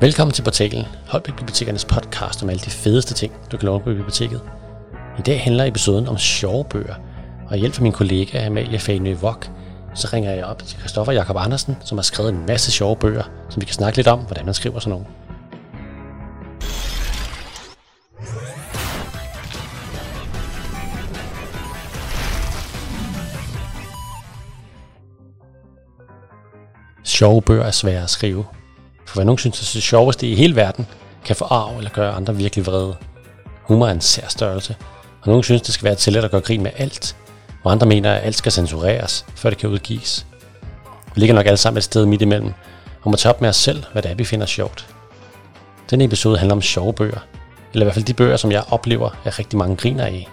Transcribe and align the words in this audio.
Velkommen 0.00 0.34
til 0.34 0.42
portalen, 0.42 0.84
Holbæk 1.06 1.36
Bibliotekernes 1.36 1.84
podcast 1.84 2.42
om 2.42 2.48
alle 2.48 2.60
de 2.60 2.70
fedeste 2.70 3.14
ting, 3.14 3.32
du 3.52 3.56
kan 3.56 3.66
låne 3.66 3.84
på 3.84 3.90
biblioteket. 3.90 4.40
I 5.18 5.22
dag 5.22 5.40
handler 5.40 5.64
episoden 5.64 6.08
om 6.08 6.18
sjove 6.18 6.64
bøger, 6.64 6.94
og 7.48 7.56
hjælp 7.56 7.74
fra 7.74 7.82
min 7.82 7.92
kollega 7.92 8.46
Amalie 8.46 8.78
Fanø 8.78 9.14
Vok, 9.14 9.50
så 9.94 10.08
ringer 10.12 10.32
jeg 10.32 10.44
op 10.44 10.62
til 10.62 10.78
Christoffer 10.78 11.12
Jakob 11.12 11.36
Andersen, 11.38 11.76
som 11.84 11.98
har 11.98 12.02
skrevet 12.02 12.32
en 12.32 12.46
masse 12.46 12.72
sjove 12.72 12.96
bøger, 12.96 13.22
som 13.48 13.60
vi 13.60 13.66
kan 13.66 13.74
snakke 13.74 13.98
lidt 13.98 14.08
om, 14.08 14.18
hvordan 14.18 14.44
man 14.44 14.54
skriver 14.54 14.78
sådan 14.78 14.90
nogle. 14.90 15.06
Sjove 27.04 27.42
bøger 27.42 27.64
er 27.64 27.70
svære 27.70 28.02
at 28.02 28.10
skrive, 28.10 28.44
for 29.06 29.14
hvad 29.14 29.24
nogen 29.24 29.38
synes 29.38 29.60
er 29.60 29.76
det 29.76 29.82
sjoveste 29.82 30.28
i 30.28 30.34
hele 30.34 30.56
verden, 30.56 30.86
kan 31.24 31.36
forarve 31.36 31.78
eller 31.78 31.90
gøre 31.90 32.12
andre 32.12 32.36
virkelig 32.36 32.66
vrede. 32.66 32.96
Humor 33.62 33.86
er 33.86 33.90
en 33.90 34.00
sær 34.00 34.28
størrelse, 34.28 34.76
og 35.22 35.28
nogen 35.28 35.42
synes, 35.42 35.62
det 35.62 35.74
skal 35.74 35.84
være 35.84 35.94
til 35.94 36.16
at 36.16 36.30
gøre 36.30 36.40
grin 36.40 36.62
med 36.62 36.70
alt, 36.76 37.16
og 37.64 37.72
andre 37.72 37.86
mener, 37.86 38.12
at 38.12 38.24
alt 38.24 38.36
skal 38.36 38.52
censureres, 38.52 39.26
før 39.34 39.50
det 39.50 39.58
kan 39.58 39.70
udgives. 39.70 40.26
Vi 41.14 41.20
ligger 41.20 41.34
nok 41.34 41.46
alle 41.46 41.56
sammen 41.56 41.78
et 41.78 41.84
sted 41.84 42.06
midt 42.06 42.22
imellem, 42.22 42.52
og 43.02 43.10
må 43.10 43.16
tage 43.16 43.34
op 43.34 43.40
med 43.40 43.48
os 43.48 43.56
selv, 43.56 43.84
hvad 43.92 44.02
det 44.02 44.10
er, 44.10 44.14
vi 44.14 44.24
finder 44.24 44.46
sjovt. 44.46 44.86
Denne 45.90 46.04
episode 46.04 46.38
handler 46.38 46.54
om 46.54 46.62
sjove 46.62 46.92
bøger, 46.92 47.20
eller 47.72 47.84
i 47.84 47.86
hvert 47.86 47.94
fald 47.94 48.04
de 48.04 48.14
bøger, 48.14 48.36
som 48.36 48.52
jeg 48.52 48.64
oplever, 48.70 49.10
at 49.24 49.38
rigtig 49.38 49.58
mange 49.58 49.76
griner 49.76 50.04
af. 50.04 50.28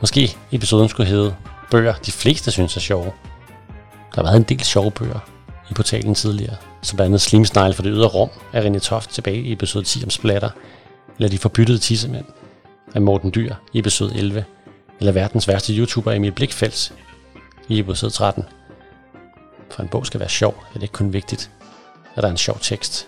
Måske 0.00 0.36
episoden 0.52 0.88
skulle 0.88 1.08
hedde 1.08 1.34
Bøger, 1.70 1.94
de 1.94 2.12
fleste 2.12 2.50
synes 2.50 2.76
er 2.76 2.80
sjove. 2.80 3.12
Der 4.14 4.16
har 4.16 4.22
været 4.22 4.36
en 4.36 4.42
del 4.42 4.64
sjove 4.64 4.90
bøger 4.90 5.18
i 5.70 5.74
portalen 5.74 6.14
tidligere, 6.14 6.56
som 6.82 6.96
blandt 6.96 7.08
andet 7.08 7.20
Slimsnegle 7.20 7.74
for 7.74 7.82
det 7.82 7.92
ydre 7.94 8.08
rum 8.08 8.30
af 8.52 8.62
René 8.62 8.78
Toft 8.78 9.10
tilbage 9.10 9.42
i 9.42 9.52
episode 9.52 9.84
10 9.84 10.04
om 10.04 10.10
splatter, 10.10 10.50
eller 11.18 11.28
De 11.28 11.38
forbyttede 11.38 11.78
tissemænd 11.78 12.24
af 12.94 13.02
Morten 13.02 13.32
Dyr 13.34 13.54
i 13.72 13.78
episode 13.78 14.14
11, 14.14 14.44
eller 15.00 15.12
verdens 15.12 15.48
værste 15.48 15.76
YouTuber 15.76 16.12
Emil 16.12 16.32
Blikfeldt 16.32 16.92
i 17.68 17.78
episode 17.78 18.12
13. 18.12 18.44
For 19.70 19.82
en 19.82 19.88
bog 19.88 20.06
skal 20.06 20.20
være 20.20 20.28
sjov, 20.28 20.54
er 20.68 20.74
det 20.74 20.82
ikke 20.82 20.92
kun 20.92 21.12
vigtigt, 21.12 21.50
at 22.16 22.22
der 22.22 22.28
er 22.28 22.30
en 22.30 22.36
sjov 22.36 22.58
tekst. 22.60 23.06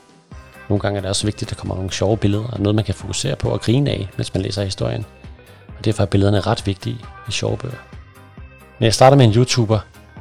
Nogle 0.69 0.81
gange 0.81 0.97
er 0.97 1.01
det 1.01 1.09
også 1.09 1.27
vigtigt, 1.27 1.53
at 1.53 1.57
der 1.57 1.61
kommer 1.61 1.75
nogle 1.75 1.93
sjove 1.93 2.17
billeder, 2.17 2.45
og 2.45 2.61
noget 2.61 2.75
man 2.75 2.85
kan 2.85 2.95
fokusere 2.95 3.37
på 3.37 3.49
og 3.49 3.61
grine 3.61 3.91
af, 3.91 4.09
mens 4.17 4.35
man 4.35 4.43
læser 4.43 4.65
historien. 4.65 5.07
Og 5.79 5.85
derfor 5.85 6.03
er 6.03 6.07
billederne 6.07 6.41
ret 6.41 6.67
vigtige 6.67 6.99
i 7.29 7.33
sjove 7.33 7.57
bøger. 7.57 7.77
Men 8.79 8.85
jeg 8.85 8.95
starter 8.95 9.17
med 9.17 9.25
en 9.25 9.33
YouTuber, 9.33 9.79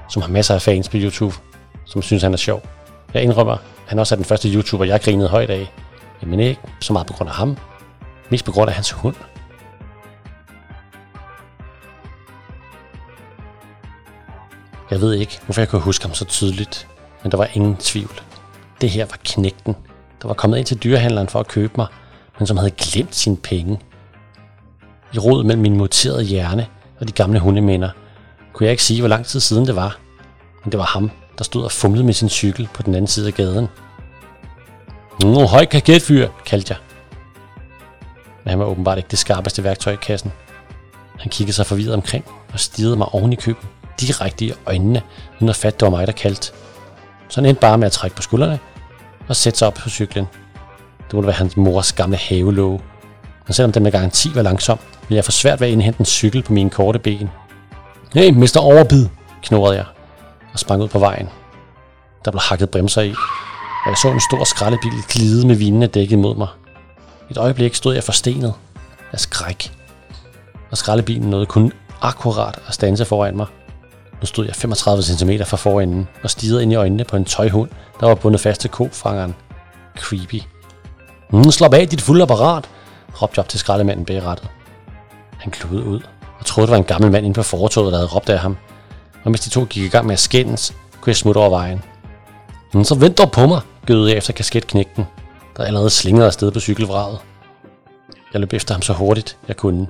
som 0.10 0.22
har 0.22 0.30
masser 0.30 0.56
af 0.56 0.62
fans 0.62 0.90
på 0.90 0.98
YouTube, 0.98 1.36
som 1.86 2.02
synes 2.02 2.24
han 2.24 2.34
er 2.34 2.38
sjov. 2.38 2.62
Jeg 3.14 3.24
indrømmer, 3.24 3.58
han 3.88 4.00
også 4.00 4.16
er 4.16 4.18
den 4.18 4.26
første 4.26 4.54
YouTuber, 4.54 4.86
jeg 4.86 5.02
grinede 5.02 5.30
højt 5.30 5.50
af. 5.50 5.72
Men 6.22 6.40
ikke 6.40 6.62
så 6.80 6.94
meget 6.94 7.08
på 7.08 7.14
grund 7.14 7.30
af 7.30 7.36
ham, 7.36 7.58
mest 8.30 8.46
på 8.46 8.52
grund 8.52 8.70
af 8.70 8.76
hans 8.76 8.92
hund. 8.92 9.16
Jeg 14.92 15.02
ved 15.02 15.14
ikke, 15.14 15.40
hvorfor 15.46 15.62
jeg 15.62 15.70
kunne 15.70 15.82
huske 15.82 16.06
ham 16.06 16.14
så 16.14 16.26
tydeligt, 16.26 16.88
men 17.24 17.32
der 17.32 17.38
var 17.38 17.48
ingen 17.54 17.76
tvivl. 17.76 18.22
Det 18.82 18.90
her 18.90 19.06
var 19.06 19.18
knægten, 19.24 19.76
der 20.22 20.28
var 20.28 20.34
kommet 20.34 20.58
ind 20.58 20.66
til 20.66 20.84
dyrehandleren 20.84 21.28
for 21.28 21.40
at 21.40 21.48
købe 21.48 21.74
mig, 21.78 21.88
men 22.40 22.48
som 22.48 22.58
havde 22.58 22.72
glemt 22.72 23.16
sine 23.16 23.38
penge. 23.38 23.80
I 25.14 25.18
rod 25.18 25.44
mellem 25.44 25.62
min 25.62 25.78
muterede 25.78 26.24
hjerne 26.24 26.68
og 27.00 27.08
de 27.08 27.12
gamle 27.14 27.40
hundeminder, 27.40 27.90
kunne 28.54 28.66
jeg 28.66 28.72
ikke 28.72 28.84
sige, 28.84 29.02
hvor 29.02 29.08
lang 29.08 29.26
tid 29.26 29.40
siden 29.40 29.68
det 29.68 29.76
var, 29.76 29.98
men 30.64 30.72
det 30.72 30.78
var 30.78 30.86
ham, 30.86 31.12
der 31.42 31.46
stod 31.46 31.64
og 31.64 31.72
fumlede 31.72 32.06
med 32.06 32.14
sin 32.14 32.30
cykel 32.30 32.70
på 32.74 32.84
den 32.84 32.96
anden 32.96 33.08
side 33.08 33.28
af 33.28 33.34
gaden. 33.34 33.68
Nå, 35.22 35.46
høj 35.46 35.66
kaketfyr, 35.66 36.28
kaldte 36.46 36.74
jeg. 36.74 36.78
Men 38.44 38.50
han 38.50 38.60
var 38.60 38.66
åbenbart 38.66 38.98
ikke 38.98 39.08
det 39.12 39.20
skarpeste 39.20 39.64
værktøj 39.64 39.94
i 39.94 39.96
kassen. 39.96 40.32
Han 41.20 41.30
kiggede 41.30 41.56
sig 41.56 41.66
forvirret 41.66 41.94
omkring 41.94 42.26
og 42.54 42.60
stirrede 42.60 42.96
mig 42.96 43.08
oven 43.08 43.34
i 43.34 43.36
køben, 43.36 43.70
direkte 44.00 44.46
i 44.46 44.54
øjnene, 44.66 45.02
uden 45.40 45.50
at 45.50 45.56
fatte, 45.56 45.80
det 45.80 45.86
var 45.86 45.90
mig, 45.90 46.08
der 46.08 46.14
kaldte. 46.14 46.52
Så 47.30 47.42
han 47.42 47.46
endte 47.46 47.62
bare 47.62 47.78
med 47.78 47.86
at 47.86 47.92
trække 47.92 48.16
på 48.16 48.22
skuldrene 48.22 48.60
og 49.28 49.36
sætte 49.36 49.60
sig 49.60 49.68
op 49.68 49.74
på 49.74 49.90
cyklen. 49.90 50.26
Det 51.08 51.14
måtte 51.14 51.28
være 51.28 51.36
hans 51.36 51.58
mors 51.58 51.94
gamle 51.94 52.18
havelåge. 52.18 52.82
Men 53.48 53.54
selvom 53.54 53.72
den 53.72 53.84
med 53.84 53.92
garanti 53.92 54.30
var 54.36 54.42
langsom, 54.42 54.80
ville 55.02 55.16
jeg 55.16 55.26
få 55.26 55.32
svært 55.32 55.62
ved 55.62 55.68
at 55.68 55.74
indhente 55.74 56.00
en 56.00 56.06
cykel 56.06 56.44
på 56.44 56.54
mine 56.54 56.70
korte 56.70 57.00
ben. 57.00 57.30
Hey, 58.14 58.30
Mr. 58.30 58.60
Overbid, 58.60 59.08
knurrede 59.42 59.78
jeg 59.78 59.86
og 60.54 60.60
sprang 60.60 60.82
ud 60.82 60.88
på 60.88 61.00
vejen. 61.00 61.30
Der 62.26 62.32
blev 62.32 62.42
hakket 62.42 62.70
bremser 62.70 63.02
i, 63.02 63.10
og 63.86 63.90
jeg 63.90 63.98
så 63.98 64.12
en 64.12 64.22
stor 64.30 64.44
skraldebil 64.44 64.94
glide 65.10 65.48
med 65.48 65.56
vinene 65.56 65.88
dækket 65.88 66.20
mod 66.20 66.36
mig. 66.36 66.48
Et 67.30 67.38
øjeblik 67.38 67.76
stod 67.76 67.94
jeg 67.94 68.04
forstenet 68.04 68.54
af 69.12 69.20
skræk, 69.20 69.72
og 70.72 70.78
skraldebilen 70.78 71.30
nåede 71.30 71.46
kun 71.46 71.72
akkurat 72.02 72.60
at 72.68 72.74
stanse 72.74 73.06
foran 73.06 73.38
mig. 73.38 73.46
Nu 74.22 74.26
stod 74.26 74.46
jeg 74.46 74.56
35 74.56 75.04
cm 75.04 75.32
fra 75.46 75.58
forenden 75.58 76.08
og 76.24 76.30
stirrede 76.30 76.64
ind 76.64 76.72
i 76.72 76.76
øjnene 76.76 77.04
på 77.04 77.16
en 77.16 77.26
tøjhund, 77.26 77.70
der 78.00 78.08
var 78.08 78.16
bundet 78.16 78.42
fast 78.42 78.62
til 78.62 78.70
kofangeren. 78.70 79.36
Creepy. 79.98 80.42
Mm, 81.30 81.52
slap 81.52 81.74
af 81.74 81.88
dit 81.88 82.02
fulde 82.02 82.24
apparat, 82.24 82.70
råbte 83.22 83.40
jeg 83.40 83.44
op 83.44 83.50
til 83.50 83.60
skraldemanden 83.60 84.06
bag 84.06 84.24
rattet. 84.24 84.50
Han 85.38 85.52
kludede 85.52 85.86
ud 85.86 86.02
og 86.40 86.46
troede, 86.46 86.68
det 86.68 86.72
var 86.72 86.78
en 86.78 86.84
gammel 86.84 87.12
mand 87.12 87.26
inde 87.26 87.36
på 87.36 87.44
fortoget, 87.44 87.92
der 87.92 87.98
havde 87.98 88.10
råbt 88.10 88.30
af 88.30 88.40
ham 88.40 88.58
og 89.24 89.32
mens 89.32 89.42
de 89.42 89.50
to 89.50 89.66
gik 89.66 89.84
i 89.84 89.88
gang 89.88 90.06
med 90.06 90.14
at 90.14 90.20
skændes, 90.20 90.74
kunne 91.02 91.10
jeg 91.10 91.16
smutte 91.16 91.38
over 91.38 91.50
vejen. 91.50 91.82
Men 92.74 92.86
så 92.86 92.96
vent 92.96 93.18
dog 93.18 93.32
på 93.32 93.48
mig, 93.48 93.62
gød 93.86 94.08
jeg 94.08 94.18
efter 94.18 94.34
kasketknægten, 94.34 95.06
der 95.58 95.64
allerede 95.64 95.90
slingrede 95.90 96.28
afsted 96.28 96.52
på 96.52 96.60
cykelvraget. 96.60 97.20
Jeg 98.34 98.42
løb 98.42 98.54
efter 98.54 98.74
ham 98.74 98.82
så 98.82 98.94
hurtigt, 98.94 99.38
jeg 99.48 99.58
kunne. 99.58 99.88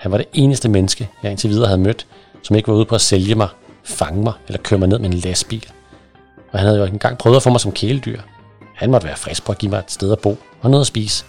Han 0.00 0.12
var 0.12 0.18
det 0.18 0.26
eneste 0.32 0.68
menneske, 0.68 1.08
jeg 1.22 1.30
indtil 1.30 1.50
videre 1.50 1.66
havde 1.66 1.80
mødt, 1.80 2.06
som 2.42 2.56
ikke 2.56 2.68
var 2.68 2.74
ude 2.74 2.84
på 2.84 2.94
at 2.94 3.00
sælge 3.00 3.34
mig, 3.34 3.48
fange 3.84 4.22
mig 4.22 4.32
eller 4.46 4.62
køre 4.62 4.78
mig 4.78 4.88
ned 4.88 4.98
med 4.98 5.10
en 5.10 5.14
lastbil. 5.14 5.66
Og 6.52 6.58
han 6.58 6.66
havde 6.66 6.78
jo 6.78 6.84
engang 6.84 7.18
prøvet 7.18 7.36
at 7.36 7.42
få 7.42 7.50
mig 7.50 7.60
som 7.60 7.72
kæledyr. 7.72 8.20
Han 8.74 8.90
måtte 8.90 9.06
være 9.06 9.16
frisk 9.16 9.44
på 9.44 9.52
at 9.52 9.58
give 9.58 9.70
mig 9.70 9.78
et 9.78 9.92
sted 9.92 10.12
at 10.12 10.18
bo 10.18 10.38
og 10.62 10.70
noget 10.70 10.80
at 10.82 10.86
spise. 10.86 11.24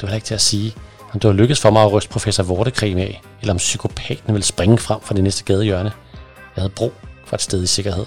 Det 0.00 0.08
var 0.08 0.14
ikke 0.14 0.24
til 0.24 0.34
at 0.34 0.40
sige, 0.40 0.74
om 1.12 1.20
det 1.20 1.28
var 1.28 1.34
lykkedes 1.34 1.60
for 1.60 1.70
mig 1.70 1.82
at 1.82 1.92
ryste 1.92 2.10
professor 2.10 2.42
Vortekrem 2.42 2.98
af, 2.98 3.22
eller 3.40 3.52
om 3.52 3.58
psykopaten 3.58 4.34
ville 4.34 4.44
springe 4.44 4.78
frem 4.78 5.00
fra 5.00 5.14
det 5.14 5.24
næste 5.24 5.44
gadehjørne. 5.44 5.92
Jeg 6.56 6.62
havde 6.62 6.72
brug 6.76 6.92
for 7.24 7.36
et 7.36 7.42
sted 7.42 7.62
i 7.62 7.66
sikkerhed. 7.66 8.06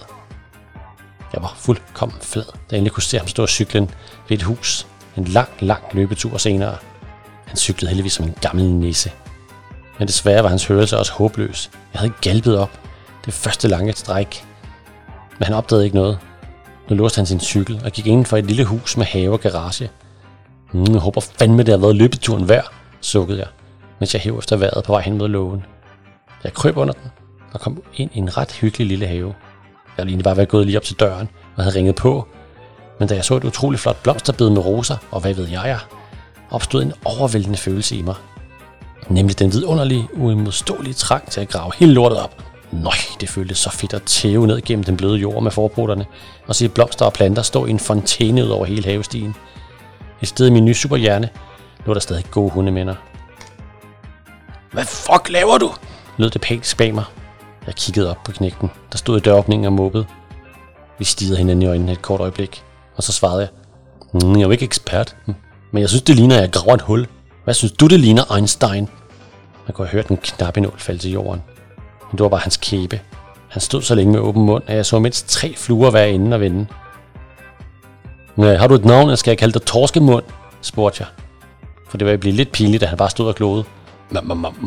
Jeg 1.33 1.41
var 1.41 1.53
fuldkommen 1.57 2.21
flad, 2.21 2.45
da 2.45 2.51
jeg 2.71 2.77
endelig 2.77 2.93
kunne 2.93 3.03
se 3.03 3.17
ham 3.17 3.27
stå 3.27 3.41
og 3.41 3.49
cyklen 3.49 3.89
ved 4.29 4.37
et 4.37 4.43
hus. 4.43 4.87
En 5.17 5.23
lang, 5.23 5.49
lang 5.59 5.83
løbetur 5.93 6.37
senere. 6.37 6.77
Han 7.45 7.57
cyklede 7.57 7.89
heldigvis 7.89 8.13
som 8.13 8.25
en 8.25 8.35
gammel 8.41 8.65
nisse. 8.65 9.11
Men 9.99 10.07
desværre 10.07 10.43
var 10.43 10.49
hans 10.49 10.65
hørelse 10.65 10.97
også 10.97 11.13
håbløs. 11.13 11.69
Jeg 11.93 11.99
havde 11.99 12.13
galpet 12.21 12.57
op. 12.57 12.79
Det 13.25 13.33
første 13.33 13.67
lange 13.67 13.93
stræk. 13.93 14.45
Men 15.39 15.45
han 15.45 15.55
opdagede 15.55 15.85
ikke 15.85 15.95
noget. 15.95 16.19
Nu 16.89 16.95
låste 16.95 17.19
han 17.19 17.25
sin 17.25 17.39
cykel 17.39 17.81
og 17.85 17.91
gik 17.91 18.07
indenfor 18.07 18.37
et 18.37 18.45
lille 18.45 18.65
hus 18.65 18.97
med 18.97 19.05
have 19.05 19.31
og 19.31 19.39
garage. 19.39 19.89
Hmm, 20.71 20.93
jeg 20.93 21.01
håber 21.01 21.21
fandme, 21.21 21.63
det 21.63 21.69
har 21.69 21.77
været 21.77 21.95
løbeturen 21.95 22.49
værd, 22.49 22.71
sukkede 23.01 23.39
jeg, 23.39 23.47
mens 23.99 24.13
jeg 24.13 24.21
hæv 24.21 24.37
efter 24.37 24.57
vejret 24.57 24.83
på 24.83 24.91
vej 24.91 25.01
hen 25.01 25.17
mod 25.17 25.29
lågen. 25.29 25.65
Jeg 26.43 26.53
krøb 26.53 26.77
under 26.77 26.93
den 26.93 27.11
og 27.57 27.61
kom 27.61 27.83
ind 27.95 28.11
i 28.13 28.17
en 28.17 28.37
ret 28.37 28.51
hyggelig 28.51 28.87
lille 28.87 29.07
have. 29.07 29.35
Jeg 29.97 30.05
ville 30.05 30.09
egentlig 30.09 30.23
bare 30.23 30.37
være 30.37 30.45
gået 30.45 30.65
lige 30.65 30.77
op 30.77 30.83
til 30.83 30.95
døren 30.95 31.29
og 31.55 31.63
havde 31.63 31.75
ringet 31.75 31.95
på. 31.95 32.27
Men 32.99 33.07
da 33.07 33.15
jeg 33.15 33.25
så 33.25 33.35
et 33.35 33.43
utroligt 33.43 33.81
flot 33.81 34.03
blomsterbed 34.03 34.49
med 34.49 34.65
roser, 34.65 34.97
og 35.11 35.21
hvad 35.21 35.33
ved 35.33 35.47
jeg, 35.47 35.79
opstod 36.51 36.81
en 36.81 36.93
overvældende 37.05 37.57
følelse 37.57 37.95
i 37.95 38.01
mig. 38.01 38.15
Nemlig 39.09 39.39
den 39.39 39.53
vidunderlige, 39.53 40.07
uimodståelige 40.13 40.93
trang 40.93 41.31
til 41.31 41.41
at 41.41 41.49
grave 41.49 41.71
hele 41.75 41.93
lortet 41.93 42.19
op. 42.19 42.43
Nøj, 42.71 42.97
det 43.21 43.29
føltes 43.29 43.57
så 43.57 43.69
fedt 43.69 43.93
at 43.93 44.03
tæve 44.03 44.47
ned 44.47 44.61
gennem 44.61 44.83
den 44.83 44.97
bløde 44.97 45.17
jord 45.17 45.43
med 45.43 45.51
forpoterne, 45.51 46.05
og 46.47 46.55
se 46.55 46.69
blomster 46.69 47.05
og 47.05 47.13
planter 47.13 47.41
stå 47.41 47.65
i 47.65 47.69
en 47.69 47.79
fontæne 47.79 48.43
ud 48.43 48.49
over 48.49 48.65
hele 48.65 48.83
havestien. 48.83 49.35
I 50.21 50.25
stedet 50.25 50.49
i 50.49 50.53
min 50.53 50.65
nye 50.65 50.73
superhjerne 50.73 51.29
lå 51.85 51.93
der 51.93 51.99
stadig 51.99 52.25
gode 52.31 52.51
hundeminder. 52.51 52.95
Hvad 54.71 54.85
fuck 54.85 55.29
laver 55.29 55.57
du? 55.57 55.71
lød 56.17 56.29
det 56.29 56.41
pænt 56.41 56.75
bag 56.77 56.93
mig, 56.95 57.03
jeg 57.67 57.75
kiggede 57.75 58.09
op 58.09 58.23
på 58.25 58.31
knægten, 58.31 58.69
der 58.91 58.97
stod 58.97 59.17
i 59.17 59.19
døråbningen 59.19 59.65
og 59.65 59.73
mobbede. 59.73 60.05
Vi 60.99 61.05
stirrede 61.05 61.37
hinanden 61.37 61.61
i 61.61 61.67
øjnene 61.67 61.91
et 61.91 62.01
kort 62.01 62.19
øjeblik, 62.19 62.63
og 62.95 63.03
så 63.03 63.11
svarede 63.11 63.39
jeg, 63.39 63.49
mm, 64.13 64.31
jeg 64.31 64.39
er 64.39 64.45
jo 64.45 64.51
ikke 64.51 64.65
ekspert, 64.65 65.15
men 65.71 65.81
jeg 65.81 65.89
synes, 65.89 66.01
det 66.01 66.15
ligner, 66.15 66.35
at 66.35 66.41
jeg 66.41 66.51
graver 66.51 66.73
et 66.73 66.81
hul. 66.81 67.07
Hvad 67.43 67.53
synes 67.53 67.71
du, 67.71 67.87
det 67.87 67.99
ligner, 67.99 68.35
Einstein? 68.35 68.89
Man 69.67 69.73
kunne 69.73 69.87
have 69.87 69.97
hørt 69.97 70.07
en 70.07 70.17
knappenål 70.17 70.79
falde 70.79 70.99
til 70.99 71.11
jorden. 71.11 71.43
Men 71.77 72.17
det 72.17 72.19
var 72.19 72.29
bare 72.29 72.39
hans 72.39 72.57
kæbe. 72.57 73.01
Han 73.49 73.61
stod 73.61 73.81
så 73.81 73.95
længe 73.95 74.11
med 74.11 74.19
åben 74.19 74.45
mund, 74.45 74.63
at 74.67 74.75
jeg 74.75 74.85
så 74.85 74.99
mindst 74.99 75.29
tre 75.29 75.53
fluer 75.57 75.91
være 75.91 76.11
inde 76.11 76.35
og 76.35 76.39
vende. 76.39 76.67
Har 78.37 78.67
du 78.67 78.75
et 78.75 78.85
navn, 78.85 79.03
eller 79.03 79.15
skal 79.15 79.31
jeg 79.31 79.37
kalde 79.37 79.53
dig 79.53 79.61
torskemund? 79.61 80.23
spurgte 80.61 80.97
jeg. 80.99 81.07
For 81.89 81.97
det 81.97 82.07
var 82.07 82.17
blive 82.17 82.35
lidt 82.35 82.51
pinligt, 82.51 82.83
at 82.83 82.89
han 82.89 82.97
bare 82.97 83.09
stod 83.09 83.27
og 83.27 83.35
glodede. 83.35 83.65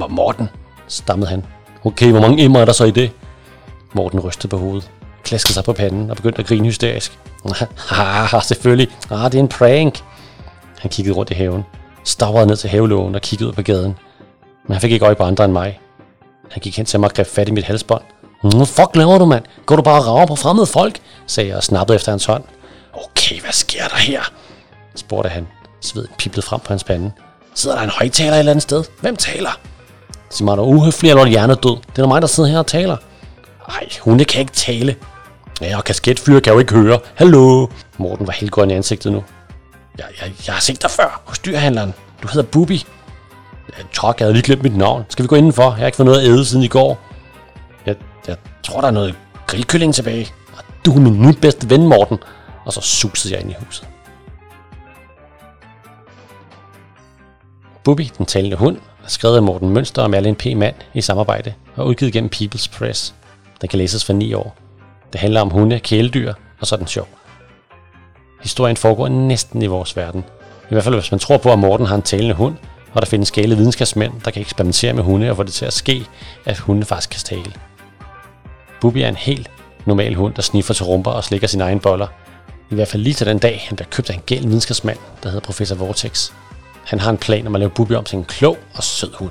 Morten, 0.08 0.48
stammede 0.88 1.30
han 1.30 1.44
Okay, 1.84 2.10
hvor 2.10 2.20
mange 2.20 2.42
emmer 2.44 2.60
er 2.60 2.64
der 2.64 2.72
så 2.72 2.84
i 2.84 2.90
det? 2.90 3.10
Morten 3.92 4.20
rystede 4.20 4.48
på 4.48 4.58
hovedet. 4.58 4.90
klaskede 5.24 5.54
sig 5.54 5.64
på 5.64 5.72
panden 5.72 6.10
og 6.10 6.16
begyndte 6.16 6.38
at 6.38 6.46
grine 6.46 6.66
hysterisk. 6.66 7.18
Haha, 7.88 8.40
selvfølgelig. 8.40 8.88
Ah, 9.10 9.32
det 9.32 9.34
er 9.38 9.42
en 9.42 9.48
prank. 9.48 10.00
Han 10.78 10.90
kiggede 10.90 11.16
rundt 11.16 11.30
i 11.30 11.34
haven, 11.34 11.64
stavrede 12.04 12.46
ned 12.46 12.56
til 12.56 12.70
havelågen 12.70 13.14
og 13.14 13.20
kiggede 13.20 13.48
ud 13.48 13.54
på 13.54 13.62
gaden. 13.62 13.96
Men 14.66 14.72
han 14.72 14.80
fik 14.80 14.92
ikke 14.92 15.04
øje 15.04 15.14
på 15.14 15.22
andre 15.22 15.44
end 15.44 15.52
mig. 15.52 15.80
Han 16.50 16.60
gik 16.60 16.76
hen 16.76 16.86
til 16.86 17.00
mig 17.00 17.08
og 17.08 17.14
greb 17.14 17.26
fat 17.26 17.48
i 17.48 17.52
mit 17.52 17.64
halsbånd. 17.64 18.02
Hvad 18.42 18.66
fuck 18.66 18.96
laver 18.96 19.18
du, 19.18 19.24
mand? 19.24 19.44
Går 19.66 19.76
du 19.76 19.82
bare 19.82 20.00
og 20.00 20.06
rager 20.06 20.26
på 20.26 20.36
fremmede 20.36 20.66
folk? 20.66 21.00
sagde 21.26 21.48
jeg 21.48 21.56
og 21.56 21.62
snappede 21.62 21.96
efter 21.96 22.12
hans 22.12 22.24
hånd. 22.24 22.44
Okay, 22.92 23.40
hvad 23.40 23.52
sker 23.52 23.88
der 23.88 23.96
her? 23.96 24.20
spurgte 24.94 25.28
han. 25.28 25.48
Sveden 25.80 26.10
piblede 26.18 26.46
frem 26.46 26.60
på 26.60 26.68
hans 26.68 26.84
pande. 26.84 27.12
Sidder 27.54 27.76
der 27.76 27.82
en 27.82 27.90
højtaler 27.90 28.32
et 28.32 28.38
eller 28.38 28.52
andet 28.52 28.62
sted? 28.62 28.84
Hvem 29.00 29.16
taler? 29.16 29.60
Sig 30.30 30.44
mig, 30.44 30.52
er 30.52 30.56
du 30.56 30.62
uhøflig 30.62 31.10
eller 31.10 31.26
hjernedød? 31.26 31.76
Det 31.96 32.02
er 32.02 32.06
mig, 32.06 32.22
der 32.22 32.28
sidder 32.28 32.48
her 32.50 32.58
og 32.58 32.66
taler. 32.66 32.96
Ej, 33.68 33.88
hun 34.00 34.18
kan 34.18 34.40
ikke 34.40 34.52
tale. 34.52 34.96
Ja, 35.60 35.76
og 35.76 35.84
kasketfyre 35.84 36.40
kan 36.40 36.52
jo 36.52 36.58
ikke 36.58 36.74
høre. 36.74 36.98
Hallo? 37.14 37.66
Morten 37.98 38.26
var 38.26 38.32
helt 38.32 38.52
grøn 38.52 38.70
i 38.70 38.74
ansigtet 38.74 39.12
nu. 39.12 39.24
Jeg, 39.98 40.06
jeg, 40.20 40.32
jeg 40.46 40.54
har 40.54 40.60
set 40.60 40.82
dig 40.82 40.90
før 40.90 41.22
hos 41.24 41.38
dyrhandleren. 41.38 41.94
Du 42.22 42.28
hedder 42.28 42.48
Bubi. 42.50 42.86
Jeg 43.78 43.86
tror, 43.92 44.14
jeg 44.18 44.24
havde 44.24 44.32
lige 44.32 44.42
glemt 44.42 44.62
mit 44.62 44.76
navn. 44.76 45.04
Skal 45.08 45.22
vi 45.22 45.28
gå 45.28 45.36
indenfor? 45.36 45.62
Jeg 45.62 45.72
har 45.72 45.86
ikke 45.86 45.96
fået 45.96 46.06
noget 46.06 46.20
at 46.20 46.26
æde 46.26 46.44
siden 46.44 46.64
i 46.64 46.68
går. 46.68 46.98
Jeg, 47.86 47.96
jeg 48.28 48.36
tror, 48.62 48.80
der 48.80 48.88
er 48.88 48.92
noget 48.92 49.14
grillkylling 49.46 49.94
tilbage. 49.94 50.32
Og 50.56 50.64
du 50.84 50.92
er 50.92 51.00
min 51.00 51.22
nye 51.22 51.32
bedste 51.32 51.70
ven, 51.70 51.86
Morten. 51.86 52.18
Og 52.64 52.72
så 52.72 52.80
susede 52.80 53.34
jeg 53.34 53.42
ind 53.42 53.50
i 53.50 53.54
huset. 53.64 53.88
Bubi, 57.84 58.12
den 58.18 58.26
talende 58.26 58.56
hund, 58.56 58.76
skrevet 59.06 59.36
af 59.36 59.42
Morten 59.42 59.68
Mønster 59.68 60.02
og 60.02 60.10
Merlin 60.10 60.34
P. 60.34 60.46
Mand 60.56 60.74
i 60.94 61.00
samarbejde 61.00 61.52
og 61.76 61.86
udgivet 61.86 62.12
gennem 62.12 62.30
People's 62.34 62.78
Press. 62.78 63.14
Den 63.60 63.68
kan 63.68 63.78
læses 63.78 64.04
for 64.04 64.12
9 64.12 64.34
år. 64.34 64.56
Det 65.12 65.20
handler 65.20 65.40
om 65.40 65.50
hunde, 65.50 65.80
kæledyr 65.80 66.34
og 66.60 66.66
sådan 66.66 66.86
sjov. 66.86 67.08
Historien 68.42 68.76
foregår 68.76 69.08
næsten 69.08 69.62
i 69.62 69.66
vores 69.66 69.96
verden. 69.96 70.24
I 70.70 70.74
hvert 70.74 70.84
fald 70.84 70.94
hvis 70.94 71.12
man 71.12 71.18
tror 71.18 71.36
på, 71.36 71.52
at 71.52 71.58
Morten 71.58 71.86
har 71.86 71.96
en 71.96 72.02
talende 72.02 72.34
hund, 72.34 72.56
og 72.92 73.02
der 73.02 73.06
findes 73.06 73.30
gale 73.30 73.56
videnskabsmænd, 73.56 74.12
der 74.24 74.30
kan 74.30 74.42
eksperimentere 74.42 74.92
med 74.92 75.02
hunde 75.02 75.30
og 75.30 75.36
få 75.36 75.42
det 75.42 75.52
til 75.52 75.64
at 75.64 75.72
ske, 75.72 76.06
at 76.44 76.58
hunde 76.58 76.86
faktisk 76.86 77.10
kan 77.10 77.20
tale. 77.20 77.52
Bubi 78.80 79.02
er 79.02 79.08
en 79.08 79.16
helt 79.16 79.50
normal 79.86 80.14
hund, 80.14 80.34
der 80.34 80.42
sniffer 80.42 80.74
til 80.74 80.84
rumper 80.84 81.10
og 81.10 81.24
slikker 81.24 81.46
sin 81.46 81.60
egen 81.60 81.80
boller. 81.80 82.06
I 82.70 82.74
hvert 82.74 82.88
fald 82.88 83.02
lige 83.02 83.14
til 83.14 83.26
den 83.26 83.38
dag, 83.38 83.64
han 83.68 83.76
bliver 83.76 83.88
købt 83.88 84.10
af 84.10 84.14
en 84.14 84.22
gal 84.26 84.42
videnskabsmand, 84.42 84.98
der 85.22 85.28
hedder 85.28 85.46
Professor 85.46 85.76
Vortex. 85.76 86.32
Han 86.90 87.00
har 87.00 87.10
en 87.10 87.18
plan 87.18 87.46
om 87.46 87.54
at 87.54 87.58
lave 87.58 87.70
Bubi 87.70 87.94
om 87.94 88.04
til 88.04 88.16
en 88.16 88.24
klog 88.24 88.58
og 88.74 88.82
sød 88.84 89.14
hund. 89.14 89.30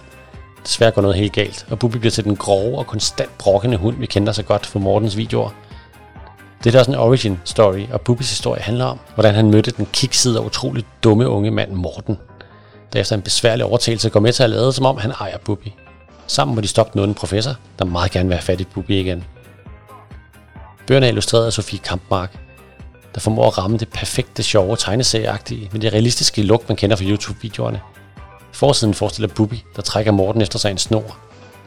Desværre 0.63 0.91
går 0.91 1.01
noget 1.01 1.17
helt 1.17 1.33
galt, 1.33 1.65
og 1.69 1.79
Bubi 1.79 1.97
bliver 1.97 2.11
til 2.11 2.23
den 2.23 2.35
grove 2.35 2.77
og 2.77 2.87
konstant 2.87 3.37
brokkende 3.37 3.77
hund, 3.77 3.97
vi 3.97 4.05
kender 4.05 4.33
så 4.33 4.43
godt 4.43 4.65
fra 4.65 4.79
Mortens 4.79 5.17
videoer. 5.17 5.49
Det 6.63 6.75
er 6.75 6.79
også 6.79 6.91
en 6.91 6.97
origin 6.97 7.39
story, 7.45 7.85
og 7.91 8.01
Bubis 8.01 8.29
historie 8.29 8.61
handler 8.61 8.85
om, 8.85 8.99
hvordan 9.13 9.35
han 9.35 9.51
mødte 9.51 9.71
den 9.71 9.87
kiksede 9.93 10.39
og 10.39 10.45
utroligt 10.45 10.87
dumme 11.03 11.29
unge 11.29 11.51
mand 11.51 11.71
Morten, 11.71 12.17
der 12.93 12.99
efter 12.99 13.15
en 13.15 13.21
besværlig 13.21 13.65
overtagelse 13.65 14.09
går 14.09 14.19
med 14.19 14.33
til 14.33 14.43
at 14.43 14.49
lade 14.49 14.73
som 14.73 14.85
om 14.85 14.97
han 14.97 15.11
ejer 15.11 15.37
Bubi. 15.37 15.75
Sammen 16.27 16.55
må 16.55 16.61
de 16.61 16.67
stoppe 16.67 17.01
den 17.01 17.13
professor, 17.13 17.55
der 17.79 17.85
meget 17.85 18.11
gerne 18.11 18.29
vil 18.29 18.35
have 18.35 18.43
fat 18.43 18.61
i 18.61 18.65
Bubi 18.73 18.99
igen. 18.99 19.23
Bøgerne 20.87 21.05
er 21.05 21.09
illustreret 21.09 21.45
af 21.45 21.53
Sofie 21.53 21.79
Kampmark, 21.79 22.39
der 23.19 23.23
formår 23.23 23.47
at 23.47 23.57
ramme 23.57 23.77
det 23.77 23.89
perfekte, 23.89 24.43
sjove, 24.43 24.75
tegneserieagtige 24.75 25.69
med 25.71 25.81
det 25.81 25.93
realistiske 25.93 26.43
look, 26.43 26.69
man 26.69 26.75
kender 26.75 26.95
fra 26.95 27.03
YouTube-videoerne. 27.03 27.81
Forsiden 28.51 28.93
forestiller 28.93 29.33
Bubi, 29.35 29.63
der 29.75 29.81
trækker 29.81 30.11
Morten 30.11 30.41
efter 30.41 30.59
sig 30.59 30.71
en 30.71 30.77
snor. 30.77 31.17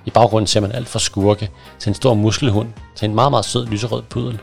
I 0.05 0.11
baggrunden 0.11 0.47
ser 0.47 0.61
man 0.61 0.73
alt 0.73 0.89
fra 0.89 0.99
skurke 0.99 1.51
til 1.79 1.91
en 1.91 1.95
stor 1.95 2.15
muskelhund 2.15 2.69
til 2.97 3.09
en 3.09 3.15
meget, 3.15 3.33
meget 3.33 3.45
sød 3.45 3.67
lyserød 3.67 4.03
pudel. 4.03 4.41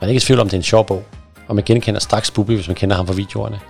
Man 0.00 0.02
er 0.02 0.06
ikke 0.08 0.16
i 0.16 0.20
tvivl 0.20 0.40
om, 0.40 0.46
det 0.46 0.52
er 0.52 0.58
en 0.58 0.62
sjov 0.62 0.86
bog, 0.86 1.04
og 1.48 1.54
man 1.54 1.64
genkender 1.64 2.00
straks 2.00 2.30
Bubi, 2.30 2.54
hvis 2.54 2.68
man 2.68 2.76
kender 2.76 2.96
ham 2.96 3.06
fra 3.06 3.14
videoerne. 3.14 3.60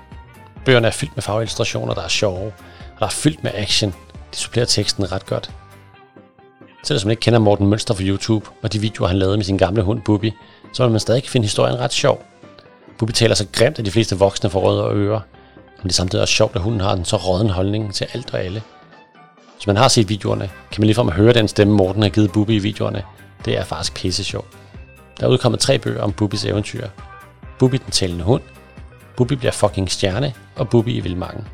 Bøgerne 0.64 0.86
er 0.86 0.92
fyldt 0.92 1.16
med 1.16 1.22
farveillustrationer, 1.22 1.94
der 1.94 2.02
er 2.02 2.08
sjove, 2.08 2.46
og 2.94 3.00
der 3.00 3.06
er 3.06 3.10
fyldt 3.10 3.44
med 3.44 3.50
action. 3.54 3.94
De 4.32 4.36
supplerer 4.36 4.66
teksten 4.66 5.12
ret 5.12 5.26
godt. 5.26 5.50
Selv 6.84 6.98
hvis 6.98 7.04
man 7.04 7.10
ikke 7.10 7.20
kender 7.20 7.38
Morten 7.38 7.66
Mønster 7.66 7.94
fra 7.94 8.02
YouTube, 8.02 8.50
og 8.62 8.72
de 8.72 8.78
videoer, 8.78 9.08
han 9.08 9.18
lavede 9.18 9.36
med 9.36 9.44
sin 9.44 9.58
gamle 9.58 9.82
hund 9.82 10.02
Bubi, 10.02 10.32
så 10.72 10.82
vil 10.82 10.90
man 10.90 11.00
stadig 11.00 11.28
finde 11.28 11.44
historien 11.44 11.80
ret 11.80 11.92
sjov. 11.92 12.29
Bubi 13.00 13.12
taler 13.12 13.34
så 13.34 13.46
grimt, 13.52 13.78
at 13.78 13.84
de 13.84 13.90
fleste 13.90 14.18
voksne 14.18 14.50
får 14.50 14.60
røde 14.60 14.84
og 14.84 14.96
ører. 14.96 15.20
Men 15.76 15.82
det 15.82 15.90
er 15.90 15.94
samtidig 15.94 16.22
også 16.22 16.34
sjovt, 16.34 16.56
at 16.56 16.62
hunden 16.62 16.80
har 16.80 16.92
en 16.92 17.04
så 17.04 17.16
råden 17.16 17.50
holdning 17.50 17.94
til 17.94 18.06
alt 18.14 18.34
og 18.34 18.44
alle. 18.44 18.62
Hvis 19.54 19.66
man 19.66 19.76
har 19.76 19.88
set 19.88 20.08
videoerne, 20.08 20.50
kan 20.72 20.80
man 20.80 20.86
ligefrem 20.86 21.08
høre 21.08 21.32
den 21.32 21.48
stemme, 21.48 21.74
Morten 21.74 22.02
har 22.02 22.08
givet 22.10 22.32
Bubi 22.32 22.54
i 22.54 22.58
videoerne. 22.58 23.02
Det 23.44 23.58
er 23.58 23.64
faktisk 23.64 23.94
pisse 23.94 24.24
sjovt. 24.24 24.46
Der 25.20 25.26
er 25.26 25.30
udkommet 25.30 25.60
tre 25.60 25.78
bøger 25.78 26.02
om 26.02 26.12
Bubis 26.12 26.44
eventyr. 26.44 26.88
Bubi 27.58 27.76
den 27.76 27.90
talende 27.90 28.24
hund, 28.24 28.42
Bubi 29.16 29.36
bliver 29.36 29.52
fucking 29.52 29.90
stjerne, 29.90 30.34
og 30.56 30.68
Bubi 30.68 30.96
i 30.96 31.00
Vildmarken. 31.00 31.48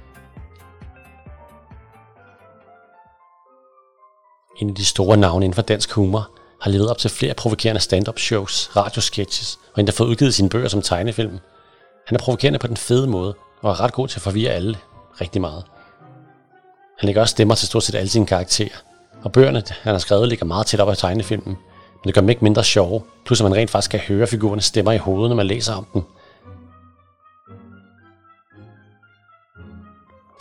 En 4.60 4.68
af 4.68 4.74
de 4.74 4.84
store 4.84 5.16
navne 5.16 5.44
inden 5.44 5.54
for 5.54 5.62
dansk 5.62 5.92
humor 5.92 6.30
har 6.60 6.70
levet 6.70 6.90
op 6.90 6.98
til 6.98 7.10
flere 7.10 7.34
provokerende 7.34 7.80
stand-up 7.80 8.18
shows, 8.18 8.70
radiosketches 8.76 9.58
og 9.74 9.80
endda 9.80 9.92
fået 9.92 10.08
udgivet 10.08 10.34
sine 10.34 10.48
bøger 10.48 10.68
som 10.68 10.82
tegnefilm. 10.82 11.38
Han 12.06 12.16
er 12.16 12.18
provokerende 12.18 12.58
på 12.58 12.66
den 12.66 12.76
fede 12.76 13.06
måde, 13.06 13.34
og 13.62 13.70
er 13.70 13.80
ret 13.80 13.92
god 13.92 14.08
til 14.08 14.18
at 14.18 14.22
forvirre 14.22 14.52
alle 14.52 14.78
rigtig 15.20 15.40
meget. 15.40 15.64
Han 16.98 17.06
lægger 17.06 17.20
også 17.22 17.32
stemmer 17.32 17.54
til 17.54 17.68
stort 17.68 17.82
set 17.82 17.94
alle 17.94 18.08
sine 18.08 18.26
karakterer, 18.26 18.76
og 19.22 19.32
bøgerne, 19.32 19.62
han 19.82 19.94
har 19.94 19.98
skrevet, 19.98 20.28
ligger 20.28 20.46
meget 20.46 20.66
tæt 20.66 20.80
op 20.80 20.88
af 20.88 20.96
tegnefilmen, 20.96 21.56
men 21.94 22.04
det 22.04 22.14
gør 22.14 22.20
dem 22.20 22.30
ikke 22.30 22.44
mindre 22.44 22.64
sjove, 22.64 23.02
plus 23.24 23.40
at 23.40 23.44
man 23.44 23.54
rent 23.54 23.70
faktisk 23.70 23.90
kan 23.90 24.00
høre 24.00 24.26
figurernes 24.26 24.64
stemmer 24.64 24.92
i 24.92 24.98
hovedet, 24.98 25.30
når 25.30 25.36
man 25.36 25.46
læser 25.46 25.74
om 25.74 25.86
dem. 25.94 26.02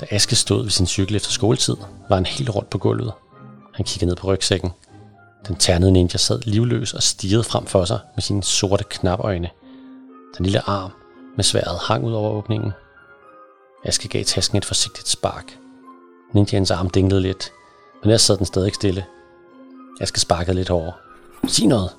Da 0.02 0.06
Aske 0.12 0.36
stod 0.36 0.64
ved 0.64 0.70
sin 0.70 0.88
cykel 0.88 1.16
efter 1.16 1.32
skoletid, 1.32 1.78
var 2.10 2.16
han 2.16 2.26
helt 2.26 2.50
rundt 2.50 2.70
på 2.70 2.78
gulvet. 2.78 3.14
Han 3.74 3.86
kiggede 3.86 4.10
ned 4.10 4.16
på 4.16 4.28
rygsækken. 4.28 4.72
Den 5.48 5.56
ternede 5.56 5.92
ninja 5.92 6.18
sad 6.18 6.40
livløs 6.46 6.94
og 6.94 7.04
stirrede 7.04 7.44
frem 7.44 7.66
for 7.66 7.86
sig 7.86 8.00
med 8.16 8.22
sine 8.22 8.44
sorte 8.44 8.84
knapøjne. 8.84 9.50
Den 10.38 10.46
lille 10.46 10.70
arm 10.70 10.92
med 11.36 11.44
sværet 11.44 11.80
hang 11.82 12.06
ud 12.06 12.14
over 12.14 12.30
åbningen. 12.30 12.72
Aske 13.84 14.08
gav 14.08 14.24
tasken 14.24 14.58
et 14.58 14.66
forsigtigt 14.66 15.08
spark. 15.08 15.58
Ninjans 16.34 16.72
arm 16.72 16.90
dinglede 16.90 17.22
lidt, 17.22 17.52
men 18.02 18.10
ellers 18.10 18.22
sad 18.22 18.38
den 18.38 18.46
stadig 18.46 18.74
stille. 18.74 19.06
Aske 20.02 20.20
sparkede 20.20 20.56
lidt 20.56 20.70
hårdere. 20.70 20.94
Sig 21.48 21.68
noget. 21.68 21.90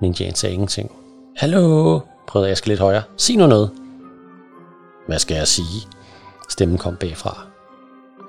Ninjaen 0.00 0.34
sagde 0.34 0.54
ingenting. 0.54 0.92
Hallo, 1.36 2.00
prøvede 2.26 2.50
Aske 2.50 2.68
lidt 2.68 2.80
højere. 2.80 3.02
Sig 3.16 3.36
nu 3.36 3.46
noget. 3.46 3.70
Hvad 5.06 5.18
skal 5.18 5.36
jeg 5.36 5.48
sige? 5.48 5.88
Stemmen 6.48 6.78
kom 6.78 6.96
bagfra. 6.96 7.46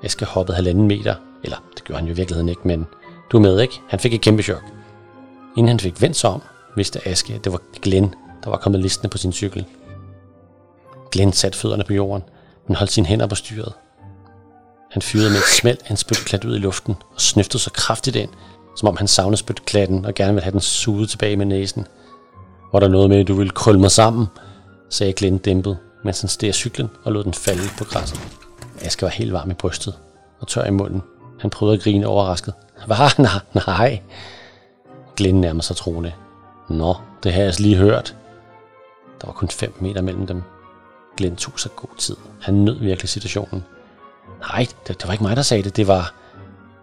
Aske 0.02 0.24
hoppede 0.24 0.56
halvanden 0.56 0.88
meter, 0.88 1.14
eller 1.44 1.56
det 1.76 1.84
gjorde 1.84 1.98
han 1.98 2.08
jo 2.08 2.12
i 2.12 2.16
virkeligheden 2.16 2.48
ikke, 2.48 2.60
men 2.64 2.86
du 3.32 3.36
er 3.36 3.40
med, 3.40 3.60
ikke? 3.60 3.80
Han 3.88 4.00
fik 4.00 4.14
et 4.14 4.20
kæmpe 4.20 4.42
chok. 4.42 4.62
Inden 5.56 5.68
han 5.68 5.80
fik 5.80 6.02
vendt 6.02 6.16
sig 6.16 6.30
om, 6.30 6.42
vidste 6.76 7.08
Aske, 7.08 7.34
at 7.34 7.44
det 7.44 7.52
var 7.52 7.60
Glenn, 7.82 8.14
der 8.44 8.50
var 8.50 8.56
kommet 8.56 8.80
listende 8.80 9.10
på 9.10 9.18
sin 9.18 9.32
cykel. 9.32 9.66
Glenn 11.12 11.32
satte 11.32 11.58
fødderne 11.58 11.84
på 11.84 11.92
jorden, 11.92 12.24
men 12.66 12.76
holdt 12.76 12.92
sine 12.92 13.06
hænder 13.06 13.26
på 13.26 13.34
styret. 13.34 13.72
Han 14.90 15.02
fyrede 15.02 15.30
med 15.30 15.38
et 15.38 15.44
smæld 15.44 15.78
en 15.90 15.96
spytklat 15.96 16.44
ud 16.44 16.56
i 16.56 16.58
luften 16.58 16.96
og 17.14 17.20
snøftede 17.20 17.62
så 17.62 17.70
kraftigt 17.70 18.16
ind, 18.16 18.30
som 18.76 18.88
om 18.88 18.96
han 18.96 19.08
savnede 19.08 19.36
spytklatten 19.36 20.04
og 20.04 20.14
gerne 20.14 20.32
ville 20.32 20.44
have 20.44 20.52
den 20.52 20.60
suget 20.60 21.10
tilbage 21.10 21.36
med 21.36 21.46
næsen. 21.46 21.86
Var 22.72 22.80
der 22.80 22.88
noget 22.88 23.08
med, 23.08 23.20
at 23.20 23.28
du 23.28 23.34
ville 23.34 23.50
krølle 23.50 23.80
mig 23.80 23.90
sammen, 23.90 24.26
sagde 24.90 25.12
Glenn 25.12 25.38
dæmpet, 25.38 25.78
mens 26.04 26.20
han 26.20 26.28
steg 26.28 26.54
cyklen 26.54 26.90
og 27.04 27.12
lod 27.12 27.24
den 27.24 27.34
falde 27.34 27.62
på 27.78 27.84
græsset. 27.84 28.20
Aske 28.80 29.02
var 29.02 29.08
helt 29.08 29.32
varm 29.32 29.50
i 29.50 29.54
brystet 29.54 29.94
og 30.40 30.48
tør 30.48 30.64
i 30.64 30.70
munden. 30.70 31.02
Han 31.40 31.50
prøvede 31.50 31.76
at 31.76 31.82
grine 31.82 32.06
overrasket. 32.06 32.54
Hvad? 32.86 33.18
Nej, 33.54 33.66
nej. 33.66 34.02
Glenn 35.16 35.40
nærmede 35.40 35.64
sig 35.64 35.76
troende. 35.76 36.12
Nå, 36.68 36.94
det 37.22 37.32
har 37.32 37.38
jeg 37.38 37.46
altså 37.46 37.62
lige 37.62 37.76
hørt. 37.76 38.16
Der 39.20 39.26
var 39.26 39.32
kun 39.34 39.48
5 39.48 39.74
meter 39.80 40.02
mellem 40.02 40.26
dem. 40.26 40.42
Glenn 41.16 41.36
tog 41.36 41.60
sig 41.60 41.70
god 41.76 41.96
tid. 41.98 42.16
Han 42.40 42.54
nød 42.54 42.78
virkelig 42.78 43.08
situationen. 43.08 43.64
Nej, 44.40 44.66
det, 44.86 45.00
det 45.00 45.06
var 45.06 45.12
ikke 45.12 45.24
mig, 45.24 45.36
der 45.36 45.42
sagde 45.42 45.62
det. 45.62 45.76
Det 45.76 45.88
var... 45.88 46.14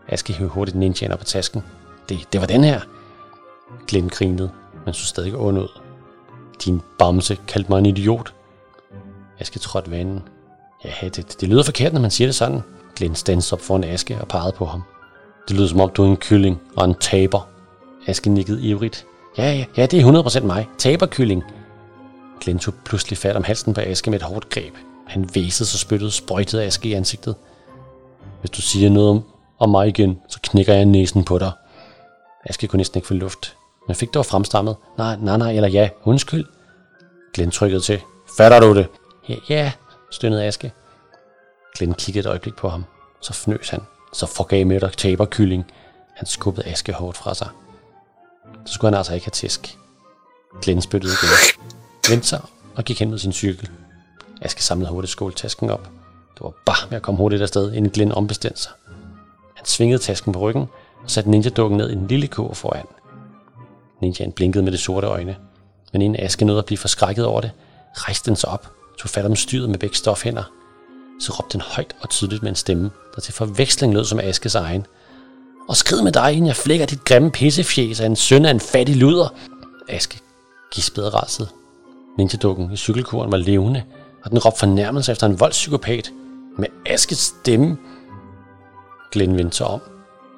Aske 0.08 0.34
hævde 0.34 0.52
hurtigt 0.52 0.78
ninjaen 0.78 1.12
op 1.12 1.20
på 1.20 1.26
tasken. 1.26 1.64
Det, 2.10 2.34
det 2.34 2.42
var 2.42 2.48
den 2.48 2.64
her. 2.64 2.82
Glenn 3.88 4.10
grinede, 4.10 4.52
men 4.86 4.94
så 4.94 5.06
stadig 5.06 5.38
ond 5.38 5.58
ud. 5.60 5.82
Din 6.66 6.82
bamse 7.00 7.38
kaldte 7.48 7.70
mig 7.70 7.80
en 7.80 7.86
idiot. 7.86 8.34
Aske 9.40 9.60
trådte 9.60 9.92
vandet. 9.92 10.22
Ja, 10.86 11.10
det, 11.10 11.42
det 11.42 11.50
lyder 11.50 11.64
forkert, 11.64 11.94
når 11.94 12.02
man 12.02 12.12
siger 12.12 12.28
det 12.28 12.36
sådan. 12.36 12.62
Glenn 12.96 13.16
stands 13.16 13.54
op 13.54 13.62
foran 13.62 13.84
Aske 13.84 14.18
og 14.22 14.28
pegede 14.28 14.52
på 14.52 14.66
ham. 14.66 14.84
Det 15.48 15.56
lyder 15.56 15.68
som 15.68 15.82
om, 15.82 15.90
du 15.90 16.04
er 16.04 16.08
en 16.08 16.18
kylling 16.18 16.62
og 16.76 16.86
en 16.86 16.96
taber. 17.00 17.50
Aske 18.08 18.30
nikkede 18.30 18.62
ivrigt. 18.62 19.06
Ja, 19.38 19.54
ja, 19.54 19.66
ja, 19.78 19.86
det 19.86 20.02
er 20.02 20.24
100% 20.24 20.44
mig. 20.44 20.68
Taberkylling. 20.78 21.44
Glenn 22.42 22.60
tog 22.60 22.74
pludselig 22.86 23.18
fat 23.18 23.36
om 23.36 23.44
halsen 23.44 23.74
på 23.74 23.82
Aske 23.82 24.12
med 24.12 24.20
et 24.20 24.26
hårdt 24.26 24.50
greb. 24.50 24.74
Han 25.08 25.30
væsede 25.34 25.70
så 25.70 25.78
spyttede 25.78 26.12
sprøjtede 26.12 26.64
Aske 26.64 26.90
i 26.90 26.94
ansigtet. 26.94 27.36
Hvis 28.40 28.50
du 28.50 28.62
siger 28.62 28.90
noget 28.90 29.10
om, 29.10 29.24
om 29.60 29.70
mig 29.70 29.88
igen, 29.88 30.20
så 30.28 30.40
knækker 30.44 30.74
jeg 30.74 30.86
næsen 30.86 31.24
på 31.24 31.38
dig. 31.38 31.52
Aske 32.46 32.68
kunne 32.68 32.78
næsten 32.78 32.98
ikke 32.98 33.08
få 33.08 33.14
luft. 33.14 33.56
men 33.88 33.96
fik 33.96 34.14
dog 34.14 34.26
fremstammet, 34.26 34.76
nej, 34.98 35.18
nej, 35.22 35.38
nej, 35.38 35.52
eller 35.52 35.70
ja, 35.70 35.90
undskyld. 36.04 36.46
Glenn 37.34 37.52
trykkede 37.52 37.82
til. 37.82 38.02
Fatter 38.38 38.60
du 38.60 38.76
det? 38.76 38.88
Ja, 39.30 39.36
ja, 39.50 39.72
stønnede 40.12 40.44
Aske. 40.44 40.72
Glenn 41.76 41.94
kiggede 41.94 42.20
et 42.20 42.30
øjeblik 42.30 42.56
på 42.56 42.70
ham. 42.70 42.86
Så 43.22 43.34
fnøs 43.34 43.70
han. 43.70 43.82
Så 44.14 44.26
forgav 44.26 44.66
med 44.66 44.80
dig 44.80 44.92
taber 44.92 45.26
kylling. 45.26 45.66
Han 46.16 46.26
skubbede 46.26 46.68
Aske 46.68 46.94
hårdt 46.94 47.18
fra 47.18 47.34
sig. 47.34 47.48
Så 48.66 48.74
skulle 48.74 48.92
han 48.92 48.98
altså 48.98 49.14
ikke 49.14 49.26
have 49.26 49.32
tisk. 49.32 49.78
Glenn 50.62 50.82
spyttede 50.82 51.14
igen. 51.14 51.64
Vendte 52.10 52.28
sig 52.28 52.42
og 52.76 52.84
gik 52.84 53.00
hen 53.00 53.10
mod 53.10 53.20
sin 53.20 53.34
cykel. 53.34 53.70
Aske 54.42 54.64
samlede 54.64 54.92
hurtigt 54.92 55.12
skåltasken 55.12 55.70
op. 55.70 55.90
Det 56.34 56.42
var 56.42 56.54
bare 56.66 56.88
med 56.90 56.96
at 56.96 57.02
komme 57.02 57.18
hurtigt 57.18 57.42
afsted, 57.42 57.74
inden 57.74 57.92
Glenn 57.92 58.12
ombestemte 58.12 58.62
sig. 58.62 58.72
Han 59.56 59.66
svingede 59.66 60.00
tasken 60.00 60.34
på 60.34 60.40
ryggen 60.40 60.66
og 61.04 61.12
satte 61.12 61.30
ninja-dukken 61.30 61.78
ned 61.78 61.90
i 61.90 61.94
en 61.94 62.08
lille 62.08 62.28
kurv 62.28 62.56
foran. 62.56 62.86
Ninjaen 64.02 64.32
blinkede 64.32 64.64
med 64.64 64.72
de 64.72 64.78
sorte 64.78 65.08
øjne, 65.08 65.36
men 65.94 66.02
inden 66.02 66.24
Aske 66.24 66.46
nåede 66.46 66.60
at 66.60 66.66
blive 66.66 66.78
forskrækket 66.78 67.26
over 67.26 67.42
det, 67.42 67.52
rejste 67.94 68.30
den 68.30 68.36
sig 68.36 68.50
op, 68.50 68.72
tog 69.00 69.10
fat 69.10 69.26
om 69.26 69.36
styret 69.36 69.70
med 69.70 69.80
begge 69.80 69.96
stofhænder. 69.96 70.44
Så 71.20 71.34
råbte 71.34 71.54
den 71.54 71.62
højt 71.62 71.96
og 72.02 72.10
tydeligt 72.10 72.44
med 72.44 72.50
en 72.50 72.56
stemme, 72.56 72.92
der 73.16 73.22
til 73.22 73.34
forveksling 73.34 73.94
lød 73.94 74.06
som 74.06 74.20
Askes 74.20 74.56
egen. 74.56 74.86
Og 75.68 75.76
skrid 75.76 76.02
med 76.02 76.12
dig, 76.12 76.32
inden 76.32 76.48
jeg 76.48 76.56
flækker 76.56 76.86
dit 76.86 77.06
grimme 77.06 77.32
pissefjes 77.32 78.00
af 78.00 78.06
en 78.06 78.16
søn 78.16 78.46
af 78.46 78.52
en 78.52 78.60
fattig 78.60 78.96
luder. 78.96 79.34
Aske 79.90 80.20
gispede 80.72 81.10
rædsel. 81.10 81.48
Ninja-dukken 82.18 82.72
i 82.72 82.78
cykelkuren 82.78 83.32
var 83.32 83.38
levende, 83.38 83.84
og 84.24 84.32
den 84.32 84.40
råbte 84.40 84.60
fornærmelse 84.60 85.12
efter 85.12 85.28
en 85.28 85.40
voldspsykopat. 85.40 86.12
Med 86.58 86.68
Askes 86.86 87.18
stemme. 87.18 87.78
Glenn 89.12 89.38
vendte 89.38 89.58
sig 89.58 89.68
om, 89.68 89.82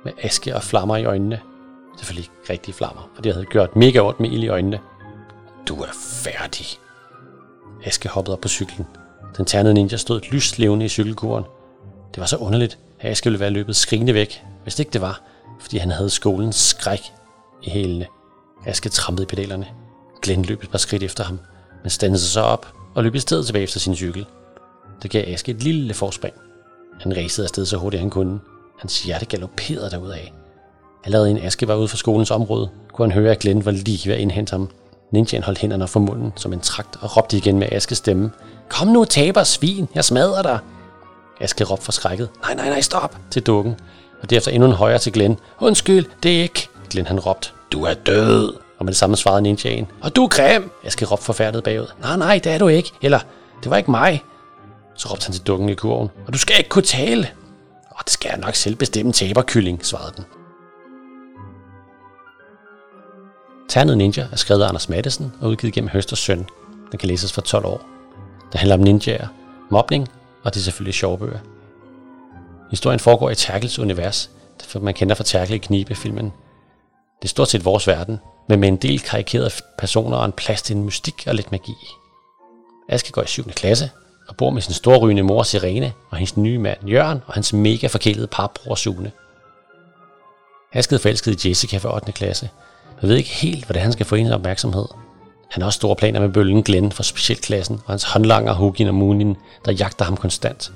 med 0.06 0.14
aske 0.22 0.56
og 0.56 0.64
flammer 0.64 0.98
i 0.98 1.06
øjnene. 1.06 1.40
Selvfølgelig 1.98 2.30
ikke 2.42 2.54
rigtige 2.54 2.76
flammer, 2.76 3.10
for 3.16 3.22
det 3.22 3.34
havde 3.34 3.46
gjort 3.46 3.76
mega 3.76 4.00
ondt 4.00 4.20
med 4.20 4.32
ild 4.32 4.44
i 4.44 4.48
øjnene. 4.48 4.80
Du 5.68 5.82
er 5.82 5.94
færdig. 5.94 6.66
Aske 7.84 8.10
hoppede 8.10 8.36
op 8.36 8.42
på 8.42 8.48
cyklen. 8.48 8.88
Den 9.38 9.46
ternede 9.46 9.74
ninja 9.74 9.98
stod 9.98 10.22
lyst 10.32 10.60
levende 10.60 10.86
i 10.86 10.90
cykelkuren. 10.90 11.44
Det 12.16 12.22
var 12.22 12.26
så 12.26 12.38
underligt, 12.38 12.78
at 13.00 13.12
Aske 13.12 13.30
ville 13.30 13.40
være 13.40 13.50
løbet 13.50 13.76
skrigende 13.76 14.14
væk, 14.14 14.44
hvis 14.64 14.80
ikke 14.80 14.92
det 14.92 15.02
var, 15.02 15.22
fordi 15.60 15.78
han 15.78 15.92
havde 15.92 16.10
skolens 16.10 16.56
skræk 16.56 17.02
i 17.64 17.70
hælene. 17.70 18.06
Aske 18.66 18.90
trampede 18.90 19.24
i 19.24 19.28
pedalerne. 19.28 19.68
Glenn 20.22 20.46
løb 20.46 20.64
et 20.64 20.70
par 20.70 20.78
skridt 20.78 21.04
efter 21.04 21.24
ham, 21.24 21.40
men 21.84 21.90
standede 21.90 22.20
sig 22.20 22.30
så 22.30 22.42
op 22.42 22.74
og 22.96 23.04
løb 23.04 23.16
i 23.16 23.20
stedet 23.20 23.46
tilbage 23.46 23.64
efter 23.64 23.80
sin 23.80 23.96
cykel. 23.96 24.26
Det 25.04 25.12
gav 25.12 25.24
Aske 25.28 25.52
et 25.52 25.64
lille 25.64 25.94
forspring. 25.94 26.34
Han 27.02 27.18
racede 27.18 27.46
afsted 27.46 27.66
så 27.66 27.78
hurtigt 27.78 28.02
han 28.02 28.10
kunne. 28.10 28.40
Hans 28.80 29.04
hjerte 29.04 29.26
galopperede 29.26 29.92
derudad. 29.92 30.20
Allerede 31.06 31.30
en 31.30 31.38
Aske 31.38 31.68
var 31.68 31.76
ude 31.76 31.88
for 31.88 31.98
skolens 31.98 32.32
område, 32.32 32.70
kunne 32.94 33.12
han 33.12 33.22
høre, 33.22 33.32
at 33.32 33.40
Glenn 33.40 33.66
var 33.66 33.72
lige 33.72 34.10
ved 34.10 34.16
at 34.16 34.22
indhente 34.22 34.52
ham. 34.52 34.70
Ninjaen 35.12 35.44
holdt 35.44 35.60
hænderne 35.60 35.88
for 35.88 36.00
munden 36.00 36.34
som 36.36 36.54
en 36.54 36.60
trakt 36.60 36.98
og 37.02 37.18
råbte 37.18 37.38
igen 37.38 37.60
med 37.60 37.68
Askes 37.72 37.98
stemme. 37.98 38.32
Kom 38.70 38.88
nu, 38.88 39.06
taber 39.06 39.44
svin, 39.44 39.88
jeg 39.96 40.06
smadrer 40.06 40.42
dig. 40.42 40.60
Aske 41.42 41.64
råbte 41.64 41.86
forskrækket. 41.86 42.30
Nej, 42.42 42.54
nej, 42.54 42.70
nej, 42.70 42.82
stop, 42.82 43.18
til 43.32 43.42
dukken. 43.42 43.76
Og 44.22 44.30
derefter 44.30 44.52
endnu 44.52 44.68
en 44.68 44.76
højere 44.76 45.00
til 45.00 45.14
Glenn. 45.14 45.40
Undskyld, 45.60 46.06
det 46.24 46.38
er 46.38 46.42
ikke. 46.42 46.70
Glenn 46.90 47.08
han 47.08 47.20
råbte. 47.20 47.50
Du 47.72 47.84
er 47.84 47.94
død. 47.94 48.54
Og 48.80 48.86
med 48.86 48.94
det 48.94 48.98
samme 48.98 49.16
svarede 49.18 49.42
ninjaen. 49.42 49.88
Og 50.02 50.16
du 50.16 50.24
er 50.24 50.28
grim. 50.28 50.72
Aske 50.84 51.06
råbte 51.06 51.26
forfærdet 51.26 51.64
bagud. 51.64 51.88
Nej, 52.02 52.18
nej, 52.18 52.40
det 52.44 52.52
er 52.52 52.58
du 52.58 52.68
ikke. 52.68 52.92
Eller, 53.02 53.20
det 53.64 53.72
var 53.72 53.78
ikke 53.78 53.92
mig. 53.92 54.24
Så 54.96 55.08
råbte 55.12 55.26
han 55.26 55.34
til 55.34 55.44
dukken 55.44 55.70
i 55.70 55.74
kurven. 55.74 56.10
Og 56.28 56.34
du 56.34 56.38
skal 56.38 56.56
ikke 56.58 56.70
kunne 56.70 56.84
tale. 56.84 57.30
Og 57.92 58.02
det 58.06 58.14
skal 58.14 58.30
jeg 58.30 58.40
nok 58.40 58.56
selv 58.56 58.76
bestemme 58.76 59.12
taberkylling, 59.14 59.86
svarede 59.86 60.14
den. 60.18 60.26
Ternet 63.70 63.98
Ninja 63.98 64.28
er 64.32 64.36
skrevet 64.36 64.64
af 64.64 64.68
Anders 64.68 64.90
Mattesen 64.90 65.34
og 65.42 65.50
udgivet 65.50 65.74
gennem 65.74 65.90
Høsters 65.90 66.20
Søn. 66.20 66.48
Den 66.92 67.00
kan 67.00 67.10
læses 67.10 67.34
for 67.34 67.42
12 67.42 67.66
år. 67.66 67.82
Det 68.52 68.60
handler 68.60 68.76
om 68.76 68.82
ninjaer, 68.82 69.28
mobning, 69.70 70.08
og 70.44 70.54
det 70.54 70.60
er 70.60 70.64
selvfølgelig 70.64 70.94
sjove 70.94 71.18
bøger. 71.18 71.40
Historien 72.72 73.00
foregår 73.00 73.30
i 73.30 73.36
Terkels 73.36 73.80
univers, 73.80 74.30
for 74.64 74.80
man 74.80 74.94
kender 74.94 75.16
fra 75.16 75.24
Terkel 75.24 75.56
i 75.56 75.58
Knibe-filmen. 75.58 76.26
Det 77.22 77.24
er 77.24 77.30
stort 77.30 77.50
set 77.50 77.66
vores 77.66 77.88
verden, 77.88 78.20
men 78.50 78.60
med 78.60 78.68
en 78.68 78.78
del 78.78 79.00
karikerede 79.00 79.52
personer 79.78 80.18
og 80.18 80.26
en 80.26 80.32
plads 80.32 80.62
til 80.62 80.76
en 80.76 80.84
mystik 80.84 81.24
og 81.28 81.36
lidt 81.36 81.52
magi. 81.52 81.76
Aske 82.90 83.12
går 83.12 83.22
i 83.22 83.28
7. 83.28 83.44
klasse 83.44 83.90
og 84.28 84.36
bor 84.36 84.50
med 84.50 84.62
sin 84.62 84.74
storrygende 84.74 85.24
mor 85.24 85.44
Sirene 85.44 85.94
og 86.10 86.18
hendes 86.18 86.38
nye 86.38 86.60
mand 86.60 86.90
Jørgen 86.90 87.22
og 87.28 87.34
hans 87.34 87.54
mega 87.54 87.88
forkælede 87.88 88.28
parbror 88.28 88.76
Sune. 88.76 89.12
Aske 90.74 90.96
er 90.96 91.00
forelsket 91.00 91.46
i 91.46 91.50
Jessica 91.50 91.78
fra 91.78 91.96
8. 91.96 92.12
klasse, 92.12 92.50
men 93.02 93.10
ved 93.10 93.18
ikke 93.18 93.30
helt, 93.30 93.66
hvordan 93.66 93.84
han 93.84 93.92
skal 93.92 94.06
få 94.06 94.16
ens 94.16 94.32
opmærksomhed. 94.32 94.86
Han 95.52 95.62
har 95.62 95.66
også 95.66 95.78
store 95.78 95.96
planer 95.96 96.20
med 96.20 96.30
bølgen 96.30 96.64
Glenn 96.64 96.92
fra 96.92 97.04
specialklassen 97.04 97.80
og 97.86 97.92
hans 97.92 98.04
håndlanger 98.04 98.54
Hugin 98.54 98.88
og 98.88 98.96
Moonin, 98.96 99.36
der 99.66 99.72
jagter 99.72 100.06
ham 100.06 100.18
konstant. 100.18 100.72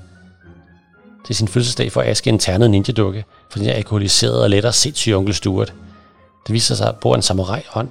Til 1.26 1.36
sin 1.36 1.48
fødselsdag 1.48 1.92
får 1.92 2.02
Aske 2.02 2.30
en 2.30 2.40
ternet 2.40 2.72
ninja-dukke, 2.72 3.26
for 3.50 3.60
den 3.60 3.70
er 3.70 3.74
alkoholiseret 3.74 4.44
og 4.44 4.50
lettere 4.50 4.74
sindssyg 4.74 5.14
onkel 5.14 5.34
Stuart. 5.34 5.74
Det 6.48 6.54
viser 6.54 6.76
sig, 6.76 6.88
at 6.88 6.96
bor 6.96 7.16
en 7.16 7.22
samurai-hånd 7.22 7.90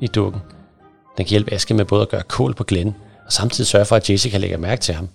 i 0.00 0.06
dukken. 0.06 0.42
Den 1.16 1.24
kan 1.24 1.30
hjælpe 1.30 1.52
Aske 1.52 1.74
med 1.74 1.84
både 1.84 2.02
at 2.02 2.08
gøre 2.08 2.22
kål 2.22 2.54
på 2.54 2.64
Glenn, 2.64 2.94
og 3.26 3.32
samtidig 3.32 3.66
sørge 3.66 3.84
for, 3.84 3.96
at 3.96 4.10
Jessica 4.10 4.38
lægger 4.38 4.58
mærke 4.58 4.80
til 4.80 4.94
ham. 4.94 5.08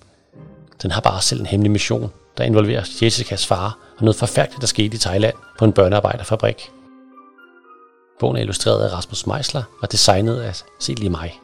Den 0.81 0.91
har 0.91 1.01
bare 1.01 1.21
selv 1.21 1.39
en 1.39 1.45
hemmelig 1.45 1.71
mission, 1.71 2.11
der 2.37 2.43
involverer 2.43 2.83
Jessicas 3.01 3.45
far 3.45 3.77
og 3.97 4.03
noget 4.03 4.15
forfærdeligt, 4.15 4.61
der 4.61 4.67
skete 4.67 4.95
i 4.95 4.99
Thailand 4.99 5.33
på 5.59 5.65
en 5.65 5.73
børnearbejderfabrik. 5.73 6.71
Bogen 8.19 8.37
er 8.37 8.41
illustreret 8.41 8.83
af 8.83 8.93
Rasmus 8.93 9.27
Meisler 9.27 9.63
og 9.81 9.91
designet 9.91 10.41
af 10.41 10.55
Se 10.79 10.93
lige 10.93 11.09
mig. 11.09 11.39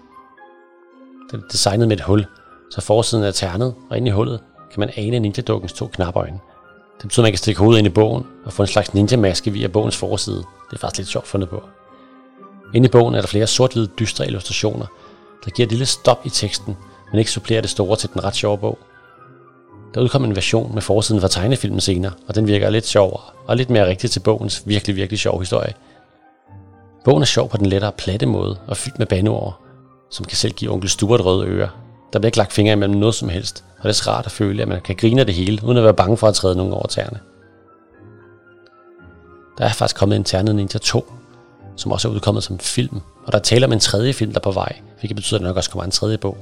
Den 1.32 1.40
er 1.40 1.48
designet 1.52 1.88
med 1.88 1.98
et 1.98 2.04
hul, 2.04 2.26
så 2.72 2.82
forsiden 2.82 3.26
er 3.26 3.32
ternet, 3.32 3.76
og 3.90 3.98
inde 3.98 4.08
i 4.08 4.12
hullet 4.12 4.40
kan 4.72 4.80
man 4.80 4.90
ane 4.96 5.20
ninja-dukkens 5.20 5.74
to 5.74 5.88
knapøjne. 5.88 6.40
Det 6.98 7.08
betyder, 7.08 7.24
at 7.24 7.26
man 7.26 7.32
kan 7.32 7.38
stikke 7.38 7.60
hovedet 7.60 7.78
ind 7.78 7.88
i 7.88 7.90
bogen 7.90 8.26
og 8.46 8.54
få 8.54 8.64
en 8.64 8.68
slags 8.68 8.94
ninja-maske 8.94 9.52
via 9.52 9.68
bogens 9.68 9.98
forside. 9.98 10.38
Det 10.38 10.76
er 10.76 10.78
faktisk 10.78 10.98
lidt 10.98 11.10
sjovt 11.10 11.28
fundet 11.28 11.50
på. 11.50 11.64
Inde 12.74 12.88
i 12.88 12.92
bogen 12.92 13.16
er 13.16 13.22
der 13.22 13.28
flere 13.28 13.48
sort-hvide 13.48 13.90
dystre 14.00 14.28
illustrationer, 14.28 14.86
der 15.46 15.52
giver 15.52 15.66
et 15.66 15.72
lille 15.72 15.86
stop 15.86 16.26
i 16.26 16.30
teksten, 16.30 16.78
men 17.12 17.20
ikke 17.20 17.32
supplerer 17.32 17.62
det 17.62 17.70
store 17.70 17.96
til 17.96 18.10
den 18.14 18.24
ret 18.24 18.36
sjove 18.36 18.58
bog. 18.58 18.80
Der 19.94 20.02
udkom 20.02 20.24
en 20.24 20.36
version 20.36 20.74
med 20.74 20.82
forsiden 20.82 21.22
fra 21.22 21.28
tegnefilmen 21.28 21.82
senere, 21.82 22.12
og 22.28 22.36
den 22.36 22.48
virker 22.48 22.70
lidt 22.70 22.88
sjovere 22.88 23.22
og 23.48 23.58
lidt 23.58 23.70
mere 23.70 23.88
rigtig 23.88 24.12
til 24.12 24.20
bogens 24.20 24.64
virkelig, 24.66 24.96
virkelig 24.96 25.20
sjove 25.20 25.40
historie. 25.40 25.74
Bogen 27.04 27.22
er 27.22 27.26
sjov 27.26 27.50
på 27.50 27.58
den 27.58 27.66
lettere 27.66 27.92
platte 27.92 28.26
måde 28.26 28.58
og 28.68 28.78
fyldt 28.78 29.00
med 29.00 29.08
bandeord, 29.08 29.62
som 30.10 30.26
kan 30.26 30.38
selv 30.38 30.54
give 30.54 30.72
onkel 30.72 30.90
Stuart 30.90 31.26
røde 31.26 31.48
ører. 31.48 31.70
Der 32.14 32.20
bliver 32.20 32.28
ikke 32.28 32.38
lagt 32.38 32.54
fingre 32.54 32.74
imellem 32.74 33.00
noget 33.00 33.16
som 33.16 33.30
helst, 33.30 33.64
og 33.80 33.90
det 33.90 34.00
er 34.00 34.12
rart 34.12 34.26
at 34.26 34.32
føle, 34.32 34.62
at 34.62 34.68
man 34.68 34.82
kan 34.82 34.96
grine 34.96 35.20
af 35.20 35.26
det 35.26 35.36
hele, 35.36 35.64
uden 35.64 35.78
at 35.78 35.84
være 35.84 35.94
bange 35.94 36.18
for 36.18 36.28
at 36.28 36.36
træde 36.36 36.56
nogen 36.56 36.74
over 36.74 36.88
tæerne. 36.88 37.20
Der 39.58 39.66
er 39.66 39.74
faktisk 39.74 39.96
kommet 39.96 40.16
en 40.16 40.24
Ternet 40.24 40.56
Ninja 40.56 40.80
2, 40.80 41.14
som 41.76 41.92
også 41.92 42.08
er 42.08 42.12
udkommet 42.12 42.44
som 42.44 42.60
film, 42.60 43.02
og 43.26 43.34
der 43.34 43.40
taler 43.40 43.68
om 43.68 43.74
en 43.74 43.80
tredje 43.80 44.14
film, 44.14 44.32
der 44.32 44.40
er 44.40 44.44
på 44.44 44.52
vej, 44.52 44.80
hvilket 45.00 45.16
betyder, 45.16 45.38
at 45.38 45.42
der 45.42 45.48
nok 45.48 45.58
også 45.58 45.70
kommer 45.70 45.84
en 45.84 45.92
tredje 45.92 46.18
bog. 46.18 46.38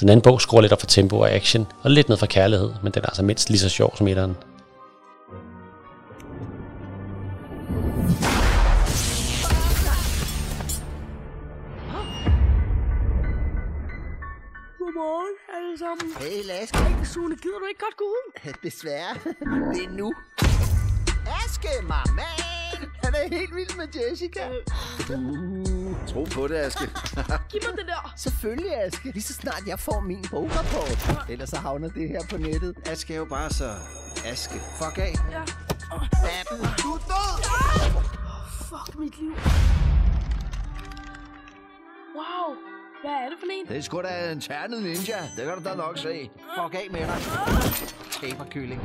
Den 0.00 0.08
anden 0.08 0.22
bog 0.22 0.40
skruer 0.40 0.60
lidt 0.60 0.72
op 0.72 0.80
for 0.80 0.86
tempo 0.86 1.18
og 1.18 1.30
action, 1.30 1.66
og 1.82 1.90
lidt 1.90 2.08
ned 2.08 2.16
for 2.16 2.26
kærlighed, 2.26 2.70
men 2.82 2.92
den 2.92 3.02
er 3.02 3.06
altså 3.06 3.22
mindst 3.22 3.50
lige 3.50 3.60
så 3.60 3.68
sjov 3.68 3.96
som 3.96 4.08
etteren. 4.08 4.36
Alle 15.76 15.98
sammen. 16.00 16.12
Hey 16.20 16.44
Laske, 16.44 17.06
Sune, 17.12 17.36
gider 17.36 17.58
du 17.58 17.64
ikke 17.66 17.80
godt 17.80 17.96
gå 17.96 18.04
ud? 18.04 18.52
desværre. 18.64 19.14
Det 19.74 19.84
er 19.84 19.90
nu. 19.90 20.14
Aske, 21.44 21.68
mamma! 21.82 22.22
Han 23.04 23.14
er 23.14 23.28
helt 23.36 23.54
vild 23.54 23.76
med 23.76 23.88
Jessica. 23.94 24.48
Øh, 24.48 26.06
Tro 26.08 26.24
på 26.24 26.48
det, 26.48 26.56
Aske. 26.56 26.90
giv 27.50 27.60
mig 27.68 27.78
det 27.78 27.86
der. 27.86 28.12
Selvfølgelig, 28.16 28.76
Aske. 28.84 29.10
Lige 29.10 29.22
så 29.22 29.32
snart 29.32 29.62
jeg 29.66 29.80
får 29.80 30.00
min 30.00 30.24
bograpport. 30.30 31.26
Ellers 31.28 31.48
så 31.48 31.56
havner 31.56 31.88
det 31.88 32.08
her 32.08 32.20
på 32.30 32.36
nettet. 32.36 32.76
Aske 32.86 33.14
er 33.14 33.18
jo 33.18 33.24
bare 33.24 33.50
så... 33.50 33.70
Aske. 34.24 34.54
Fuck 34.54 34.98
af. 34.98 35.14
Ja. 35.30 35.42
Babben, 36.24 36.66
du 36.82 36.88
er 36.92 37.02
død! 37.10 37.36
Fuck 38.68 38.98
mit 38.98 39.18
liv. 39.18 39.34
Wow. 42.16 42.75
Hvad 43.06 43.14
er 43.14 43.28
det 43.28 43.38
for 43.40 43.46
en? 43.52 43.66
Det 43.68 43.76
er 43.76 43.82
sgu 43.82 44.02
da 44.02 44.32
en 44.32 44.40
ternet 44.40 44.82
ninja. 44.82 45.20
Det 45.36 45.44
kan 45.46 45.58
du 45.58 45.64
da 45.68 45.74
nok 45.74 45.98
se. 45.98 46.30
Fuck 46.58 46.74
af 46.74 46.86
med 46.90 47.00
dig. 47.00 47.20
Taberkylling. 48.10 48.80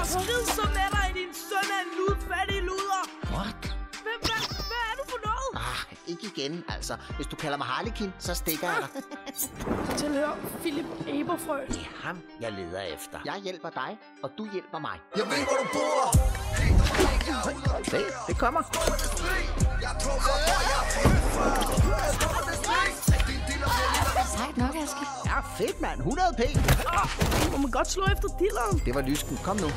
Og 0.00 0.06
skid 0.06 0.42
så 0.58 0.62
med 0.78 0.88
dig, 0.96 1.06
din 1.14 1.32
søn 1.48 1.68
af 1.76 1.82
en 1.84 1.90
ludfattig 1.98 2.62
luder. 2.62 3.02
What? 3.34 3.62
Hvem, 4.04 4.20
hvad, 4.28 4.42
hvad 4.70 4.82
er 4.90 4.94
du 5.00 5.04
for 5.12 5.20
noget? 5.30 5.66
Ah, 5.68 5.80
ikke 6.06 6.26
igen, 6.36 6.64
altså. 6.68 6.96
Hvis 7.16 7.26
du 7.26 7.36
kalder 7.36 7.56
mig 7.56 7.66
Harlekin, 7.66 8.12
så 8.18 8.34
stikker 8.34 8.66
jeg 8.66 8.76
dig. 8.80 9.02
Jeg 9.88 9.96
tilhører 9.96 10.36
Philip 10.60 10.86
Eberfrø. 11.06 11.60
Det 11.68 11.76
er 11.76 12.06
ham, 12.06 12.20
jeg 12.40 12.52
leder 12.52 12.80
efter. 12.80 13.18
Jeg 13.24 13.34
hjælper 13.44 13.70
dig, 13.70 13.98
og 14.22 14.30
du 14.38 14.48
hjælper 14.52 14.78
mig. 14.78 14.96
Jeg 15.16 15.24
ved, 15.24 15.44
hvor 15.48 15.56
du 15.62 15.66
bor. 15.72 16.04
Se, 17.90 17.98
det 18.28 18.38
kommer. 18.38 18.62
Sejt 24.42 24.56
nok, 24.56 24.74
Aske. 24.82 25.04
Ja, 25.30 25.40
fedt, 25.58 25.80
mand. 25.80 25.98
100 25.98 26.26
p. 26.40 26.42
Må 27.52 27.56
man 27.64 27.70
godt 27.70 27.88
slå 27.90 28.04
efter 28.14 28.28
dilleren? 28.38 28.76
Det 28.86 28.94
var 28.94 29.02
lysken. 29.10 29.36
Kom 29.46 29.56
nu. 29.56 29.68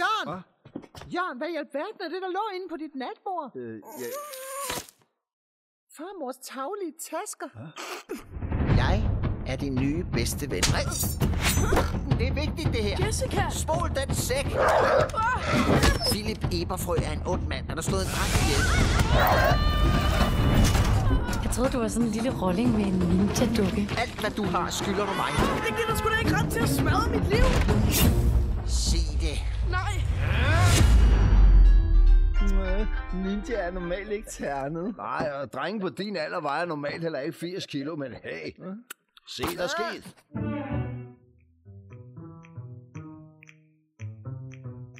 Jørgen! 0.00 0.28
Jørgen, 1.14 1.36
hvad 1.38 1.48
i 1.54 1.56
alverden 1.62 1.98
er 2.06 2.10
det, 2.14 2.20
der 2.24 2.30
lå 2.38 2.44
inde 2.56 2.66
på 2.72 2.76
dit 2.82 2.94
natbord? 3.02 3.50
Øh, 3.56 3.76
ja. 4.02 4.10
Farmors 5.96 6.36
taglige 6.36 6.94
tasker. 7.10 7.48
Jeg 8.82 8.96
er 9.46 9.56
din 9.56 9.74
nye 9.74 10.04
bedste 10.12 10.50
ven. 10.50 10.62
Nej. 10.76 10.84
Det 12.18 12.26
er 12.28 12.34
vigtigt, 12.44 12.68
det 12.74 12.82
her. 12.88 13.06
Jessica! 13.06 13.44
Spol 13.50 13.88
den 14.00 14.14
sæk. 14.14 14.46
Philip 16.10 16.42
Eberfrø 16.52 16.96
er 17.08 17.12
en 17.12 17.22
ond 17.26 17.42
mand. 17.46 17.64
Han 17.68 17.76
har 17.76 17.82
slået 17.82 18.02
en 18.02 18.10
dreng 18.16 18.32
ihjel. 18.42 18.62
Troede, 21.54 21.72
du 21.72 21.78
var 21.78 21.88
sådan 21.88 22.08
en 22.08 22.12
lille 22.14 22.32
rolling 22.42 22.76
med 22.76 22.84
en 22.84 22.92
ninja-dukke. 22.92 23.88
Alt, 23.98 24.20
hvad 24.20 24.30
du 24.30 24.44
har, 24.44 24.70
skylder 24.70 25.06
du 25.06 25.14
mig. 25.22 25.30
Det 25.66 25.76
giver 25.76 25.88
dig 25.88 25.98
sgu 25.98 26.08
da 26.08 26.18
ikke 26.18 26.36
ret 26.36 26.52
til 26.52 26.60
at 26.60 26.68
smadre 26.68 27.10
mit 27.10 27.28
liv! 27.28 27.44
Sig 28.66 29.20
det. 29.20 29.38
Nej! 29.70 29.92
Ninja 33.24 33.54
er 33.54 33.70
normalt 33.70 34.10
ikke 34.10 34.28
ternet. 34.30 34.96
Nej, 34.96 35.30
og 35.42 35.52
drenge 35.52 35.80
på 35.80 35.88
din 35.88 36.16
alder 36.16 36.40
vejer 36.40 36.64
normalt 36.64 37.02
heller 37.02 37.18
ikke 37.18 37.38
80 37.38 37.66
kilo, 37.66 37.96
men 37.96 38.12
hey, 38.24 38.62
se 39.28 39.42
der 39.58 39.66
sket. 39.66 40.14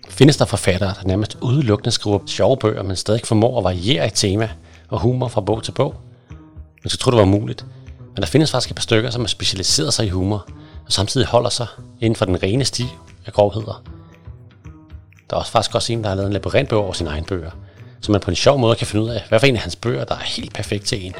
Findes 0.09 0.37
der 0.37 0.44
forfattere, 0.44 0.94
der 1.00 1.06
nærmest 1.06 1.38
udelukkende 1.42 1.90
skriver 1.90 2.18
sjove 2.26 2.56
bøger, 2.56 2.82
men 2.82 2.97
stadig 2.97 3.21
formår 3.25 3.59
at 3.59 3.64
variere 3.64 4.06
i 4.06 4.11
tema 4.11 4.50
og 4.88 5.00
humor 5.00 5.28
fra 5.28 5.40
bog 5.40 5.62
til 5.62 5.73
bog? 5.73 5.94
Man 6.84 6.90
skulle 6.90 7.00
tro, 7.00 7.10
det 7.10 7.18
var 7.18 7.24
muligt. 7.24 7.66
Men 7.98 8.22
der 8.22 8.26
findes 8.26 8.50
faktisk 8.50 8.70
et 8.70 8.76
par 8.76 8.82
stykker, 8.82 9.10
som 9.10 9.20
har 9.22 9.28
specialiseret 9.28 9.94
sig 9.94 10.06
i 10.06 10.08
humor, 10.08 10.48
og 10.86 10.92
samtidig 10.92 11.26
holder 11.26 11.50
sig 11.50 11.66
inden 12.00 12.16
for 12.16 12.24
den 12.24 12.42
rene 12.42 12.64
sti 12.64 12.86
af 13.26 13.32
grovheder. 13.32 13.82
Der 15.30 15.36
er 15.36 15.40
også 15.40 15.52
faktisk 15.52 15.74
også 15.74 15.92
en, 15.92 16.02
der 16.02 16.08
har 16.08 16.16
lavet 16.16 16.26
en 16.26 16.32
labyrintbog 16.32 16.84
over 16.84 16.92
sine 16.92 17.10
egne 17.10 17.26
bøger, 17.26 17.50
så 18.00 18.12
man 18.12 18.20
på 18.20 18.30
en 18.30 18.36
sjov 18.36 18.58
måde 18.58 18.76
kan 18.76 18.86
finde 18.86 19.04
ud 19.04 19.10
af, 19.10 19.22
hvad 19.28 19.40
for 19.40 19.46
en 19.46 19.56
af 19.56 19.62
hans 19.62 19.76
bøger, 19.76 20.04
der 20.04 20.14
er 20.14 20.20
helt 20.20 20.54
perfekt 20.54 20.84
til 20.84 21.06
en. 21.06 21.14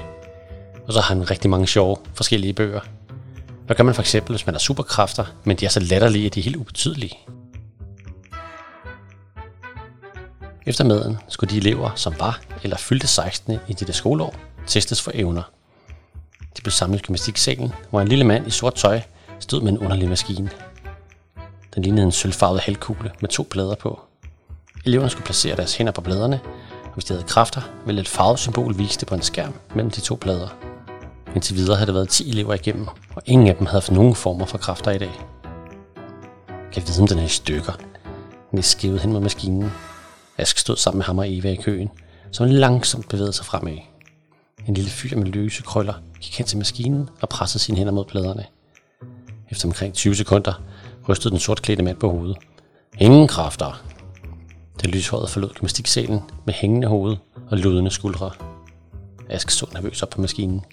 Og 0.87 0.93
så 0.93 1.01
har 1.01 1.15
han 1.15 1.31
rigtig 1.31 1.51
mange 1.51 1.67
sjove 1.67 1.97
forskellige 2.15 2.53
bøger. 2.53 2.81
Hvad 3.67 3.77
gør 3.77 3.85
man 3.85 3.95
for 3.95 4.03
eksempel, 4.03 4.33
hvis 4.33 4.47
man 4.47 4.55
har 4.55 4.61
superkræfter, 4.61 5.25
men 5.45 5.57
de 5.57 5.65
er 5.65 5.69
så 5.69 5.81
latterlige, 5.81 6.27
at 6.27 6.35
de 6.35 6.41
er 6.41 6.45
helt 6.45 6.57
ubetydelige? 6.57 7.19
Efter 10.67 10.85
maden 10.85 11.19
skulle 11.29 11.51
de 11.51 11.57
elever, 11.57 11.91
som 11.95 12.15
var 12.19 12.41
eller 12.63 12.77
fyldte 12.77 13.07
16 13.07 13.59
i 13.69 13.73
dette 13.73 13.93
skoleår, 13.93 14.35
testes 14.67 15.03
for 15.03 15.11
evner. 15.15 15.43
De 16.57 16.63
blev 16.63 16.71
samlet 16.71 16.99
i 16.99 17.03
gymnastiksalen, 17.03 17.73
hvor 17.91 18.01
en 18.01 18.09
lille 18.09 18.25
mand 18.25 18.47
i 18.47 18.51
sort 18.51 18.75
tøj 18.75 19.01
stod 19.39 19.61
med 19.61 19.73
en 19.73 19.79
underlig 19.79 20.09
maskine. 20.09 20.51
Den 21.75 21.83
lignede 21.83 22.07
en 22.07 22.13
sølvfarvet 22.13 22.61
halvkugle 22.61 23.11
med 23.21 23.29
to 23.29 23.47
plader 23.51 23.75
på. 23.75 24.01
Eleverne 24.85 25.11
skulle 25.11 25.25
placere 25.25 25.57
deres 25.57 25.77
hænder 25.77 25.93
på 25.93 26.01
bladerne, 26.01 26.41
og 26.85 26.95
hvis 26.95 27.05
de 27.05 27.15
havde 27.15 27.27
kræfter, 27.27 27.61
ville 27.87 28.01
et 28.01 28.09
farvet 28.09 28.39
symbol 28.39 28.79
vise 28.79 29.01
det 29.01 29.09
på 29.09 29.15
en 29.15 29.23
skærm 29.23 29.55
mellem 29.75 29.91
de 29.91 30.01
to 30.01 30.19
plader. 30.21 30.49
Indtil 31.35 31.57
videre 31.57 31.77
havde 31.77 31.87
det 31.87 31.95
været 31.95 32.09
10 32.09 32.31
elever 32.31 32.55
igennem, 32.55 32.89
og 33.15 33.23
ingen 33.27 33.49
af 33.49 33.57
dem 33.57 33.67
havde 33.67 33.81
haft 33.81 33.91
nogen 33.91 34.15
former 34.15 34.47
for 34.47 34.59
kræfter 34.59 34.91
i 34.91 34.99
dag. 34.99 35.21
Jeg 36.77 36.83
vide, 36.87 37.03
om 37.03 37.09
den 37.09 37.19
er 37.19 37.25
i 37.25 37.29
stykker. 37.29 37.73
Nis 38.53 38.67
skævede 38.67 39.01
hen 39.01 39.13
mod 39.13 39.21
maskinen. 39.21 39.73
Ask 40.39 40.59
stod 40.59 40.77
sammen 40.77 40.99
med 40.99 41.05
ham 41.05 41.19
og 41.19 41.33
Eva 41.33 41.49
i 41.49 41.57
køen, 41.57 41.91
som 42.33 42.47
langsomt 42.47 43.09
bevægede 43.09 43.33
sig 43.33 43.47
fremad. 43.47 43.92
En 44.69 44.75
lille 44.75 44.91
fyr 44.91 45.17
med 45.17 45.27
løse 45.27 45.63
krøller 45.63 45.95
gik 46.21 46.39
hen 46.39 46.47
til 46.47 46.59
maskinen 46.59 47.09
og 47.21 47.29
pressede 47.29 47.63
sine 47.63 47.79
hænder 47.79 47.93
mod 47.93 48.05
pladerne. 48.05 48.45
Efter 49.51 49.69
omkring 49.69 49.95
20 49.95 50.15
sekunder 50.15 50.63
rystede 51.09 51.31
den 51.31 51.39
sortklædte 51.39 51.83
mand 51.83 51.97
på 51.97 52.11
hovedet. 52.11 52.37
Ingen 52.99 53.29
kræfter. 53.29 53.83
Den 54.83 54.91
lyshårede 54.91 55.29
forlod 55.29 55.51
gymnastiksalen 55.55 56.21
med 56.47 56.55
hængende 56.55 56.89
hoved 56.89 57.17
og 57.51 57.59
ludende 57.59 57.91
skuldre. 57.91 58.31
Ask 59.29 59.51
så 59.51 59.67
nervøs 59.73 60.03
op 60.03 60.11
på 60.11 60.21
maskinen. 60.21 60.65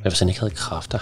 Hvad 0.00 0.12
hvis 0.12 0.18
han 0.18 0.28
ikke 0.28 0.40
havde 0.40 0.54
kræfter? 0.54 0.98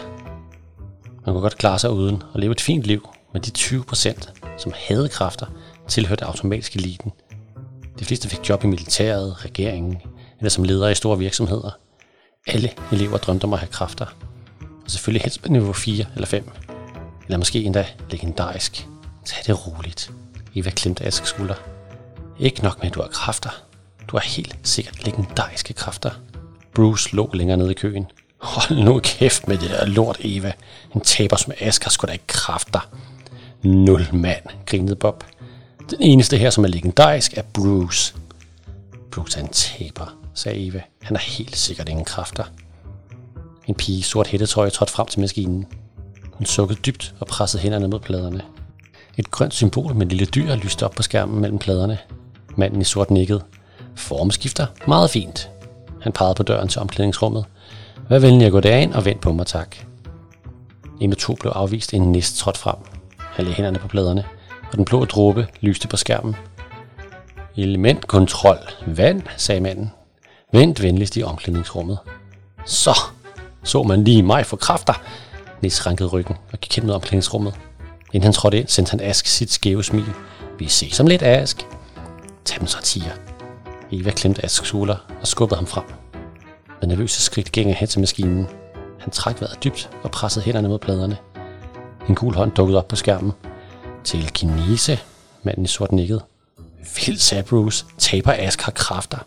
Man 1.26 1.34
kunne 1.34 1.40
godt 1.40 1.58
klare 1.58 1.78
sig 1.78 1.90
uden 1.90 2.22
og 2.32 2.40
leve 2.40 2.52
et 2.52 2.60
fint 2.60 2.84
liv, 2.84 3.08
men 3.32 3.42
de 3.42 3.50
20 3.50 3.84
procent, 3.84 4.32
som 4.58 4.72
havde 4.88 5.08
kræfter, 5.08 5.46
tilhørte 5.88 6.24
automatisk 6.24 6.76
eliten. 6.76 7.12
De 7.98 8.04
fleste 8.04 8.28
fik 8.28 8.48
job 8.48 8.64
i 8.64 8.66
militæret, 8.66 9.44
regeringen 9.44 9.98
eller 10.38 10.50
som 10.50 10.64
ledere 10.64 10.92
i 10.92 10.94
store 10.94 11.18
virksomheder. 11.18 11.70
Alle 12.46 12.70
elever 12.92 13.18
drømte 13.18 13.44
om 13.44 13.53
at 13.53 13.59
have 13.59 13.70
kræfter. 13.70 14.07
Og 14.85 14.90
selvfølgelig 14.90 15.22
helst 15.22 15.42
på 15.42 15.48
niveau 15.48 15.72
4 15.72 16.05
eller 16.14 16.26
5. 16.26 16.50
Eller 17.24 17.38
måske 17.38 17.62
endda 17.62 17.87
legendarisk. 18.11 18.87
Tag 19.24 19.38
det 19.46 19.66
roligt. 19.66 20.11
Eva 20.55 20.70
klemte 20.70 21.05
Asks 21.05 21.29
skulder. 21.29 21.55
Ikke 22.38 22.62
nok 22.62 22.79
med, 22.79 22.87
at 22.87 22.94
du 22.94 23.00
har 23.03 23.09
kræfter. 23.09 23.50
Du 24.09 24.16
har 24.16 24.24
helt 24.24 24.57
sikkert 24.62 25.05
legendariske 25.05 25.74
kræfter. 25.74 26.11
Bruce 26.74 27.16
lå 27.16 27.31
længere 27.35 27.57
nede 27.57 27.70
i 27.70 27.74
køen. 27.74 28.07
Hold 28.38 28.85
nu 28.85 29.00
kæft 29.00 29.48
med 29.48 29.59
det 29.59 29.70
der 29.70 29.87
lort, 29.87 30.16
Eva. 30.20 30.53
En 30.94 31.00
taber 31.00 31.37
som 31.37 31.53
Ask 31.61 31.83
har 31.83 31.90
sgu 31.90 32.07
da 32.07 32.12
ikke 32.12 32.26
kræfter. 32.26 32.88
Nul 33.62 34.09
mand, 34.12 34.44
grinede 34.66 34.96
Bob. 34.96 35.24
Den 35.90 35.98
eneste 36.00 36.38
her, 36.38 36.50
som 36.50 36.64
er 36.64 36.68
legendarisk, 36.68 37.33
er 37.37 37.42
Bruce. 37.42 38.14
Bruce 39.11 39.38
er 39.38 39.42
en 39.42 39.48
taber, 39.48 40.19
sagde 40.34 40.66
Eva. 40.66 40.82
Han 41.02 41.16
har 41.16 41.22
helt 41.22 41.56
sikkert 41.56 41.88
ingen 41.88 42.04
kræfter. 42.04 42.44
En 43.66 43.74
pige 43.74 43.98
i 43.98 44.02
sort 44.02 44.26
hættetøj 44.26 44.70
trådte 44.70 44.92
frem 44.92 45.06
til 45.06 45.20
maskinen. 45.20 45.66
Hun 46.32 46.46
sukkede 46.46 46.80
dybt 46.80 47.14
og 47.20 47.26
pressede 47.26 47.62
hænderne 47.62 47.88
mod 47.88 48.00
pladerne. 48.00 48.42
Et 49.16 49.30
grønt 49.30 49.54
symbol 49.54 49.94
med 49.94 50.06
et 50.06 50.12
lille 50.12 50.26
dyr 50.26 50.54
lyste 50.54 50.84
op 50.84 50.92
på 50.92 51.02
skærmen 51.02 51.40
mellem 51.40 51.58
pladerne. 51.58 51.98
Manden 52.56 52.80
i 52.80 52.84
sort 52.84 53.10
nikkede. 53.10 53.42
Formskifter. 53.96 54.66
Meget 54.86 55.10
fint. 55.10 55.50
Han 56.02 56.12
pegede 56.12 56.34
på 56.34 56.42
døren 56.42 56.68
til 56.68 56.80
omklædningsrummet. 56.80 57.44
Vær 58.08 58.18
venlig 58.18 58.46
at 58.46 58.52
gå 58.52 58.60
derind 58.60 58.94
og 58.94 59.04
vent 59.04 59.20
på 59.20 59.32
mig, 59.32 59.46
tak. 59.46 59.76
En 61.00 61.12
af 61.12 61.16
to 61.16 61.34
blev 61.34 61.52
afvist, 61.54 61.94
en 61.94 62.12
næste 62.12 62.38
trådte 62.38 62.60
frem. 62.60 62.76
Han 63.18 63.44
lagde 63.44 63.56
hænderne 63.56 63.78
på 63.78 63.88
pladerne, 63.88 64.24
og 64.70 64.76
den 64.76 64.84
blå 64.84 65.04
dråbe 65.04 65.46
lyste 65.60 65.88
på 65.88 65.96
skærmen. 65.96 66.36
Elementkontrol. 67.56 68.58
Vand, 68.86 69.22
sagde 69.36 69.60
manden. 69.60 69.90
Vent 70.52 70.82
venligst 70.82 71.16
i 71.16 71.22
omklædningsrummet. 71.22 71.98
Så 72.66 73.00
så 73.62 73.82
man 73.82 74.04
lige 74.04 74.22
mig 74.22 74.46
for 74.46 74.56
kræfter. 74.56 75.02
Nis 75.62 75.86
rankede 75.86 76.08
ryggen 76.08 76.36
og 76.52 76.60
gik 76.60 76.76
hen 76.76 76.86
mod 76.86 76.94
omklædningsrummet. 76.94 77.54
Inden 78.12 78.22
han 78.22 78.32
trådte 78.32 78.58
ind, 78.58 78.68
sendte 78.68 78.90
han 78.90 79.00
Ask 79.00 79.26
sit 79.26 79.52
skæve 79.52 79.84
smil. 79.84 80.12
Vi 80.58 80.68
ses 80.68 81.00
om 81.00 81.06
lidt, 81.06 81.22
Ask. 81.22 81.66
Tag 82.44 82.60
dem 82.60 82.66
så, 82.66 82.82
tiger. 82.82 83.12
Eva 83.92 84.10
klemte 84.10 84.44
Asks 84.44 84.68
skulder 84.68 84.96
og 85.20 85.26
skubbede 85.26 85.56
ham 85.56 85.66
frem. 85.66 85.84
Med 86.80 86.88
nervøse 86.88 87.22
skridt 87.22 87.52
gik 87.52 87.66
han 87.66 87.74
hen 87.74 87.88
til 87.88 88.00
maskinen. 88.00 88.46
Han 89.00 89.10
trak 89.10 89.40
vejret 89.40 89.64
dybt 89.64 89.90
og 90.02 90.10
pressede 90.10 90.44
hænderne 90.44 90.68
mod 90.68 90.78
pladerne. 90.78 91.16
En 92.08 92.14
gul 92.14 92.34
hånd 92.34 92.52
dukkede 92.52 92.78
op 92.78 92.88
på 92.88 92.96
skærmen. 92.96 93.32
Til 94.04 94.30
kinese, 94.30 94.98
manden 95.42 95.64
i 95.64 95.68
sort 95.68 95.92
nikkede. 95.92 96.22
Vildt, 96.78 97.20
sagde 97.20 97.42
Bruce. 97.42 97.84
Taber 97.98 98.32
Ask 98.32 98.62
har 98.62 98.72
kræfter. 98.72 99.18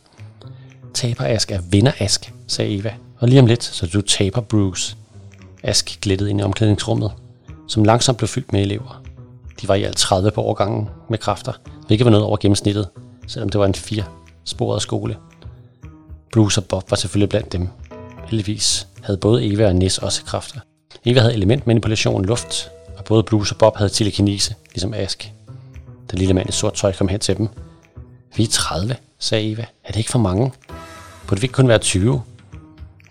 Taberask 0.94 1.52
er 1.52 1.62
vinder 1.70 1.92
Ask, 2.00 2.34
sagde 2.48 2.76
Eva. 2.76 2.94
Og 3.20 3.28
lige 3.28 3.40
om 3.40 3.46
lidt, 3.46 3.64
så 3.64 3.88
du 3.88 4.02
taber 4.02 4.42
Bruce. 4.42 4.96
Ask 5.64 5.98
glittede 6.02 6.30
ind 6.30 6.40
i 6.40 6.44
omklædningsrummet, 6.44 7.12
som 7.68 7.84
langsomt 7.84 8.18
blev 8.18 8.28
fyldt 8.28 8.54
med 8.54 8.62
elever. 8.62 9.04
De 9.62 9.68
var 9.68 9.76
i 9.76 9.84
alt 9.84 9.98
30 9.98 10.32
på 10.32 10.42
årgangen 10.42 10.90
med 11.10 11.18
kræfter, 11.18 11.54
hvilket 11.88 12.06
var 12.06 12.12
noget 12.12 12.26
over 12.26 12.38
gennemsnittet, 12.38 12.90
selvom 13.28 13.50
det 13.50 13.60
var 13.60 13.66
en 13.66 13.74
fire-sporet 13.74 14.82
skole. 14.82 15.18
Bruce 16.34 16.62
og 16.62 16.66
Bob 16.66 16.92
var 16.92 16.98
selvfølgelig 16.98 17.30
blandt 17.30 17.52
dem. 17.52 17.68
Heldigvis 18.28 18.88
havde 19.02 19.18
både 19.18 19.54
Eva 19.54 19.68
og 19.68 19.76
Nis 19.76 19.98
også 19.98 20.24
kræfter. 20.24 20.60
Eva 21.06 21.20
havde 21.20 21.34
elementmanipulation 21.34 22.26
luft, 22.26 22.70
og 22.98 23.04
både 23.04 23.24
Bruce 23.24 23.54
og 23.54 23.58
Bob 23.58 23.78
havde 23.78 23.90
telekinese, 23.90 24.56
ligesom 24.74 24.94
Ask. 24.94 25.32
Den 26.12 26.20
lille 26.20 26.34
mand 26.34 26.50
i 26.50 26.52
sort 26.52 26.74
tøj 26.74 26.94
kom 26.94 27.08
hen 27.08 27.20
til 27.20 27.38
dem. 27.38 27.50
Vi 28.36 28.44
er 28.44 28.48
30, 28.48 28.96
sagde 29.20 29.52
Eva. 29.52 29.66
Er 29.84 29.92
det 29.92 29.98
ikke 29.98 30.12
for 30.12 30.20
mange? 30.20 30.52
Burde 31.28 31.42
vi 31.42 31.46
ikke 31.46 31.54
kun 31.54 31.68
være 31.68 31.78
20? 31.78 32.22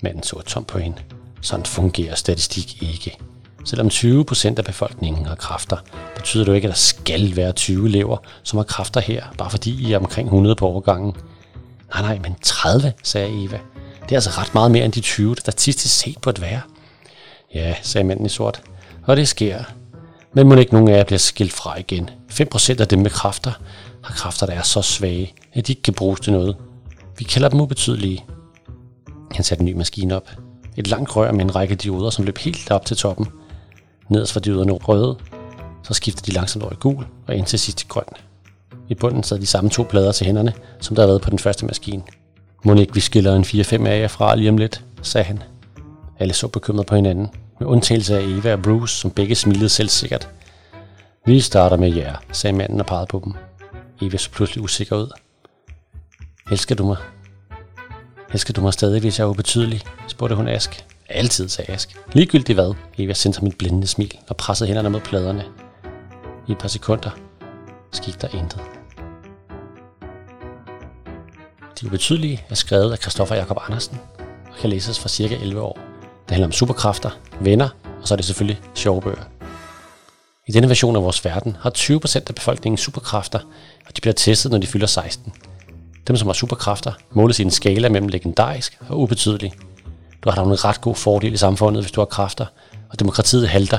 Manden 0.00 0.22
så 0.22 0.40
tom 0.40 0.64
på 0.64 0.78
hende. 0.78 0.96
Sådan 1.40 1.66
fungerer 1.66 2.14
statistik 2.14 2.82
ikke. 2.82 3.16
Selvom 3.64 3.86
20% 3.86 4.54
af 4.58 4.64
befolkningen 4.64 5.26
har 5.26 5.34
kræfter, 5.34 5.76
betyder 6.16 6.44
det 6.44 6.48
jo 6.48 6.54
ikke, 6.54 6.68
at 6.68 6.72
der 6.72 6.78
skal 6.78 7.36
være 7.36 7.52
20 7.52 7.88
elever, 7.88 8.16
som 8.42 8.56
har 8.56 8.64
kræfter 8.64 9.00
her, 9.00 9.24
bare 9.38 9.50
fordi 9.50 9.88
I 9.88 9.92
er 9.92 9.98
omkring 9.98 10.26
100 10.26 10.56
på 10.56 10.66
overgangen. 10.66 11.16
Nej, 11.94 12.02
nej, 12.02 12.18
men 12.18 12.36
30, 12.42 12.92
sagde 13.02 13.44
Eva. 13.44 13.58
Det 14.02 14.12
er 14.12 14.16
altså 14.16 14.30
ret 14.30 14.54
meget 14.54 14.70
mere 14.70 14.84
end 14.84 14.92
de 14.92 15.00
20, 15.00 15.34
der 15.34 15.40
statistisk 15.40 15.98
set 15.98 16.18
burde 16.22 16.40
være. 16.40 16.60
Ja, 17.54 17.74
sagde 17.82 18.06
manden 18.06 18.26
i 18.26 18.28
sort. 18.28 18.62
Og 19.06 19.16
det 19.16 19.28
sker. 19.28 19.64
Men 20.32 20.48
må 20.48 20.54
ikke 20.54 20.72
nogen 20.72 20.88
af 20.88 20.96
jer 20.96 21.04
bliver 21.04 21.18
skilt 21.18 21.52
fra 21.52 21.78
igen. 21.78 22.10
5% 22.30 22.80
af 22.80 22.88
dem 22.88 22.98
med 22.98 23.10
kræfter 23.10 23.52
har 24.04 24.14
kræfter, 24.14 24.46
der 24.46 24.52
er 24.52 24.62
så 24.62 24.82
svage, 24.82 25.34
at 25.54 25.66
de 25.66 25.72
ikke 25.72 25.82
kan 25.82 25.94
bruges 25.94 26.20
til 26.20 26.32
noget. 26.32 26.56
Vi 27.18 27.24
kalder 27.24 27.48
dem 27.48 27.60
ubetydelige. 27.60 28.24
Han 29.32 29.44
satte 29.44 29.62
en 29.62 29.66
ny 29.66 29.72
maskine 29.72 30.16
op. 30.16 30.30
Et 30.76 30.86
langt 30.86 31.16
rør 31.16 31.32
med 31.32 31.44
en 31.44 31.54
række 31.56 31.74
dioder, 31.74 32.10
som 32.10 32.24
løb 32.24 32.38
helt 32.38 32.70
op 32.70 32.84
til 32.86 32.96
toppen. 32.96 33.26
Nederst 34.08 34.34
var 34.34 34.40
dioderne 34.40 34.72
røde, 34.72 35.16
så 35.82 35.94
skiftede 35.94 36.26
de 36.26 36.34
langsomt 36.34 36.62
over 36.62 36.72
i 36.72 36.76
gul 36.80 37.06
og 37.26 37.36
ind 37.36 37.46
til 37.46 37.58
sidst 37.58 37.78
til 37.78 37.88
grøn. 37.88 38.04
I 38.88 38.94
bunden 38.94 39.22
sad 39.22 39.38
de 39.38 39.46
samme 39.46 39.70
to 39.70 39.82
plader 39.82 40.12
til 40.12 40.26
hænderne, 40.26 40.52
som 40.80 40.96
der 40.96 41.02
havde 41.02 41.10
været 41.10 41.22
på 41.22 41.30
den 41.30 41.38
første 41.38 41.66
maskine. 41.66 42.02
Må 42.64 42.74
ikke 42.74 42.94
vi 42.94 43.00
skiller 43.00 43.36
en 43.36 43.44
4-5 43.44 43.86
af 43.86 44.00
jer 44.00 44.08
fra 44.08 44.36
lige 44.36 44.48
om 44.48 44.56
lidt, 44.56 44.84
sagde 45.02 45.24
han. 45.24 45.42
Alle 46.18 46.34
så 46.34 46.48
bekymret 46.48 46.86
på 46.86 46.94
hinanden, 46.94 47.28
med 47.60 47.68
undtagelse 47.68 48.18
af 48.18 48.22
Eva 48.22 48.52
og 48.52 48.62
Bruce, 48.62 48.96
som 48.96 49.10
begge 49.10 49.34
smilede 49.34 49.68
selvsikkert. 49.68 50.28
Vi 51.26 51.40
starter 51.40 51.76
med 51.76 51.94
jer, 51.94 52.16
sagde 52.32 52.56
manden 52.56 52.80
og 52.80 52.86
pegede 52.86 53.06
på 53.06 53.22
dem. 53.24 53.34
Eva 54.02 54.16
så 54.16 54.30
pludselig 54.30 54.64
usikker 54.64 54.96
ud. 54.96 55.10
Elsker 56.52 56.74
du 56.74 56.86
mig? 56.86 56.96
Elsker 58.32 58.52
du 58.52 58.60
mig 58.60 58.72
stadig, 58.72 59.00
hvis 59.00 59.18
jeg 59.18 59.24
er 59.24 59.28
ubetydelig? 59.28 59.82
spurgte 60.08 60.36
hun 60.36 60.48
Ask. 60.48 60.84
Altid, 61.08 61.48
sagde 61.48 61.72
Ask. 61.72 61.96
Ligegyldigt 62.12 62.56
hvad, 62.56 62.74
Eva 62.98 63.12
sendte 63.12 63.38
ham 63.38 63.48
et 63.48 63.58
blændende 63.58 63.86
smil 63.86 64.18
og 64.28 64.36
pressede 64.36 64.68
hænderne 64.68 64.90
mod 64.90 65.00
pladerne. 65.00 65.44
I 66.48 66.52
et 66.52 66.58
par 66.58 66.68
sekunder 66.68 67.10
skete 67.92 68.18
der 68.20 68.28
intet. 68.28 68.60
De 71.80 71.86
ubetydelige 71.86 72.44
er 72.50 72.54
skrevet 72.54 72.92
af 72.92 72.98
Christoffer 72.98 73.34
Jakob 73.34 73.58
Andersen 73.68 73.98
og 74.50 74.56
kan 74.60 74.70
læses 74.70 74.98
fra 74.98 75.08
cirka 75.08 75.34
11 75.34 75.60
år. 75.60 75.78
Det 76.02 76.30
handler 76.30 76.46
om 76.46 76.52
superkræfter, 76.52 77.10
venner, 77.40 77.68
og 78.00 78.08
så 78.08 78.14
er 78.14 78.16
det 78.16 78.24
selvfølgelig 78.24 78.60
sjove 78.74 79.00
bøger. 79.00 79.24
I 80.48 80.52
denne 80.52 80.68
version 80.68 80.96
af 80.96 81.02
vores 81.02 81.24
verden 81.24 81.56
har 81.60 81.70
20% 81.78 82.16
af 82.28 82.34
befolkningen 82.34 82.78
superkræfter, 82.78 83.38
og 83.86 83.96
de 83.96 84.00
bliver 84.00 84.14
testet, 84.14 84.52
når 84.52 84.58
de 84.58 84.66
fylder 84.66 84.86
16. 84.86 85.32
Dem, 86.08 86.16
som 86.16 86.28
har 86.28 86.32
superkræfter, 86.32 86.92
måles 87.10 87.38
i 87.38 87.42
en 87.42 87.50
skala 87.50 87.88
mellem 87.88 88.08
legendarisk 88.08 88.78
og 88.88 89.00
ubetydelig. 89.00 89.52
Du 90.24 90.30
har 90.30 90.36
da 90.36 90.50
en 90.50 90.64
ret 90.64 90.80
god 90.80 90.94
fordel 90.94 91.32
i 91.32 91.36
samfundet, 91.36 91.82
hvis 91.82 91.92
du 91.92 92.00
har 92.00 92.06
kræfter, 92.06 92.46
og 92.90 93.00
demokratiet 93.00 93.48
halter, 93.48 93.78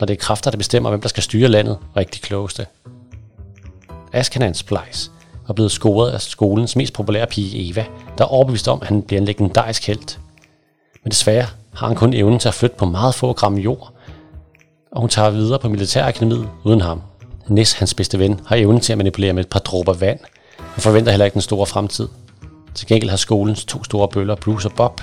når 0.00 0.06
det 0.06 0.14
er 0.14 0.18
kræfter, 0.18 0.50
der 0.50 0.58
bestemmer, 0.58 0.90
hvem 0.90 1.00
der 1.00 1.08
skal 1.08 1.22
styre 1.22 1.48
landet, 1.48 1.78
og 1.94 2.02
ikke 2.02 2.12
de 2.14 2.18
klogeste. 2.18 2.66
Askanans 4.12 4.58
Splice 4.58 5.10
var 5.46 5.54
blevet 5.54 5.72
scoret 5.72 6.10
af 6.10 6.20
skolens 6.20 6.76
mest 6.76 6.92
populære 6.92 7.26
pige 7.26 7.70
Eva, 7.70 7.84
der 8.18 8.24
er 8.24 8.28
overbevist 8.28 8.68
om, 8.68 8.78
at 8.82 8.88
han 8.88 9.02
bliver 9.02 9.20
en 9.20 9.26
legendarisk 9.26 9.86
held. 9.86 10.18
Men 11.04 11.10
desværre 11.10 11.46
har 11.74 11.86
han 11.86 11.96
kun 11.96 12.14
evnen 12.14 12.38
til 12.38 12.48
at 12.48 12.54
flytte 12.54 12.76
på 12.76 12.84
meget 12.84 13.14
få 13.14 13.32
gram 13.32 13.54
jord, 13.54 13.92
og 14.92 15.00
hun 15.00 15.10
tager 15.10 15.30
videre 15.30 15.58
på 15.58 15.68
militærakademiet 15.68 16.48
uden 16.64 16.80
ham. 16.80 17.02
Nis, 17.48 17.72
hans 17.72 17.94
bedste 17.94 18.18
ven, 18.18 18.40
har 18.46 18.56
evnen 18.56 18.80
til 18.80 18.92
at 18.92 18.98
manipulere 18.98 19.32
med 19.32 19.44
et 19.44 19.50
par 19.50 19.58
dråber 19.58 19.92
vand, 19.92 20.20
og 20.76 20.82
forventer 20.82 21.12
heller 21.12 21.24
ikke 21.24 21.34
den 21.34 21.42
store 21.42 21.66
fremtid. 21.66 22.08
Til 22.74 22.86
gengæld 22.86 23.10
har 23.10 23.16
skolens 23.16 23.64
to 23.64 23.84
store 23.84 24.08
bøller, 24.08 24.34
Bruce 24.34 24.68
og 24.68 24.72
Bob, 24.72 25.00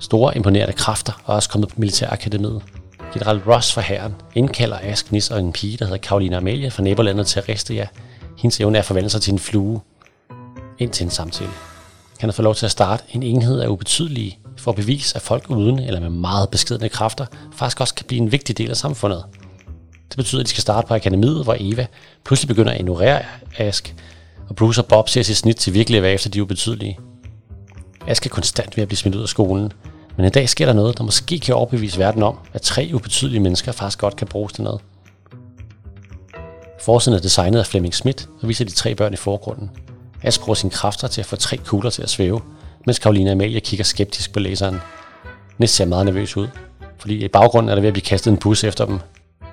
store 0.00 0.36
imponerende 0.36 0.72
kræfter 0.72 1.12
og 1.24 1.32
er 1.32 1.36
også 1.36 1.48
kommet 1.48 1.68
på 1.68 1.74
militærakademiet. 1.78 2.62
General 3.14 3.38
Ross 3.46 3.72
fra 3.72 3.80
herren 3.80 4.14
indkalder 4.34 4.78
Ask, 4.82 5.12
Nis 5.12 5.30
og 5.30 5.40
en 5.40 5.52
pige, 5.52 5.76
der 5.76 5.84
hedder 5.84 5.98
Karoline 5.98 6.36
Amalie 6.36 6.70
fra 6.70 6.82
nabolandet 6.82 7.26
til 7.26 7.38
Arestia. 7.38 7.88
Hendes 8.38 8.60
evne 8.60 8.78
er 8.78 8.82
at 8.82 8.86
forvandle 8.86 9.10
sig 9.10 9.22
til 9.22 9.32
en 9.32 9.38
flue 9.38 9.80
ind 10.78 10.90
til 10.90 11.04
en 11.04 11.10
samtale. 11.10 11.50
Han 12.18 12.28
har 12.28 12.32
fået 12.32 12.44
lov 12.44 12.54
til 12.54 12.66
at 12.66 12.70
starte 12.70 13.04
en 13.10 13.22
enhed 13.22 13.60
af 13.60 13.68
ubetydelige 13.68 14.38
for 14.56 14.70
at 14.70 14.76
bevise, 14.76 15.16
at 15.16 15.22
folk 15.22 15.50
uden 15.50 15.78
eller 15.78 16.00
med 16.00 16.10
meget 16.10 16.48
beskedende 16.48 16.88
kræfter 16.88 17.26
faktisk 17.52 17.80
også 17.80 17.94
kan 17.94 18.06
blive 18.06 18.22
en 18.22 18.32
vigtig 18.32 18.58
del 18.58 18.70
af 18.70 18.76
samfundet. 18.76 19.24
Det 20.08 20.16
betyder, 20.16 20.40
at 20.40 20.46
de 20.46 20.50
skal 20.50 20.62
starte 20.62 20.86
på 20.86 20.94
akademiet, 20.94 21.44
hvor 21.44 21.56
Eva 21.60 21.86
pludselig 22.24 22.48
begynder 22.48 22.72
at 22.72 22.78
ignorere 22.78 23.22
Ask, 23.56 23.94
og 24.48 24.56
Bruce 24.56 24.80
og 24.80 24.86
Bob 24.86 25.08
ser 25.08 25.22
sit 25.22 25.36
snit 25.36 25.56
til 25.56 25.74
virkelig 25.74 25.96
at 25.96 26.02
være 26.02 26.12
efter 26.12 26.30
de 26.30 26.42
ubetydelige. 26.42 26.98
Ask 28.06 28.26
er 28.26 28.30
konstant 28.30 28.76
ved 28.76 28.82
at 28.82 28.88
blive 28.88 28.98
smidt 28.98 29.14
ud 29.14 29.22
af 29.22 29.28
skolen, 29.28 29.72
men 30.16 30.26
en 30.26 30.32
dag 30.32 30.48
sker 30.48 30.66
der 30.66 30.72
noget, 30.72 30.98
der 30.98 31.04
måske 31.04 31.38
kan 31.38 31.54
overbevise 31.54 31.98
verden 31.98 32.22
om, 32.22 32.38
at 32.52 32.62
tre 32.62 32.90
ubetydelige 32.94 33.40
mennesker 33.40 33.72
faktisk 33.72 33.98
godt 33.98 34.16
kan 34.16 34.26
bruges 34.26 34.52
til 34.52 34.64
noget. 34.64 34.80
Forsiden 36.80 37.16
er 37.16 37.22
designet 37.22 37.58
af 37.58 37.66
Flemming 37.66 37.94
Schmidt 37.94 38.28
og 38.42 38.48
viser 38.48 38.64
de 38.64 38.70
tre 38.70 38.94
børn 38.94 39.12
i 39.12 39.16
forgrunden. 39.16 39.70
Ask 40.22 40.40
bruger 40.40 40.54
sine 40.54 40.70
kræfter 40.70 41.08
til 41.08 41.20
at 41.20 41.26
få 41.26 41.36
tre 41.36 41.56
kugler 41.56 41.90
til 41.90 42.02
at 42.02 42.10
svæve, 42.10 42.40
mens 42.86 42.98
Karoline 42.98 43.30
Amalie 43.30 43.60
kigger 43.60 43.84
skeptisk 43.84 44.32
på 44.32 44.40
læseren. 44.40 44.80
Næst 45.58 45.74
ser 45.74 45.84
meget 45.84 46.06
nervøs 46.06 46.36
ud, 46.36 46.48
fordi 46.98 47.24
i 47.24 47.28
baggrunden 47.28 47.70
er 47.70 47.74
der 47.74 47.80
ved 47.80 47.88
at 47.88 47.94
blive 47.94 48.04
kastet 48.04 48.30
en 48.30 48.36
bus 48.36 48.64
efter 48.64 48.86
dem. 48.86 48.98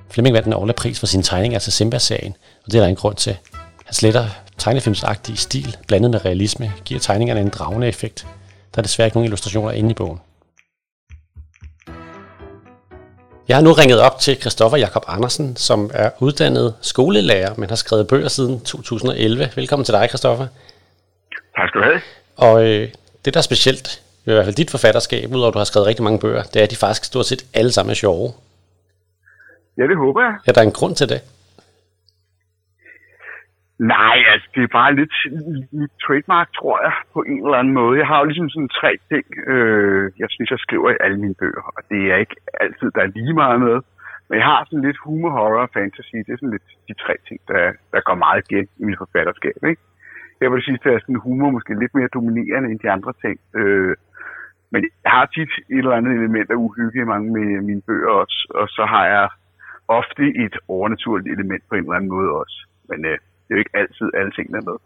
Flemming 0.09 0.33
vandt 0.33 0.47
en 0.47 0.53
årlig 0.53 0.75
pris 0.75 0.99
for 0.99 1.07
sin 1.07 1.23
tegninger 1.23 1.59
til 1.59 1.73
Simba-serien, 1.73 2.35
og 2.65 2.71
det 2.71 2.77
er 2.77 2.81
der 2.81 2.89
en 2.89 2.95
grund 2.95 3.15
til. 3.15 3.37
Han 3.85 3.93
sletter 3.93 4.29
tegnefilmsagtige 4.57 5.37
stil, 5.37 5.77
blandet 5.87 6.11
med 6.11 6.25
realisme, 6.25 6.71
giver 6.85 6.99
tegningerne 6.99 7.41
en 7.41 7.49
dragende 7.49 7.87
effekt. 7.87 8.27
Der 8.75 8.79
er 8.79 8.83
desværre 8.83 9.07
ikke 9.07 9.17
nogen 9.17 9.25
illustrationer 9.25 9.71
inde 9.71 9.91
i 9.91 9.93
bogen. 9.93 10.19
Jeg 13.47 13.57
har 13.57 13.63
nu 13.63 13.71
ringet 13.71 13.99
op 13.99 14.19
til 14.19 14.35
Christoffer 14.41 14.77
Jakob 14.77 15.03
Andersen, 15.07 15.55
som 15.55 15.91
er 15.93 16.09
uddannet 16.19 16.75
skolelærer, 16.81 17.53
men 17.57 17.69
har 17.69 17.75
skrevet 17.75 18.07
bøger 18.07 18.27
siden 18.27 18.59
2011. 18.59 19.49
Velkommen 19.55 19.85
til 19.85 19.93
dig, 19.93 20.07
Christoffer. 20.09 20.47
Tak 21.57 21.69
skal 21.69 21.81
du 21.81 21.85
have. 21.85 22.01
Og 22.37 22.63
øh, 22.63 22.89
det, 23.25 23.33
der 23.33 23.37
er 23.37 23.41
specielt, 23.41 24.01
i 24.25 24.31
hvert 24.31 24.45
fald 24.45 24.55
dit 24.55 24.71
forfatterskab, 24.71 25.29
udover 25.31 25.47
at 25.47 25.53
du 25.53 25.57
har 25.57 25.65
skrevet 25.65 25.87
rigtig 25.87 26.03
mange 26.03 26.19
bøger, 26.19 26.43
det 26.43 26.59
er, 26.59 26.63
at 26.63 26.71
de 26.71 26.75
faktisk 26.75 27.03
stort 27.03 27.25
set 27.25 27.45
alle 27.53 27.71
sammen 27.71 27.89
er 27.91 27.95
sjove. 27.95 28.33
Ja, 29.77 29.83
det 29.83 29.97
håber 29.97 30.21
jeg. 30.21 30.33
Ja, 30.47 30.51
der 30.51 30.61
er 30.61 30.65
en 30.65 30.71
grund 30.71 30.95
til 30.95 31.09
det. 31.09 31.21
Nej, 33.79 34.17
altså 34.33 34.47
det 34.55 34.63
er 34.63 34.67
bare 34.67 34.95
lidt 34.95 35.15
mit 35.71 35.91
trademark, 36.03 36.49
tror 36.53 36.77
jeg, 36.85 36.93
på 37.13 37.21
en 37.21 37.45
eller 37.45 37.57
anden 37.57 37.73
måde. 37.73 37.99
Jeg 37.99 38.07
har 38.07 38.19
jo 38.19 38.25
ligesom 38.25 38.49
sådan 38.49 38.69
tre 38.69 38.91
ting, 39.11 39.25
øh, 39.47 40.11
jeg 40.19 40.27
synes, 40.29 40.51
jeg 40.51 40.59
skriver 40.59 40.89
i 40.91 41.01
alle 41.03 41.19
mine 41.19 41.35
bøger, 41.39 41.65
og 41.77 41.81
det 41.89 42.11
er 42.11 42.15
ikke 42.15 42.35
altid, 42.61 42.91
der 42.95 43.01
er 43.01 43.15
lige 43.17 43.33
meget 43.33 43.59
med. 43.61 43.77
Men 44.29 44.35
jeg 44.39 44.45
har 44.45 44.65
sådan 44.65 44.85
lidt 44.85 44.97
humor, 45.05 45.29
horror 45.29 45.61
og 45.61 45.69
fantasy. 45.73 46.15
Det 46.15 46.33
er 46.33 46.37
sådan 46.37 46.55
lidt 46.55 46.69
de 46.87 46.93
tre 46.93 47.13
ting, 47.27 47.39
der, 47.47 47.63
der 47.91 48.01
går 48.07 48.15
meget 48.15 48.43
igen 48.49 48.67
i 48.79 48.83
mit 48.85 48.97
forfatterskab, 48.97 49.59
ikke? 49.71 49.81
Jeg 50.41 50.51
vil 50.51 50.63
sige, 50.63 50.79
at 50.95 51.01
sådan 51.01 51.23
humor 51.25 51.49
måske 51.49 51.79
lidt 51.79 51.95
mere 51.95 52.13
dominerende 52.13 52.69
end 52.71 52.79
de 52.79 52.91
andre 52.91 53.13
ting. 53.23 53.39
Øh, 53.55 53.95
men 54.71 54.81
jeg 55.03 55.11
har 55.11 55.25
tit 55.25 55.51
et 55.69 55.77
eller 55.77 55.97
andet 55.99 56.13
element 56.19 56.51
af 56.51 56.55
uhygge 56.55 57.01
i 57.01 57.11
mange 57.13 57.57
af 57.57 57.63
mine 57.63 57.81
bøger 57.87 58.09
også, 58.09 58.47
og 58.49 58.67
så 58.67 58.85
har 58.85 59.05
jeg 59.05 59.29
ofte 59.87 60.23
et 60.45 60.55
overnaturligt 60.67 61.33
element 61.35 61.63
på 61.69 61.75
en 61.75 61.81
eller 61.81 61.93
anden 61.93 62.09
måde 62.09 62.29
også. 62.41 62.57
Men 62.89 63.05
øh, 63.05 63.17
det 63.45 63.51
er 63.51 63.55
jo 63.55 63.63
ikke 63.63 63.77
altid 63.81 64.07
alle 64.17 64.31
tingene 64.31 64.61
med. 64.61 64.77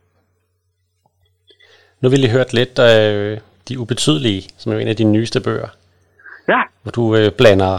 Nu 2.01 2.09
vil 2.09 2.23
I 2.23 2.29
hørt 2.29 2.53
lidt 2.53 2.79
af 2.79 2.97
øh, 3.13 3.37
De 3.69 3.79
Ubetydelige, 3.79 4.41
som 4.57 4.71
er 4.71 4.77
en 4.77 4.87
af 4.87 4.95
dine 4.95 5.11
nyeste 5.11 5.41
bøger. 5.41 5.69
Ja. 6.47 6.61
Hvor 6.83 6.91
du 6.91 7.15
øh, 7.15 7.31
blander 7.37 7.75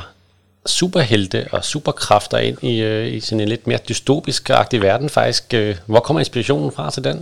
superhelte 0.66 1.40
og 1.52 1.64
superkræfter 1.64 2.38
ind 2.38 2.58
i, 2.62 2.74
øh, 2.90 3.06
i 3.16 3.20
sådan 3.20 3.40
en 3.40 3.48
lidt 3.48 3.66
mere 3.66 3.86
dystopisk-agtig 3.88 4.78
verden 4.88 5.08
faktisk. 5.08 5.46
Øh, 5.54 5.74
hvor 5.92 6.00
kommer 6.00 6.20
inspirationen 6.20 6.72
fra 6.76 6.90
til 6.90 7.04
den? 7.08 7.18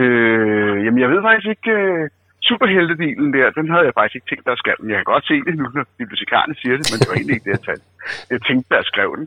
Øh, 0.00 0.84
jamen, 0.84 1.00
jeg 1.00 1.10
ved 1.10 1.20
faktisk 1.22 1.48
ikke... 1.48 1.70
Øh, 1.70 2.10
superheltedelen 2.50 3.28
der, 3.36 3.46
den 3.58 3.66
havde 3.72 3.86
jeg 3.88 3.94
faktisk 3.98 4.16
ikke 4.16 4.30
tænkt, 4.30 4.48
at 4.48 4.58
skrive 4.62 4.80
den. 4.80 4.90
Jeg 4.90 4.98
kan 5.00 5.12
godt 5.14 5.26
se 5.30 5.36
det 5.46 5.54
nu, 5.60 5.64
når 5.74 5.84
bibliotekarerne 6.02 6.54
siger 6.60 6.74
det, 6.78 6.86
men 6.88 6.98
det 6.98 7.08
var 7.08 7.16
egentlig 7.16 7.36
ikke 7.36 7.46
det, 7.48 7.56
jeg 7.56 7.64
tænkte. 7.68 7.88
Jeg 8.32 8.40
tænkte, 8.48 8.72
at 8.80 8.88
skrive 8.92 9.14
den. 9.20 9.26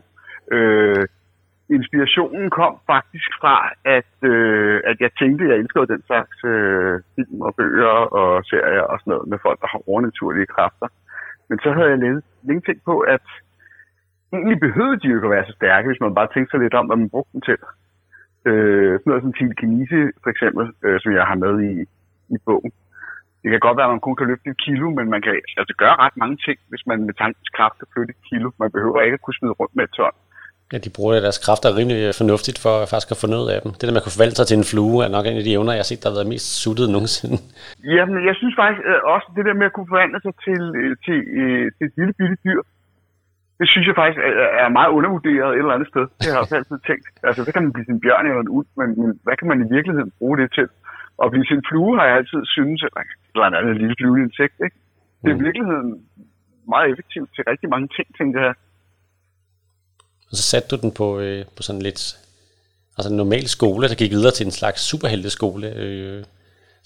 Øh, 0.56 1.04
inspirationen 1.78 2.50
kom 2.50 2.74
faktisk 2.86 3.30
fra, 3.40 3.56
at, 3.98 4.14
øh, 4.30 4.80
at 4.90 4.96
jeg 5.00 5.10
tænkte, 5.18 5.44
at 5.44 5.50
jeg 5.50 5.58
elskede 5.58 5.92
den 5.94 6.02
slags 6.08 6.36
øh, 6.52 6.94
film 7.14 7.40
og 7.40 7.54
bøger 7.54 7.96
og 8.20 8.44
serier 8.44 8.84
og 8.92 8.96
sådan 8.98 9.10
noget 9.12 9.28
med 9.28 9.38
folk, 9.46 9.58
der 9.60 9.68
har 9.72 9.88
overnaturlige 9.88 10.52
kræfter. 10.54 10.88
Men 11.48 11.58
så 11.64 11.72
havde 11.72 11.90
jeg 11.90 11.98
længe, 11.98 12.22
længe 12.42 12.62
tænkt 12.66 12.84
på, 12.84 12.96
at 13.14 13.26
egentlig 14.32 14.60
behøvede 14.60 15.00
de 15.00 15.08
jo 15.08 15.16
ikke 15.16 15.28
at 15.28 15.36
være 15.36 15.48
så 15.48 15.54
stærke, 15.60 15.88
hvis 15.88 16.04
man 16.04 16.14
bare 16.14 16.32
tænkte 16.32 16.50
sig 16.50 16.60
lidt 16.60 16.74
om, 16.74 16.86
hvad 16.86 16.96
man 16.96 17.10
brugte 17.14 17.32
dem 17.32 17.40
til. 17.48 17.58
Øh, 18.48 18.92
sådan 18.98 19.08
noget 19.10 19.22
som 19.22 19.32
telekinese, 19.32 20.00
for 20.22 20.30
eksempel, 20.34 20.64
øh, 20.84 21.00
som 21.00 21.12
jeg 21.18 21.24
har 21.30 21.38
med 21.44 21.54
i, 21.70 21.72
i 22.34 22.38
bogen. 22.46 22.72
Det 23.42 23.50
kan 23.50 23.60
godt 23.66 23.76
være, 23.76 23.88
at 23.88 23.94
man 23.96 24.06
kun 24.06 24.16
kan 24.16 24.26
løfte 24.26 24.50
et 24.50 24.62
kilo, 24.66 24.86
men 24.98 25.06
man 25.14 25.22
kan 25.22 25.34
altså 25.60 25.74
gøre 25.82 25.96
ret 26.04 26.16
mange 26.22 26.36
ting, 26.46 26.58
hvis 26.70 26.86
man 26.86 26.98
med 27.08 27.14
tankens 27.14 27.50
kraft 27.56 27.76
kan 27.78 27.88
flytte 27.92 28.14
et 28.16 28.22
kilo. 28.28 28.50
Man 28.62 28.72
behøver 28.76 29.00
ikke 29.00 29.18
at 29.18 29.24
kunne 29.24 29.38
smide 29.38 29.58
rundt 29.60 29.76
med 29.76 29.84
et 29.84 29.90
ton. 29.98 30.16
Ja, 30.72 30.76
de 30.86 30.90
bruger 30.96 31.20
deres 31.26 31.38
kræfter 31.44 31.68
rimelig 31.78 32.00
fornuftigt 32.20 32.58
for 32.64 32.74
at 32.82 32.88
faktisk 32.92 33.10
at 33.14 33.20
få 33.22 33.28
noget 33.36 33.48
af 33.54 33.58
dem. 33.62 33.70
Det 33.78 33.84
der 33.86 33.94
med 33.94 34.02
at 34.02 34.06
kunne 34.06 34.18
forvalte 34.18 34.36
sig 34.38 34.46
til 34.48 34.58
en 34.60 34.68
flue, 34.72 34.98
er 35.06 35.10
nok 35.16 35.24
en 35.26 35.40
af 35.40 35.46
de 35.46 35.54
evner, 35.56 35.72
jeg 35.76 35.82
har 35.84 35.90
set, 35.90 36.02
der 36.02 36.08
har 36.10 36.18
været 36.18 36.32
mest 36.34 36.48
suttet 36.62 36.86
nogensinde. 36.96 37.36
Jamen, 37.96 38.18
jeg 38.28 38.34
synes 38.40 38.54
faktisk 38.60 38.82
øh, 38.90 39.00
også, 39.14 39.26
det 39.36 39.44
der 39.48 39.54
med 39.60 39.66
at 39.70 39.74
kunne 39.74 39.90
forvandle 39.92 40.20
sig 40.26 40.34
til, 40.46 40.62
øh, 40.80 40.92
til, 41.04 41.18
øh, 41.40 41.64
til 41.76 41.84
et 41.88 41.94
lille 41.98 42.14
bitte 42.18 42.36
dyr, 42.46 42.60
det 43.60 43.66
synes 43.72 43.86
jeg 43.88 43.96
faktisk 44.00 44.20
er 44.64 44.70
meget 44.78 44.90
undervurderet 44.96 45.50
et 45.52 45.62
eller 45.62 45.76
andet 45.76 45.88
sted. 45.92 46.04
Det 46.18 46.26
har 46.28 46.34
jeg 46.36 46.44
også 46.44 46.56
altid 46.60 46.78
tænkt. 46.88 47.06
Altså, 47.26 47.40
så 47.46 47.50
kan 47.52 47.62
man 47.64 47.72
blive 47.74 47.88
sin 47.90 48.00
bjørn 48.04 48.26
eller 48.28 48.42
en 48.44 48.54
ulv, 48.56 48.68
men, 48.80 48.88
men 49.00 49.10
hvad 49.24 49.36
kan 49.38 49.48
man 49.50 49.58
i 49.64 49.68
virkeligheden 49.76 50.10
bruge 50.18 50.36
det 50.40 50.48
til? 50.58 50.68
Og 51.20 51.26
blive 51.32 51.46
sin 51.52 51.62
flue 51.68 51.92
har 51.98 52.06
jeg 52.08 52.16
altid 52.20 52.42
synes, 52.56 52.80
eller 52.86 53.02
blandt 53.36 53.56
andet 53.58 53.80
lille 53.82 53.96
flyvende 53.98 54.24
insekt, 54.26 54.56
ikke? 54.66 54.76
Det 55.22 55.28
er 55.30 55.38
i 55.38 55.44
virkeligheden 55.48 55.90
meget 56.74 56.86
effektivt 56.92 57.30
til 57.34 57.42
rigtig 57.52 57.68
mange 57.74 57.88
ting, 57.96 58.06
tænker 58.20 58.40
jeg. 58.46 58.54
Og 60.32 60.36
så 60.38 60.42
satte 60.42 60.68
du 60.68 60.76
den 60.82 60.92
på, 60.92 61.20
øh, 61.20 61.44
på 61.56 61.62
sådan 61.62 61.82
lidt 61.82 62.02
altså 62.96 63.10
en 63.10 63.16
normal 63.16 63.46
skole, 63.48 63.88
der 63.88 63.94
gik 63.94 64.10
videre 64.10 64.34
til 64.34 64.46
en 64.46 64.58
slags 64.60 64.80
superhelteskole. 64.80 65.66
Øh, 65.76 66.24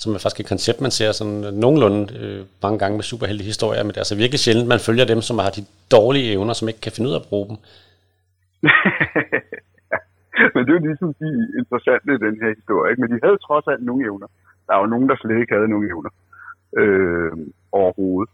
som 0.03 0.15
er 0.15 0.19
faktisk 0.19 0.41
et 0.41 0.53
koncept, 0.55 0.81
man 0.81 0.97
ser 0.99 1.13
sådan 1.13 1.55
nogenlunde 1.65 2.03
øh, 2.21 2.41
mange 2.63 2.79
gange 2.79 2.97
med 2.97 3.05
superheltehistorier, 3.13 3.83
men 3.83 3.91
det 3.91 3.97
er 3.97 4.05
altså 4.07 4.23
virkelig 4.23 4.41
sjældent, 4.41 4.69
man 4.69 4.87
følger 4.89 5.07
dem, 5.13 5.21
som 5.29 5.37
har 5.45 5.51
de 5.59 5.63
dårlige 5.97 6.31
evner, 6.35 6.55
som 6.57 6.69
ikke 6.69 6.81
kan 6.85 6.93
finde 6.93 7.09
ud 7.09 7.15
af 7.15 7.21
at 7.21 7.29
bruge 7.31 7.49
dem. 7.51 7.59
men 10.55 10.61
det 10.65 10.71
er 10.71 10.79
jo 10.79 10.87
ligesom 10.89 11.11
de 11.23 11.31
interessante 11.61 12.11
i 12.15 12.23
den 12.27 12.37
her 12.43 12.51
historie. 12.59 12.89
Ikke? 12.91 13.01
Men 13.03 13.11
de 13.13 13.25
havde 13.25 13.39
trods 13.47 13.67
alt 13.73 13.85
nogle 13.89 14.05
evner. 14.09 14.29
Der 14.67 14.73
er 14.75 14.81
jo 14.83 14.93
nogen, 14.95 15.09
der 15.09 15.17
slet 15.17 15.41
ikke 15.41 15.55
havde 15.57 15.73
nogen 15.73 15.91
evner 15.93 16.13
øh, 16.81 17.33
overhovedet. 17.81 18.31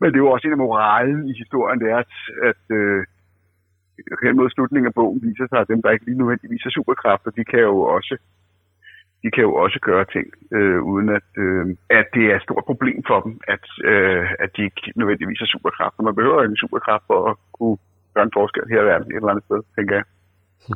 Men 0.00 0.08
det 0.08 0.16
er 0.16 0.24
jo 0.24 0.32
også 0.32 0.46
en 0.46 0.58
af 0.58 0.64
moralen 0.66 1.22
i 1.30 1.34
historien, 1.42 1.80
det 1.82 1.88
er, 1.94 2.00
at, 2.04 2.14
at 2.50 2.64
øh, 2.78 3.00
hen 4.22 4.36
mod 4.36 4.50
slutningen 4.50 4.88
af 4.90 4.94
bogen 4.94 5.22
viser 5.22 5.46
sig, 5.48 5.58
at 5.60 5.68
dem, 5.72 5.82
der 5.82 5.90
ikke 5.90 6.06
lige 6.06 6.20
nødvendigvis 6.22 6.62
har 6.62 6.70
superkræfter, 6.70 7.30
de 7.30 7.44
kan 7.44 7.60
jo 7.70 7.76
også 7.96 8.16
de 9.22 9.30
kan 9.34 9.42
jo 9.48 9.52
også 9.64 9.78
gøre 9.88 10.04
ting, 10.16 10.26
øh, 10.56 10.80
uden 10.92 11.08
at, 11.18 11.28
øh, 11.44 11.64
at 11.98 12.06
det 12.14 12.24
er 12.30 12.36
et 12.36 12.46
stort 12.46 12.64
problem 12.70 12.98
for 13.10 13.18
dem, 13.24 13.34
at, 13.54 13.64
øh, 13.90 14.24
at 14.44 14.50
de 14.56 14.60
ikke 14.68 14.82
nødvendigvis 15.00 15.40
har 15.42 15.50
superkræfter. 15.54 16.00
Man 16.08 16.18
behøver 16.18 16.42
en 16.42 16.62
superkraft 16.62 17.04
for 17.10 17.20
at 17.30 17.36
kunne 17.56 17.78
gøre 18.14 18.24
en 18.28 18.36
forskel 18.38 18.64
her 18.72 18.80
i 18.82 18.88
verden 18.90 19.08
et 19.10 19.16
eller 19.16 19.32
andet 19.32 19.44
sted, 19.48 19.60
tænker 19.76 19.94
jeg. 19.98 20.04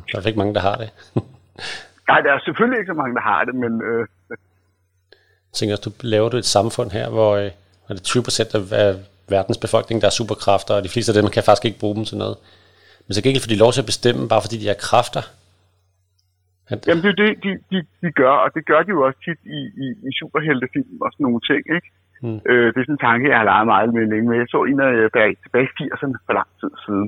Der 0.09 0.17
er 0.17 0.27
ikke 0.27 0.43
mange, 0.43 0.55
der 0.57 0.63
har 0.69 0.77
det. 0.81 0.89
Nej, 2.09 2.19
der 2.25 2.31
er 2.33 2.39
selvfølgelig 2.47 2.79
ikke 2.79 2.91
så 2.93 2.99
mange, 3.01 3.15
der 3.19 3.25
har 3.31 3.41
det, 3.47 3.55
men... 3.63 3.73
Øh, 3.89 4.03
jeg 5.49 5.55
tænker, 5.59 5.75
du 5.85 5.91
laver 6.13 6.29
du 6.29 6.37
et 6.37 6.53
samfund 6.57 6.89
her, 6.91 7.09
hvor 7.09 7.31
øh, 7.41 7.49
er 7.89 7.93
det 7.93 8.03
20 8.03 8.23
procent 8.23 8.49
af 8.55 8.61
verdens 9.35 9.57
befolkning, 9.65 10.01
der 10.01 10.07
har 10.07 10.19
superkræfter, 10.21 10.73
og 10.77 10.83
de 10.83 10.93
fleste 10.93 11.09
af 11.11 11.15
dem 11.17 11.31
kan 11.35 11.43
faktisk 11.43 11.65
ikke 11.65 11.79
bruge 11.79 11.95
dem 11.95 12.05
til 12.05 12.17
noget. 12.17 12.37
Men 13.11 13.15
så 13.17 13.23
gengæld 13.25 13.45
får 13.45 13.55
de 13.55 13.63
lov 13.65 13.71
til 13.73 13.83
at 13.85 13.91
bestemme, 13.93 14.21
bare 14.33 14.43
fordi 14.45 14.57
de 14.63 14.71
har 14.71 14.79
kræfter. 14.87 15.23
At... 16.71 16.79
Jamen 16.87 17.03
det 17.05 17.11
er 17.13 17.19
det, 17.23 17.31
de, 17.45 17.51
de, 17.71 17.77
de 18.03 18.09
gør, 18.21 18.35
og 18.43 18.49
det 18.55 18.63
gør 18.71 18.81
de 18.85 18.91
jo 18.95 19.01
også 19.07 19.19
tit 19.27 19.41
i, 19.57 19.61
i, 19.83 19.87
i 20.07 20.09
superheltefilm 20.19 20.93
og 21.05 21.09
sådan 21.11 21.23
nogle 21.27 21.41
ting, 21.49 21.61
ikke? 21.77 21.89
Mm. 22.25 22.39
Øh, 22.49 22.67
det 22.71 22.79
er 22.79 22.85
sådan 22.87 22.97
en 22.99 23.07
tanke, 23.07 23.31
jeg 23.31 23.39
har 23.41 23.49
leget 23.51 23.67
meget 23.73 23.93
med 23.95 24.11
længe, 24.11 24.27
men 24.29 24.37
jeg 24.39 24.47
så 24.55 24.59
en 24.71 24.79
af 24.85 24.91
tilbage, 25.05 25.35
tilbage 25.43 25.67
i 25.69 25.75
80'erne 25.79 26.17
for 26.25 26.33
lang 26.39 26.49
tid 26.61 26.71
siden. 26.85 27.07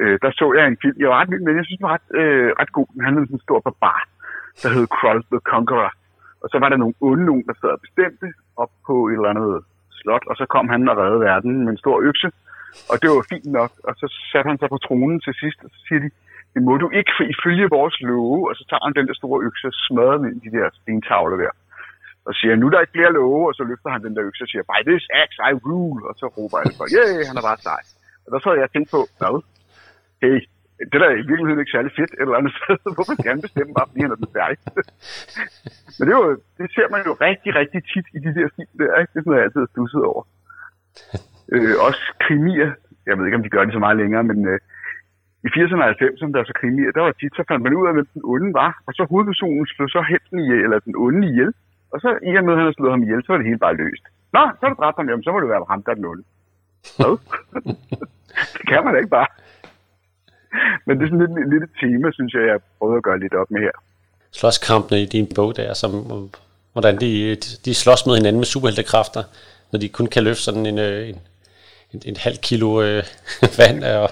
Øh, 0.00 0.16
der 0.22 0.30
så 0.40 0.46
jeg 0.56 0.64
en 0.66 0.82
film, 0.82 0.96
jeg 1.02 1.08
var 1.10 1.18
ret 1.20 1.30
vild 1.32 1.44
med, 1.44 1.58
jeg 1.60 1.66
synes, 1.66 1.80
den 1.80 1.88
var 1.88 1.96
ret, 1.96 2.08
øh, 2.20 2.50
ret 2.60 2.72
god. 2.78 2.88
Den 2.94 3.04
handlede 3.04 3.22
om 3.22 3.28
sådan 3.30 3.40
en 3.40 3.48
stor 3.48 3.60
barbar, 3.66 4.00
der 4.62 4.68
hed 4.74 4.86
Krull 4.96 5.20
the 5.34 5.40
Conqueror. 5.52 5.92
Og 6.42 6.48
så 6.52 6.56
var 6.62 6.68
der 6.68 6.82
nogle 6.82 7.00
onde 7.08 7.24
nogen, 7.30 7.44
der 7.48 7.54
sad 7.60 7.70
og 7.76 7.82
bestemte 7.86 8.26
op 8.62 8.72
på 8.86 8.94
et 9.08 9.16
eller 9.16 9.32
andet 9.32 9.50
slot, 9.98 10.24
og 10.30 10.34
så 10.40 10.44
kom 10.54 10.66
han 10.72 10.88
og 10.90 10.96
redde 11.02 11.20
verden 11.28 11.52
med 11.64 11.72
en 11.72 11.82
stor 11.84 11.96
økse. 12.10 12.28
Og 12.90 12.96
det 13.02 13.08
var 13.10 13.24
fint 13.32 13.50
nok, 13.58 13.72
og 13.88 13.92
så 14.00 14.06
satte 14.30 14.48
han 14.50 14.58
sig 14.58 14.68
på 14.74 14.78
tronen 14.86 15.20
til 15.26 15.34
sidst, 15.42 15.58
og 15.64 15.70
så 15.74 15.78
siger 15.86 16.00
de, 16.04 16.10
det 16.54 16.62
må 16.68 16.74
du 16.82 16.88
ikke 16.98 17.12
for 17.16 17.24
ifølge 17.34 17.66
vores 17.78 17.96
love, 18.10 18.40
og 18.50 18.54
så 18.58 18.62
tager 18.68 18.84
han 18.86 18.94
den 18.98 19.06
der 19.08 19.16
store 19.20 19.38
økse 19.48 19.66
og 19.70 19.76
smadrer 19.84 20.16
den 20.18 20.26
ind 20.30 20.36
i 20.38 20.48
de 20.48 20.56
der 20.56 20.68
stentavler 20.80 21.36
der. 21.44 21.52
Og 22.26 22.32
siger, 22.38 22.54
nu 22.56 22.66
er 22.66 22.72
der 22.72 22.80
ikke 22.84 22.96
flere 22.98 23.12
love, 23.20 23.42
og 23.50 23.54
så 23.58 23.62
løfter 23.70 23.90
han 23.94 24.02
den 24.06 24.14
der 24.16 24.22
økse 24.28 24.44
og 24.44 24.48
siger, 24.48 24.62
by 24.70 24.80
this 24.90 25.04
axe 25.22 25.38
I 25.50 25.54
rule, 25.66 26.00
og 26.08 26.14
så 26.20 26.26
råber 26.36 26.56
alle 26.62 26.74
for, 26.78 26.84
yeah, 26.98 27.26
han 27.28 27.36
er 27.40 27.44
bare 27.48 27.60
sej. 27.68 27.82
Og 28.24 28.28
der 28.32 28.38
så 28.38 28.50
jeg 28.58 28.68
og 28.68 28.72
tænkte 28.72 28.90
på, 28.96 29.00
hvad? 29.18 29.36
Hey, 30.22 30.36
det 30.90 30.98
der 31.02 31.08
er 31.12 31.18
i 31.22 31.28
virkeligheden 31.30 31.62
ikke 31.62 31.76
særlig 31.76 31.92
fedt 31.98 32.12
et 32.14 32.20
eller 32.24 32.38
andet 32.40 32.52
sted. 32.58 32.76
Hvorfor 32.96 33.14
skal 33.16 33.32
han 33.34 33.44
bestemme 33.46 33.72
bare, 33.78 33.88
fordi 33.90 34.00
han 34.04 34.14
er 34.14 34.20
den 34.22 34.30
færdig? 34.38 34.58
Men 35.96 36.02
det, 36.06 36.12
er 36.14 36.20
jo, 36.22 36.30
det 36.58 36.66
ser 36.76 36.88
man 36.94 37.02
jo 37.08 37.12
rigtig, 37.26 37.50
rigtig 37.60 37.80
tit 37.92 38.06
i 38.16 38.18
de 38.24 38.30
der 38.38 38.48
film 38.56 38.72
der, 38.80 39.00
ikke? 39.00 39.10
Det 39.12 39.18
er 39.18 39.22
sådan 39.22 39.30
noget, 39.30 39.40
jeg 39.40 39.46
altid 39.48 39.62
har 39.66 39.72
stusset 39.74 40.02
over 40.12 40.22
øh, 41.54 41.74
også 41.86 42.02
krimier. 42.24 42.70
Jeg 43.06 43.14
ved 43.18 43.24
ikke, 43.26 43.38
om 43.38 43.42
de 43.42 43.54
gør 43.54 43.64
det 43.64 43.72
så 43.72 43.82
meget 43.86 44.00
længere, 44.02 44.24
men 44.30 44.38
øh, 44.50 44.58
i 45.46 45.48
80'erne 45.56 45.82
og 45.84 45.90
90'erne, 45.90 46.32
der 46.32 46.40
var 46.42 46.50
så 46.52 46.56
krimier, 46.60 46.90
der 46.96 47.02
var 47.06 47.14
tit, 47.20 47.34
så 47.38 47.42
fandt 47.48 47.62
man 47.62 47.78
ud 47.78 47.86
af, 47.88 47.94
hvem 47.94 48.08
den 48.14 48.22
onde 48.32 48.50
var. 48.60 48.70
Og 48.86 48.92
så 48.96 49.02
hovedpersonen 49.10 49.66
slog 49.66 49.88
så 49.96 50.02
helten 50.10 50.38
ihjel, 50.44 50.60
eller 50.64 50.78
den 50.86 50.94
onde 51.04 51.22
ihjel. 51.30 51.50
Og 51.92 51.98
så 52.02 52.08
i 52.30 52.32
og 52.38 52.44
med, 52.44 52.52
at 52.52 52.58
han 52.58 52.66
havde 52.66 52.78
slået 52.78 52.94
ham 52.94 53.02
ihjel, 53.02 53.22
så 53.22 53.28
var 53.32 53.38
det 53.38 53.50
hele 53.50 53.64
bare 53.66 53.80
løst. 53.82 54.04
Nå, 54.36 54.42
så 54.58 54.62
er 54.64 54.70
du 54.70 54.76
dræbt 54.82 54.98
ham, 54.98 55.08
jamen, 55.08 55.24
så 55.24 55.30
må 55.32 55.40
det 55.40 55.52
være 55.52 55.70
ham, 55.72 55.82
der 55.82 55.90
er 55.92 55.98
den 56.00 56.10
onde. 56.12 56.24
Hvad? 56.98 57.14
det 58.56 58.64
kan 58.70 58.80
man 58.84 58.92
da 58.94 58.98
ikke 59.02 59.16
bare. 59.18 59.30
Men 60.84 60.92
det 60.96 61.04
er 61.04 61.10
sådan 61.10 61.24
lidt, 61.24 61.50
lidt 61.52 61.64
et 61.68 61.74
tema, 61.80 62.06
synes 62.18 62.32
jeg, 62.34 62.42
jeg 62.52 62.58
prøver 62.78 62.96
at 62.96 63.06
gøre 63.08 63.18
lidt 63.24 63.34
op 63.34 63.50
med 63.50 63.60
her. 63.66 63.76
Slåskampene 64.38 65.02
i 65.02 65.06
din 65.06 65.28
bog 65.36 65.56
der, 65.56 65.74
som, 65.74 65.90
hvordan 66.72 66.94
de, 67.02 67.36
de 67.64 67.74
slås 67.74 68.06
med 68.06 68.14
hinanden 68.18 68.40
med 68.42 68.52
superheltekræfter, 68.54 69.22
når 69.70 69.78
de 69.82 69.88
kun 69.88 70.06
kan 70.06 70.22
løfte 70.24 70.42
sådan 70.42 70.66
en, 70.66 70.78
øh, 70.78 71.08
en, 71.08 71.18
en, 71.94 72.00
en 72.10 72.16
halv 72.26 72.38
kilo 72.48 72.68
øh, 72.86 73.02
vand, 73.60 73.78
og 74.02 74.08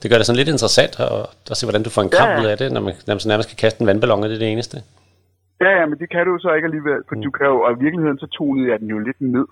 det 0.00 0.06
gør 0.10 0.18
det 0.18 0.26
sådan 0.26 0.40
lidt 0.40 0.54
interessant 0.54 0.94
at, 1.06 1.12
at 1.52 1.56
se, 1.56 1.66
hvordan 1.66 1.84
du 1.86 1.90
får 1.96 2.02
en 2.02 2.16
kamp 2.20 2.32
ja. 2.32 2.40
ud 2.40 2.46
af 2.52 2.56
det, 2.62 2.68
når 2.74 2.82
man, 2.86 2.94
når 3.06 3.14
man 3.14 3.30
nærmest 3.32 3.48
kan 3.50 3.62
kaste 3.64 3.78
en 3.80 3.88
vandballon, 3.90 4.24
er 4.24 4.28
det 4.28 4.40
det 4.44 4.52
eneste? 4.52 4.76
Ja, 5.64 5.70
ja, 5.78 5.84
men 5.90 5.96
det 6.00 6.08
kan 6.14 6.26
du 6.26 6.32
så 6.44 6.50
ikke 6.56 6.68
alligevel, 6.70 7.00
for 7.08 7.14
mm. 7.16 7.22
du 7.26 7.30
kan 7.36 7.46
jo, 7.52 7.56
og 7.66 7.70
i 7.72 7.82
virkeligheden 7.84 8.18
så 8.18 8.26
tonede 8.26 8.70
jeg 8.70 8.78
den 8.80 8.88
jo 8.94 8.98
lidt 8.98 9.20
ned, 9.36 9.48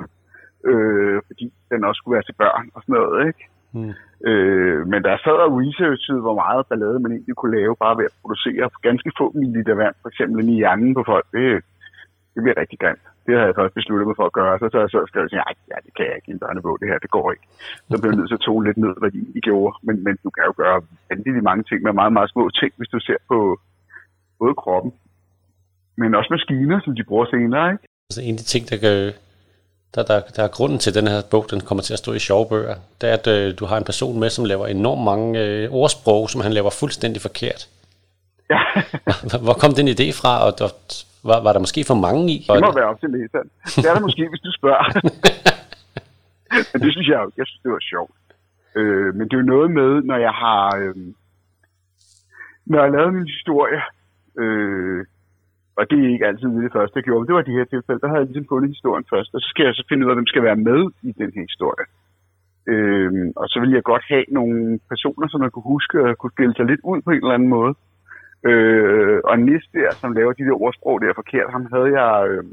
øh, 0.70 1.16
fordi 1.28 1.46
den 1.70 1.84
også 1.88 1.98
skulle 1.98 2.16
være 2.16 2.28
til 2.28 2.40
børn 2.42 2.66
og 2.74 2.80
sådan 2.82 2.94
noget, 3.00 3.26
ikke? 3.30 3.44
Mm. 3.76 3.92
Øh, 4.28 4.80
men 4.90 5.00
der 5.06 5.22
sad 5.24 5.38
og 5.46 5.52
researchet, 5.60 6.20
hvor 6.26 6.36
meget 6.42 6.66
ballade 6.70 6.98
man 7.04 7.12
egentlig 7.12 7.36
kunne 7.36 7.56
lave, 7.58 7.82
bare 7.84 7.98
ved 7.98 8.04
at 8.10 8.18
producere 8.22 8.70
ganske 8.88 9.10
få 9.18 9.26
milliliter 9.34 9.74
vand, 9.82 9.94
for 10.02 10.08
eksempel 10.08 10.48
i 10.48 10.56
hjernen 10.60 10.94
på 10.94 11.02
folk. 11.12 11.26
Det, 11.36 11.46
det 12.34 12.40
bliver 12.42 12.60
rigtig 12.62 12.78
grimt. 12.78 13.06
Det 13.26 13.32
havde 13.36 13.50
jeg 13.50 13.58
først 13.60 13.74
besluttet 13.78 14.06
mig 14.06 14.16
for 14.20 14.26
at 14.30 14.36
gøre. 14.40 14.58
Så 14.58 14.66
så 14.72 14.78
jeg 14.84 14.90
så 14.94 15.00
skrevet 15.10 15.30
sagde, 15.30 15.44
ja, 15.72 15.76
det 15.86 15.92
kan 15.96 16.04
jeg 16.08 16.16
ikke 16.16 16.30
i 16.30 16.34
en 16.36 16.42
børnebog, 16.44 16.74
det 16.80 16.88
her, 16.90 16.98
det 17.04 17.10
går 17.16 17.26
ikke. 17.34 17.46
Så 17.90 17.94
blev 18.00 18.10
jeg 18.10 18.18
nødt 18.18 18.30
til 18.30 18.40
at 18.40 18.46
tone 18.48 18.66
lidt 18.68 18.78
ned, 18.84 18.94
hvad 19.00 19.10
de, 19.14 19.20
de 19.34 19.40
gjorde. 19.48 19.72
Men, 19.86 19.96
men 20.06 20.14
du 20.24 20.30
kan 20.36 20.44
jo 20.48 20.54
gøre 20.62 20.78
vanvittigt 21.10 21.48
mange 21.50 21.64
ting 21.68 21.78
med 21.82 21.92
meget, 22.00 22.12
meget 22.16 22.30
små 22.34 22.44
ting, 22.60 22.72
hvis 22.78 22.92
du 22.94 22.98
ser 23.08 23.20
på 23.32 23.38
både 24.40 24.54
kroppen, 24.62 24.92
men 26.00 26.14
også 26.18 26.30
maskiner, 26.36 26.78
som 26.84 26.92
de 26.98 27.04
bruger 27.08 27.26
senere, 27.34 27.66
ikke? 27.72 27.84
Altså 28.10 28.22
en 28.28 28.34
af 28.34 28.38
de 28.42 28.48
ting, 28.52 28.62
der, 28.70 28.78
gør, 28.84 28.96
der, 29.94 30.02
der, 30.10 30.20
der 30.36 30.42
er 30.44 30.56
grunden 30.56 30.78
til, 30.78 30.90
at 30.90 30.98
den 31.00 31.08
her 31.12 31.20
bog 31.30 31.44
den 31.50 31.60
kommer 31.60 31.82
til 31.82 31.92
at 31.92 31.98
stå 31.98 32.12
i 32.12 32.18
sjove 32.18 32.46
bøger, 32.48 32.76
det 33.00 33.06
er, 33.10 33.14
at 33.14 33.26
øh, 33.26 33.58
du 33.58 33.64
har 33.64 33.76
en 33.78 33.84
person 33.84 34.20
med, 34.20 34.30
som 34.30 34.44
laver 34.44 34.66
enormt 34.66 35.04
mange 35.04 35.40
øh, 35.44 35.72
ordsprog, 35.72 36.30
som 36.30 36.40
han 36.40 36.52
laver 36.52 36.70
fuldstændig 36.70 37.22
forkert. 37.22 37.68
Ja. 38.50 38.60
hvor, 39.44 39.52
kom 39.52 39.74
den 39.74 39.88
idé 39.88 40.08
fra, 40.20 40.32
og 40.46 40.52
var, 41.28 41.38
var 41.46 41.52
der 41.52 41.60
måske 41.66 41.82
for 41.90 41.98
mange 42.06 42.22
i? 42.34 42.36
Det 42.56 42.64
må 42.66 42.72
være 42.80 42.90
op 42.92 43.00
til 43.00 43.10
læseren. 43.16 43.48
Det 43.76 43.86
er 43.90 43.94
der 43.94 44.06
måske, 44.08 44.24
hvis 44.32 44.44
du 44.46 44.52
spørger. 44.60 44.86
men 46.72 46.78
det 46.84 46.90
synes 46.92 47.08
jeg 47.08 47.18
jo, 47.24 47.30
jeg 47.40 47.46
synes, 47.46 47.62
det 47.64 47.72
var 47.76 47.82
sjovt. 47.92 48.14
Øh, 48.78 49.14
men 49.16 49.24
det 49.28 49.34
er 49.34 49.42
jo 49.42 49.52
noget 49.54 49.70
med, 49.70 49.90
når 50.10 50.18
jeg 50.26 50.34
har, 50.44 50.64
øh, 50.80 50.94
når 52.66 52.78
jeg 52.82 52.92
lavet 52.92 53.14
min 53.14 53.28
historie, 53.36 53.80
øh, 54.42 55.00
og 55.78 55.90
det 55.90 55.98
er 55.98 56.12
ikke 56.12 56.26
altid 56.26 56.48
det 56.48 56.72
første, 56.72 56.96
jeg 56.96 57.04
gjorde, 57.04 57.20
men 57.20 57.28
det 57.28 57.38
var 57.38 57.48
de 57.48 57.58
her 57.58 57.64
tilfælde, 57.64 58.00
der 58.00 58.08
havde 58.08 58.20
jeg 58.22 58.26
ligesom 58.30 58.50
fundet 58.52 58.74
historien 58.76 59.04
først, 59.12 59.30
og 59.34 59.40
så 59.40 59.48
skal 59.52 59.64
jeg 59.64 59.74
så 59.74 59.84
finde 59.88 60.04
ud 60.04 60.10
af, 60.10 60.16
hvem 60.16 60.32
skal 60.32 60.42
være 60.48 60.60
med 60.68 60.80
i 61.08 61.12
den 61.20 61.30
her 61.36 61.44
historie. 61.50 61.84
Øh, 62.72 63.12
og 63.36 63.46
så 63.48 63.56
vil 63.60 63.70
jeg 63.76 63.82
godt 63.82 64.04
have 64.12 64.24
nogle 64.38 64.80
personer, 64.88 65.28
som 65.28 65.42
jeg 65.42 65.52
kunne 65.52 65.72
huske 65.74 65.96
og 66.08 66.18
kunne 66.18 66.36
stille 66.36 66.54
sig 66.54 66.66
lidt 66.66 66.80
ud 66.90 67.00
på 67.02 67.10
en 67.10 67.16
eller 67.16 67.38
anden 67.38 67.54
måde. 67.58 67.74
Øh, 68.44 69.20
og 69.24 69.38
Nis 69.38 69.64
der, 69.72 69.90
som 70.00 70.12
laver 70.12 70.32
de 70.32 70.44
der 70.44 70.62
ordsprog 70.62 71.00
der 71.00 71.14
forkert, 71.14 71.50
ham 71.50 71.66
havde 71.72 71.90
jeg... 72.00 72.28
Øh, 72.28 72.44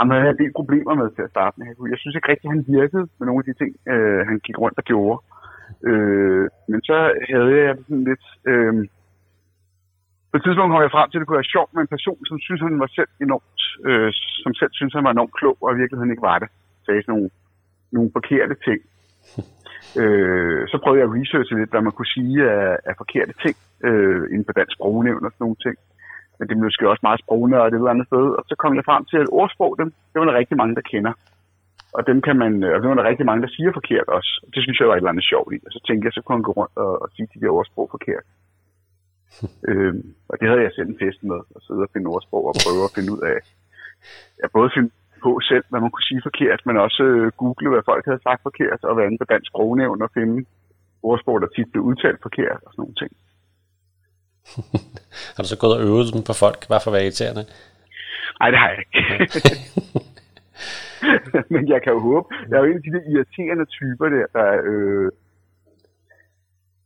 ham 0.00 0.10
havde 0.10 0.22
jeg 0.24 0.30
en 0.30 0.42
del 0.44 0.52
problemer 0.52 0.94
med 0.94 1.10
til 1.10 1.22
at 1.22 1.30
starte 1.30 1.54
med. 1.58 1.66
Jeg 1.92 1.98
synes 1.98 2.14
ikke 2.16 2.30
rigtig, 2.32 2.50
han 2.50 2.64
virkede 2.68 3.06
med 3.18 3.26
nogle 3.26 3.42
af 3.42 3.48
de 3.48 3.58
ting, 3.60 3.72
øh, 3.92 4.20
han 4.28 4.38
gik 4.46 4.58
rundt 4.58 4.78
og 4.78 4.84
gjorde. 4.84 5.18
Øh, 5.88 6.48
men 6.70 6.80
så 6.88 6.96
havde 7.32 7.52
jeg 7.66 7.76
sådan 7.88 8.04
lidt... 8.10 8.26
Øh, 8.50 8.74
på 10.30 10.36
et 10.36 10.42
tidspunkt 10.44 10.70
kom 10.72 10.82
jeg 10.82 10.96
frem 10.96 11.08
til, 11.08 11.18
at 11.18 11.20
det 11.20 11.28
kunne 11.28 11.42
være 11.42 11.54
sjovt 11.54 11.74
med 11.74 11.82
en 11.82 11.94
person, 11.96 12.20
som 12.28 12.38
synes, 12.38 12.60
han 12.60 12.80
var 12.84 12.90
selv 12.98 13.12
enormt, 13.26 13.62
øh, 13.88 14.10
som 14.44 14.52
selv 14.54 14.72
synes, 14.72 14.92
han 14.94 15.04
var 15.04 15.10
enormt 15.10 15.34
klog, 15.38 15.56
og 15.62 15.72
i 15.72 15.80
virkeligheden 15.80 16.10
ikke 16.10 16.28
var 16.30 16.38
det. 16.38 16.48
Sagde 16.84 17.02
sådan 17.02 17.12
nogle, 17.14 17.30
nogle 17.92 18.10
forkerte 18.16 18.56
ting. 18.66 18.80
Øh, 20.02 20.68
så 20.68 20.78
prøvede 20.82 21.00
jeg 21.00 21.08
at 21.08 21.14
researche 21.20 21.58
lidt, 21.58 21.70
hvad 21.70 21.80
man 21.80 21.92
kunne 21.92 22.14
sige 22.16 22.50
af, 22.50 22.76
af 22.84 22.94
forkerte 22.96 23.34
ting 23.44 23.56
øh, 23.88 24.22
inden 24.32 24.46
for 24.48 24.52
dansk 24.52 24.74
sprognævn 24.76 25.24
og 25.26 25.32
sådan 25.32 25.44
nogle 25.44 25.62
ting. 25.66 25.76
Men 26.36 26.48
det 26.48 26.54
er 26.54 26.66
måske 26.66 26.90
også 26.92 27.04
meget 27.08 27.20
sprognært 27.24 27.72
et 27.72 27.76
eller 27.76 27.94
andet 27.94 28.06
sted. 28.10 28.26
Og 28.38 28.42
så 28.50 28.54
kom 28.62 28.72
jeg 28.76 28.84
frem 28.90 29.04
til, 29.04 29.18
at 29.24 29.32
ordsprog, 29.40 29.72
dem, 29.80 29.88
det 30.10 30.18
var 30.18 30.26
der 30.26 30.40
rigtig 30.40 30.56
mange, 30.56 30.74
der 30.74 30.90
kender. 30.92 31.12
Og 31.96 32.06
dem 32.06 32.18
kan 32.26 32.36
man, 32.42 32.52
og 32.74 32.78
det 32.80 32.88
var 32.88 32.98
der 32.98 33.10
rigtig 33.10 33.26
mange, 33.26 33.42
der 33.42 33.54
siger 33.56 33.72
forkert 33.72 34.08
også. 34.18 34.30
Det 34.54 34.62
synes 34.62 34.80
jeg 34.80 34.88
var 34.88 34.94
et 34.94 35.02
eller 35.02 35.14
andet 35.14 35.30
sjovt 35.32 35.52
i. 35.54 35.58
Og 35.66 35.72
så 35.72 35.80
tænkte 35.86 36.06
jeg, 36.06 36.12
så 36.12 36.22
kunne 36.22 36.36
han 36.38 36.48
gå 36.48 36.52
rundt 36.52 36.76
og, 36.76 37.02
og 37.02 37.08
sige 37.14 37.28
de 37.34 37.40
der 37.40 37.50
ordsprog 37.58 37.88
forkert. 37.90 38.26
øh, 39.68 39.94
og 40.30 40.34
det 40.40 40.48
havde 40.48 40.62
jeg 40.62 40.72
selv 40.72 40.88
en 40.88 41.02
fest 41.02 41.20
med, 41.30 41.40
at 41.56 41.62
sidde 41.66 41.86
og 41.86 41.90
finde 41.92 42.10
ordsprog 42.14 42.44
og 42.50 42.54
prøve 42.64 42.84
at 42.88 42.94
finde 42.96 43.12
ud 43.14 43.22
af. 43.32 43.38
Jeg 44.42 44.48
både 44.58 44.70
finde 44.74 44.90
på 45.24 45.40
selv, 45.50 45.64
hvad 45.70 45.80
man 45.80 45.90
kunne 45.90 46.10
sige 46.10 46.26
forkert, 46.28 46.60
men 46.66 46.76
også 46.76 47.02
øh, 47.02 47.32
google, 47.40 47.70
hvad 47.70 47.88
folk 47.90 48.04
havde 48.08 48.22
sagt 48.26 48.42
forkert, 48.42 48.80
og 48.88 48.96
være 48.96 49.06
inde 49.06 49.18
på 49.22 49.30
dansk 49.32 49.48
sprognævn 49.50 50.02
og 50.02 50.10
finde 50.14 50.36
ordsprog, 51.02 51.40
der 51.40 51.46
tit 51.46 51.72
blev 51.72 51.82
udtalt 51.90 52.20
forkert 52.22 52.60
og 52.66 52.70
sådan 52.72 52.82
nogle 52.82 53.00
ting. 53.02 53.12
har 55.34 55.42
du 55.42 55.48
så 55.48 55.58
gået 55.62 55.76
og 55.76 55.82
øvet 55.88 56.14
dem 56.14 56.22
på 56.30 56.34
folk, 56.44 56.60
bare 56.68 56.80
for 56.82 56.90
at 56.90 56.94
være 56.94 57.06
irriterende? 57.06 57.44
Nej, 58.40 58.48
det 58.50 58.58
har 58.62 58.68
jeg 58.72 58.78
ikke. 58.82 58.98
men 61.54 61.62
jeg 61.72 61.82
kan 61.82 61.92
jo 61.92 62.00
håbe, 62.08 62.26
jeg 62.48 62.56
er 62.56 62.62
jo 62.62 62.70
en 62.70 62.80
af 62.80 62.84
de 62.86 62.92
der 62.96 63.04
irriterende 63.12 63.66
typer 63.78 64.06
der, 64.16 64.26
der 64.36 64.48
øh, 64.70 65.10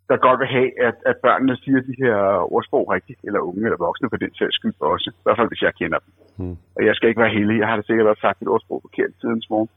der 0.09 0.17
godt 0.27 0.41
vil 0.41 0.49
have, 0.57 0.71
at, 0.89 0.97
at 1.11 1.17
børnene 1.27 1.57
siger 1.57 1.81
de 1.81 1.95
her 2.03 2.17
ordsprog 2.55 2.85
rigtigt, 2.95 3.21
eller 3.27 3.41
unge 3.41 3.65
eller 3.67 3.85
voksne 3.87 4.11
for 4.11 4.17
den 4.17 4.35
sags 4.35 4.55
skyld 4.55 4.75
også. 4.81 5.11
I 5.11 5.23
hvert 5.25 5.39
fald, 5.39 5.49
hvis 5.49 5.63
jeg 5.63 5.75
kender 5.81 5.99
dem. 6.05 6.13
Mm. 6.37 6.57
Og 6.77 6.81
jeg 6.87 6.95
skal 6.95 7.09
ikke 7.09 7.21
være 7.25 7.37
heldig. 7.39 7.59
Jeg 7.61 7.69
har 7.69 7.77
da 7.77 7.83
sikkert 7.83 8.07
også 8.07 8.21
sagt 8.21 8.43
et 8.43 8.49
ordsprog 8.49 8.81
forkert 8.87 9.13
siden 9.21 9.43
morgen. 9.51 9.71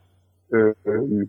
Øh, 0.54 0.74
øh, 0.88 1.28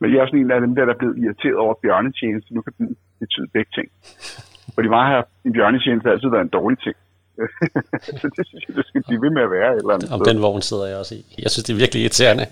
men 0.00 0.08
jeg 0.12 0.20
er 0.20 0.26
sådan 0.26 0.40
en 0.40 0.50
af 0.50 0.60
dem 0.60 0.74
der, 0.74 0.84
der 0.84 0.94
er 0.94 1.02
blevet 1.02 1.18
irriteret 1.18 1.56
over 1.64 1.74
bjørnetjeneste. 1.82 2.54
Nu 2.54 2.60
kan 2.62 2.74
den 2.78 2.96
betyde 3.20 3.48
begge 3.56 3.70
ting. 3.74 3.88
Fordi 4.74 4.88
mig 4.88 5.04
har 5.06 5.26
en 5.44 5.52
bjørnetjeneste 5.52 6.10
altid 6.10 6.28
været 6.28 6.46
en 6.48 6.56
dårlig 6.58 6.78
ting. 6.78 6.96
så 8.20 8.26
det 8.36 8.44
synes 8.48 8.62
jeg, 8.66 8.76
det 8.76 8.86
skal 8.86 9.02
blive 9.08 9.22
ved 9.24 9.32
med 9.36 9.42
at 9.42 9.50
være. 9.56 9.70
Et 9.72 9.80
eller 9.82 9.94
andet 9.94 10.12
Om 10.14 10.20
den 10.30 10.38
vogn 10.44 10.62
sidder 10.70 10.86
jeg 10.90 10.96
også 11.02 11.14
i. 11.20 11.22
Jeg 11.44 11.50
synes, 11.50 11.64
det 11.66 11.72
er 11.74 11.82
virkelig 11.84 12.00
irriterende. 12.02 12.46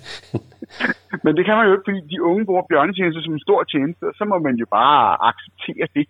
Men 1.25 1.33
det 1.37 1.45
kan 1.47 1.57
man 1.57 1.67
jo 1.67 1.73
ikke, 1.75 1.87
fordi 1.89 2.01
de 2.13 2.19
unge 2.31 2.45
bruger 2.49 2.65
bjørnetjeneste 2.71 3.21
som 3.23 3.35
en 3.35 3.47
stor 3.49 3.61
tjeneste, 3.73 4.03
og 4.11 4.15
så 4.19 4.25
må 4.31 4.37
man 4.47 4.55
jo 4.63 4.67
bare 4.81 5.03
acceptere 5.31 5.87
det. 5.97 6.07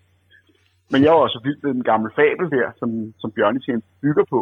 Men 0.93 0.99
jeg 1.05 1.13
var 1.13 1.23
også 1.27 1.41
vildt 1.47 1.63
med 1.65 1.73
den 1.79 1.85
gamle 1.91 2.11
fabel 2.19 2.47
der, 2.57 2.69
som, 2.81 2.89
som 3.21 3.29
bjørnetjeneste 3.37 3.91
bygger 4.05 4.25
på. 4.35 4.41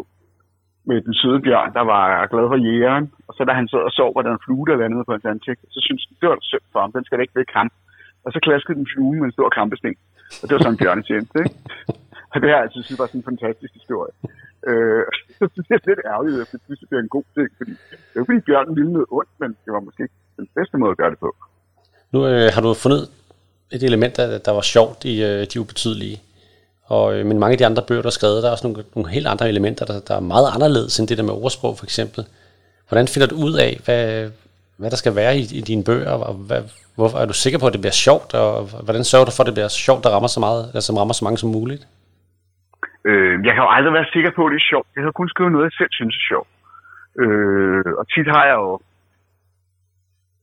Med 0.88 1.00
den 1.06 1.14
søde 1.20 1.40
bjørn, 1.46 1.72
der 1.78 1.84
var 1.92 2.26
glad 2.32 2.46
for 2.52 2.58
jægeren. 2.66 3.06
Og 3.28 3.32
så 3.34 3.40
da 3.44 3.52
han 3.52 3.68
sad 3.68 3.82
og 3.90 3.92
sov, 3.98 4.10
var 4.14 4.22
der 4.22 4.32
en 4.32 4.44
flue, 4.46 4.66
der 4.68 4.76
landede 4.82 5.04
på 5.04 5.12
hans 5.12 5.24
ansigt. 5.32 5.60
Så 5.74 5.78
synes 5.86 6.06
den, 6.06 6.16
det 6.20 6.28
var 6.28 6.38
synd 6.40 6.66
for 6.72 6.80
ham, 6.80 6.92
den 6.92 7.04
skal 7.04 7.16
da 7.18 7.22
ikke 7.22 7.40
væk 7.42 7.50
ham. 7.58 7.68
Og 8.24 8.32
så 8.32 8.38
klaskede 8.46 8.78
den 8.80 8.88
flue 8.92 9.16
med 9.20 9.26
en 9.26 9.36
stor 9.38 9.48
kampesten. 9.58 9.94
Og 10.40 10.44
det 10.46 10.52
var 10.54 10.62
sådan 10.62 10.72
en 10.76 10.82
bjørnetjeneste, 10.82 11.38
ikke? 11.44 11.56
Og 12.32 12.36
det 12.40 12.48
her, 12.50 12.60
jeg 12.64 12.70
synes 12.72 12.98
var 12.98 13.06
sådan 13.06 13.20
en 13.20 13.30
fantastisk 13.32 13.72
historie. 13.80 14.12
Øh, 14.68 15.04
så 15.38 15.44
det 15.54 15.74
er 15.76 15.88
lidt 15.90 16.02
ærgerligt, 16.12 16.40
at 16.42 16.48
det 16.52 16.60
synes, 16.64 16.80
det 16.90 16.98
en 16.98 17.16
god 17.18 17.26
ting, 17.36 17.48
fordi 17.58 17.72
det 17.90 18.16
er 18.16 18.20
jo 18.22 18.24
fordi 18.28 18.40
bjørnen 18.48 18.76
ville 18.76 18.92
noget 18.92 19.08
ondt, 19.18 19.32
men 19.42 19.50
det 19.64 19.70
var 19.76 19.80
måske 19.80 20.02
ikke 20.02 20.18
den 20.36 20.48
bedste 20.58 20.76
måde 20.78 20.90
at 20.94 21.00
gøre 21.00 21.12
det 21.14 21.20
på. 21.26 21.30
Nu 22.12 22.18
øh, 22.26 22.48
har 22.54 22.60
du 22.60 22.74
fundet 22.74 23.02
et 23.72 23.82
element, 23.82 24.16
der, 24.16 24.38
der 24.38 24.52
var 24.58 24.64
sjovt 24.74 25.04
i 25.04 25.14
øh, 25.28 25.46
De 25.50 25.60
Ubetydelige. 25.60 26.18
Og, 26.84 27.04
øh, 27.14 27.26
men 27.26 27.38
mange 27.38 27.52
af 27.52 27.58
de 27.58 27.66
andre 27.66 27.82
bøger, 27.88 28.02
der 28.02 28.08
er 28.08 28.18
skrevet, 28.20 28.42
der 28.42 28.48
er 28.48 28.52
også 28.52 28.66
nogle, 28.68 28.84
nogle 28.94 29.10
helt 29.10 29.26
andre 29.26 29.48
elementer, 29.48 29.84
der, 29.86 30.00
der 30.00 30.14
er 30.14 30.20
meget 30.20 30.48
anderledes 30.54 30.98
end 30.98 31.08
det 31.08 31.18
der 31.18 31.24
med 31.24 31.34
ordsprog 31.34 31.78
for 31.78 31.86
eksempel. 31.86 32.26
Hvordan 32.88 33.08
finder 33.08 33.28
du 33.28 33.36
ud 33.36 33.54
af, 33.54 33.80
hvad, 33.84 34.30
hvad 34.80 34.90
der 34.90 35.00
skal 35.02 35.14
være 35.20 35.32
i, 35.40 35.42
i 35.58 35.60
dine 35.70 35.84
bøger, 35.90 36.14
og 36.28 36.34
hvad, 36.48 36.62
hvorfor 36.98 37.18
er 37.18 37.26
du 37.26 37.36
sikker 37.44 37.58
på, 37.58 37.66
at 37.66 37.74
det 37.76 37.84
bliver 37.84 37.98
sjovt, 38.06 38.30
og 38.42 38.52
hvordan 38.86 39.04
sørger 39.10 39.26
du 39.28 39.32
for, 39.34 39.42
at 39.42 39.48
det 39.50 39.56
bliver 39.58 39.72
sjovt, 39.86 40.04
der 40.04 40.10
rammer 40.14 40.30
så, 40.36 40.40
meget, 40.46 40.62
eller 40.70 40.84
som 40.88 40.98
rammer 41.00 41.14
så 41.18 41.24
mange 41.26 41.38
som 41.42 41.50
muligt? 41.58 41.82
Øh, 43.08 43.34
jeg 43.46 43.52
kan 43.54 43.62
jo 43.64 43.70
aldrig 43.76 43.92
være 43.98 44.12
sikker 44.14 44.32
på, 44.36 44.42
at 44.46 44.50
det 44.52 44.60
er 44.62 44.70
sjovt. 44.72 44.88
Jeg 44.96 45.02
har 45.06 45.12
kun 45.18 45.28
skrevet 45.32 45.52
noget, 45.52 45.66
jeg 45.68 45.76
selv 45.80 45.92
synes 45.98 46.14
er 46.20 46.24
sjovt. 46.32 46.50
Øh, 47.22 47.90
og 48.00 48.04
tit 48.12 48.28
har 48.36 48.44
jeg 48.50 48.56
jo 48.62 48.72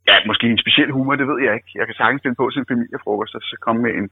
ja, 0.10 0.16
måske 0.30 0.46
en 0.54 0.64
speciel 0.64 0.92
humor, 0.98 1.16
det 1.22 1.28
ved 1.32 1.40
jeg 1.46 1.54
ikke. 1.58 1.72
Jeg 1.80 1.86
kan 1.88 1.96
sagtens 2.02 2.22
finde 2.24 2.40
på 2.40 2.46
til 2.50 2.60
en 2.62 2.72
familiefrokost, 2.72 3.36
og 3.38 3.42
så 3.42 3.56
komme 3.66 3.80
med 3.86 3.94
en 4.00 4.08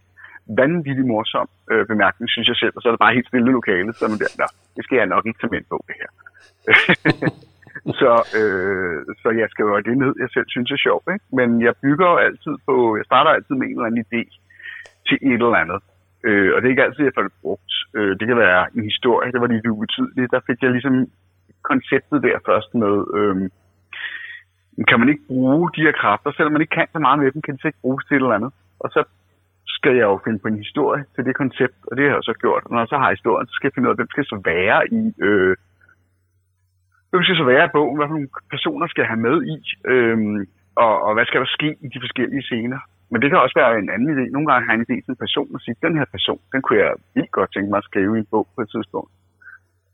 vanvittig 0.59 1.05
morsom 1.11 1.47
øh, 1.71 1.83
bemærkning, 1.91 2.27
synes 2.29 2.47
jeg 2.51 2.57
selv, 2.61 2.73
og 2.75 2.81
så 2.81 2.87
er 2.87 2.93
det 2.93 3.03
bare 3.05 3.17
helt 3.17 3.27
stille 3.27 3.51
lokale, 3.59 3.93
så 3.93 4.01
er 4.05 4.09
der, 4.09 4.29
Nå, 4.41 4.47
det 4.75 4.83
skal 4.83 4.97
jeg 4.97 5.07
nok 5.13 5.25
ikke 5.25 5.39
tage 5.39 5.53
med 5.55 5.63
på, 5.71 5.77
det 5.87 5.95
her. 6.01 6.09
så, 8.01 8.11
øh, 8.39 9.15
så 9.21 9.29
jeg 9.41 9.47
skal 9.49 9.63
jo 9.63 9.79
det 9.79 9.97
ned, 9.97 10.13
jeg 10.19 10.29
selv 10.33 10.47
synes 10.49 10.71
er 10.71 10.85
sjovt, 10.87 11.07
ikke? 11.13 11.25
men 11.37 11.61
jeg 11.61 11.73
bygger 11.83 12.07
jo 12.11 12.17
altid 12.17 12.55
på, 12.67 12.97
jeg 12.97 13.05
starter 13.05 13.31
altid 13.31 13.55
med 13.55 13.67
en 13.67 13.75
eller 13.77 13.89
anden 13.89 14.05
idé 14.05 14.21
til 15.07 15.17
et 15.21 15.41
eller 15.41 15.63
andet. 15.63 15.81
Øh, 16.23 16.49
og 16.53 16.57
det 16.57 16.67
er 16.67 16.73
ikke 16.75 16.87
altid, 16.87 17.03
jeg 17.03 17.15
får 17.15 17.27
det 17.27 17.41
brugt. 17.41 17.71
Øh, 17.95 18.19
det 18.19 18.25
kan 18.27 18.37
være 18.37 18.61
en 18.75 18.83
historie, 18.83 19.31
det 19.31 19.41
var 19.41 19.47
lidt 19.47 19.67
ubetydeligt. 19.67 20.31
Der 20.31 20.39
fik 20.47 20.59
jeg 20.61 20.71
ligesom 20.71 20.95
konceptet 21.61 22.23
der 22.23 22.37
først 22.49 22.69
med, 22.83 22.95
øh, 23.17 23.35
kan 24.89 24.99
man 24.99 25.09
ikke 25.09 25.27
bruge 25.27 25.71
de 25.75 25.85
her 25.85 25.95
kræfter, 26.01 26.31
selvom 26.31 26.51
man 26.53 26.61
ikke 26.61 26.77
kan 26.79 26.87
så 26.91 26.99
meget 26.99 27.19
med 27.19 27.31
dem, 27.31 27.41
kan 27.41 27.53
de 27.55 27.61
så 27.61 27.67
ikke 27.67 27.85
bruges 27.85 28.05
til 28.05 28.15
et 28.15 28.21
eller 28.21 28.39
andet. 28.39 28.51
Og 28.79 28.89
så 28.95 29.01
skal 29.77 29.95
jeg 29.95 30.07
jo 30.11 30.19
finde 30.25 30.39
på 30.39 30.47
en 30.47 30.63
historie 30.63 31.03
til 31.15 31.25
det 31.25 31.35
koncept, 31.35 31.77
og 31.87 31.97
det 31.97 32.03
har 32.05 32.15
jeg 32.15 32.29
så 32.31 32.35
gjort. 32.43 32.63
Og 32.65 32.71
når 32.71 32.79
jeg 32.79 32.87
så 32.87 32.97
har 32.97 33.09
historien, 33.17 33.47
så 33.47 33.53
skal 33.55 33.67
jeg 33.67 33.73
finde 33.73 33.87
ud 33.87 33.93
af, 33.93 33.99
hvem 33.99 34.13
skal 34.13 34.25
så 34.25 34.41
være 34.53 34.79
i, 34.99 35.01
øh, 35.27 35.55
hvem 37.15 37.27
skal 37.27 37.41
så 37.41 37.47
være 37.53 37.65
i 37.65 37.75
bogen, 37.77 37.97
hvad 37.97 38.07
for 38.07 38.15
nogle 38.17 38.33
personer 38.53 38.87
skal 38.87 39.05
have 39.11 39.21
med 39.27 39.37
i, 39.53 39.57
øhm, 39.91 40.39
og, 40.83 40.93
og 41.05 41.11
hvad 41.13 41.25
skal 41.25 41.41
der 41.43 41.55
ske 41.57 41.69
i 41.85 41.87
de 41.93 41.99
forskellige 42.05 42.47
scener. 42.49 42.79
Men 43.11 43.21
det 43.21 43.29
kan 43.29 43.39
også 43.45 43.57
være 43.61 43.79
en 43.79 43.89
anden 43.95 44.09
idé. 44.15 44.23
Nogle 44.31 44.47
gange 44.47 44.65
har 44.65 44.73
jeg 44.73 44.79
en 44.79 44.87
idé 44.87 44.95
til 45.01 45.11
en 45.13 45.23
person 45.25 45.55
og 45.55 45.61
sige, 45.61 45.83
den 45.85 45.97
her 45.99 46.07
person, 46.15 46.39
den 46.51 46.61
kunne 46.61 46.79
jeg 46.83 46.93
vildt 47.15 47.31
godt 47.37 47.53
tænke 47.53 47.69
mig 47.69 47.77
at 47.77 47.89
skrive 47.89 48.13
i 48.15 48.19
en 48.23 48.31
bog 48.31 48.47
på 48.55 48.61
et 48.61 48.69
tidspunkt. 48.75 49.11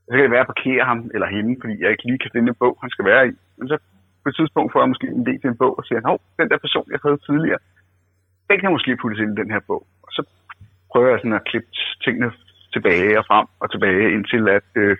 Så 0.06 0.12
kan 0.16 0.24
det 0.24 0.36
være 0.36 0.46
at 0.46 0.54
parkere 0.54 0.84
ham 0.92 1.00
eller 1.14 1.28
hende, 1.36 1.52
fordi 1.62 1.74
jeg 1.82 1.92
ikke 1.92 2.06
lige 2.10 2.24
kan 2.24 2.34
finde 2.34 2.50
en 2.50 2.62
bog, 2.64 2.74
han 2.84 2.90
skal 2.90 3.06
være 3.12 3.24
i. 3.30 3.34
Men 3.58 3.68
så 3.68 3.78
på 4.24 4.30
et 4.30 4.36
tidspunkt 4.36 4.72
får 4.72 4.82
jeg 4.82 4.90
måske 4.94 5.08
en 5.08 5.24
idé 5.24 5.34
til 5.42 5.50
en 5.50 5.62
bog 5.64 5.74
og 5.80 5.84
siger, 5.86 6.08
hov, 6.10 6.20
den 6.40 6.50
der 6.50 6.58
person, 6.66 6.88
jeg 6.94 7.00
havde 7.06 7.20
tidligere, 7.28 7.62
den 8.50 8.60
kan 8.60 8.72
måske 8.76 8.98
puttes 9.02 9.20
ind 9.20 9.32
i 9.34 9.42
den 9.42 9.52
her 9.52 9.62
bog. 9.70 9.84
Og 10.06 10.12
så 10.16 10.22
prøver 10.92 11.10
jeg 11.10 11.20
sådan 11.20 11.40
at 11.40 11.48
klippe 11.50 11.70
tingene 12.04 12.32
tilbage 12.74 13.20
og 13.20 13.26
frem 13.30 13.48
og 13.62 13.72
tilbage, 13.72 14.12
indtil 14.16 14.44
at 14.50 14.70
øh, 14.76 14.98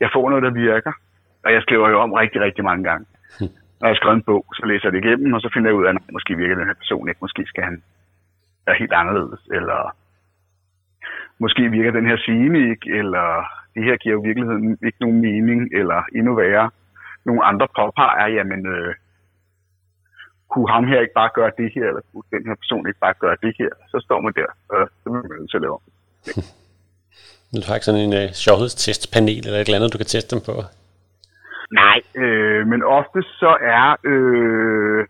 jeg 0.00 0.10
får 0.14 0.24
noget, 0.30 0.44
der 0.44 0.60
virker. 0.66 0.92
Og 1.44 1.52
jeg 1.52 1.62
skriver 1.62 1.88
jo 1.88 2.00
om 2.00 2.12
rigtig, 2.12 2.40
rigtig 2.40 2.64
mange 2.64 2.84
gange. 2.84 3.06
Når 3.80 3.88
jeg 3.88 3.96
skriver 3.96 4.14
en 4.14 4.28
bog, 4.30 4.44
så 4.54 4.66
læser 4.66 4.86
jeg 4.86 4.92
det 4.92 5.04
igennem, 5.04 5.32
og 5.32 5.40
så 5.40 5.50
finder 5.54 5.68
jeg 5.70 5.78
ud 5.78 5.84
af, 5.84 5.90
at 5.90 6.12
måske 6.12 6.36
virker 6.36 6.54
den 6.54 6.66
her 6.70 6.80
person 6.82 7.08
ikke. 7.08 7.24
Måske 7.26 7.42
skal 7.46 7.64
han 7.64 7.82
være 8.66 8.76
helt 8.82 8.92
anderledes, 8.92 9.42
eller 9.56 9.96
måske 11.38 11.62
virker 11.76 11.90
den 11.98 12.06
her 12.10 12.16
scene 12.16 12.58
ikke, 12.70 12.86
eller 13.00 13.26
det 13.74 13.82
her 13.84 13.96
giver 13.96 14.14
jo 14.14 14.20
virkeligheden 14.20 14.78
ikke 14.86 15.00
nogen 15.04 15.20
mening, 15.20 15.60
eller 15.80 15.98
endnu 16.18 16.34
værre, 16.34 16.70
nogle 17.24 17.44
andre 17.44 17.68
påpeger, 17.78 18.26
jamen, 18.36 18.66
øh, 18.66 18.94
kunne 20.50 20.70
ham 20.74 20.84
her 20.90 21.00
ikke 21.00 21.18
bare 21.20 21.30
gøre 21.34 21.52
det 21.60 21.68
her, 21.74 21.86
eller 21.90 22.02
kunne 22.10 22.28
den 22.36 22.46
her 22.48 22.56
person 22.62 22.88
ikke 22.88 23.00
bare 23.06 23.14
gøre 23.24 23.36
det 23.44 23.52
her, 23.58 23.72
så 23.90 23.96
står 24.06 24.20
man 24.20 24.32
der, 24.40 24.50
og 24.72 24.80
så 25.02 25.06
vil 25.10 25.20
man 25.30 25.38
nødt 25.40 25.50
til 25.50 25.56
at 25.56 25.64
lave 25.66 25.74
om. 25.78 25.84
Du 27.56 27.60
har 27.66 27.74
ikke 27.74 27.84
sådan 27.84 28.00
en 28.00 28.14
øh, 28.22 28.28
sjovhedstestpanel 28.32 29.46
eller 29.46 29.58
et 29.58 29.66
eller 29.66 29.78
andet, 29.78 29.92
du 29.92 29.98
kan 29.98 30.06
teste 30.06 30.36
dem 30.36 30.42
på? 30.48 30.54
Nej, 31.72 31.98
øh, 32.22 32.66
men 32.66 32.82
ofte 32.82 33.22
så 33.22 33.56
er 33.60 33.96
øh, 34.04 35.06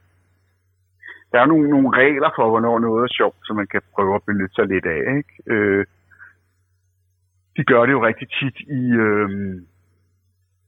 der 1.32 1.38
er 1.40 1.46
nogle, 1.46 1.68
nogle 1.70 1.90
regler 2.02 2.30
for, 2.36 2.50
hvornår 2.50 2.78
noget 2.78 3.02
er 3.04 3.16
sjovt, 3.18 3.40
så 3.44 3.52
man 3.54 3.66
kan 3.66 3.82
prøve 3.94 4.14
at 4.14 4.26
benytte 4.26 4.54
sig 4.54 4.66
lidt 4.66 4.86
af. 4.86 5.00
Ikke? 5.16 5.32
Øh, 5.52 5.84
de 7.56 7.64
gør 7.64 7.82
det 7.86 7.92
jo 7.92 8.06
rigtig 8.06 8.28
tit 8.38 8.56
i, 8.80 8.82
øh, 9.06 9.28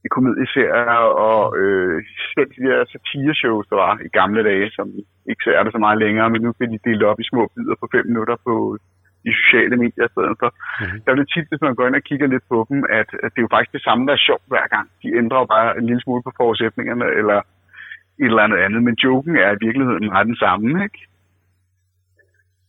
i 0.04 0.08
komedieserier 0.14 1.00
og 1.28 1.58
øh, 1.58 2.04
selv 2.34 2.50
de 2.56 2.62
der 2.68 2.84
satireshows, 2.92 3.66
der 3.70 3.76
var 3.76 3.92
i 4.06 4.08
gamle 4.08 4.42
dage, 4.50 4.70
som 4.70 4.86
ikke 5.30 5.44
så 5.44 5.50
er 5.58 5.62
det 5.62 5.72
så 5.72 5.78
meget 5.78 5.98
længere, 6.04 6.30
men 6.30 6.42
nu 6.42 6.52
bliver 6.52 6.70
de 6.70 6.84
delt 6.88 7.02
op 7.02 7.20
i 7.20 7.28
små 7.30 7.42
bidder 7.54 7.76
på 7.80 7.88
fem 7.94 8.06
minutter 8.06 8.36
på 8.46 8.78
de 9.24 9.32
sociale 9.40 9.76
medier 9.82 10.06
i 10.06 10.12
stedet 10.14 10.36
for. 10.40 10.48
Mm-hmm. 10.54 11.00
Der 11.02 11.10
er 11.12 11.18
det 11.20 11.28
tit, 11.34 11.46
hvis 11.50 11.64
man 11.66 11.74
går 11.74 11.86
ind 11.86 12.00
og 12.00 12.06
kigger 12.08 12.26
lidt 12.26 12.46
på 12.52 12.58
dem, 12.68 12.78
at, 13.00 13.08
at 13.24 13.30
det 13.32 13.40
er 13.40 13.46
jo 13.46 13.54
faktisk 13.54 13.72
det 13.72 13.86
samme, 13.86 14.06
der 14.06 14.12
er 14.12 14.26
sjovt 14.28 14.46
hver 14.52 14.66
gang. 14.74 14.86
De 15.02 15.08
ændrer 15.20 15.38
jo 15.42 15.46
bare 15.56 15.70
en 15.78 15.86
lille 15.86 16.02
smule 16.02 16.22
på 16.22 16.32
forudsætningerne, 16.40 17.06
eller 17.20 17.38
et 18.22 18.30
eller 18.30 18.42
andet 18.46 18.58
andet. 18.64 18.80
Men 18.82 18.94
joken 19.04 19.36
er 19.36 19.50
i 19.52 19.62
virkeligheden 19.66 20.06
meget 20.12 20.26
den 20.26 20.36
samme, 20.36 20.84
ikke? 20.86 21.00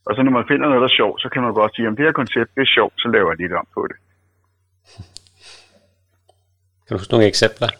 Og 0.06 0.14
så 0.14 0.22
når 0.22 0.32
man 0.38 0.48
finder 0.50 0.66
noget, 0.66 0.80
der 0.84 0.90
er 0.92 1.00
sjovt, 1.00 1.22
så 1.22 1.28
kan 1.28 1.42
man 1.42 1.54
godt 1.54 1.74
sige, 1.74 1.88
at 1.88 1.96
det 1.96 2.06
her 2.06 2.12
koncept 2.12 2.54
det 2.54 2.62
er 2.62 2.74
sjovt, 2.76 2.94
så 3.02 3.08
laver 3.08 3.30
jeg 3.30 3.38
lidt 3.38 3.52
om 3.52 3.66
på 3.74 3.86
det. 3.90 3.96
Kan 6.84 6.92
du 6.94 6.98
huske 7.00 7.12
nogle 7.12 7.26
eksempler? 7.26 7.70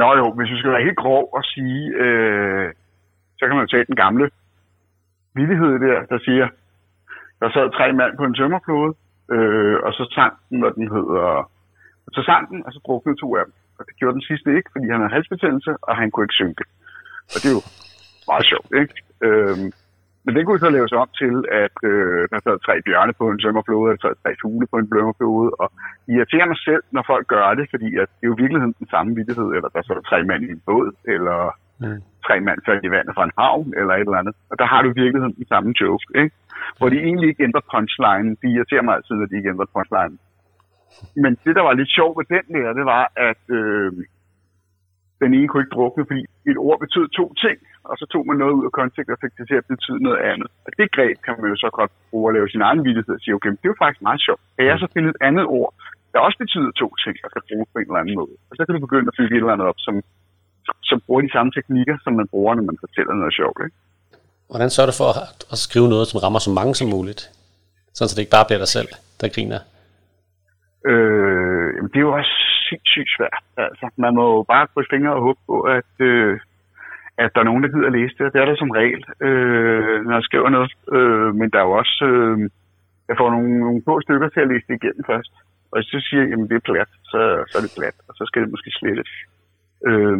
Nå 0.00 0.08
jo, 0.20 0.32
hvis 0.36 0.50
vi 0.52 0.58
skal 0.58 0.70
være 0.70 0.86
helt 0.88 0.96
grov 0.96 1.24
og 1.36 1.44
sige, 1.44 1.84
øh, 2.04 2.72
så 3.38 3.42
kan 3.46 3.56
man 3.56 3.64
jo 3.64 3.70
tage 3.70 3.84
den 3.84 3.96
gamle 3.96 4.30
villighed 5.34 5.72
der, 5.86 5.98
der 6.12 6.18
siger, 6.26 6.48
der 7.40 7.48
sad 7.50 7.66
tre 7.78 7.92
mand 7.92 8.12
på 8.16 8.24
en 8.24 8.34
tømmerflåde, 8.34 8.94
øh, 9.34 9.76
og 9.86 9.92
så 9.92 10.04
sang 10.16 10.34
den, 10.50 10.64
og 10.64 10.74
den 10.74 10.88
hedder, 10.96 11.24
og 12.06 12.10
så 12.16 12.22
sang 12.22 12.48
den, 12.50 12.66
og 12.66 12.72
så 12.72 12.80
druknede 12.86 13.20
to 13.20 13.36
af 13.36 13.44
dem. 13.44 13.54
Og 13.78 13.86
det 13.86 13.96
gjorde 13.96 14.14
den 14.18 14.28
sidste 14.30 14.56
ikke, 14.56 14.70
fordi 14.72 14.86
han 14.90 15.00
havde 15.00 15.16
halsbetændelse, 15.16 15.72
og 15.82 15.96
han 15.96 16.10
kunne 16.10 16.24
ikke 16.24 16.40
synke. 16.42 16.64
Og 17.32 17.38
det 17.42 17.48
er 17.50 17.56
jo 17.58 17.64
meget 18.30 18.46
sjovt, 18.52 18.70
ikke? 18.82 18.94
Øh, 19.26 19.56
men 20.24 20.32
det 20.34 20.42
kunne 20.44 20.64
så 20.64 20.70
laves 20.70 20.92
op 20.92 21.12
til, 21.22 21.34
at 21.64 21.76
øh, 21.90 22.22
der 22.32 22.38
sad 22.44 22.56
tre 22.66 22.74
bjørne 22.86 23.12
på 23.20 23.24
en 23.30 23.38
tømmerflåde, 23.42 23.90
og 23.90 23.94
der 23.94 24.02
sad 24.02 24.14
tre 24.22 24.32
fugle 24.42 24.66
på 24.72 24.76
en 24.78 24.90
tømmerflåde, 24.92 25.50
og 25.62 25.68
irriterer 26.14 26.46
mig 26.52 26.58
selv, 26.68 26.82
når 26.96 27.04
folk 27.12 27.26
gør 27.34 27.54
det, 27.58 27.66
fordi 27.72 27.88
at 28.02 28.08
det 28.16 28.24
er 28.24 28.30
jo 28.30 28.36
i 28.36 28.42
virkeligheden 28.42 28.74
den 28.78 28.88
samme 28.94 29.14
vittighed, 29.18 29.48
eller 29.56 29.68
der 29.74 29.82
sad 29.82 30.00
tre 30.10 30.18
mænd 30.28 30.42
i 30.44 30.50
en 30.56 30.62
båd, 30.66 30.88
eller 31.14 31.38
mm. 31.82 32.02
tre 32.26 32.36
mand 32.46 32.58
faldt 32.66 32.84
i 32.88 32.90
vandet 32.96 33.14
fra 33.14 33.24
en 33.28 33.36
havn, 33.38 33.68
eller 33.78 33.94
et 33.94 34.00
eller 34.00 34.22
andet. 34.22 34.34
Og 34.50 34.58
der 34.60 34.66
har 34.72 34.80
du 34.82 34.88
i 34.90 34.98
virkeligheden 35.02 35.34
den 35.40 35.46
samme 35.52 35.70
joke, 35.80 36.04
ikke? 36.22 36.34
Hvor 36.78 36.88
de 36.88 36.98
egentlig 37.08 37.28
ikke 37.28 37.44
ændrer 37.48 37.68
punchline. 37.72 38.28
De 38.42 38.46
irriterer 38.54 38.82
mig 38.82 38.94
altid, 38.94 39.22
at 39.22 39.30
de 39.30 39.36
ikke 39.36 39.52
ændrer 39.54 39.72
punchline. 39.76 40.14
Men 41.24 41.32
det, 41.44 41.52
der 41.56 41.62
var 41.68 41.72
lidt 41.72 41.90
sjovt 41.98 42.14
ved 42.18 42.26
den 42.36 42.46
der, 42.56 42.72
det 42.78 42.84
var, 42.94 43.04
at 43.28 43.42
øh, 43.58 43.92
den 45.22 45.30
ene 45.38 45.48
kunne 45.48 45.62
ikke 45.64 45.76
drukne, 45.76 46.08
fordi 46.10 46.22
et 46.50 46.58
ord 46.66 46.78
betød 46.84 47.06
to 47.08 47.26
ting, 47.44 47.58
og 47.88 47.94
så 48.00 48.04
tog 48.12 48.22
man 48.26 48.36
noget 48.42 48.54
ud 48.58 48.64
af 48.68 48.72
kontekst 48.80 49.10
og 49.14 49.22
fik 49.24 49.34
det 49.38 49.44
til 49.48 49.60
at 49.60 49.66
betyde 49.72 50.00
noget 50.06 50.20
andet. 50.30 50.48
Og 50.64 50.70
det 50.78 50.86
greb 50.96 51.16
kan 51.24 51.34
man 51.40 51.50
jo 51.52 51.56
så 51.64 51.68
godt 51.78 51.92
bruge 52.10 52.26
at 52.28 52.34
lave 52.36 52.48
sin 52.48 52.62
egen 52.68 52.80
vittighed 52.86 53.14
og 53.18 53.22
sige, 53.22 53.34
okay, 53.38 53.50
det 53.50 53.66
er 53.66 53.74
jo 53.74 53.82
faktisk 53.82 54.02
meget 54.08 54.20
sjovt. 54.26 54.42
Kan 54.56 54.66
jeg 54.70 54.78
så 54.78 54.88
finde 54.94 55.08
et 55.14 55.20
andet 55.28 55.44
ord, 55.58 55.70
der 56.12 56.18
også 56.26 56.38
betyder 56.44 56.70
to 56.82 56.88
ting, 57.04 57.16
og 57.24 57.28
kan 57.34 57.42
bruge 57.48 57.66
på 57.72 57.76
en 57.78 57.88
eller 57.88 58.02
anden 58.02 58.18
måde? 58.20 58.34
Og 58.50 58.54
så 58.56 58.62
kan 58.64 58.74
du 58.74 58.80
begynde 58.86 59.10
at 59.10 59.18
bygge 59.18 59.34
et 59.34 59.42
eller 59.42 59.54
andet 59.56 59.68
op, 59.70 59.80
som, 59.86 59.94
som 60.90 60.98
bruger 61.06 61.22
de 61.26 61.32
samme 61.32 61.52
teknikker, 61.56 61.96
som 62.04 62.12
man 62.20 62.28
bruger, 62.32 62.54
når 62.54 62.62
man 62.70 62.78
fortæller 62.84 63.14
noget 63.14 63.34
sjovt. 63.40 63.58
Ikke? 63.66 63.76
hvordan 64.52 64.70
sørger 64.70 64.90
du 64.90 64.96
for 65.02 65.10
at, 65.22 65.38
at 65.54 65.58
skrive 65.66 65.88
noget, 65.94 66.06
som 66.08 66.20
rammer 66.24 66.40
så 66.46 66.50
mange 66.58 66.74
som 66.80 66.88
muligt? 66.96 67.22
Sådan, 67.94 68.08
så 68.08 68.14
det 68.14 68.22
ikke 68.22 68.36
bare 68.38 68.48
bliver 68.48 68.62
dig 68.64 68.72
selv, 68.76 68.90
der 69.20 69.34
griner. 69.34 69.60
Øh, 70.90 71.68
jamen, 71.74 71.90
det 71.92 71.98
er 71.98 72.08
jo 72.08 72.14
også 72.20 72.34
sindssygt 72.68 73.10
svært. 73.16 73.42
Altså, 73.66 73.84
man 74.04 74.12
må 74.18 74.24
jo 74.36 74.42
bare 74.52 74.68
krydse 74.72 74.90
fingre 74.94 75.14
og 75.18 75.22
håbe 75.26 75.40
på, 75.50 75.56
at, 75.78 75.92
øh, 76.10 76.32
at 77.22 77.30
der 77.34 77.40
er 77.40 77.48
nogen, 77.50 77.62
der 77.62 77.72
gider 77.74 77.90
at 77.90 77.96
læse 77.98 78.14
det. 78.18 78.32
Det 78.32 78.40
er 78.40 78.48
der 78.48 78.56
som 78.62 78.76
regel, 78.80 79.02
øh, 79.26 79.96
når 80.06 80.14
jeg 80.18 80.28
skriver 80.28 80.48
noget. 80.56 80.72
Øh, 80.96 81.30
men 81.38 81.46
der 81.52 81.58
er 81.58 81.66
jo 81.68 81.74
også... 81.82 81.96
Øh, 82.12 82.38
jeg 83.08 83.16
får 83.20 83.30
nogle, 83.30 83.52
nogle 83.66 83.82
få 83.88 83.94
stykker 84.00 84.28
til 84.28 84.40
at 84.44 84.50
læse 84.52 84.66
det 84.68 84.74
igennem 84.80 85.04
først. 85.12 85.32
Og 85.70 85.74
hvis 85.78 85.88
så 85.94 86.00
siger 86.08 86.22
at 86.22 86.50
det 86.50 86.56
er 86.60 86.66
plat, 86.70 86.90
så, 87.10 87.20
så 87.50 87.54
er 87.58 87.62
det 87.64 87.76
plat, 87.78 87.96
og 88.08 88.12
så 88.18 88.22
skal 88.28 88.42
det 88.42 88.50
måske 88.54 88.70
slettes. 88.80 89.10
Øh, 89.90 90.18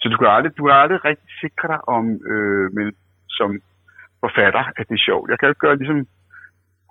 så 0.00 0.06
du 0.08 0.16
kan 0.18 0.28
aldrig, 0.36 0.52
du 0.58 0.62
kan 0.64 0.74
aldrig 0.82 1.04
rigtig 1.04 1.30
sikre 1.42 1.66
dig 1.72 1.80
om, 1.96 2.04
øh, 2.32 2.66
med, 2.76 2.86
som 3.38 3.50
forfatter, 4.24 4.64
at 4.78 4.84
det 4.88 4.94
er 4.94 5.06
sjovt. 5.08 5.30
Jeg 5.30 5.38
kan 5.38 5.46
jo 5.46 5.52
ikke 5.52 5.66
gøre 5.66 5.76
ligesom 5.80 6.00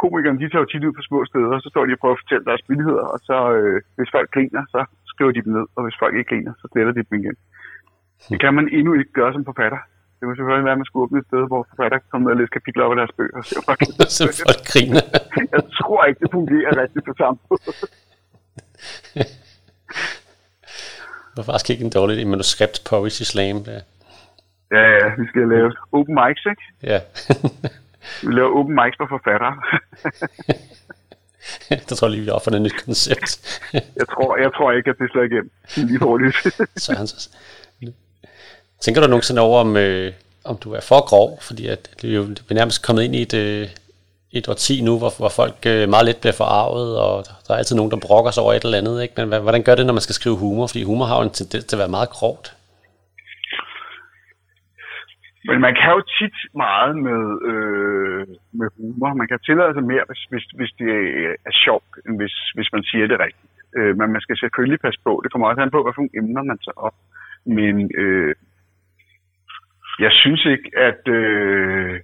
komikerne, 0.03 0.39
de 0.39 0.49
tager 0.49 0.63
jo 0.63 0.71
tit 0.71 0.87
ud 0.87 0.93
på 0.97 1.03
små 1.09 1.19
steder, 1.25 1.51
og 1.55 1.61
så 1.61 1.69
står 1.69 1.85
de 1.85 1.95
og 1.97 2.01
prøver 2.01 2.15
at 2.15 2.21
fortælle 2.23 2.45
deres 2.49 2.63
billigheder, 2.69 3.05
og 3.13 3.19
så 3.27 3.37
øh, 3.57 3.77
hvis 3.97 4.13
folk 4.15 4.29
griner, 4.35 4.63
så 4.73 4.79
skriver 5.11 5.31
de 5.31 5.43
dem 5.45 5.53
ned, 5.57 5.65
og 5.75 5.81
hvis 5.83 5.99
folk 6.01 6.13
ikke 6.15 6.29
griner, 6.31 6.53
så 6.61 6.65
sletter 6.71 6.93
de 6.93 7.03
dem 7.09 7.19
igen. 7.21 7.37
Det 8.31 8.39
kan 8.43 8.53
man 8.57 8.65
endnu 8.77 8.91
ikke 8.99 9.13
gøre 9.19 9.33
som 9.33 9.45
forfatter. 9.51 9.81
Det 10.17 10.23
må 10.27 10.31
selvfølgelig 10.35 10.65
være, 10.69 10.77
at 10.77 10.83
man 10.83 10.89
skulle 10.89 11.03
åbne 11.03 11.19
et 11.19 11.27
sted, 11.29 11.43
hvor 11.51 11.61
forfatter 11.69 11.97
kan 11.97 12.09
komme 12.11 12.23
ned 12.25 12.31
og 12.35 12.39
læse 12.39 12.55
kapitler 12.57 12.83
op 12.85 12.93
af 12.95 12.99
deres 13.01 13.13
bøger. 13.17 13.37
Og 13.39 13.45
se, 13.45 13.55
folk 13.67 13.79
så 14.17 14.23
folk 14.45 14.61
griner. 14.71 15.03
Jeg 15.55 15.63
tror 15.79 16.01
ikke, 16.07 16.19
det 16.23 16.29
fungerer 16.37 16.71
rigtigt 16.83 17.05
på 17.09 17.13
samme 17.21 17.37
måde. 17.49 17.61
Det 21.36 21.47
var 21.47 21.53
faktisk 21.53 21.69
ikke 21.69 21.83
en 21.83 21.89
dårlig 21.89 22.27
manuskript 22.27 22.81
Poetry 22.89 23.23
Slam. 23.23 23.63
Der. 23.63 23.79
Ja, 24.71 24.81
ja, 24.81 25.07
vi 25.17 25.27
skal 25.27 25.47
lave 25.47 25.73
open 25.91 26.15
mics, 26.15 26.45
ikke? 26.45 26.63
Ja. 26.83 26.99
Vi 28.27 28.33
laver 28.33 28.59
open 28.59 28.75
mics 28.75 28.97
for 28.97 29.07
forfattere. 29.09 29.55
der 31.89 31.95
tror 31.95 32.07
jeg 32.07 32.11
lige, 32.11 32.21
vi 32.21 32.27
har 32.27 32.33
opfundet 32.33 32.59
et 32.59 32.63
nyt 32.63 32.86
koncept. 32.86 33.61
jeg, 33.99 34.07
tror, 34.13 34.38
jeg 34.38 34.51
tror 34.53 34.71
ikke, 34.71 34.89
at 34.89 34.95
det 34.99 35.11
slår 35.11 35.23
igennem 35.23 35.51
lige 35.75 35.99
hurtigt. 35.99 36.36
så 36.83 36.93
han 36.97 37.07
så... 37.07 37.29
Tænker 38.79 39.01
du 39.01 39.07
nogensinde 39.07 39.41
over, 39.41 39.59
om, 39.59 39.77
øh, 39.77 40.13
om 40.43 40.57
du 40.57 40.73
er 40.73 40.81
for 40.81 41.07
grov? 41.07 41.39
Fordi 41.41 41.67
at 41.67 41.89
det 42.01 42.09
er 42.09 42.15
jo 42.15 42.23
er 42.49 42.53
nærmest 42.53 42.86
kommet 42.86 43.03
ind 43.03 43.15
i 43.15 43.21
et, 43.21 43.33
øh, 43.33 43.69
et 44.38 44.49
årti 44.53 44.75
nu, 44.88 44.93
hvor, 45.01 45.11
hvor 45.21 45.31
folk 45.41 45.59
øh, 45.73 45.83
meget 45.93 46.07
let 46.07 46.19
bliver 46.23 46.39
forarvet, 46.41 46.89
og 47.05 47.13
der 47.43 47.51
er 47.53 47.59
altid 47.61 47.75
nogen, 47.75 47.93
der 47.93 48.05
brokker 48.07 48.31
sig 48.31 48.43
over 48.43 48.53
et 48.53 48.65
eller 48.65 48.81
andet. 48.81 48.95
Ikke? 49.03 49.15
Men 49.17 49.25
hvordan 49.45 49.63
gør 49.67 49.75
det, 49.75 49.86
når 49.86 49.97
man 49.97 50.07
skal 50.07 50.19
skrive 50.19 50.41
humor? 50.43 50.65
Fordi 50.67 50.83
humor 50.91 51.05
har 51.09 51.17
jo 51.19 51.25
en 51.27 51.38
tendens 51.39 51.65
til 51.65 51.75
at 51.77 51.83
være 51.83 51.95
meget 51.97 52.09
grovt. 52.17 52.47
Men 55.49 55.57
man 55.65 55.73
kan 55.79 55.91
jo 55.97 56.01
tit 56.19 56.38
meget 56.65 56.93
med, 57.07 57.23
øh, 57.51 58.21
med 58.59 58.67
humor. 58.77 59.09
Man 59.21 59.27
kan 59.31 59.39
tillade 59.47 59.73
sig 59.73 59.86
mere, 59.91 60.05
hvis, 60.09 60.23
hvis, 60.31 60.45
hvis 60.57 60.71
det 60.79 60.91
øh, 61.21 61.36
er 61.49 61.55
sjovt, 61.65 61.91
end 62.05 62.15
hvis, 62.19 62.36
hvis 62.55 62.69
man 62.75 62.83
siger 62.89 63.05
det 63.07 63.19
rigtigt. 63.25 63.51
Øh, 63.77 63.91
men 63.97 64.07
man 64.15 64.21
skal 64.25 64.38
selvfølgelig 64.38 64.79
passe 64.86 64.99
på. 65.07 65.13
Det 65.23 65.31
kommer 65.31 65.47
også 65.47 65.61
an 65.61 65.75
på, 65.75 65.81
hvilke 65.83 66.17
emner 66.19 66.43
man 66.51 66.59
tager 66.65 66.79
op. 66.88 66.97
Men 67.59 67.75
øh, 68.03 68.33
jeg 70.05 70.11
synes 70.21 70.45
ikke, 70.53 70.67
at, 70.89 71.01
øh, 71.19 71.99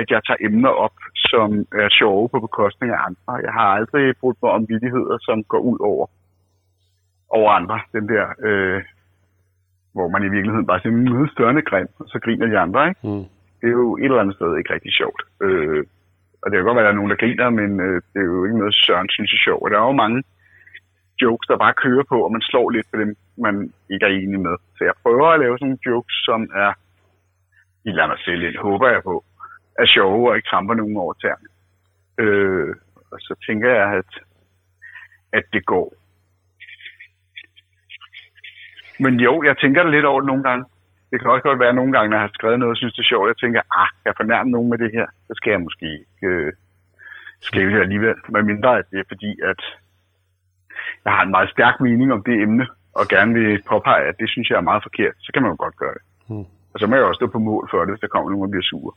at 0.00 0.06
jeg 0.10 0.20
tager 0.26 0.44
emner 0.48 0.72
op, 0.84 0.96
som 1.14 1.48
er 1.82 1.88
sjove 1.98 2.28
på 2.28 2.38
bekostning 2.40 2.92
af 2.92 3.00
andre. 3.08 3.32
Jeg 3.46 3.52
har 3.58 3.68
aldrig 3.78 4.16
brugt 4.20 4.38
mig 4.42 4.50
om 4.50 4.68
vidigheder, 4.68 5.16
som 5.20 5.44
går 5.44 5.58
ud 5.58 5.78
over, 5.90 6.06
over 7.28 7.50
andre. 7.50 7.80
Den 7.92 8.08
der... 8.08 8.24
Øh, 8.48 8.82
hvor 9.96 10.08
man 10.14 10.22
i 10.28 10.34
virkeligheden 10.34 10.66
bare 10.70 10.80
siger, 10.80 10.92
møde 10.92 11.28
større 11.34 11.62
grim, 11.70 11.88
og 12.00 12.06
så 12.12 12.18
griner 12.24 12.46
de 12.46 12.58
andre, 12.58 12.88
ikke? 12.88 13.00
Mm. 13.08 13.24
Det 13.60 13.66
er 13.68 13.76
jo 13.82 13.96
et 13.96 14.04
eller 14.04 14.22
andet 14.22 14.36
sted 14.36 14.50
ikke 14.56 14.72
rigtig 14.74 14.92
sjovt. 15.00 15.20
Øh, 15.44 15.82
og 16.42 16.46
det 16.46 16.54
kan 16.56 16.66
godt 16.66 16.76
være, 16.76 16.84
at 16.84 16.88
der 16.88 16.94
er 16.94 17.00
nogen, 17.00 17.12
der 17.12 17.22
griner, 17.24 17.48
men 17.60 17.70
øh, 17.86 17.96
det 18.12 18.20
er 18.20 18.30
jo 18.32 18.44
ikke 18.44 18.58
noget, 18.62 18.74
Søren 18.74 19.08
synes 19.08 19.32
er 19.32 19.44
sjovt. 19.46 19.62
Og 19.64 19.70
der 19.70 19.78
er 19.78 19.86
jo 19.90 20.02
mange 20.04 20.22
jokes, 21.22 21.46
der 21.50 21.64
bare 21.64 21.80
kører 21.84 22.04
på, 22.12 22.18
og 22.26 22.32
man 22.32 22.42
slår 22.50 22.66
lidt 22.70 22.88
på 22.92 22.96
dem, 23.02 23.10
man 23.46 23.56
ikke 23.92 24.06
er 24.06 24.14
enig 24.20 24.40
med. 24.46 24.56
Så 24.76 24.80
jeg 24.88 24.94
prøver 25.02 25.26
at 25.28 25.40
lave 25.40 25.58
sådan 25.58 25.68
nogle 25.68 25.86
jokes, 25.90 26.16
som 26.28 26.40
er, 26.64 26.72
i 27.88 27.90
lader 27.96 28.08
mig 28.12 28.20
selv 28.24 28.40
lidt, 28.44 28.56
håber 28.68 28.88
jeg 28.88 29.02
på, 29.10 29.14
er 29.78 29.86
sjove 29.86 30.30
og 30.30 30.36
ikke 30.36 30.48
tramper 30.48 30.74
nogen 30.74 30.96
over 30.96 31.12
tæerne. 31.12 31.48
Øh, 32.18 32.74
og 33.12 33.18
så 33.20 33.34
tænker 33.46 33.70
jeg, 33.70 33.88
at, 34.00 34.10
at 35.32 35.44
det 35.52 35.66
går. 35.66 35.94
Men 38.98 39.20
jo, 39.20 39.42
jeg 39.42 39.56
tænker 39.58 39.82
lidt 39.82 40.04
over 40.04 40.20
det 40.20 40.26
nogle 40.26 40.42
gange. 40.42 40.64
Det 41.10 41.20
kan 41.20 41.30
også 41.30 41.42
godt 41.42 41.60
være 41.60 41.74
nogle 41.74 41.92
gange, 41.92 42.08
når 42.10 42.16
jeg 42.16 42.22
har 42.22 42.30
skrevet 42.34 42.58
noget, 42.58 42.70
og 42.70 42.76
synes 42.76 42.94
det 42.94 43.02
er 43.02 43.12
sjovt, 43.12 43.28
jeg 43.28 43.36
tænker, 43.36 43.60
ah, 43.80 43.88
jeg 44.04 44.14
fornærmer 44.16 44.50
nogen 44.50 44.70
med 44.70 44.78
det 44.78 44.90
her, 44.92 45.06
så 45.26 45.32
skal 45.36 45.50
jeg 45.50 45.60
måske 45.60 45.86
ikke 45.92 46.26
øh, 46.26 46.52
skrive 47.40 47.70
det 47.74 47.80
alligevel. 47.80 48.16
Men 48.28 48.46
mindre, 48.46 48.78
at 48.78 48.86
det 48.90 48.98
er 48.98 49.08
fordi, 49.08 49.40
at 49.50 49.60
jeg 51.04 51.12
har 51.12 51.22
en 51.22 51.30
meget 51.30 51.50
stærk 51.50 51.80
mening 51.80 52.12
om 52.12 52.22
det 52.22 52.42
emne, 52.42 52.66
og 52.98 53.08
gerne 53.08 53.34
vil 53.34 53.62
påpege, 53.68 54.04
at 54.10 54.18
det 54.20 54.28
synes 54.30 54.50
jeg 54.50 54.56
er 54.56 54.70
meget 54.70 54.82
forkert, 54.82 55.14
så 55.18 55.32
kan 55.32 55.42
man 55.42 55.50
jo 55.50 55.56
godt 55.64 55.76
gøre 55.76 55.94
det. 55.94 56.02
Hmm. 56.28 56.46
Og 56.72 56.80
så 56.80 56.86
må 56.86 56.96
jeg 56.96 57.04
også 57.04 57.18
stå 57.18 57.26
på 57.26 57.38
mål 57.38 57.68
for 57.70 57.78
det, 57.78 57.92
hvis 57.92 58.00
der 58.00 58.14
kommer 58.14 58.30
nogen, 58.30 58.44
der 58.44 58.54
bliver 58.54 58.70
sure. 58.70 58.92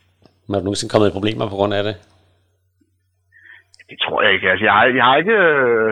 Men 0.49 0.55
er 0.55 0.59
du 0.59 0.67
nogensinde 0.67 0.91
kommet 0.93 1.09
i 1.09 1.17
problemer 1.17 1.45
på 1.49 1.57
grund 1.59 1.73
af 1.79 1.83
det? 1.87 1.95
Det 3.89 3.97
tror 4.03 4.21
jeg 4.23 4.31
ikke. 4.33 4.49
Altså, 4.51 4.63
jeg 4.65 4.73
har, 4.73 4.85
jeg 4.99 5.05
har 5.09 5.17
ikke... 5.21 5.37
Øh, 5.51 5.91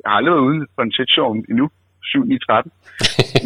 jeg 0.00 0.08
har 0.10 0.16
aldrig 0.18 0.34
været 0.34 0.48
ude 0.50 0.60
for 0.74 0.82
en 0.82 0.92
shitshow 0.92 1.28
endnu. 1.52 1.66
7 2.04 2.24
9 2.24 2.38
13. 2.38 2.72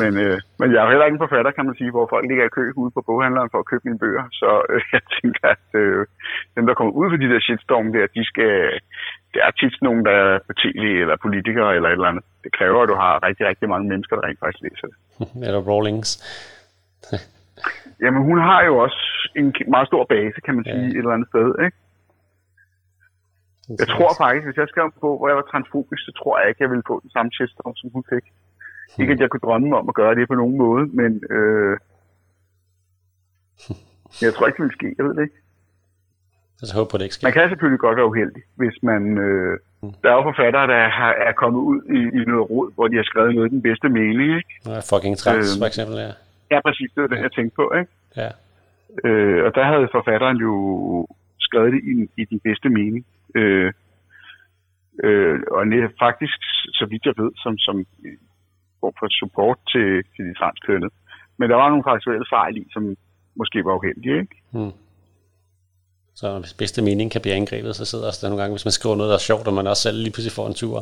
men, 0.00 0.12
øh, 0.24 0.36
men 0.60 0.66
jeg 0.72 0.78
er 0.78 0.84
jo 0.84 0.92
heller 0.92 1.06
ikke 1.06 1.18
en 1.18 1.24
forfatter, 1.26 1.50
kan 1.56 1.66
man 1.68 1.78
sige, 1.80 1.90
hvor 1.94 2.06
folk 2.12 2.24
ligger 2.28 2.44
i 2.46 2.54
kø 2.56 2.64
ude 2.82 2.92
på 2.96 3.00
boghandleren 3.08 3.50
for 3.52 3.58
at 3.60 3.68
købe 3.70 3.84
mine 3.88 4.02
bøger. 4.04 4.24
Så 4.40 4.50
øh, 4.70 4.80
jeg 4.94 5.02
tænker, 5.16 5.46
at 5.56 5.68
øh, 5.82 6.00
dem, 6.56 6.64
der 6.68 6.74
kommer 6.78 6.92
ud 7.00 7.06
for 7.10 7.18
de 7.22 7.30
der 7.32 7.40
shitstorm 7.46 7.88
der, 7.96 8.06
de 8.16 8.22
skal, 8.30 8.52
det 9.32 9.40
er 9.46 9.52
tit 9.60 9.76
nogen, 9.86 10.02
der 10.08 10.14
er 10.24 10.38
på 10.48 10.52
tv 10.62 10.82
eller 11.02 11.16
politikere 11.26 11.70
eller 11.76 11.88
et 11.88 11.98
eller 11.98 12.12
andet. 12.12 12.24
Det 12.44 12.50
kræver, 12.58 12.80
at 12.82 12.90
du 12.92 12.96
har 13.04 13.12
rigtig, 13.28 13.44
rigtig 13.50 13.68
mange 13.72 13.86
mennesker, 13.92 14.14
der 14.16 14.24
rent 14.26 14.40
faktisk 14.42 14.62
læser 14.66 14.86
det. 14.90 14.96
eller 15.46 15.60
Rawlings. 15.68 16.10
Jamen, 18.02 18.22
hun 18.28 18.38
har 18.38 18.60
jo 18.68 18.74
også 18.84 19.00
en 19.36 19.54
meget 19.68 19.86
stor 19.88 20.04
base, 20.04 20.40
kan 20.44 20.54
man 20.54 20.64
sige, 20.64 20.84
ja. 20.86 20.94
et 20.94 20.96
eller 20.96 21.16
andet 21.16 21.28
sted, 21.28 21.48
ikke? 21.64 21.76
Jeg 23.80 23.88
tror 23.94 24.10
faktisk, 24.22 24.44
hvis 24.46 24.56
jeg 24.56 24.68
skrev 24.68 24.84
en 24.84 25.00
bog, 25.00 25.16
hvor 25.18 25.28
jeg 25.28 25.36
var 25.40 25.46
transfobisk, 25.50 26.02
så 26.06 26.12
tror 26.20 26.34
jeg 26.38 26.48
ikke, 26.48 26.62
jeg 26.64 26.70
ville 26.70 26.88
få 26.90 27.00
den 27.04 27.10
samme 27.10 27.30
shitstorm, 27.36 27.76
som 27.76 27.90
hun 27.94 28.04
fik. 28.12 28.24
Hmm. 28.28 29.00
Ikke, 29.00 29.12
at 29.14 29.20
jeg 29.20 29.30
kunne 29.30 29.46
drømme 29.48 29.76
om 29.80 29.88
at 29.88 29.94
gøre 29.94 30.14
det 30.14 30.28
på 30.28 30.34
nogen 30.34 30.56
måde, 30.64 30.84
men 31.00 31.10
øh, 31.36 31.74
jeg 34.24 34.30
tror 34.34 34.46
ikke, 34.46 34.56
det 34.58 34.64
ville 34.66 34.78
ske. 34.80 34.88
Jeg 34.98 35.04
ved 35.06 35.14
det 35.16 35.22
ikke. 35.22 35.38
Jeg 36.62 36.68
håber 36.78 36.90
på, 36.90 36.96
det 36.98 37.04
ikke 37.04 37.14
sker. 37.14 37.26
Man 37.28 37.32
kan 37.36 37.48
selvfølgelig 37.52 37.80
godt 37.86 37.96
være 37.96 38.10
uheldig, 38.12 38.42
hvis 38.60 38.76
man... 38.82 39.02
Øh, 39.26 39.52
hmm. 39.82 39.92
der 40.02 40.08
er 40.10 40.16
jo 40.18 40.22
forfattere, 40.30 40.66
der 40.74 40.82
har, 41.00 41.12
er 41.28 41.32
kommet 41.42 41.60
ud 41.70 41.80
i, 41.98 42.00
i 42.18 42.20
noget 42.30 42.44
råd, 42.50 42.68
hvor 42.74 42.86
de 42.88 42.96
har 42.96 43.06
skrevet 43.10 43.34
noget 43.34 43.48
i 43.50 43.54
den 43.56 43.62
bedste 43.68 43.88
mening, 43.88 44.28
ikke? 44.38 44.50
Ja, 44.66 44.78
fucking 44.92 45.16
trans, 45.22 45.46
øh, 45.48 45.60
for 45.62 45.66
eksempel, 45.72 45.96
ja. 46.06 46.12
Ja, 46.50 46.60
præcis. 46.60 46.90
Det 46.94 47.00
var 47.02 47.08
det, 47.08 47.20
jeg 47.22 47.32
tænkte 47.32 47.56
på, 47.56 47.72
ikke? 47.80 47.92
Ja. 48.16 48.30
Øh, 49.04 49.44
og 49.46 49.54
der 49.54 49.64
havde 49.64 49.88
forfatteren 49.92 50.36
jo 50.36 50.54
skrevet 51.38 51.72
det 51.72 51.82
i, 51.92 52.22
i 52.22 52.24
den 52.24 52.40
bedste 52.40 52.68
mening. 52.68 53.06
Øh, 53.34 53.72
øh, 55.04 55.40
og 55.50 55.66
det 55.66 55.92
faktisk, 55.98 56.38
så 56.78 56.86
vidt 56.90 57.06
jeg 57.06 57.14
ved, 57.16 57.30
som, 57.36 57.58
som 57.58 57.76
form 58.80 58.94
for 58.98 59.08
support 59.20 59.58
til, 59.72 59.88
til 60.14 60.24
de 60.28 60.34
transkønnede. 60.34 60.92
Men 61.38 61.50
der 61.50 61.56
var 61.56 61.68
nogle 61.68 61.88
faktuelle 61.90 62.26
fejl 62.30 62.56
i, 62.56 62.64
som 62.72 62.96
måske 63.40 63.64
var 63.64 63.74
uheldige, 63.78 64.20
ikke? 64.20 64.36
Hmm. 64.50 64.72
Så 66.14 66.38
hvis 66.38 66.54
bedste 66.54 66.82
mening 66.82 67.12
kan 67.12 67.20
blive 67.20 67.34
angrebet, 67.34 67.76
så 67.76 67.84
sidder 67.84 68.10
der 68.10 68.28
nogle 68.28 68.42
gange, 68.42 68.54
hvis 68.54 68.68
man 68.68 68.78
skriver 68.78 68.96
noget, 68.96 69.10
der 69.10 69.20
er 69.20 69.28
sjovt, 69.30 69.46
og 69.48 69.54
man 69.54 69.66
også 69.66 69.82
selv 69.82 69.98
lige 69.98 70.14
pludselig 70.14 70.36
får 70.38 70.46
en 70.46 70.60
tur. 70.62 70.78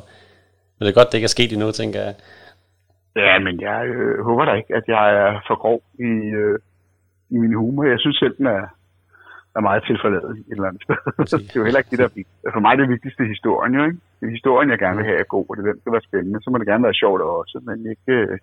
Men 0.74 0.82
det 0.84 0.90
er 0.90 0.98
godt, 1.00 1.08
det 1.10 1.18
ikke 1.18 1.30
er 1.30 1.36
sket 1.38 1.52
endnu, 1.52 1.70
tænker 1.72 2.00
jeg. 2.06 2.14
Ja, 3.16 3.38
men 3.38 3.60
jeg 3.60 3.86
øh, 3.86 4.24
håber 4.24 4.44
da 4.44 4.52
ikke, 4.52 4.74
at 4.74 4.84
jeg 4.88 5.04
er 5.24 5.40
for 5.48 5.56
grov 5.62 5.82
i, 5.98 6.12
øh, 6.40 6.58
i 7.30 7.36
min 7.38 7.54
humor. 7.54 7.84
Jeg 7.84 8.00
synes 8.00 8.18
selv, 8.18 8.36
den 8.38 8.46
er, 8.46 8.62
er 9.56 9.60
meget 9.60 9.82
tilforladet 9.86 10.30
et 10.50 10.56
eller 10.56 10.68
andet 10.68 10.82
sted. 10.82 10.98
det 11.40 11.56
er 11.56 11.60
jo 11.60 11.64
heller 11.64 11.82
ikke 11.82 11.94
det, 11.94 11.98
der 11.98 12.08
er. 12.46 12.52
For 12.52 12.60
mig 12.60 12.78
det 12.78 12.88
vigtigste 12.88 13.24
historien, 13.34 13.74
jo, 13.74 13.84
ikke? 13.84 13.98
Det 14.20 14.26
er 14.26 14.36
historien, 14.38 14.70
jeg 14.70 14.78
gerne 14.78 14.96
vil 14.96 15.06
have 15.10 15.18
er 15.18 15.28
god, 15.34 15.46
og 15.48 15.56
det 15.56 15.64
den, 15.64 15.80
skal 15.80 15.92
være 15.92 16.08
spændende. 16.10 16.42
Så 16.42 16.50
må 16.50 16.58
det 16.58 16.66
gerne 16.72 16.84
være 16.88 17.00
sjovt 17.02 17.20
også, 17.22 17.56
men 17.68 17.76
ikke... 17.92 18.12
Øh, 18.18 18.38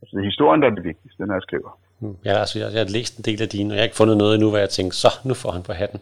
altså, 0.00 0.12
det 0.14 0.20
er 0.22 0.30
historien, 0.32 0.62
der 0.62 0.68
er 0.68 0.74
det 0.74 0.84
vigtigste, 0.84 1.26
når 1.26 1.34
jeg 1.34 1.46
skriver. 1.48 1.70
Mm. 2.00 2.16
Ja, 2.24 2.34
altså, 2.42 2.58
jeg, 2.58 2.68
jeg 2.74 2.80
har 2.84 2.92
læst 2.98 3.12
en 3.18 3.24
del 3.30 3.42
af 3.42 3.48
dine, 3.48 3.68
og 3.70 3.74
jeg 3.74 3.82
har 3.82 3.88
ikke 3.90 4.00
fundet 4.02 4.16
noget 4.16 4.34
endnu, 4.34 4.48
hvor 4.50 4.62
jeg 4.64 4.70
tænkte, 4.76 4.96
så, 5.04 5.10
nu 5.28 5.34
får 5.42 5.50
han 5.56 5.62
på 5.68 5.72
hatten. 5.72 6.00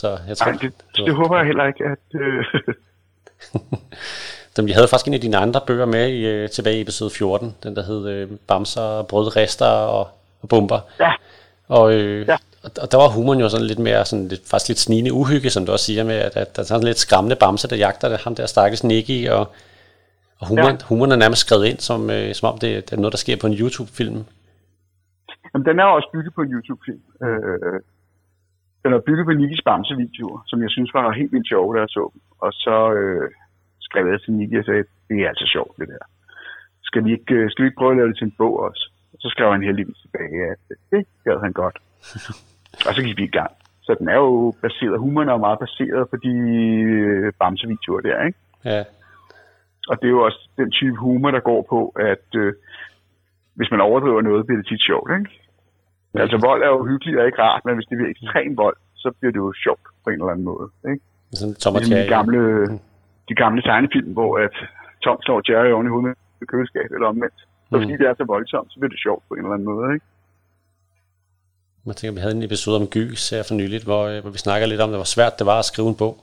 Så 0.00 0.08
jeg 0.28 0.36
tror, 0.36 0.50
Nej, 0.50 0.60
det, 0.62 0.72
det, 0.96 1.06
det 1.06 1.14
håber 1.20 1.36
jeg 1.40 1.46
heller 1.50 1.66
ikke, 1.70 1.84
at... 1.94 2.06
Øh... 2.24 2.44
Dem, 4.58 4.66
vi 4.66 4.72
havde 4.72 4.88
faktisk 4.88 5.08
en 5.08 5.14
af 5.14 5.20
dine 5.20 5.36
andre 5.36 5.60
bøger 5.66 5.86
med 5.86 6.08
i, 6.08 6.26
øh, 6.26 6.48
tilbage 6.48 6.78
i 6.78 6.80
episode 6.80 7.10
14, 7.10 7.56
den 7.62 7.76
der 7.76 7.82
hed 7.82 8.08
øh, 8.08 8.30
Bamser, 8.48 9.02
Brødrester 9.02 9.66
og, 9.66 10.08
og 10.42 10.48
Bomber. 10.48 10.80
Ja. 11.00 11.12
Og 11.68 11.94
øh, 11.94 12.28
ja 12.28 12.36
og 12.64 12.86
der 12.92 12.98
var 13.02 13.08
humoren 13.16 13.40
jo 13.40 13.48
sådan 13.48 13.66
lidt 13.66 13.82
mere, 13.88 14.04
sådan 14.04 14.28
lidt, 14.28 14.44
faktisk 14.50 14.68
lidt 14.68 14.84
snigende 14.86 15.12
uhygge, 15.12 15.50
som 15.50 15.66
du 15.66 15.72
også 15.72 15.84
siger, 15.84 16.04
med 16.04 16.18
at, 16.26 16.36
at 16.42 16.56
der 16.56 16.62
er 16.62 16.66
sådan 16.66 16.88
lidt 16.90 17.04
skræmmende 17.06 17.36
bamse, 17.42 17.68
der 17.68 17.76
jagter 17.76 18.08
det, 18.08 18.24
ham 18.24 18.34
der 18.34 18.46
stakkels 18.46 18.84
Nicky, 18.84 19.18
og, 19.36 19.44
og 20.40 20.44
humoren, 20.48 20.76
ja. 20.80 20.86
humoren 20.88 21.12
er 21.12 21.22
nærmest 21.24 21.42
skrevet 21.46 21.66
ind, 21.70 21.80
som, 21.88 22.00
øh, 22.16 22.34
som 22.34 22.44
om 22.52 22.58
det, 22.62 22.70
det 22.86 22.92
er 22.92 23.02
noget, 23.02 23.16
der 23.16 23.24
sker 23.24 23.36
på 23.40 23.46
en 23.46 23.58
YouTube-film. 23.60 24.20
Jamen, 25.50 25.64
den 25.68 25.76
er 25.82 25.84
også 25.84 26.08
bygget 26.14 26.34
på 26.34 26.42
en 26.42 26.52
YouTube-film. 26.54 27.02
Øh, 27.24 27.78
den 28.82 28.90
er 28.96 29.00
bygget 29.08 29.24
på 29.26 29.32
Nikis 29.32 29.62
Bamse-videoer, 29.68 30.38
som 30.46 30.62
jeg 30.64 30.70
synes 30.70 30.90
var 30.94 31.18
helt 31.20 31.32
vildt 31.32 31.48
sjove, 31.48 31.74
da 31.74 31.80
jeg 31.80 31.88
så 31.88 32.10
dem. 32.12 32.20
Og 32.44 32.52
så 32.52 32.76
øh, 32.98 33.30
skrev 33.88 34.04
jeg 34.06 34.20
til 34.20 34.32
Niki 34.32 34.56
og 34.62 34.64
sagde, 34.64 34.84
det 35.08 35.16
er 35.22 35.28
altså 35.28 35.46
sjovt, 35.54 35.74
det 35.78 35.88
der. 35.88 36.04
Skal 36.88 37.04
vi 37.04 37.10
ikke, 37.12 37.34
øh, 37.34 37.50
skal 37.50 37.62
vi 37.62 37.68
ikke 37.68 37.80
prøve 37.80 37.92
at 37.92 37.96
lave 37.96 38.08
det 38.08 38.16
til 38.18 38.28
en 38.30 38.38
bog 38.38 38.54
også? 38.68 38.82
Og 39.12 39.18
så 39.22 39.28
skrev 39.34 39.52
han 39.52 39.68
heldigvis 39.68 40.00
tilbage, 40.04 40.38
at 40.52 40.60
det 40.90 41.06
gad 41.24 41.38
han 41.46 41.52
godt. 41.52 41.76
og 42.86 42.92
så 42.94 43.00
gik 43.06 43.16
vi 43.16 43.24
i 43.24 43.36
gang. 43.38 43.52
Så 43.86 43.96
den 43.98 44.08
er 44.08 44.18
jo 44.26 44.54
baseret, 44.62 44.98
humoren 44.98 45.28
er 45.28 45.32
jo 45.32 45.46
meget 45.46 45.58
baseret 45.58 46.10
på 46.10 46.16
de 46.16 46.34
øh, 46.98 47.32
Bamse-videoer 47.40 48.00
der, 48.00 48.26
ikke? 48.26 48.38
Ja. 48.64 48.82
Og 49.90 49.94
det 50.00 50.06
er 50.06 50.14
jo 50.18 50.22
også 50.28 50.40
den 50.56 50.70
type 50.70 50.96
humor, 50.96 51.30
der 51.30 51.40
går 51.40 51.60
på, 51.72 51.80
at 52.12 52.28
øh, 52.42 52.52
hvis 53.58 53.70
man 53.70 53.80
overdriver 53.80 54.20
noget, 54.22 54.46
bliver 54.46 54.60
det 54.60 54.68
tit 54.68 54.82
sjovt, 54.90 55.10
ikke? 55.18 55.30
Ja. 56.14 56.20
Altså 56.22 56.36
vold 56.48 56.62
er 56.62 56.70
jo 56.76 56.84
hyggeligt 56.90 57.18
og 57.18 57.26
ikke 57.26 57.42
rart, 57.42 57.62
men 57.64 57.74
hvis 57.74 57.86
det 57.88 57.96
bliver 57.98 58.10
ekstrem 58.10 58.56
vold, 58.56 58.76
så 59.02 59.08
bliver 59.18 59.32
det 59.32 59.40
jo 59.46 59.52
sjovt 59.64 59.86
på 60.04 60.10
en 60.10 60.20
eller 60.20 60.34
anden 60.34 60.48
måde, 60.52 60.66
ikke? 60.90 61.04
Sådan 61.32 61.54
Tom 61.54 61.74
og 61.74 61.82
Jerry. 61.90 62.08
gamle, 62.08 62.40
de 63.28 63.34
gamle 63.42 63.62
tegnefilm, 63.62 64.12
hvor 64.12 64.38
at 64.46 64.54
Tom 65.04 65.18
slår 65.22 65.40
Jerry 65.48 65.70
oven 65.72 65.86
i 65.86 65.90
hovedet 65.94 66.16
med 66.40 66.46
køleskab 66.52 66.88
eller 66.96 67.08
omvendt. 67.08 67.38
Så 67.68 67.74
Mm. 67.76 67.82
fordi 67.82 67.92
det 68.00 68.06
er 68.08 68.14
så 68.14 68.24
voldsomt, 68.24 68.72
så 68.72 68.76
bliver 68.80 68.90
det 68.94 69.00
sjovt 69.06 69.22
på 69.28 69.34
en 69.34 69.40
eller 69.40 69.52
anden 69.54 69.68
måde, 69.72 69.94
ikke? 69.94 70.06
Jeg 71.86 71.96
tænker, 71.96 72.14
vi 72.14 72.20
havde 72.20 72.36
en 72.36 72.42
episode 72.42 72.76
om 72.80 72.86
gys 72.86 73.30
her 73.30 73.42
for 73.48 73.54
nyligt, 73.54 73.84
hvor, 73.84 74.02
øh, 74.10 74.20
hvor 74.22 74.30
vi 74.30 74.38
snakker 74.38 74.66
lidt 74.66 74.80
om, 74.80 74.90
hvor 74.90 75.04
svært 75.16 75.38
det 75.38 75.46
var 75.46 75.58
at 75.58 75.64
skrive 75.64 75.88
en 75.88 75.94
bog 76.02 76.14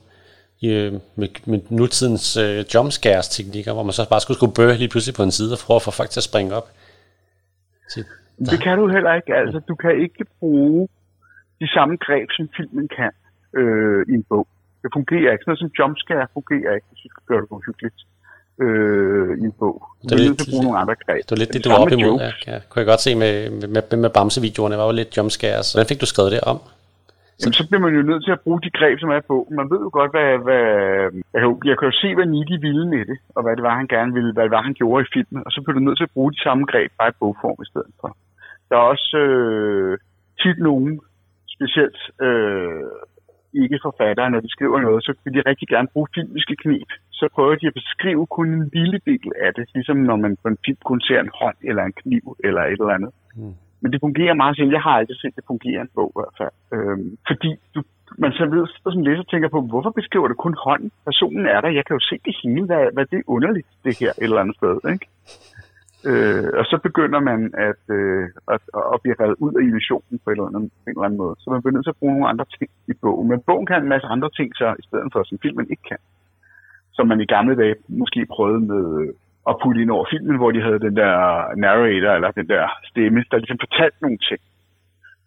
i, 0.60 0.68
øh, 0.78 0.92
med, 1.20 1.28
med 1.50 1.60
nutidens 1.70 2.36
øh, 2.44 2.58
jumpscares 2.74 3.28
teknikker, 3.28 3.72
hvor 3.72 3.82
man 3.82 3.92
så 3.92 4.08
bare 4.08 4.20
skulle 4.20 4.38
skrive 4.38 4.52
bøger 4.58 4.76
lige 4.82 4.88
pludselig 4.92 5.14
på 5.16 5.22
en 5.22 5.30
side 5.38 5.52
og 5.56 5.58
prøve 5.66 5.76
at 5.80 5.86
få 5.88 5.90
folk 6.00 6.10
til 6.10 6.20
at 6.20 6.28
springe 6.30 6.54
op. 6.58 6.68
Så, 7.88 7.98
Det 8.38 8.58
kan 8.62 8.78
du 8.78 8.88
heller 8.88 9.14
ikke. 9.14 9.34
Altså, 9.34 9.58
du 9.70 9.74
kan 9.74 9.92
ikke 10.04 10.24
bruge 10.40 10.88
de 11.60 11.68
samme 11.76 11.96
greb, 12.06 12.28
som 12.36 12.48
filmen 12.56 12.88
kan 12.98 13.12
øh, 13.60 14.06
i 14.08 14.12
en 14.18 14.24
bog. 14.30 14.46
Det 14.86 14.92
fungerer 14.98 15.30
ikke. 15.32 15.42
Sådan 15.42 15.50
noget 15.52 15.62
som 15.64 15.70
jumpscare 15.78 16.26
fungerer 16.38 16.70
ikke, 16.76 16.86
hvis 16.90 17.00
du 17.04 17.08
skal 17.12 17.24
gøre 17.30 17.40
det 17.44 17.50
uhyggeligt 17.58 17.98
øh, 18.64 19.30
i 19.42 19.44
en 19.50 19.54
bog. 19.60 19.76
Du 19.84 20.02
Det 20.08 20.12
er 20.12 20.18
lidt- 20.24 20.38
til 20.38 20.46
at 20.48 20.52
bruge 20.52 20.64
nogle 20.66 20.78
andre 20.82 20.96
greb. 21.04 21.20
det 21.26 21.32
var 21.34 21.40
lidt 21.42 21.52
det, 21.54 21.60
De 21.64 21.64
du 21.64 21.70
var 21.74 21.80
op 21.84 21.92
imod. 21.98 22.16
Ja, 22.26 22.30
ja. 22.50 22.56
Kunne 22.68 22.80
jeg 22.82 22.88
godt 22.92 23.02
se 23.06 23.12
med, 23.22 23.34
med, 23.60 23.68
med, 23.74 23.82
med 24.04 24.10
Bamse-videoerne, 24.16 24.74
var 24.80 24.86
jo 24.90 24.94
lidt 25.00 25.10
jumpscares. 25.16 25.66
Hvordan 25.72 25.88
fik 25.90 26.00
du 26.04 26.08
skrevet 26.14 26.32
det 26.36 26.42
om? 26.52 26.58
Jamen, 27.40 27.56
så 27.60 27.64
bliver 27.68 27.82
man 27.86 27.92
jo 27.98 28.02
nødt 28.10 28.22
til 28.26 28.32
at 28.36 28.40
bruge 28.44 28.60
de 28.66 28.70
greb, 28.78 28.96
som 29.02 29.10
er 29.16 29.22
på. 29.32 29.36
Man 29.60 29.66
ved 29.72 29.80
jo 29.86 29.90
godt, 29.98 30.10
hvad... 30.16 30.30
hvad 30.46 30.64
jeg, 31.34 31.40
kan 31.40 31.48
jo, 31.50 31.54
jeg 31.70 31.76
kan 31.78 31.88
jo 31.90 31.94
se, 32.02 32.08
hvad 32.16 32.26
Niki 32.34 32.56
ville 32.66 32.84
med 32.94 33.02
det, 33.10 33.18
og 33.36 33.40
hvad 33.44 33.54
det 33.56 33.64
var, 33.68 33.74
han 33.80 33.88
gerne 33.96 34.12
ville, 34.18 34.32
hvad 34.34 34.44
det 34.46 34.54
var, 34.56 34.62
han 34.68 34.74
gjorde 34.80 35.04
i 35.04 35.10
filmen. 35.14 35.40
Og 35.46 35.50
så 35.54 35.58
bliver 35.62 35.76
du 35.78 35.84
nødt 35.86 35.98
til 35.98 36.08
at 36.08 36.14
bruge 36.16 36.32
de 36.36 36.40
samme 36.46 36.64
greb, 36.72 36.90
bare 36.98 37.10
i 37.12 37.18
bogform 37.20 37.58
i 37.66 37.68
stedet 37.72 37.92
for. 38.00 38.10
Der 38.68 38.74
er 38.76 38.86
også 38.94 39.10
øh, 39.26 39.92
tit 40.42 40.58
nogen, 40.68 40.92
specielt 41.56 42.00
øh, 42.26 42.84
ikke 43.62 43.78
forfattere, 43.82 44.30
når 44.30 44.40
de 44.40 44.50
skriver 44.56 44.80
noget, 44.80 45.04
så 45.04 45.12
vil 45.24 45.34
de 45.34 45.48
rigtig 45.50 45.68
gerne 45.68 45.88
bruge 45.92 46.08
filmiske 46.14 46.56
knep. 46.62 46.90
Så 47.10 47.28
prøver 47.34 47.54
de 47.54 47.66
at 47.66 47.74
beskrive 47.74 48.26
kun 48.26 48.48
en 48.54 48.70
lille 48.74 48.98
del 49.06 49.30
af 49.46 49.54
det, 49.54 49.64
ligesom 49.74 49.96
når 49.96 50.16
man 50.16 50.36
på 50.42 50.48
en 50.48 50.58
film 50.66 50.78
kun 50.84 51.00
ser 51.00 51.20
en 51.20 51.30
hånd 51.40 51.56
eller 51.62 51.82
en 51.84 51.92
kniv 52.02 52.36
eller 52.44 52.62
et 52.62 52.80
eller 52.80 52.96
andet. 52.98 53.12
Mm. 53.36 53.54
Men 53.80 53.92
det 53.92 54.00
fungerer 54.00 54.34
meget 54.34 54.56
sjældent. 54.56 54.74
Jeg 54.78 54.82
har 54.82 54.90
aldrig 54.90 55.16
set 55.20 55.36
det 55.36 55.44
fungere 55.46 55.80
i 55.80 55.86
en 55.86 55.94
bog 55.94 56.12
i 56.14 56.18
hvert 56.20 56.36
fald. 56.40 56.54
Øhm, 56.74 57.18
fordi 57.28 57.50
du, 57.74 57.82
man 58.18 58.32
så 58.32 58.44
ved, 58.54 58.66
så 58.66 58.90
som 58.92 59.02
læser 59.02 59.22
tænker 59.22 59.48
på, 59.48 59.60
hvorfor 59.60 59.90
beskriver 59.90 60.28
du 60.28 60.34
kun 60.34 60.56
hånden? 60.64 60.90
Personen 61.04 61.46
er 61.46 61.60
der, 61.60 61.68
jeg 61.78 61.84
kan 61.86 61.96
jo 61.98 62.00
se 62.10 62.16
det 62.24 62.34
hele, 62.42 62.64
hvad, 62.66 62.82
hvad 62.92 63.06
det 63.10 63.18
er 63.18 63.30
underligt, 63.36 63.68
det 63.84 63.98
her 64.00 64.10
et 64.10 64.22
eller 64.22 64.40
andet 64.42 64.56
sted, 64.56 64.76
ikke? 64.92 65.06
Øh, 66.10 66.48
og 66.60 66.64
så 66.70 66.76
begynder 66.86 67.20
man 67.30 67.40
at, 67.68 67.82
øh, 67.98 68.24
at, 68.54 68.62
at 68.94 68.98
blive 69.02 69.18
reddet 69.20 69.38
ud 69.44 69.52
af 69.58 69.62
illusionen 69.68 70.16
på 70.22 70.28
en 70.30 70.36
eller, 70.36 70.50
anden, 70.50 70.70
en 70.86 70.94
eller 70.94 71.08
anden 71.08 71.22
måde. 71.24 71.34
Så 71.40 71.46
man 71.50 71.62
bliver 71.62 71.74
nødt 71.74 71.86
til 71.86 71.94
at 71.94 72.00
bruge 72.00 72.14
nogle 72.14 72.32
andre 72.32 72.46
ting 72.56 72.70
i 72.92 72.94
bogen. 73.02 73.28
Men 73.30 73.38
bogen 73.48 73.66
kan 73.66 73.82
en 73.82 73.92
masse 73.94 74.08
andre 74.14 74.30
ting 74.38 74.48
så, 74.60 74.68
i 74.82 74.84
stedet 74.88 75.08
for, 75.12 75.20
som 75.24 75.38
filmen 75.44 75.66
ikke 75.72 75.86
kan. 75.90 76.00
Som 76.96 77.04
man 77.10 77.20
i 77.20 77.32
gamle 77.34 77.54
dage 77.62 77.74
måske 77.88 78.20
prøvede 78.36 78.62
med 78.72 78.84
øh, 79.00 79.08
at 79.50 79.58
putte 79.62 79.80
ind 79.82 79.90
over 79.96 80.06
filmen, 80.12 80.36
hvor 80.40 80.50
de 80.52 80.60
havde 80.66 80.80
den 80.86 80.96
der 81.02 81.12
narrator, 81.64 82.12
eller 82.16 82.30
den 82.40 82.48
der 82.54 82.64
stemme, 82.90 83.20
der 83.30 83.36
ligesom 83.42 83.62
fortalte 83.64 83.98
nogle 84.04 84.18
ting. 84.28 84.40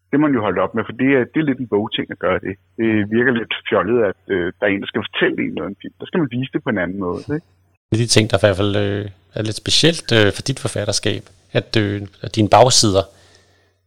Det 0.09 0.19
må 0.19 0.27
man 0.27 0.35
jo 0.37 0.41
holde 0.47 0.61
op 0.65 0.73
med, 0.75 0.83
for 0.85 0.95
det 1.01 1.09
er, 1.17 1.23
det 1.31 1.39
er 1.39 1.47
lidt 1.49 1.59
en 1.63 1.73
bogting 1.73 2.07
at 2.11 2.19
gøre 2.25 2.39
det. 2.45 2.53
Det 2.79 2.89
virker 3.15 3.31
lidt 3.39 3.53
fjollet, 3.69 3.97
at 4.11 4.21
øh, 4.35 4.45
der 4.57 4.63
er 4.65 4.71
en, 4.71 4.81
der 4.83 4.91
skal 4.91 5.05
fortælle 5.07 5.37
en 5.45 5.53
noget 5.57 5.69
om 5.71 5.75
film. 5.81 5.95
Der 5.99 6.05
skal 6.05 6.19
man 6.19 6.29
vise 6.31 6.51
det 6.53 6.63
på 6.63 6.69
en 6.69 6.83
anden 6.83 6.99
måde. 7.05 7.21
Ikke? 7.35 7.47
Det 7.89 7.95
er 7.97 8.03
de 8.05 8.15
ting, 8.15 8.25
der 8.29 8.37
i 8.37 8.43
hvert 8.45 8.61
fald 8.61 8.75
øh, 8.85 9.05
er 9.35 9.41
lidt 9.43 9.55
specielt 9.55 10.11
øh, 10.11 10.33
for 10.33 10.41
dit 10.41 10.59
forfatterskab, 10.59 11.23
at, 11.53 11.75
øh, 11.75 12.01
at 12.21 12.35
dine 12.35 12.49
bagsider, 12.49 13.03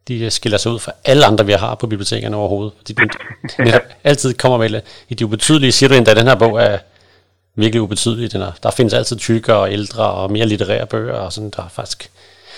de 0.08 0.24
øh, 0.24 0.30
skiller 0.30 0.58
sig 0.58 0.72
ud 0.72 0.78
fra 0.78 0.92
alle 1.04 1.24
andre, 1.26 1.46
vi 1.46 1.52
har 1.52 1.74
på 1.74 1.86
bibliotekerne 1.86 2.36
overhovedet. 2.36 2.72
Fordi 2.76 2.92
du 2.92 3.08
netop 3.64 3.82
altid 4.04 4.34
kommer 4.34 4.58
med, 4.58 4.80
i 5.08 5.14
de 5.14 5.24
ubetydelige, 5.24 5.72
siger 5.72 5.88
du 5.88 5.94
endda, 5.94 6.10
at 6.10 6.16
den 6.16 6.26
her 6.26 6.34
bog 6.34 6.62
er 6.62 6.78
virkelig 7.54 7.82
ubetydelig. 7.82 8.32
Den 8.32 8.42
er, 8.42 8.52
der 8.62 8.70
findes 8.70 8.94
altid 8.94 9.16
tykkere 9.16 9.56
og 9.56 9.72
ældre 9.72 10.04
og 10.04 10.32
mere 10.32 10.46
litterære 10.46 10.86
bøger, 10.86 11.14
og 11.14 11.32
sådan, 11.32 11.50
der 11.56 11.62
er 11.62 11.68
faktisk... 11.68 12.10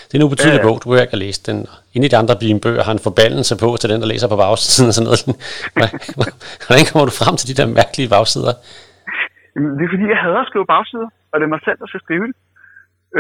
Det 0.07 0.15
er 0.15 0.19
en 0.19 0.23
ubetydelig 0.23 0.59
Ja, 0.59 0.67
ja, 0.67 0.69
bog, 0.69 0.81
du 0.85 0.95
ikke 0.95 1.13
at 1.13 1.19
læse 1.19 1.43
den. 1.47 1.67
Inde 1.95 2.07
i 2.07 2.11
de 2.11 2.17
andre 2.17 2.35
dine 2.41 2.61
bøger 2.61 2.83
har 2.85 2.93
en 2.93 2.99
forbandelse 2.99 3.57
på 3.57 3.77
til 3.81 3.91
den, 3.91 4.01
der 4.01 4.07
læser 4.07 4.29
på 4.29 4.37
bagsiden 4.37 4.89
og 4.89 4.95
sådan 4.95 5.07
noget. 5.09 5.21
Hvordan 6.67 6.85
kommer 6.91 7.05
du 7.11 7.15
frem 7.21 7.37
til 7.37 7.47
de 7.51 7.55
der 7.61 7.67
mærkelige 7.67 8.09
bagsider? 8.09 8.55
Det 9.79 9.83
er 9.87 9.91
fordi, 9.95 10.07
jeg 10.15 10.21
hader 10.25 10.41
at 10.45 10.49
skrive 10.51 10.67
bagsider, 10.75 11.09
og 11.31 11.35
det 11.39 11.45
er 11.49 11.53
mig 11.55 11.63
selv, 11.67 11.79
der 11.83 11.87
skal 11.87 12.01
skrive 12.07 12.27
det. 12.29 12.37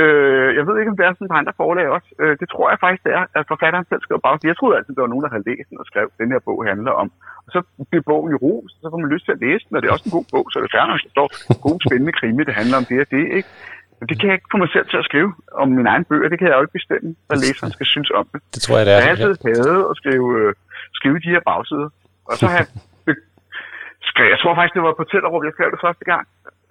Øh, 0.00 0.48
jeg 0.58 0.64
ved 0.66 0.74
ikke, 0.78 0.92
om 0.92 0.96
det 0.98 1.04
er 1.06 1.12
sådan 1.14 1.32
på 1.32 1.38
andre 1.40 1.58
forlag 1.62 1.86
også. 1.96 2.08
Øh, 2.22 2.34
det 2.40 2.48
tror 2.52 2.66
jeg 2.70 2.78
faktisk, 2.84 3.04
det 3.06 3.12
er, 3.18 3.24
at 3.38 3.44
forfatteren 3.52 3.86
selv 3.90 4.02
skriver 4.02 4.24
bagsider. 4.26 4.50
Jeg 4.50 4.58
troede 4.58 4.76
altid, 4.76 4.94
der 4.94 5.04
var 5.06 5.12
nogen, 5.12 5.24
der 5.26 5.34
havde 5.34 5.48
læst 5.50 5.68
den 5.70 5.82
og 5.82 5.86
skrev, 5.90 6.06
den 6.22 6.32
her 6.34 6.40
bog 6.48 6.58
handler 6.70 6.92
om. 7.02 7.08
Og 7.46 7.50
så 7.54 7.60
bliver 7.90 8.04
bogen 8.10 8.30
jo 8.34 8.38
ros, 8.46 8.70
så 8.82 8.86
får 8.90 9.00
man 9.02 9.12
lyst 9.14 9.24
til 9.26 9.36
at 9.36 9.42
læse 9.46 9.64
den, 9.66 9.76
og 9.76 9.80
det 9.80 9.88
er 9.88 9.96
også 9.96 10.08
en 10.08 10.16
god 10.18 10.26
bog, 10.34 10.44
så 10.48 10.56
det 10.60 10.68
er 10.68 10.76
færdigt, 10.78 11.04
der 11.04 11.14
står 11.16 11.28
god, 11.68 11.78
spændende 11.86 12.14
krimi, 12.18 12.42
det 12.48 12.54
handler 12.60 12.76
om 12.80 12.86
det 12.90 12.98
og 13.04 13.08
det, 13.16 13.24
ikke? 13.38 13.50
Men 13.98 14.04
det 14.08 14.16
kan 14.18 14.26
jeg 14.28 14.36
ikke 14.38 14.52
få 14.54 14.58
mig 14.64 14.70
selv 14.76 14.86
til 14.92 14.98
at 15.02 15.08
skrive 15.10 15.30
om 15.62 15.68
min 15.78 15.86
egen 15.92 16.04
bøger. 16.10 16.28
Det 16.32 16.38
kan 16.38 16.48
jeg 16.48 16.56
jo 16.58 16.64
ikke 16.66 16.78
bestemme, 16.80 17.08
hvad 17.26 17.38
læseren 17.44 17.72
skal 17.76 17.86
synes 17.94 18.10
om 18.18 18.24
det. 18.32 18.40
Det 18.54 18.60
tror 18.64 18.76
jeg, 18.78 18.86
det 18.86 18.92
er. 18.92 18.98
Jeg 18.98 19.04
har 19.04 19.12
altid 19.14 19.34
hadet 19.48 19.82
at 19.90 19.94
skrive, 20.00 20.28
øh, 20.40 20.50
skrive 20.98 21.18
de 21.24 21.32
her 21.34 21.42
bagsider. 21.50 21.88
Og 22.28 22.34
så 22.40 22.44
har 22.50 22.56
jeg 22.60 22.68
skrev, 24.10 24.26
jeg 24.34 24.38
tror 24.42 24.54
faktisk, 24.58 24.74
det 24.76 24.82
var 24.86 24.94
på 25.00 25.04
Tellerup, 25.10 25.44
jeg 25.48 25.54
skrev 25.56 25.70
det 25.74 25.84
første 25.86 26.04
gang. 26.12 26.24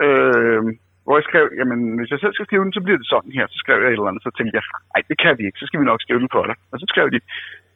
Øh, 0.06 0.62
hvor 1.06 1.16
jeg 1.18 1.26
skrev, 1.30 1.46
jamen 1.60 1.80
hvis 1.98 2.12
jeg 2.14 2.20
selv 2.20 2.34
skal 2.34 2.46
skrive 2.48 2.64
den, 2.66 2.74
så 2.78 2.82
bliver 2.86 3.00
det 3.02 3.08
sådan 3.14 3.32
her. 3.38 3.46
Så 3.54 3.58
skrev 3.64 3.78
jeg 3.82 3.90
et 3.90 3.98
eller 3.98 4.12
andet, 4.12 4.24
så 4.28 4.32
tænkte 4.38 4.56
jeg, 4.58 4.64
nej, 4.94 5.02
det 5.10 5.18
kan 5.24 5.34
vi 5.40 5.44
ikke, 5.48 5.60
så 5.62 5.66
skal 5.68 5.80
vi 5.82 5.86
nok 5.92 6.02
skrive 6.06 6.20
den 6.24 6.30
for 6.36 6.44
dig. 6.50 6.56
Og 6.72 6.78
så 6.82 6.86
skrev 6.92 7.08
de, 7.14 7.20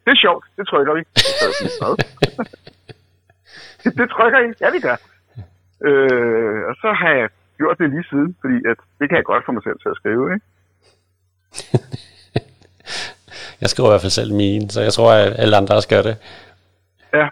det 0.04 0.10
er 0.16 0.20
sjovt, 0.26 0.44
det 0.56 0.64
trykker 0.70 0.92
vi. 0.98 1.02
Så 1.40 1.44
jeg 1.46 1.70
"Hvad?" 1.80 1.94
det 3.98 4.06
trykker 4.14 4.38
I, 4.46 4.48
ja 4.62 4.68
vi 4.76 4.80
gør. 4.88 4.98
Øh, 5.88 6.60
og 6.70 6.74
så 6.82 6.88
har 7.00 7.12
jeg 7.20 7.28
gjort 7.60 7.78
det 7.80 7.90
lige 7.94 8.06
siden, 8.10 8.30
fordi 8.42 8.56
at, 8.70 8.78
det 8.98 9.06
kan 9.08 9.16
jeg 9.16 9.24
godt 9.24 9.44
få 9.46 9.52
mig 9.52 9.62
selv 9.66 9.78
til 9.82 9.88
at 9.94 9.98
skrive, 10.00 10.24
ikke? 10.34 10.46
Jeg 13.62 13.68
skriver 13.70 13.88
i 13.88 13.92
hvert 13.92 14.04
fald 14.06 14.18
selv 14.20 14.32
mine, 14.34 14.70
så 14.70 14.80
jeg 14.88 14.92
tror, 14.92 15.12
at 15.12 15.32
alle 15.42 15.56
andre 15.56 15.74
også 15.74 15.88
gør 15.88 16.02
det. 16.08 16.16
Ja. 17.14 17.28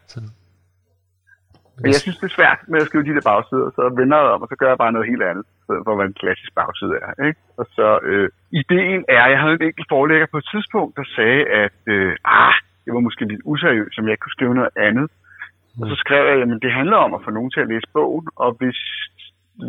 Men 1.80 1.86
jeg 1.92 2.00
synes, 2.04 2.18
det 2.18 2.26
er 2.30 2.34
svært 2.38 2.58
med 2.68 2.80
at 2.80 2.86
skrive 2.86 3.04
de 3.04 3.14
der 3.14 3.20
bagsider, 3.30 3.70
så 3.76 3.82
vender 4.00 4.16
jeg 4.16 4.26
om, 4.34 4.42
og 4.42 4.48
så 4.48 4.56
gør 4.60 4.68
jeg 4.68 4.78
bare 4.78 4.92
noget 4.92 5.08
helt 5.08 5.22
andet, 5.22 5.46
for 5.66 5.94
hvad 5.96 6.06
en 6.06 6.20
klassisk 6.22 6.52
bagside 6.54 6.96
er. 7.06 7.12
Ikke? 7.28 7.40
Og 7.60 7.66
så 7.76 7.88
øh, 8.10 8.28
ideen 8.62 9.04
er, 9.08 9.26
jeg 9.32 9.40
havde 9.42 9.56
en 9.58 9.66
enkelt 9.68 9.88
forlægger 9.94 10.26
på 10.30 10.38
et 10.38 10.48
tidspunkt, 10.54 10.92
der 10.98 11.06
sagde, 11.16 11.42
at 11.62 11.78
øh, 11.94 12.16
ah, 12.24 12.54
det 12.84 12.90
var 12.94 13.06
måske 13.06 13.24
lidt 13.32 13.46
useriøst, 13.52 13.94
som 13.94 14.04
jeg 14.04 14.12
ikke 14.12 14.24
kunne 14.26 14.38
skrive 14.38 14.58
noget 14.60 14.74
andet. 14.88 15.06
Mm. 15.10 15.82
Og 15.82 15.86
så 15.90 15.96
skrev 16.04 16.22
jeg, 16.28 16.36
at 16.42 16.62
det 16.66 16.72
handler 16.80 16.98
om 17.06 17.14
at 17.14 17.24
få 17.24 17.30
nogen 17.30 17.50
til 17.50 17.64
at 17.64 17.70
læse 17.72 17.88
bogen, 17.96 18.26
og 18.44 18.50
hvis 18.58 18.80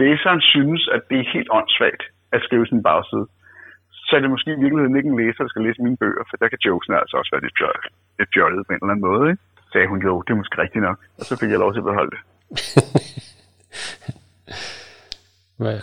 læseren 0.01 0.41
synes, 0.41 0.81
at 0.95 1.01
det 1.09 1.17
er 1.19 1.33
helt 1.35 1.49
åndssvagt 1.57 2.03
at 2.35 2.43
skrive 2.45 2.65
en 2.71 2.83
bagside, 2.83 3.27
så 4.07 4.15
er 4.15 4.19
det 4.19 4.29
måske 4.29 4.51
i 4.51 4.61
virkeligheden 4.63 4.97
ikke 4.97 5.09
en 5.09 5.19
læser, 5.21 5.43
der 5.43 5.51
skal 5.51 5.65
læse 5.67 5.81
mine 5.81 5.97
bøger, 5.97 6.23
for 6.29 6.37
der 6.37 6.47
kan 6.49 6.59
jokesene 6.65 6.99
altså 7.01 7.17
også 7.17 7.31
være 7.33 7.43
lidt 7.45 7.57
fjollet, 7.59 7.85
lidt 8.19 8.29
fjollet 8.33 8.67
på 8.67 8.73
en 8.73 8.79
eller 8.81 8.93
anden 8.93 9.07
måde. 9.09 9.23
Ikke? 9.31 9.43
Så 9.63 9.67
sagde 9.71 9.87
hun, 9.91 9.99
jo, 10.07 10.21
det 10.21 10.31
er 10.33 10.41
måske 10.41 10.61
rigtigt 10.63 10.83
nok. 10.87 10.97
Og 11.19 11.23
så 11.29 11.33
fik 11.39 11.51
jeg 11.51 11.59
lov 11.59 11.71
til 11.73 11.83
at 11.83 11.89
beholde 11.89 12.11
det. 12.15 12.21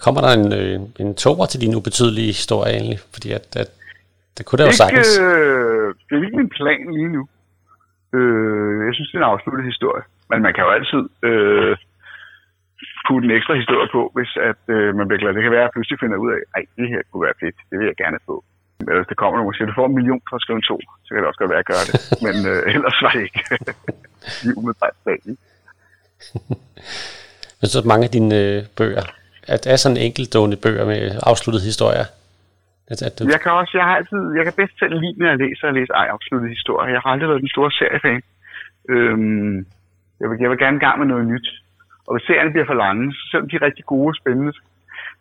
Kommer 0.04 0.20
der 0.20 0.32
en, 0.40 0.52
øh, 0.60 0.80
en 1.02 1.14
toer 1.14 1.46
til 1.46 1.60
din 1.60 1.74
ubetydelige 1.74 2.26
historie 2.26 2.72
egentlig? 2.72 2.98
Fordi 3.14 3.28
at, 3.38 3.46
at 3.56 3.70
det 4.38 4.46
kunne 4.46 4.58
der 4.58 4.66
jo 4.66 4.72
sagtens. 4.82 5.18
øh, 5.18 5.94
det 6.06 6.12
er 6.14 6.24
ikke 6.26 6.42
min 6.42 6.54
plan 6.58 6.82
lige 6.98 7.12
nu. 7.16 7.22
Øh, 8.16 8.86
jeg 8.86 8.94
synes, 8.94 9.08
det 9.10 9.16
er 9.16 9.22
en 9.24 9.32
afsluttet 9.32 9.64
historie. 9.72 10.04
Men 10.30 10.38
man 10.42 10.52
kan 10.54 10.64
jo 10.66 10.70
altid 10.78 11.02
øh, 11.28 11.76
putte 13.06 13.24
en 13.28 13.36
ekstra 13.38 13.54
historie 13.62 13.88
på, 13.96 14.00
hvis 14.16 14.32
at, 14.50 14.62
øh, 14.74 14.88
man 14.98 15.06
bliver 15.08 15.20
glad. 15.22 15.34
Det 15.34 15.42
kan 15.42 15.54
være, 15.56 15.64
at 15.64 15.68
jeg 15.68 15.74
pludselig 15.76 15.98
finder 16.02 16.18
ud 16.24 16.30
af, 16.36 16.40
at 16.58 16.64
det 16.78 16.88
her 16.92 17.00
kunne 17.08 17.24
være 17.26 17.40
fedt. 17.42 17.56
Det 17.70 17.76
vil 17.78 17.86
jeg 17.90 17.98
gerne 18.04 18.18
få. 18.28 18.36
Men 18.86 18.92
hvis 18.96 19.08
det 19.10 19.16
kommer 19.20 19.36
nogen 19.36 19.50
og 19.52 19.54
siger, 19.54 19.68
du 19.70 19.78
får 19.80 19.88
en 19.88 19.98
million 19.98 20.22
for 20.28 20.36
at 20.36 20.42
skrive 20.44 20.58
en 20.60 20.68
to, 20.70 20.76
så 21.04 21.08
kan 21.10 21.20
det 21.20 21.28
også 21.30 21.40
godt 21.42 21.50
være, 21.52 21.62
at 21.62 21.64
jeg 21.64 21.72
gør 21.72 21.82
det. 21.88 21.94
Men 22.26 22.36
øh, 22.50 22.74
ellers 22.74 22.98
var 23.04 23.12
det 23.16 23.22
ikke 23.28 23.42
lige 24.42 24.56
umiddelbart 24.58 24.96
sagen. 25.04 25.32
Men 27.60 27.68
så 27.74 27.78
mange 27.90 28.04
af 28.08 28.12
dine 28.16 28.34
øh, 28.42 28.58
bøger, 28.78 29.06
at 29.54 29.62
er 29.72 29.76
sådan 29.76 29.96
enkeltstående 30.06 30.56
bøger 30.64 30.86
med 30.92 31.02
afsluttede 31.30 31.64
historier. 31.64 32.06
At, 32.92 32.98
at, 33.08 33.14
Jeg 33.34 33.40
kan 33.40 33.52
også, 33.52 33.72
jeg 33.80 33.84
har 33.88 33.96
altid, 33.96 34.22
jeg 34.38 34.44
kan 34.44 34.54
bedst 34.60 34.78
selv 34.78 34.94
lide, 35.00 35.14
når 35.18 35.28
jeg 35.32 35.38
læser 35.44 35.66
og 35.70 35.74
læser 35.78 35.94
ej 35.94 36.06
afsluttede 36.14 36.50
historier. 36.56 36.90
Jeg 36.94 37.00
har 37.04 37.10
aldrig 37.10 37.28
været 37.28 37.40
den 37.46 37.54
store 37.56 37.70
seriefan. 37.80 38.22
Øhm, 38.94 39.56
jeg, 40.20 40.26
vil, 40.30 40.36
jeg 40.40 40.50
vil 40.50 40.58
gerne 40.64 40.76
i 40.76 40.84
gang 40.86 40.98
med 40.98 41.06
noget 41.12 41.26
nyt. 41.32 41.48
Og 42.06 42.10
hvis 42.14 42.26
serierne 42.26 42.50
bliver 42.54 42.66
for 42.66 42.78
lange, 42.84 43.04
så 43.12 43.22
selvom 43.30 43.48
de 43.48 43.56
er 43.56 43.62
rigtig 43.68 43.84
gode 43.84 44.08
og 44.12 44.16
spændende, 44.22 44.52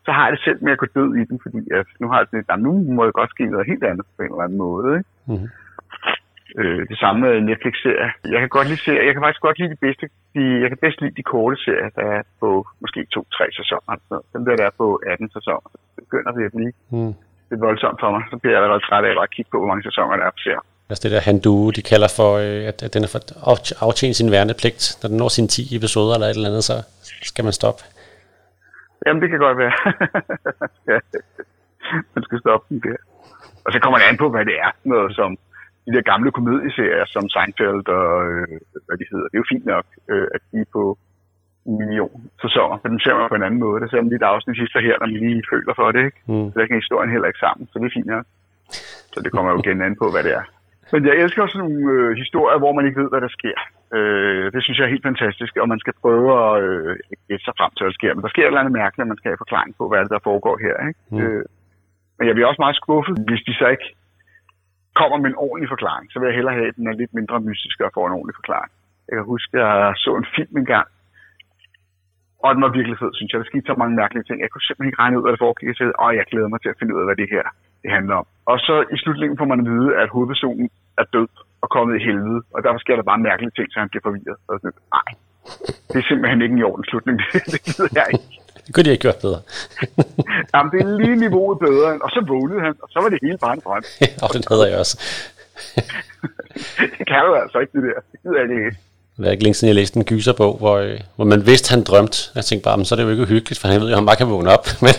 så 0.06 0.12
har 0.16 0.24
jeg 0.26 0.32
det 0.36 0.42
selv 0.48 0.60
med 0.64 0.72
at 0.72 0.78
gå 0.84 0.88
død 0.98 1.10
i 1.22 1.24
dem, 1.30 1.38
fordi 1.46 1.60
at 1.80 1.88
nu 2.02 2.06
har 2.10 2.18
jeg 2.18 2.28
sådan 2.28 2.40
lidt, 2.40 2.50
"Nå, 2.50 2.56
nu 2.66 2.72
må 2.96 3.02
det 3.06 3.14
godt 3.14 3.30
ske 3.36 3.46
noget 3.46 3.68
helt 3.72 3.84
andet 3.84 4.06
på 4.16 4.22
en 4.24 4.32
eller 4.32 4.44
anden 4.48 4.58
måde. 4.68 4.88
Ikke? 4.98 5.10
Mhm. 5.32 5.48
Øh, 6.60 6.82
det 6.92 6.98
samme 7.04 7.20
med 7.26 7.34
Netflix-serier. 7.50 8.10
Jeg 8.34 8.40
kan 8.40 8.50
godt 8.58 8.68
lide 8.68 8.82
serier. 8.86 9.04
Jeg 9.08 9.14
kan 9.14 9.24
faktisk 9.26 9.42
godt 9.48 9.60
lide 9.60 9.72
de 9.76 9.84
bedste. 9.86 10.06
De, 10.36 10.44
jeg 10.64 10.70
kan 10.70 10.80
bedst 10.86 11.02
lide 11.02 11.16
de 11.20 11.24
korte 11.34 11.58
serier, 11.66 11.90
der 11.98 12.06
er 12.18 12.22
på 12.42 12.50
måske 12.84 13.00
to-tre 13.16 13.46
sæsoner. 13.60 13.94
Dem 14.34 14.46
der, 14.46 14.56
der 14.62 14.66
er 14.72 14.76
på 14.84 14.88
18 15.08 15.30
sæsoner. 15.38 15.70
Det 15.96 16.04
begynder 16.08 16.32
det 16.38 16.44
at 16.50 16.54
blive 16.58 16.74
mm. 16.96 17.14
lidt 17.50 17.62
voldsomt 17.68 18.00
for 18.04 18.10
mig. 18.16 18.24
Så 18.32 18.36
bliver 18.38 18.54
jeg 18.54 18.62
allerede 18.64 18.86
træt 18.88 19.06
af 19.06 19.14
bare 19.20 19.30
at 19.30 19.36
kigge 19.36 19.52
på, 19.52 19.58
hvor 19.60 19.70
mange 19.72 19.84
sæsoner 19.90 20.16
der 20.20 20.26
er 20.26 20.36
på 20.38 20.44
serien. 20.46 20.68
Altså 20.90 21.02
det 21.04 21.12
der 21.16 21.22
handue, 21.30 21.72
de 21.78 21.82
kalder 21.92 22.10
for, 22.20 22.32
øh, 22.46 22.62
at, 22.72 22.78
at 22.86 22.94
den 22.96 23.04
er 23.04 23.12
for 23.14 23.20
at 23.52 23.66
aftjene 23.88 24.14
sin 24.20 24.32
værnepligt. 24.36 24.82
Når 25.02 25.08
den 25.10 25.18
når 25.22 25.30
sine 25.38 25.48
10 25.48 25.78
episoder 25.78 26.14
eller 26.14 26.28
et 26.28 26.36
eller 26.40 26.52
andet, 26.52 26.64
så 26.72 26.76
skal 27.32 27.44
man 27.48 27.54
stoppe. 27.62 27.82
Jamen, 29.06 29.22
det 29.22 29.30
kan 29.30 29.40
godt 29.48 29.58
være. 29.64 29.76
ja. 30.92 31.00
Man 32.16 32.24
skal 32.28 32.40
stoppe 32.44 32.66
den 32.70 32.80
der. 32.86 33.00
Og 33.66 33.70
så 33.74 33.80
kommer 33.80 33.98
det 34.00 34.06
an 34.06 34.18
på, 34.24 34.30
hvad 34.30 34.46
det 34.46 34.56
er. 34.66 34.72
Noget 34.84 35.16
som 35.16 35.38
de 35.86 35.94
der 35.96 36.10
gamle 36.12 36.32
komedieserier, 36.38 37.06
som 37.16 37.24
Seinfeld 37.34 37.88
og 38.00 38.10
øh, 38.32 38.58
hvad 38.86 38.98
de 39.02 39.06
hedder. 39.12 39.28
Det 39.30 39.36
er 39.38 39.44
jo 39.44 39.52
fint 39.54 39.66
nok, 39.74 39.86
øh, 40.12 40.28
at 40.36 40.42
de 40.52 40.58
er 40.66 40.70
på 40.78 40.84
en 41.68 41.76
million 41.82 42.20
sæsoner. 42.44 42.78
Men 42.82 42.92
dem 42.94 43.00
ser 43.04 43.16
man 43.16 43.30
på 43.30 43.38
en 43.40 43.48
anden 43.48 43.64
måde. 43.66 43.82
Der 43.82 43.90
ser 43.90 44.02
man 44.02 44.10
lige 44.10 44.22
et 44.24 44.32
afsnit 44.34 44.58
sidst 44.58 44.74
her, 44.88 44.96
når 45.00 45.08
man 45.08 45.20
lige 45.26 45.50
føler 45.54 45.74
for 45.80 45.88
det. 45.96 46.04
Ikke? 46.10 46.20
Mm. 46.32 46.48
Så 46.52 46.56
der 46.60 46.68
kan 46.68 46.84
historien 46.84 47.12
heller 47.14 47.30
ikke 47.30 47.44
sammen, 47.46 47.64
så 47.68 47.76
det 47.80 47.86
er 47.86 47.98
fint 47.98 48.12
nok. 48.16 48.26
Så 49.14 49.18
det 49.24 49.32
kommer 49.32 49.52
jo 49.52 49.58
igen 49.64 49.82
an 49.82 49.96
på, 50.02 50.06
hvad 50.14 50.24
det 50.28 50.34
er. 50.40 50.46
Men 50.94 51.06
jeg 51.08 51.16
elsker 51.24 51.42
også 51.44 51.58
nogle 51.64 51.80
øh, 51.96 52.10
historier, 52.24 52.58
hvor 52.64 52.74
man 52.74 52.86
ikke 52.86 53.02
ved, 53.02 53.10
hvad 53.10 53.22
der 53.26 53.32
sker. 53.38 53.58
Øh, 53.98 54.46
det 54.54 54.62
synes 54.64 54.78
jeg 54.78 54.86
er 54.86 54.96
helt 54.96 55.10
fantastisk, 55.12 55.54
og 55.62 55.68
man 55.74 55.80
skal 55.84 55.94
prøve 56.02 56.28
at 56.44 56.64
øh, 56.64 56.96
gætte 57.28 57.46
sig 57.46 57.56
frem 57.60 57.72
til, 57.72 57.84
hvad 57.84 57.92
der 57.92 58.00
sker. 58.00 58.14
Men 58.14 58.24
der 58.24 58.34
sker 58.34 58.44
et 58.44 58.52
eller 58.52 58.64
andet 58.64 58.80
mærkeligt, 58.82 59.06
at 59.06 59.12
man 59.12 59.20
skal 59.20 59.30
have 59.32 59.44
forklaring 59.44 59.72
på, 59.78 59.84
hvad 59.88 60.00
det 60.00 60.06
er, 60.06 60.16
der 60.18 60.30
foregår 60.30 60.56
her. 60.66 60.76
Ikke? 60.88 61.00
Mm. 61.12 61.20
Øh, 61.22 61.44
men 62.18 62.24
jeg 62.28 62.36
bliver 62.36 62.50
også 62.50 62.64
meget 62.66 62.82
skuffet, 62.82 63.16
hvis 63.28 63.44
de 63.48 63.54
så 63.62 63.68
ikke 63.76 63.88
kommer 65.00 65.18
med 65.18 65.30
en 65.30 65.42
ordentlig 65.46 65.70
forklaring. 65.74 66.06
Så 66.12 66.20
vil 66.20 66.28
jeg 66.28 66.36
hellere 66.36 66.56
have, 66.60 66.68
at 66.72 66.76
den 66.80 66.88
er 66.88 67.00
lidt 67.02 67.14
mindre 67.20 67.40
mystisk 67.50 67.78
og 67.82 67.92
får 67.94 68.08
en 68.08 68.18
ordentlig 68.18 68.36
forklaring. 68.42 68.72
Jeg 69.08 69.16
kan 69.18 69.26
huske, 69.34 69.54
at 69.58 69.78
jeg 69.84 69.94
så 70.06 70.12
en 70.22 70.28
film 70.36 70.54
engang, 70.58 70.88
og 72.44 72.50
den 72.56 72.62
var 72.66 72.78
virkelig 72.78 72.98
fed, 73.00 73.12
synes 73.14 73.30
jeg. 73.32 73.40
Der 73.40 73.52
skete 73.52 73.70
så 73.70 73.76
mange 73.82 73.96
mærkelige 74.02 74.26
ting. 74.28 74.38
Jeg 74.44 74.50
kunne 74.52 74.66
simpelthen 74.66 74.92
ikke 74.92 75.02
regne 75.04 75.18
ud, 75.18 75.24
hvad 75.24 75.34
der 75.34 75.44
foregik. 75.46 75.68
Jeg 75.72 75.78
sagde, 75.78 75.94
åh, 76.04 76.12
jeg 76.20 76.26
glæder 76.32 76.50
mig 76.52 76.60
til 76.62 76.70
at 76.74 76.80
finde 76.80 76.94
ud 76.96 77.02
af, 77.02 77.08
hvad 77.08 77.18
det 77.22 77.30
her 77.36 77.46
det 77.84 77.92
handler 77.98 78.16
om. 78.22 78.26
Og 78.52 78.58
så 78.68 78.76
i 78.96 78.98
slutningen 79.04 79.38
får 79.38 79.48
man 79.52 79.60
at 79.64 79.68
vide, 79.74 79.90
at 80.02 80.10
hovedpersonen 80.16 80.70
er 81.02 81.06
død 81.16 81.32
og 81.64 81.68
kommet 81.76 81.94
i 82.00 82.04
helvede. 82.08 82.40
Og 82.56 82.60
derfor 82.64 82.80
sker 82.84 82.96
der 82.96 83.10
bare 83.12 83.26
mærkelige 83.30 83.56
ting, 83.58 83.68
så 83.72 83.80
han 83.80 83.90
bliver 83.90 84.06
forvirret. 84.08 84.40
Og 84.48 84.54
sådan, 84.62 84.80
nej, 84.96 85.10
det 85.90 85.98
er 86.02 86.08
simpelthen 86.10 86.42
ikke 86.42 86.56
en 86.56 86.64
orden 86.70 86.86
slutning. 86.90 87.18
det 87.54 87.62
gider 87.68 87.90
jeg 88.00 88.08
ikke. 88.14 88.43
Det 88.66 88.76
kunne 88.76 88.84
de 88.84 88.90
have 88.90 88.98
gjort 88.98 89.20
bedre. 89.26 89.42
Jamen, 90.54 90.72
det 90.72 90.80
er 90.82 90.98
lige 90.98 91.16
niveauet 91.16 91.60
bedre. 91.60 91.90
Og 92.06 92.10
så 92.10 92.20
vågnede 92.28 92.62
han, 92.62 92.74
og 92.84 92.90
så 92.92 93.00
var 93.02 93.10
det 93.10 93.20
hele 93.22 93.38
bare 93.38 93.54
en 93.54 93.62
drøm. 93.66 93.84
og 94.24 94.30
den 94.34 94.44
hedder 94.50 94.68
jeg 94.68 94.78
også. 94.80 94.96
det 96.98 97.06
kan 97.08 97.20
jo 97.28 97.34
altså 97.44 97.58
ikke, 97.60 97.74
det 97.78 97.84
der. 97.84 98.00
Det 98.12 98.20
gider 98.24 98.40
jeg 98.40 98.50
ikke. 98.50 98.78
Det 99.18 99.28
er 99.28 99.32
ikke 99.32 99.44
længe 99.44 99.54
siden, 99.54 99.68
jeg 99.68 99.76
læste 99.76 99.98
en 99.98 100.06
gyserbog, 100.06 100.58
hvor, 100.58 100.78
øh, 100.78 101.00
hvor 101.16 101.26
man 101.26 101.46
vidste, 101.46 101.72
han 101.74 101.84
drømte. 101.84 102.18
Jeg 102.36 102.46
tænkte 102.46 102.64
bare, 102.64 102.78
men 102.78 102.86
så 102.86 102.96
er 102.96 102.98
det 102.98 103.04
jo 103.04 103.10
ikke 103.10 103.26
hyggeligt, 103.26 103.60
for 103.60 103.68
han 103.68 103.82
ved 103.82 103.88
jo, 103.88 103.94
at 103.94 104.00
han 104.00 104.06
bare 104.06 104.16
kan 104.16 104.30
vågne 104.30 104.50
op. 104.58 104.66
Men 104.86 104.96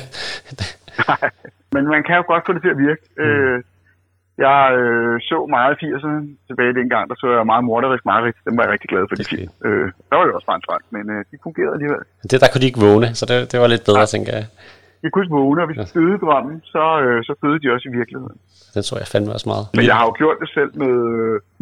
Nej, 1.09 1.31
men 1.73 1.85
man 1.95 2.03
kan 2.07 2.17
jo 2.17 2.25
godt 2.33 2.43
få 2.47 2.53
det 2.53 2.63
til 2.63 2.75
at 2.75 2.79
virke. 2.87 3.03
Mm. 3.19 3.25
Øh, 3.25 3.63
jeg 4.47 4.61
øh, 4.81 5.15
så 5.31 5.39
meget 5.57 5.73
i 5.75 5.85
80'erne 5.85 6.21
tilbage 6.49 6.73
dengang, 6.81 7.05
der 7.11 7.15
så 7.19 7.27
jeg 7.37 7.47
meget 7.53 7.65
morderisk 7.71 8.05
mareridt. 8.11 8.37
Dem 8.49 8.57
var 8.57 8.63
jeg 8.65 8.73
rigtig 8.75 8.91
glad 8.93 9.05
for, 9.09 9.15
de 9.15 9.23
Det 9.23 9.29
film. 9.35 9.51
Øh, 9.67 9.87
der 10.09 10.15
var 10.17 10.25
jo 10.27 10.35
også 10.39 10.49
bare 10.51 10.59
en 10.61 10.67
drøm, 10.69 10.85
men 10.97 11.05
øh, 11.15 11.21
de 11.31 11.37
fungerede 11.47 11.75
alligevel. 11.77 12.03
det 12.31 12.39
der 12.43 12.49
kunne 12.51 12.63
de 12.65 12.69
ikke 12.71 12.83
vågne, 12.87 13.09
så 13.19 13.25
det, 13.31 13.37
det 13.53 13.57
var 13.63 13.69
lidt 13.75 13.85
bedre, 13.91 14.07
tænker 14.15 14.33
jeg. 14.39 14.47
De 15.03 15.11
kunne 15.11 15.25
ikke 15.25 15.37
vågne, 15.41 15.61
og 15.63 15.67
hvis 15.69 15.79
de 15.83 15.87
døde 15.99 16.17
drømmen, 16.25 16.57
så, 16.75 16.85
øh, 17.05 17.19
så 17.27 17.33
døde 17.43 17.59
de 17.63 17.67
også 17.75 17.87
i 17.91 17.95
virkeligheden. 17.99 18.37
Den 18.75 18.83
så 18.89 18.95
jeg 19.03 19.09
fandme 19.13 19.31
også 19.37 19.49
meget. 19.53 19.65
Men 19.79 19.85
jeg 19.91 19.97
har 19.99 20.07
jo 20.11 20.15
gjort 20.23 20.37
det 20.43 20.49
selv 20.59 20.71
med, 20.83 20.97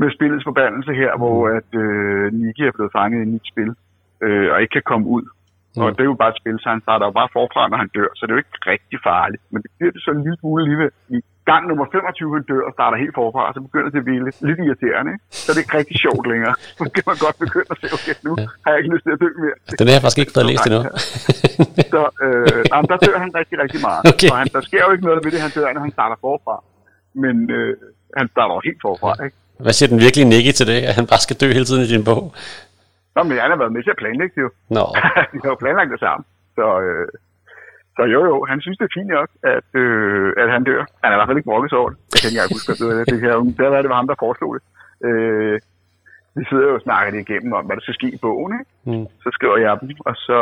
med 0.00 0.08
spillets 0.16 0.44
forbandelse 0.48 0.92
her, 1.02 1.12
hvor 1.22 1.38
at 1.58 1.70
øh, 1.84 2.24
Niki 2.38 2.62
er 2.70 2.76
blevet 2.78 2.92
fanget 2.98 3.18
i 3.18 3.22
et 3.26 3.32
nyt 3.34 3.46
spil, 3.52 3.70
øh, 4.24 4.46
og 4.52 4.56
ikke 4.62 4.74
kan 4.78 4.86
komme 4.92 5.06
ud. 5.16 5.24
Mm. 5.76 5.82
Og 5.82 5.88
det 5.96 6.02
er 6.04 6.10
jo 6.12 6.20
bare 6.22 6.32
et 6.34 6.40
spil, 6.42 6.56
så 6.62 6.68
han 6.74 6.82
starter 6.86 7.04
jo 7.08 7.14
bare 7.20 7.34
forfra, 7.36 7.62
når 7.70 7.78
han 7.82 7.90
dør, 7.96 8.10
så 8.14 8.20
det 8.22 8.30
er 8.30 8.36
jo 8.36 8.44
ikke 8.44 8.58
rigtig 8.74 8.98
farligt. 9.10 9.42
Men 9.52 9.58
det 9.62 9.70
bliver 9.76 9.92
det 9.94 10.02
sådan 10.02 10.18
en 10.18 10.24
lille 10.26 10.38
smule 10.40 10.60
alligevel. 10.64 10.90
Gang 11.50 11.62
nummer 11.70 11.86
25, 11.92 12.34
han 12.36 12.44
dør 12.50 12.62
og 12.68 12.72
starter 12.76 12.96
helt 13.04 13.14
forfra, 13.20 13.42
så 13.54 13.60
begynder 13.66 13.90
det 13.94 13.98
at 14.02 14.06
blive 14.08 14.20
lidt, 14.26 14.38
lidt 14.48 14.58
irriterende. 14.66 15.10
Ikke? 15.14 15.24
Så 15.42 15.46
er 15.50 15.54
det 15.54 15.62
ikke 15.64 15.76
rigtig 15.80 15.96
sjovt 16.04 16.24
længere. 16.32 16.54
Så 16.78 16.82
kan 16.94 17.04
man 17.10 17.16
godt 17.24 17.36
begynde 17.44 17.68
at 17.74 17.78
se, 17.82 17.86
okay, 17.96 18.14
nu 18.26 18.30
Ja. 18.40 18.46
har 18.64 18.68
jeg 18.72 18.78
ikke 18.80 18.92
lyst 18.94 19.04
til 19.06 19.12
at 19.16 19.20
dø 19.24 19.28
mere. 19.44 19.56
Den 19.78 19.84
har 19.88 19.94
jeg 19.96 20.02
faktisk 20.04 20.20
ikke 20.22 20.34
fået 20.36 20.46
læst 20.50 20.64
endnu. 20.68 20.80
Så 21.94 22.00
øh, 22.26 22.60
nej, 22.72 22.78
men 22.82 22.88
der 22.92 22.98
dør 23.06 23.16
han 23.24 23.30
rigtig, 23.40 23.56
rigtig 23.64 23.80
meget. 23.88 24.02
Okay. 24.12 24.28
Og 24.32 24.36
han, 24.42 24.46
der 24.56 24.62
sker 24.68 24.80
jo 24.86 24.90
ikke 24.94 25.04
noget 25.08 25.18
ved 25.24 25.30
det, 25.34 25.40
han 25.46 25.52
dør, 25.58 25.66
når 25.76 25.82
han 25.86 25.92
starter 25.98 26.16
forfra. 26.26 26.54
Men 27.24 27.36
øh, 27.58 27.70
han 28.20 28.26
starter 28.34 28.54
jo 28.58 28.60
helt 28.68 28.80
forfra, 28.86 29.10
ikke? 29.26 29.36
Hvad 29.64 29.74
siger 29.78 29.88
den 29.94 30.00
virkelige 30.06 30.28
Nicky 30.32 30.52
til 30.58 30.66
det, 30.72 30.78
at 30.90 30.94
han 30.98 31.06
bare 31.12 31.22
skal 31.26 31.36
dø 31.42 31.48
hele 31.56 31.66
tiden 31.68 31.82
i 31.86 31.90
din 31.94 32.04
bog? 32.10 32.22
Nå, 33.16 33.20
men 33.28 33.34
han 33.44 33.50
har 33.54 33.58
været 33.62 33.72
med 33.76 33.82
til 33.84 33.94
at 33.96 34.00
planlægge 34.02 34.34
det 34.36 34.42
jo. 34.46 34.50
Nå, 34.76 34.84
De 35.32 35.38
har 35.44 35.50
jo 35.54 35.58
planlagt 35.64 35.90
det 35.94 36.00
sammen. 36.06 36.24
Så, 36.58 36.66
øh, 36.86 37.06
så 37.96 38.02
jo, 38.14 38.20
jo, 38.30 38.36
han 38.50 38.58
synes, 38.64 38.78
det 38.78 38.84
er 38.88 38.94
fint 38.98 39.10
nok, 39.18 39.28
at, 39.54 39.68
øh, 39.82 40.28
at 40.42 40.48
han 40.54 40.62
dør. 40.70 40.82
Han 41.02 41.08
er 41.10 41.16
i 41.16 41.18
hvert 41.18 41.28
fald 41.28 41.38
ikke 41.40 41.50
brokkes 41.52 41.72
over 41.80 41.88
det. 41.90 41.98
Jeg 42.12 42.18
kan 42.20 42.28
ikke 42.28 42.36
engang 42.38 42.54
huske, 42.56 42.68
at 42.72 42.78
det, 42.80 42.86
var- 42.88 43.04
det, 43.12 43.20
her, 43.24 43.34
det, 43.58 43.64
var, 43.72 43.80
det 43.84 43.90
var 43.92 43.98
ham, 44.00 44.08
der 44.12 44.22
foreslog 44.24 44.50
det. 44.56 44.62
Øh, 45.08 45.56
vi 46.38 46.42
sidder 46.48 46.66
jo 46.70 46.74
og 46.80 46.84
snakker 46.86 47.10
det 47.14 47.20
igennem 47.26 47.52
om, 47.58 47.64
hvad 47.66 47.76
der 47.76 47.84
skal 47.86 47.98
ske 48.00 48.08
i 48.16 48.20
bogen, 48.26 48.52
ikke? 48.60 48.70
Mm. 48.90 49.06
Så 49.24 49.28
skriver 49.36 49.56
jeg 49.64 49.72
dem, 49.80 49.88
og 50.10 50.14
så 50.28 50.38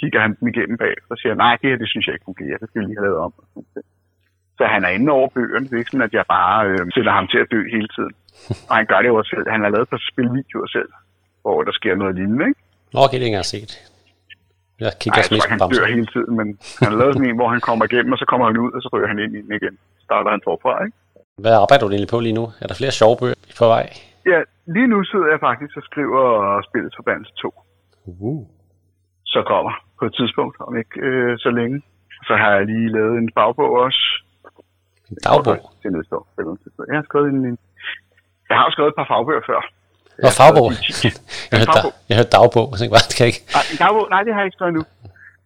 kigger 0.00 0.20
han 0.24 0.32
dem 0.38 0.48
igennem 0.52 0.76
bag, 0.84 0.94
og 1.10 1.14
siger, 1.20 1.34
nej, 1.44 1.52
det 1.60 1.66
her, 1.70 1.78
det 1.82 1.88
synes 1.92 2.04
jeg 2.06 2.14
ikke 2.14 2.28
fungerer, 2.30 2.56
det 2.60 2.66
skal 2.68 2.80
vi 2.80 2.86
lige 2.86 2.98
have 2.98 3.06
lavet 3.08 3.20
om. 3.26 3.32
Så 4.58 4.64
han 4.74 4.84
er 4.84 4.88
inde 4.96 5.12
over 5.16 5.28
bøgerne, 5.36 5.64
det 5.66 5.72
er 5.74 5.82
ikke 5.82 5.90
sådan, 5.94 6.08
at 6.10 6.14
jeg 6.18 6.24
bare 6.36 6.58
øh, 6.68 6.78
sætter 6.94 7.12
ham 7.18 7.26
til 7.32 7.38
at 7.44 7.48
dø 7.54 7.60
hele 7.76 7.88
tiden. 7.96 8.14
Og 8.68 8.74
han 8.78 8.86
gør 8.90 8.98
det 9.02 9.08
jo 9.12 9.16
også 9.20 9.30
selv. 9.34 9.46
Han 9.54 9.60
har 9.64 9.70
lavet 9.74 9.88
på 9.88 9.96
spilvideoer 10.10 10.66
selv, 10.76 10.90
hvor 11.42 11.62
der 11.62 11.72
sker 11.72 11.94
noget 11.94 12.14
lignende, 12.14 12.44
ikke? 12.50 12.60
Okay, 13.04 13.16
det 13.18 13.22
er 13.24 13.28
ikke 13.30 13.34
engang 13.36 13.52
set. 13.56 13.70
Jeg 14.84 14.92
kigger 15.00 15.20
også 15.20 15.34
jeg 15.34 15.42
tror 15.42 15.50
han 15.50 15.70
dør 15.76 15.86
hele 15.96 16.08
tiden, 16.14 16.32
men 16.40 16.48
han 16.82 16.90
lavet 17.00 17.12
sådan 17.14 17.28
en, 17.30 17.36
hvor 17.40 17.48
han 17.54 17.60
kommer 17.68 17.84
igennem, 17.90 18.12
og 18.14 18.18
så 18.22 18.26
kommer 18.30 18.46
han 18.50 18.56
ud, 18.64 18.70
og 18.76 18.80
så 18.82 18.88
ryger 18.92 19.08
han 19.12 19.18
ind 19.24 19.32
i 19.38 19.40
den 19.44 19.52
igen. 19.58 19.74
Starter 20.06 20.30
han 20.34 20.40
forfra, 20.48 20.72
ikke? 20.84 20.96
Hvad 21.44 21.54
arbejder 21.62 21.84
du 21.86 21.90
egentlig 21.92 22.12
på 22.14 22.20
lige 22.26 22.36
nu? 22.40 22.44
Er 22.62 22.66
der 22.70 22.76
flere 22.80 22.94
sjove 23.00 23.16
bøger 23.20 23.38
på 23.60 23.66
vej? 23.74 23.84
Ja, 24.32 24.38
lige 24.74 24.88
nu 24.92 24.98
sidder 25.10 25.28
jeg 25.34 25.40
faktisk 25.48 25.72
og 25.80 25.84
skriver 25.90 26.22
Spillets 26.68 26.96
Forbandelse 26.98 27.32
2, 27.34 27.54
Uh. 28.06 28.46
så 29.32 29.40
kommer 29.52 29.72
på 29.98 30.04
et 30.08 30.14
tidspunkt, 30.20 30.56
om 30.66 30.72
ikke 30.80 30.96
øh, 31.08 31.38
så 31.44 31.50
længe. 31.58 31.82
Så 32.28 32.34
har 32.42 32.50
jeg 32.56 32.66
lige 32.66 32.88
lavet 32.96 33.14
en 33.22 33.30
bagbog 33.38 33.70
også. 33.84 34.02
En 35.10 35.16
dagbog. 35.24 35.58
Til 35.82 35.92
næste 35.92 36.16
år. 36.16 36.24
Jeg 36.90 36.96
har 37.00 37.06
skrevet 37.08 37.28
en, 37.34 37.44
en 37.46 37.58
jeg 38.48 38.56
har 38.58 38.64
jo 38.64 38.70
skrevet 38.70 38.88
et 38.92 38.98
par 39.00 39.08
fagbøger 39.12 39.44
før. 39.50 39.60
Nå, 40.22 40.28
fagbog. 40.40 40.68
Jeg 40.72 41.12
Jeg 41.50 41.56
hørte, 41.60 41.74
dag, 41.78 41.84
jeg 42.08 42.14
hørte 42.18 42.32
dagbog. 42.38 42.66
Jeg 42.70 42.76
tænkte 42.78 42.94
bare, 42.96 43.06
det 43.10 43.14
kan 43.16 43.24
jeg 43.26 43.32
ikke. 43.32 43.42
Nej, 43.56 43.64
en 43.72 43.78
dagbog, 43.84 44.04
nej, 44.14 44.20
det 44.26 44.32
har 44.34 44.40
jeg 44.42 44.48
ikke 44.48 44.58
skrevet 44.58 44.74
nu. 44.78 44.82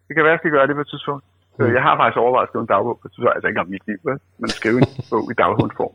Det 0.07 0.13
kan 0.15 0.23
være, 0.25 0.35
jeg 0.37 0.43
skal 0.43 0.55
gøre 0.57 0.67
det 0.69 0.75
på 0.79 0.85
et 0.87 0.91
tidspunkt. 0.95 1.23
Så 1.57 1.63
jeg 1.77 1.83
har 1.87 1.95
faktisk 2.01 2.19
overvejet 2.25 2.47
at 2.47 2.51
skrive 2.51 2.65
en 2.67 2.73
dagbog 2.75 2.97
på 3.01 3.07
et 3.07 3.13
tidspunkt. 3.13 3.37
Altså 3.37 3.49
ikke 3.51 3.63
om 3.65 3.71
mit 3.75 3.85
liv, 3.91 4.01
men 4.41 4.49
skrive 4.59 4.79
en 4.83 4.89
bog 5.11 5.25
i 5.33 5.35
daghundsform. 5.43 5.95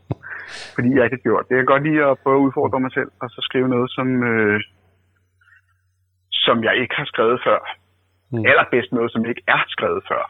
Fordi 0.76 0.88
jeg 0.96 1.02
ikke 1.04 1.16
har 1.18 1.26
gjort 1.28 1.44
det. 1.46 1.52
Jeg 1.54 1.62
kan 1.62 1.72
godt 1.74 1.84
lide 1.88 2.00
at 2.10 2.18
prøve 2.24 2.38
at 2.40 2.44
udfordre 2.46 2.78
mig 2.84 2.92
selv, 2.98 3.10
og 3.22 3.26
så 3.34 3.40
skrive 3.48 3.68
noget, 3.74 3.88
som, 3.96 4.06
øh, 4.30 4.58
som 6.46 6.56
jeg 6.66 6.74
ikke 6.82 6.94
har 7.00 7.06
skrevet 7.12 7.38
før. 7.46 7.60
Mm. 7.66 8.38
Mm. 8.38 8.44
Eller 8.50 8.64
bedst 8.74 8.90
noget, 8.96 9.10
som 9.14 9.22
ikke 9.30 9.42
er 9.54 9.62
skrevet 9.74 10.02
før. 10.10 10.24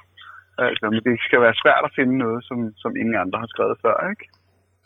Altså, 0.67 0.85
men 0.93 1.01
det 1.09 1.15
skal 1.27 1.41
være 1.47 1.57
svært 1.63 1.83
at 1.89 1.93
finde 1.99 2.15
noget, 2.25 2.41
som, 2.49 2.59
som 2.83 2.91
ingen 3.01 3.17
andre 3.25 3.39
har 3.43 3.51
skrevet 3.55 3.77
før, 3.85 3.97
ikke? 4.13 4.25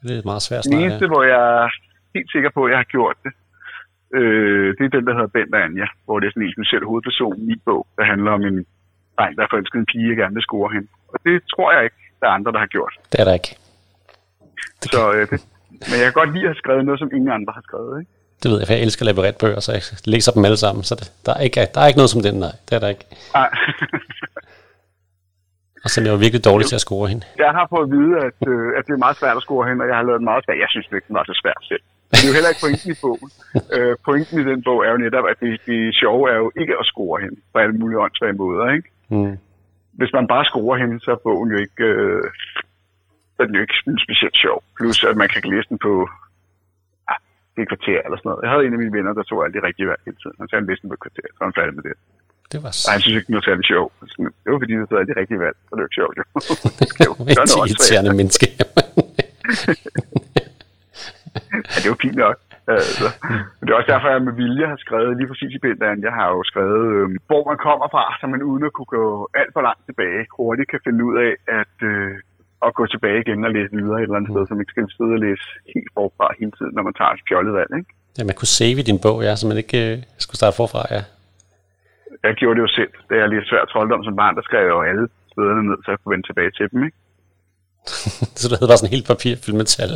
Det 0.06 0.14
er 0.18 0.24
meget 0.30 0.44
svært 0.48 0.64
snak, 0.64 0.80
eneste, 0.80 1.04
ja. 1.06 1.10
hvor 1.12 1.22
jeg 1.34 1.42
er 1.62 1.68
helt 2.16 2.30
sikker 2.34 2.50
på, 2.56 2.60
at 2.64 2.70
jeg 2.72 2.78
har 2.82 2.90
gjort 2.96 3.16
det, 3.24 3.32
øh, 4.18 4.68
det 4.76 4.84
er 4.84 4.92
den, 4.96 5.06
der 5.06 5.14
hedder 5.16 5.34
Bent 5.36 5.54
og 5.54 5.60
Anja, 5.66 5.86
hvor 6.04 6.16
det 6.20 6.26
er 6.26 6.32
sådan 6.32 6.46
en 6.46 6.56
speciel 6.56 6.84
hovedperson 6.90 7.36
i 7.52 7.54
bog, 7.66 7.86
der 7.96 8.04
handler 8.12 8.30
om 8.38 8.42
en 8.50 8.58
dreng, 9.18 9.32
der 9.36 9.42
er 9.44 9.50
forelsket 9.52 9.78
en 9.78 9.90
pige, 9.92 10.12
og 10.12 10.16
gerne 10.20 10.34
vil 10.34 10.48
score 10.48 10.68
hende. 10.74 10.88
Og 11.12 11.18
det 11.26 11.34
tror 11.52 11.68
jeg 11.74 11.82
ikke, 11.86 12.00
der 12.20 12.26
er 12.28 12.34
andre, 12.38 12.52
der 12.52 12.58
har 12.64 12.70
gjort. 12.76 12.94
Det 13.12 13.18
er 13.20 13.26
der 13.28 13.34
ikke. 13.40 13.52
Så, 14.94 15.02
øh, 15.16 15.24
det, 15.30 15.38
men 15.88 15.96
jeg 16.00 16.06
kan 16.08 16.20
godt 16.20 16.32
lide 16.34 16.44
at 16.46 16.52
have 16.52 16.62
skrevet 16.62 16.84
noget, 16.84 16.98
som 17.02 17.10
ingen 17.16 17.32
andre 17.38 17.52
har 17.58 17.64
skrevet. 17.68 17.92
Ikke? 18.00 18.12
Det 18.42 18.50
ved 18.50 18.58
jeg, 18.58 18.66
for 18.66 18.74
jeg 18.74 18.82
elsker 18.82 19.04
labyrintbøger, 19.04 19.60
så 19.60 19.70
jeg 19.72 19.82
læser 20.14 20.32
dem 20.36 20.44
alle 20.48 20.60
sammen. 20.64 20.82
Så 20.84 20.94
det, 21.00 21.06
der, 21.26 21.32
er 21.38 21.42
ikke, 21.48 21.66
der 21.74 21.80
er 21.80 21.86
ikke 21.90 22.00
noget 22.02 22.14
som 22.14 22.22
den, 22.28 22.36
nej. 22.44 22.54
Det 22.66 22.72
er 22.76 22.80
der 22.84 22.90
ikke. 22.94 23.06
Nej. 23.34 23.50
Og 25.84 25.88
så 25.90 25.94
er 26.00 26.04
jeg 26.04 26.12
jo 26.16 26.20
virkelig 26.26 26.44
dårlig 26.50 26.66
til 26.66 26.78
at 26.80 26.84
score 26.88 27.06
hende. 27.12 27.24
jeg 27.46 27.52
har 27.58 27.66
fået 27.72 27.84
at 27.86 27.90
vide, 27.96 28.14
at, 28.26 28.38
øh, 28.52 28.68
at 28.78 28.82
det 28.86 28.92
er 28.92 29.02
meget 29.06 29.16
svært 29.20 29.36
at 29.40 29.44
score 29.46 29.64
hende, 29.68 29.80
og 29.84 29.88
jeg 29.90 29.96
har 29.98 30.04
lavet 30.08 30.22
meget 30.30 30.42
svært. 30.44 30.58
Jeg 30.64 30.70
synes 30.70 30.86
ikke, 30.86 31.08
den 31.08 31.18
var 31.18 31.24
så 31.30 31.34
svært 31.42 31.62
selv. 31.70 31.84
Det 32.12 32.24
er 32.24 32.28
jo 32.30 32.34
heller 32.38 32.50
ikke 32.52 32.64
pointen 32.66 32.88
i 32.94 32.98
bogen. 33.04 33.30
Øh, 33.76 33.94
pointen 34.08 34.36
i 34.42 34.44
den 34.50 34.60
bog 34.68 34.78
er 34.86 34.90
jo 34.94 34.98
netop, 35.06 35.24
at 35.32 35.36
det, 35.42 35.50
det 35.68 35.78
sjove 36.00 36.24
er 36.32 36.36
jo 36.42 36.48
ikke 36.60 36.74
at 36.80 36.84
score 36.92 37.16
hende 37.24 37.36
på 37.52 37.56
alle 37.62 37.74
mulige 37.80 37.98
åndssvage 38.04 38.36
måder. 38.42 38.64
Ikke? 38.76 38.88
Mm. 39.14 39.36
hvis 39.98 40.12
man 40.18 40.26
bare 40.32 40.44
scorer 40.50 40.76
hende, 40.82 40.96
så 41.04 41.10
er 41.16 41.20
bogen 41.26 41.50
jo 41.54 41.58
ikke, 41.66 41.84
øh, 41.92 42.22
så 43.34 43.38
er 43.42 43.46
den 43.48 43.54
jo 43.58 43.62
ikke 43.66 43.76
specielt 44.06 44.36
sjov. 44.44 44.58
Plus, 44.78 44.96
at 45.10 45.16
man 45.22 45.28
kan 45.32 45.42
læse 45.52 45.68
den 45.72 45.78
på 45.86 45.92
ah, 47.12 47.18
et 47.62 47.68
kvarter 47.72 47.98
eller 48.06 48.18
sådan 48.18 48.28
noget. 48.30 48.42
Jeg 48.44 48.50
havde 48.52 48.64
en 48.66 48.74
af 48.76 48.80
mine 48.82 48.94
venner, 48.98 49.12
der 49.18 49.24
tog 49.30 49.38
alle 49.44 49.54
de 49.58 49.62
rigtige 49.68 49.88
valg 49.90 50.00
hele 50.06 50.18
tiden. 50.22 50.36
Han 50.40 50.46
sagde, 50.48 50.60
han 50.62 50.68
læste 50.70 50.82
den 50.82 50.90
på 50.92 50.96
et 50.98 51.04
kvarter, 51.06 51.28
så 51.36 51.40
han 51.46 51.54
færdig 51.60 51.74
med 51.78 51.84
det. 51.88 51.94
Det 52.52 52.58
var 52.66 52.72
Og 52.86 52.90
han 52.94 53.00
synes 53.04 53.16
ikke, 53.18 53.28
det 53.30 53.38
var 53.40 53.46
særlig 53.50 53.64
sjov. 53.72 53.86
Sådan, 54.12 54.24
Det 54.42 54.48
var 54.52 54.58
fordi, 54.64 54.72
der 54.80 54.86
stod 54.88 54.98
alle 55.00 55.10
de 55.12 55.18
rigtige 55.22 55.40
valg, 55.46 55.56
så 55.66 55.70
det 55.76 55.80
var 55.82 55.88
ikke 55.90 56.00
sjovt. 56.00 56.14
Jo. 56.20 56.24
jo, 57.06 57.10
et 57.30 57.36
gør 57.38 57.44
noget 57.50 57.62
åndssvagt. 57.64 57.70
irriterende 57.70 58.12
menneske. 58.20 58.46
Ja, 61.70 61.76
det 61.80 61.86
er 61.86 61.94
jo 61.94 62.02
fint 62.06 62.18
nok. 62.26 62.36
Altså. 62.68 63.06
Men 63.56 63.62
det 63.64 63.70
er 63.72 63.78
også 63.80 63.92
derfor, 63.92 64.08
jeg 64.08 64.22
med 64.28 64.36
vilje 64.42 64.66
har 64.72 64.78
skrevet 64.84 65.16
lige 65.18 65.30
præcis 65.30 65.52
i 65.58 65.64
binderen. 65.64 66.02
Jeg 66.08 66.14
har 66.18 66.28
jo 66.36 66.40
skrevet, 66.50 66.84
øh, 66.96 67.06
hvor 67.30 67.42
man 67.50 67.58
kommer 67.66 67.86
fra, 67.94 68.04
så 68.20 68.24
man 68.26 68.42
uden 68.50 68.64
at 68.68 68.72
kunne 68.76 68.92
gå 68.98 69.04
alt 69.40 69.52
for 69.56 69.62
langt 69.68 69.84
tilbage, 69.88 70.22
hurtigt 70.36 70.70
kan 70.70 70.80
finde 70.86 71.00
ud 71.08 71.14
af 71.26 71.32
at, 71.60 71.76
øh, 71.92 72.12
at 72.66 72.70
gå 72.78 72.84
tilbage 72.86 73.20
igen 73.24 73.44
og 73.46 73.52
læse 73.56 73.72
videre 73.80 73.98
et 73.98 74.02
eller 74.02 74.18
andet 74.18 74.32
sted, 74.32 74.42
så 74.46 74.54
man 74.54 74.62
ikke 74.64 74.74
skal 74.74 74.96
sidde 74.98 75.14
og 75.18 75.22
læse 75.26 75.46
helt 75.74 75.90
forfra 75.96 76.26
hele 76.40 76.52
tiden, 76.58 76.72
når 76.76 76.84
man 76.88 76.94
tager 76.98 77.12
et 77.16 77.26
fjollet 77.28 77.52
valg. 77.58 77.72
Ikke? 77.78 77.90
Ja, 78.18 78.22
man 78.30 78.36
kunne 78.38 78.56
save 78.60 78.78
i 78.82 78.88
din 78.90 79.00
bog, 79.04 79.18
ja, 79.26 79.32
så 79.36 79.44
man 79.50 79.58
ikke 79.64 79.80
øh, 79.88 79.96
skulle 80.24 80.40
starte 80.40 80.56
forfra, 80.60 80.82
ja. 80.96 81.02
Jeg 82.26 82.34
gjorde 82.40 82.56
det 82.56 82.66
jo 82.66 82.72
selv, 82.78 82.92
da 83.08 83.14
jeg 83.20 83.28
læste 83.28 83.48
svært 83.50 83.68
trolddom 83.68 84.04
som 84.04 84.16
barn, 84.20 84.36
der 84.36 84.44
skrev 84.48 84.64
jeg 84.68 84.76
jo 84.78 84.82
alle 84.90 85.04
stederne 85.32 85.62
ned, 85.68 85.78
så 85.82 85.88
jeg 85.90 85.98
kunne 85.98 86.12
vende 86.14 86.28
tilbage 86.28 86.52
til 86.58 86.66
dem. 86.72 86.80
Ikke? 86.86 86.96
så 88.40 88.44
du 88.48 88.54
havde 88.54 88.70
bare 88.70 88.80
sådan 88.80 88.90
en 88.90 88.96
helt 88.96 89.10
papir 89.12 89.34
fyldt 89.42 89.60
med 89.60 89.68
tal. 89.76 89.92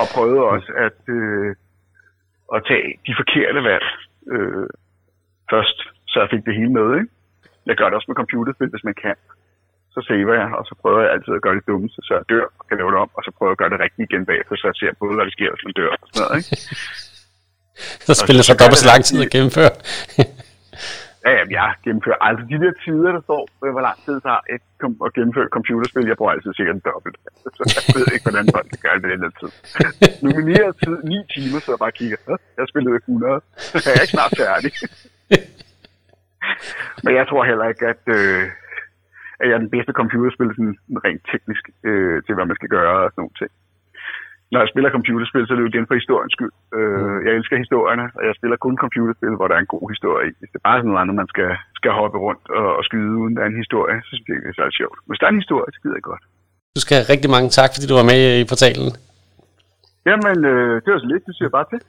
og 0.00 0.06
prøvede 0.14 0.42
også 0.54 0.70
at, 0.86 1.00
øh, 1.18 1.50
at 2.54 2.60
tage 2.68 2.86
de 3.06 3.12
forkerte 3.20 3.60
valg 3.70 3.86
øh, 4.34 4.66
først, 5.52 5.78
så 6.10 6.16
jeg 6.22 6.28
fik 6.34 6.44
det 6.48 6.58
hele 6.60 6.72
med. 6.78 6.88
Ikke? 6.98 7.10
Jeg 7.68 7.76
gør 7.78 7.86
det 7.88 7.96
også 7.98 8.10
med 8.10 8.20
computerspil, 8.22 8.72
hvis 8.74 8.88
man 8.88 8.96
kan. 9.04 9.16
Så 9.94 10.00
saver 10.08 10.34
jeg, 10.42 10.48
og 10.58 10.64
så 10.68 10.74
prøver 10.82 11.00
jeg 11.04 11.10
altid 11.14 11.32
at 11.38 11.44
gøre 11.44 11.56
det 11.58 11.68
dummeste, 11.70 12.00
så 12.06 12.12
jeg 12.18 12.24
dør 12.32 12.46
og 12.58 12.64
kan 12.68 12.76
lave 12.80 12.90
det 12.92 12.98
om, 13.04 13.10
og 13.16 13.22
så 13.26 13.30
prøver 13.36 13.50
jeg 13.50 13.56
at 13.56 13.62
gøre 13.62 13.72
det 13.74 13.80
rigtigt 13.84 14.04
igen 14.06 14.22
bagefter, 14.30 14.54
så 14.56 14.66
jeg 14.70 14.76
ser 14.80 14.90
både, 15.02 15.14
hvad 15.16 15.24
der 15.28 15.34
sker, 15.38 15.50
hvis 15.52 15.66
man 15.66 15.74
dør 15.80 15.90
og 16.02 16.08
sådan 16.08 16.20
noget. 16.24 16.36
Ikke? 16.38 16.50
så 18.06 18.12
spiller 18.22 18.42
så 18.48 18.54
dobbelt 18.60 18.80
så 18.82 18.88
lang 18.92 19.02
tid 19.08 19.18
at 19.26 19.30
gennemføre. 19.34 19.72
Ja, 21.28 21.32
jamen, 21.38 21.52
jeg 21.60 21.74
gennemfører 21.84 22.20
aldrig 22.28 22.46
de 22.52 22.58
der 22.64 22.72
tider, 22.84 23.10
der 23.16 23.22
står, 23.28 23.42
øh, 23.64 23.70
hvor 23.74 23.84
lang 23.88 23.96
tid 24.04 24.12
det 24.18 24.22
tager 24.28 24.42
et 24.54 24.64
kom- 24.82 25.02
at 25.06 25.10
gennemføre 25.16 25.46
et 25.48 25.54
computerspil. 25.58 26.06
Jeg 26.12 26.16
bruger 26.20 26.32
altid 26.32 26.52
sikkert 26.54 26.76
en 26.76 26.84
dobbelt. 26.90 27.16
Så 27.56 27.62
jeg 27.76 27.82
ved 27.96 28.06
ikke, 28.14 28.26
hvordan 28.28 28.46
folk 28.56 28.68
gør 28.84 28.94
det 28.94 29.08
den 29.12 29.20
der 29.24 29.32
tid. 29.40 29.50
Nomineret 30.26 30.72
tid 30.84 30.96
9 31.02 31.16
timer, 31.34 31.58
så 31.64 31.68
jeg 31.74 31.80
bare 31.84 31.96
kigger. 32.00 32.18
Jeg 32.58 32.66
spillede 32.72 32.96
100, 32.96 33.40
så 33.56 33.76
er 33.88 33.94
jeg 33.96 34.02
ikke 34.04 34.16
snart 34.16 34.32
færdig. 34.42 34.72
Men 37.04 37.12
jeg 37.18 37.24
tror 37.28 37.42
heller 37.50 37.66
ikke, 37.72 37.84
at, 37.94 38.04
øh, 38.16 38.44
at 39.40 39.44
jeg 39.48 39.54
er 39.56 39.62
den 39.64 39.74
bedste 39.76 39.92
computerspil 40.00 40.50
sådan 40.56 40.76
rent 41.06 41.22
teknisk 41.32 41.64
øh, 41.88 42.16
til, 42.24 42.34
hvad 42.34 42.46
man 42.50 42.58
skal 42.58 42.72
gøre 42.78 42.94
og 43.04 43.10
sådan 43.10 43.20
nogle 43.22 43.38
ting. 43.40 43.52
Når 44.52 44.60
jeg 44.62 44.70
spiller 44.72 44.90
computerspil, 44.96 45.44
så 45.44 45.50
er 45.52 45.56
det 45.56 45.64
jo 45.66 45.72
igen 45.72 45.88
for 45.88 45.96
historiens 46.00 46.34
skyld. 46.36 46.54
Øh, 46.76 47.16
jeg 47.26 47.32
elsker 47.38 47.56
historierne, 47.64 48.04
og 48.18 48.22
jeg 48.28 48.34
spiller 48.38 48.56
kun 48.64 48.76
computerspil, 48.84 49.34
hvor 49.38 49.48
der 49.48 49.56
er 49.56 49.62
en 49.64 49.74
god 49.76 49.86
historie 49.94 50.24
i. 50.30 50.32
Hvis 50.38 50.50
det 50.52 50.58
er 50.60 50.66
bare 50.68 50.78
sådan 50.78 50.90
noget 50.90 51.02
andet, 51.02 51.16
man 51.22 51.30
skal, 51.32 51.50
skal 51.78 51.92
hoppe 52.00 52.18
rundt 52.26 52.44
og, 52.58 52.66
og 52.78 52.82
skyde 52.88 53.12
uden 53.20 53.34
der 53.36 53.42
er 53.44 53.50
en 53.52 53.62
historie, 53.64 53.96
så 54.04 54.10
synes 54.10 54.26
jeg 54.26 54.34
ikke, 54.36 54.46
det 54.46 54.52
er 54.54 54.58
særlig 54.60 54.76
sjovt. 54.80 54.98
Hvis 55.08 55.18
der 55.20 55.26
er 55.26 55.32
en 55.34 55.42
historie, 55.44 55.68
så 55.74 55.78
gider 55.82 55.96
jeg 55.98 56.06
godt. 56.10 56.22
Du 56.76 56.80
skal 56.84 56.94
have 56.98 57.10
rigtig 57.14 57.30
mange 57.36 57.48
tak, 57.58 57.70
fordi 57.74 57.86
du 57.90 57.96
var 58.00 58.06
med 58.12 58.20
i 58.42 58.44
portalen. 58.52 58.90
Jamen, 60.08 60.38
øh, 60.52 60.74
det 60.82 60.88
var 60.92 61.00
så 61.04 61.08
lidt, 61.12 61.22
det 61.26 61.32
siger 61.34 61.48
jeg 61.48 61.56
bare 61.58 61.68
til. 61.72 61.80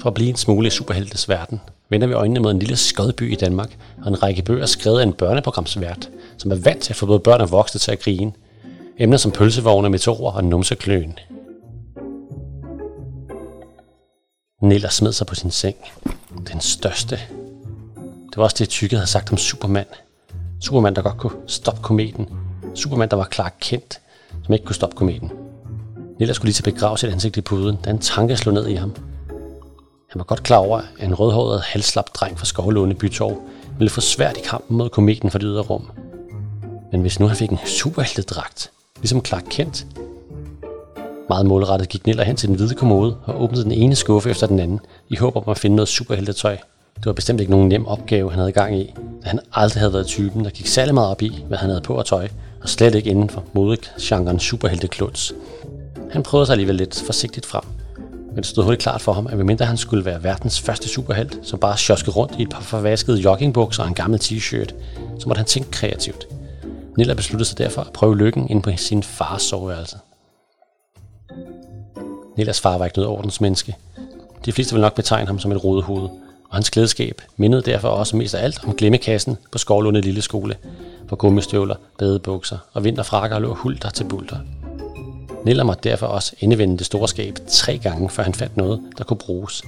For 0.00 0.08
at 0.10 0.16
blive 0.18 0.30
en 0.34 0.40
smule 0.44 0.66
i 0.70 0.76
superheltes 0.78 1.24
verden, 1.34 1.58
vender 1.92 2.06
vi 2.10 2.14
øjnene 2.22 2.40
mod 2.44 2.52
en 2.52 2.62
lille 2.64 2.78
skodby 2.88 3.26
i 3.34 3.38
Danmark, 3.44 3.70
og 4.02 4.08
en 4.12 4.22
række 4.24 4.42
bøger 4.48 4.68
skrevet 4.76 5.00
af 5.00 5.06
en 5.06 5.16
børneprogramsvært, 5.22 6.02
som 6.40 6.48
er 6.54 6.58
vant 6.68 6.82
til 6.82 6.92
at 6.92 6.98
få 7.00 7.06
både 7.12 7.22
børn 7.28 7.40
og 7.46 7.50
voksne 7.58 7.78
til 7.84 7.92
at 7.96 8.02
grine. 8.04 8.32
Emner 8.98 9.16
som 9.16 9.32
pølsevogne, 9.32 9.90
meteorer 9.90 10.32
og 10.32 10.44
numsekløen. 10.44 11.18
Niller 14.62 14.88
smed 14.88 15.12
sig 15.12 15.26
på 15.26 15.34
sin 15.34 15.50
seng. 15.50 15.76
Den 16.52 16.60
største. 16.60 17.16
Det 18.30 18.36
var 18.36 18.44
også 18.44 18.56
det, 18.58 18.68
Tykke 18.68 18.96
havde 18.96 19.06
sagt 19.06 19.32
om 19.32 19.38
Superman. 19.38 19.84
Superman, 20.60 20.94
der 20.94 21.02
godt 21.02 21.18
kunne 21.18 21.32
stoppe 21.46 21.82
kometen. 21.82 22.28
Superman, 22.74 23.08
der 23.08 23.16
var 23.16 23.24
klar 23.24 23.52
kendt, 23.60 24.00
som 24.44 24.52
ikke 24.52 24.66
kunne 24.66 24.76
stoppe 24.76 24.96
kometen. 24.96 25.32
Niller 26.18 26.34
skulle 26.34 26.46
lige 26.46 26.54
til 26.54 26.68
at 26.68 26.74
begrave 26.74 26.98
sit 26.98 27.10
ansigt 27.10 27.36
i 27.36 27.40
puden, 27.40 27.78
da 27.84 27.90
en 27.90 27.98
tanke 27.98 28.36
slog 28.36 28.54
ned 28.54 28.68
i 28.68 28.74
ham. 28.74 28.94
Han 30.10 30.18
var 30.18 30.24
godt 30.24 30.42
klar 30.42 30.56
over, 30.56 30.78
at 30.98 31.08
en 31.08 31.14
rødhåret, 31.14 31.60
halslap 31.60 32.14
dreng 32.14 32.38
fra 32.38 32.46
Skovlåne 32.46 32.94
Bytorv 32.94 33.42
ville 33.78 33.90
få 33.90 34.00
svært 34.00 34.36
i 34.36 34.40
kampen 34.40 34.76
mod 34.76 34.90
kometen 34.90 35.30
for 35.30 35.38
det 35.38 35.46
ydre 35.46 35.62
rum. 35.62 35.90
Men 36.92 37.00
hvis 37.00 37.20
nu 37.20 37.26
han 37.26 37.36
fik 37.36 37.50
en 37.50 37.58
superheltedragt, 37.66 38.70
ligesom 39.04 39.24
Clark 39.24 39.44
Kent, 39.50 39.86
meget 41.28 41.46
målrettet 41.46 41.88
gik 41.88 42.06
Niller 42.06 42.24
hen 42.24 42.36
til 42.36 42.48
den 42.48 42.56
hvide 42.56 42.74
kommode 42.74 43.16
og 43.24 43.42
åbnede 43.42 43.64
den 43.64 43.72
ene 43.72 43.94
skuffe 43.94 44.30
efter 44.30 44.46
den 44.46 44.60
anden, 44.60 44.80
i 45.08 45.16
håb 45.16 45.36
om 45.36 45.42
at 45.48 45.58
finde 45.58 45.76
noget 45.76 45.88
superheltetøj. 45.88 46.56
Det 46.96 47.06
var 47.06 47.12
bestemt 47.12 47.40
ikke 47.40 47.50
nogen 47.50 47.68
nem 47.68 47.86
opgave, 47.86 48.30
han 48.30 48.38
havde 48.38 48.52
gang 48.52 48.78
i, 48.78 48.94
da 49.24 49.28
han 49.28 49.40
aldrig 49.52 49.80
havde 49.80 49.92
været 49.92 50.06
typen, 50.06 50.44
der 50.44 50.50
gik 50.50 50.66
særlig 50.66 50.94
meget 50.94 51.10
op 51.10 51.22
i, 51.22 51.44
hvad 51.48 51.58
han 51.58 51.68
havde 51.68 51.80
på 51.80 51.98
at 51.98 52.06
tøj, 52.06 52.28
og 52.62 52.68
slet 52.68 52.94
ikke 52.94 53.10
inden 53.10 53.30
for 53.30 53.44
modegenren 53.52 54.38
superhelteklods. 54.38 55.32
Han 56.10 56.22
prøvede 56.22 56.46
sig 56.46 56.52
alligevel 56.52 56.76
lidt 56.76 57.02
forsigtigt 57.06 57.46
frem, 57.46 57.64
men 58.26 58.36
det 58.36 58.46
stod 58.46 58.64
hurtigt 58.64 58.82
klart 58.82 59.00
for 59.00 59.12
ham, 59.12 59.26
at 59.26 59.36
medmindre 59.36 59.66
han 59.66 59.76
skulle 59.76 60.04
være 60.04 60.24
verdens 60.24 60.60
første 60.60 60.88
superhelt, 60.88 61.38
som 61.42 61.58
bare 61.58 61.76
sjoskede 61.76 62.16
rundt 62.16 62.34
i 62.38 62.42
et 62.42 62.50
par 62.50 62.60
forvaskede 62.60 63.20
joggingbukser 63.20 63.82
og 63.82 63.88
en 63.88 63.94
gammel 63.94 64.20
t-shirt, 64.20 64.74
så 65.18 65.28
måtte 65.28 65.38
han 65.38 65.46
tænke 65.46 65.70
kreativt. 65.70 66.26
Nilla 66.96 67.14
besluttede 67.14 67.48
sig 67.48 67.58
derfor 67.58 67.82
at 67.82 67.92
prøve 67.92 68.18
lykken 68.18 68.48
ind 68.50 68.62
på 68.62 68.70
sin 68.76 69.02
fars 69.02 69.42
soveværelse. 69.42 69.96
Nillas 72.36 72.60
far 72.60 72.78
var 72.78 72.84
ikke 72.84 72.98
noget 72.98 73.18
ordensmenneske. 73.18 73.76
De 74.44 74.52
fleste 74.52 74.74
vil 74.74 74.80
nok 74.80 74.94
betegne 74.94 75.26
ham 75.26 75.38
som 75.38 75.52
et 75.52 75.64
rodehoved, 75.64 76.08
og 76.48 76.56
hans 76.56 76.70
glædeskab 76.70 77.22
mindede 77.36 77.62
derfor 77.62 77.88
også 77.88 78.16
mest 78.16 78.34
af 78.34 78.44
alt 78.44 78.64
om 78.64 78.74
glemmekassen 78.74 79.36
på 79.52 79.58
Skovlunde 79.58 80.00
Lille 80.00 80.22
Skole, 80.22 80.56
hvor 81.08 81.16
gummistøvler, 81.16 81.74
badebukser 81.98 82.58
og 82.72 82.84
vinterfrakker 82.84 83.38
lå 83.38 83.54
hulter 83.54 83.90
til 83.90 84.04
bulter. 84.04 84.38
Nilla 85.44 85.62
måtte 85.64 85.90
derfor 85.90 86.06
også 86.06 86.34
indevende 86.40 86.78
det 86.78 86.86
store 86.86 87.08
skab 87.08 87.38
tre 87.48 87.78
gange, 87.78 88.10
før 88.10 88.22
han 88.22 88.34
fandt 88.34 88.56
noget, 88.56 88.80
der 88.98 89.04
kunne 89.04 89.16
bruges. 89.16 89.62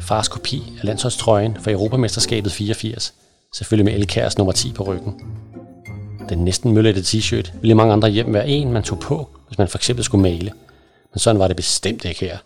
Fars 0.00 0.28
kopi 0.28 0.62
af 0.78 0.84
landsholdstrøjen 0.84 1.56
for 1.60 1.70
Europamesterskabet 1.70 2.52
84, 2.52 3.14
selvfølgelig 3.54 3.84
med 3.84 3.94
Elkærs 3.94 4.38
nummer 4.38 4.52
10 4.52 4.72
på 4.72 4.82
ryggen. 4.82 5.14
Den 6.28 6.38
næsten 6.38 6.72
møllette 6.72 7.00
t-shirt 7.00 7.52
ville 7.60 7.74
mange 7.74 7.92
andre 7.92 8.08
hjem 8.08 8.34
være 8.34 8.48
en, 8.48 8.72
man 8.72 8.82
tog 8.82 8.98
på, 8.98 9.28
hvis 9.48 9.58
man 9.58 9.68
for 9.68 9.78
eksempel 9.78 10.04
skulle 10.04 10.22
male. 10.22 10.52
Men 11.12 11.18
sådan 11.18 11.38
var 11.38 11.48
det 11.48 11.56
bestemt 11.56 12.04
ikke 12.04 12.20
her. 12.20 12.38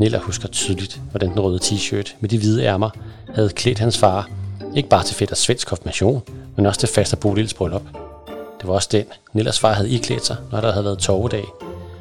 Nilla 0.00 0.18
husker 0.18 0.48
tydeligt, 0.48 1.00
hvordan 1.10 1.30
den 1.30 1.40
røde 1.40 1.58
t-shirt 1.62 2.14
med 2.20 2.28
de 2.28 2.38
hvide 2.38 2.64
ærmer 2.64 2.90
havde 3.34 3.48
klædt 3.48 3.78
hans 3.78 3.98
far, 3.98 4.30
ikke 4.76 4.88
bare 4.88 5.04
til 5.04 5.16
fætter 5.16 5.36
svensk 5.36 5.68
konfirmation, 5.68 6.22
men 6.56 6.66
også 6.66 6.80
til 6.80 6.88
faster 6.88 7.16
Bodils 7.16 7.54
bryllup. 7.54 7.82
Det 8.60 8.68
var 8.68 8.74
også 8.74 8.88
den, 8.92 9.04
Nillas 9.32 9.60
far 9.60 9.72
havde 9.72 9.90
iklædt 9.90 10.26
sig, 10.26 10.36
når 10.52 10.60
der 10.60 10.72
havde 10.72 10.84
været 10.84 10.98
torvedag, 10.98 11.44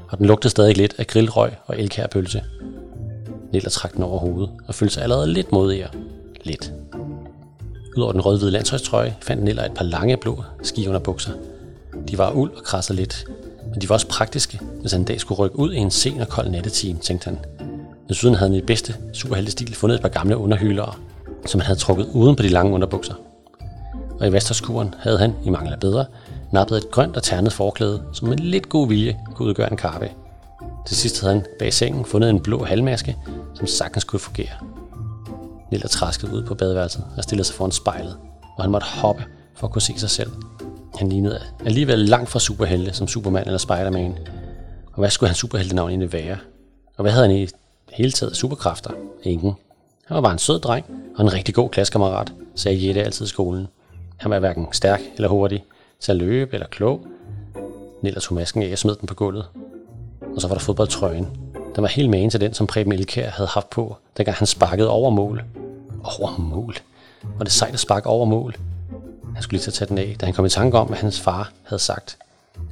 og 0.10 0.18
den 0.18 0.26
lugtede 0.26 0.52
stadig 0.52 0.78
lidt 0.78 0.96
af 0.98 1.08
grillrøg 1.08 1.52
og 1.66 1.80
elkærpølse. 1.80 2.44
Nilla 3.52 3.70
trak 3.70 3.94
den 3.94 4.04
over 4.04 4.20
hovedet 4.20 4.50
og 4.68 4.76
følte 4.76 4.94
sig 4.94 5.04
allerede 5.04 5.34
lidt 5.34 5.52
modigere. 5.52 5.90
Lidt. 6.44 6.74
Udover 7.98 8.12
den 8.12 8.22
rød-hvide 8.22 8.52
landsholdstrøje 8.52 9.16
fandt 9.22 9.44
Niller 9.44 9.66
et 9.66 9.74
par 9.74 9.86
lange 9.86 10.18
blå 10.18 10.44
skiunderbukser. 10.64 11.32
De 12.08 12.18
var 12.18 12.32
uld 12.32 12.52
og 12.52 12.64
krassede 12.64 12.98
lidt, 12.98 13.26
men 13.72 13.82
de 13.82 13.90
var 13.90 13.96
også 13.96 14.08
praktiske, 14.08 14.60
hvis 14.82 14.92
han 14.92 15.02
en 15.02 15.06
dag 15.06 15.20
skulle 15.20 15.40
rykke 15.40 15.60
ud 15.60 15.74
i 15.74 15.78
en 15.78 15.92
sen 15.92 16.22
og 16.22 16.28
kold 16.28 16.50
nattetime, 16.50 17.00
tænkte 17.00 17.26
han. 17.26 17.40
Desuden 18.10 18.36
havde 18.36 18.52
han 18.52 18.58
i 18.58 18.62
bedste 18.62 18.96
superheltestil 19.14 19.76
fundet 19.76 19.96
et 19.96 20.02
par 20.02 20.10
gamle 20.10 20.38
underhyldere, 20.38 20.94
som 21.46 21.60
han 21.60 21.66
havde 21.66 21.80
trukket 21.80 22.08
uden 22.14 22.36
på 22.36 22.44
de 22.44 22.48
lange 22.48 22.74
underbukser. 22.74 23.14
Og 24.20 24.28
i 24.28 24.32
Vesterskuren 24.32 24.96
havde 25.00 25.18
han, 25.18 25.34
i 25.46 25.50
mangel 25.50 25.74
af 25.74 25.80
bedre, 25.80 26.06
nappet 26.52 26.78
et 26.78 26.92
grønt 26.92 27.18
og 27.18 27.24
ternet 27.24 27.54
forklæde, 27.54 28.04
som 28.14 28.28
med 28.28 28.38
lidt 28.38 28.70
god 28.70 28.88
vilje 28.88 29.18
kunne 29.36 29.48
udgøre 29.48 29.72
en 29.72 29.78
karpe. 29.78 30.12
Til 30.88 30.98
sidst 30.98 31.22
havde 31.22 31.34
han 31.34 31.46
bag 31.60 31.74
sengen 31.74 32.06
fundet 32.06 32.30
en 32.30 32.40
blå 32.40 32.64
halvmaske, 32.64 33.18
som 33.56 33.68
sagtens 33.68 34.04
kunne 34.04 34.20
fungere. 34.20 34.81
Nilla 35.72 35.88
traskede 35.88 36.34
ud 36.34 36.44
på 36.44 36.56
badeværelset 36.56 37.06
og 37.18 37.24
stillede 37.24 37.48
sig 37.48 37.56
foran 37.56 37.72
spejlet, 37.72 38.18
og 38.58 38.64
han 38.64 38.72
måtte 38.72 38.88
hoppe 38.88 39.26
for 39.56 39.68
at 39.68 39.74
kunne 39.74 39.82
se 39.82 40.00
sig 40.00 40.10
selv. 40.10 40.32
Han 40.96 41.10
lignede 41.10 41.40
alligevel 41.66 42.00
langt 42.00 42.30
fra 42.30 42.40
superhelte 42.40 42.94
som 42.94 43.08
Superman 43.08 43.46
eller 43.46 43.58
Spider-Man. 43.58 44.18
Og 44.94 45.00
hvad 45.00 45.10
skulle 45.10 45.28
hans 45.28 45.38
superheltenavn 45.38 45.90
egentlig 45.90 46.14
være? 46.14 46.38
Og 46.98 47.02
hvad 47.02 47.12
havde 47.12 47.28
han 47.28 47.36
i 47.36 47.48
hele 47.92 48.12
taget 48.12 48.36
superkræfter? 48.36 48.92
Ingen. 49.24 49.54
Han 50.06 50.16
var 50.16 50.22
bare 50.22 50.34
en 50.34 50.40
sød 50.40 50.60
dreng 50.60 50.86
og 51.16 51.24
en 51.24 51.34
rigtig 51.34 51.56
god 51.56 51.70
klassekammerat, 51.70 52.34
sagde 52.56 52.88
Jette 52.88 53.04
altid 53.04 53.26
i 53.26 53.30
skolen. 53.30 53.68
Han 54.18 54.32
var 54.32 54.40
hverken 54.40 54.68
stærk 54.72 55.02
eller 55.16 55.30
hurtig, 55.30 55.64
til 56.00 56.12
at 56.12 56.18
løbe 56.18 56.54
eller 56.54 56.68
klog. 56.68 57.08
Nilla 58.02 58.20
tog 58.20 58.36
masken 58.36 58.64
af 58.64 58.72
og 58.72 58.78
smed 58.78 58.96
den 58.96 59.08
på 59.08 59.14
gulvet. 59.14 59.46
Og 60.36 60.42
så 60.42 60.48
var 60.48 60.56
der 60.56 60.62
fodboldtrøjen. 60.62 61.28
Den 61.76 61.82
var 61.82 61.88
helt 61.88 62.10
magen 62.10 62.30
til 62.30 62.42
den, 62.42 62.54
som 62.54 62.68
Preben 62.68 62.94
Elkær 62.94 63.30
havde 63.30 63.48
haft 63.48 63.70
på, 63.70 63.98
dengang 64.18 64.38
han 64.38 64.48
sparkede 64.48 64.90
over 64.90 65.10
mål. 65.10 65.44
Over 66.20 66.38
mål? 66.38 66.76
Var 67.38 67.44
det 67.44 67.54
sejt 67.54 67.74
at 67.74 67.80
sparke 67.80 68.08
over 68.08 68.26
mål? 68.26 68.56
Han 69.34 69.44
skulle 69.44 69.58
lige 69.58 69.64
til 69.64 69.70
at 69.72 69.74
tage 69.74 69.90
den 69.90 69.98
af, 69.98 70.16
da 70.22 70.26
han 70.26 70.36
kom 70.36 70.46
i 70.46 70.50
tanke 70.50 70.78
om, 70.78 70.88
hvad 70.88 70.98
hans 70.98 71.20
far 71.20 71.52
havde 71.64 71.82
sagt. 71.82 72.18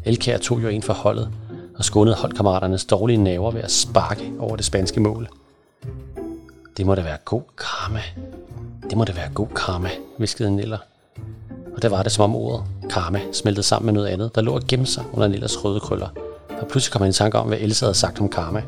Elkær 0.05 0.37
tog 0.37 0.63
jo 0.63 0.67
en 0.67 0.83
for 0.83 0.93
holdet 0.93 1.29
og 1.77 1.85
skånede 1.85 2.15
holdkammeraternes 2.15 2.85
dårlige 2.85 3.17
naver 3.17 3.51
ved 3.51 3.61
at 3.61 3.71
sparke 3.71 4.31
over 4.39 4.55
det 4.55 4.65
spanske 4.65 4.99
mål. 4.99 5.29
Det 6.77 6.85
må 6.85 6.95
da 6.95 7.01
være 7.01 7.17
god 7.25 7.41
karma. 7.57 8.01
Det 8.89 8.97
må 8.97 9.03
da 9.03 9.13
være 9.13 9.29
god 9.33 9.47
karma, 9.55 9.89
viskede 10.17 10.55
Niller. 10.55 10.77
Og 11.75 11.81
der 11.81 11.89
var 11.89 12.03
det 12.03 12.11
som 12.11 12.23
om 12.23 12.35
ordet 12.35 12.63
karma 12.89 13.21
smeltede 13.33 13.63
sammen 13.63 13.85
med 13.85 13.93
noget 13.93 14.07
andet, 14.07 14.35
der 14.35 14.41
lå 14.41 14.55
og 14.55 14.61
gemte 14.67 14.91
sig 14.91 15.03
under 15.13 15.27
Nillers 15.27 15.65
røde 15.65 15.79
krøller. 15.79 16.07
Og 16.61 16.67
pludselig 16.67 16.91
kom 16.91 17.01
han 17.01 17.09
i 17.09 17.13
tanke 17.13 17.37
om, 17.37 17.47
hvad 17.47 17.57
Elsa 17.57 17.85
havde 17.85 17.97
sagt 17.97 18.19
om 18.19 18.29
karma. 18.29 18.63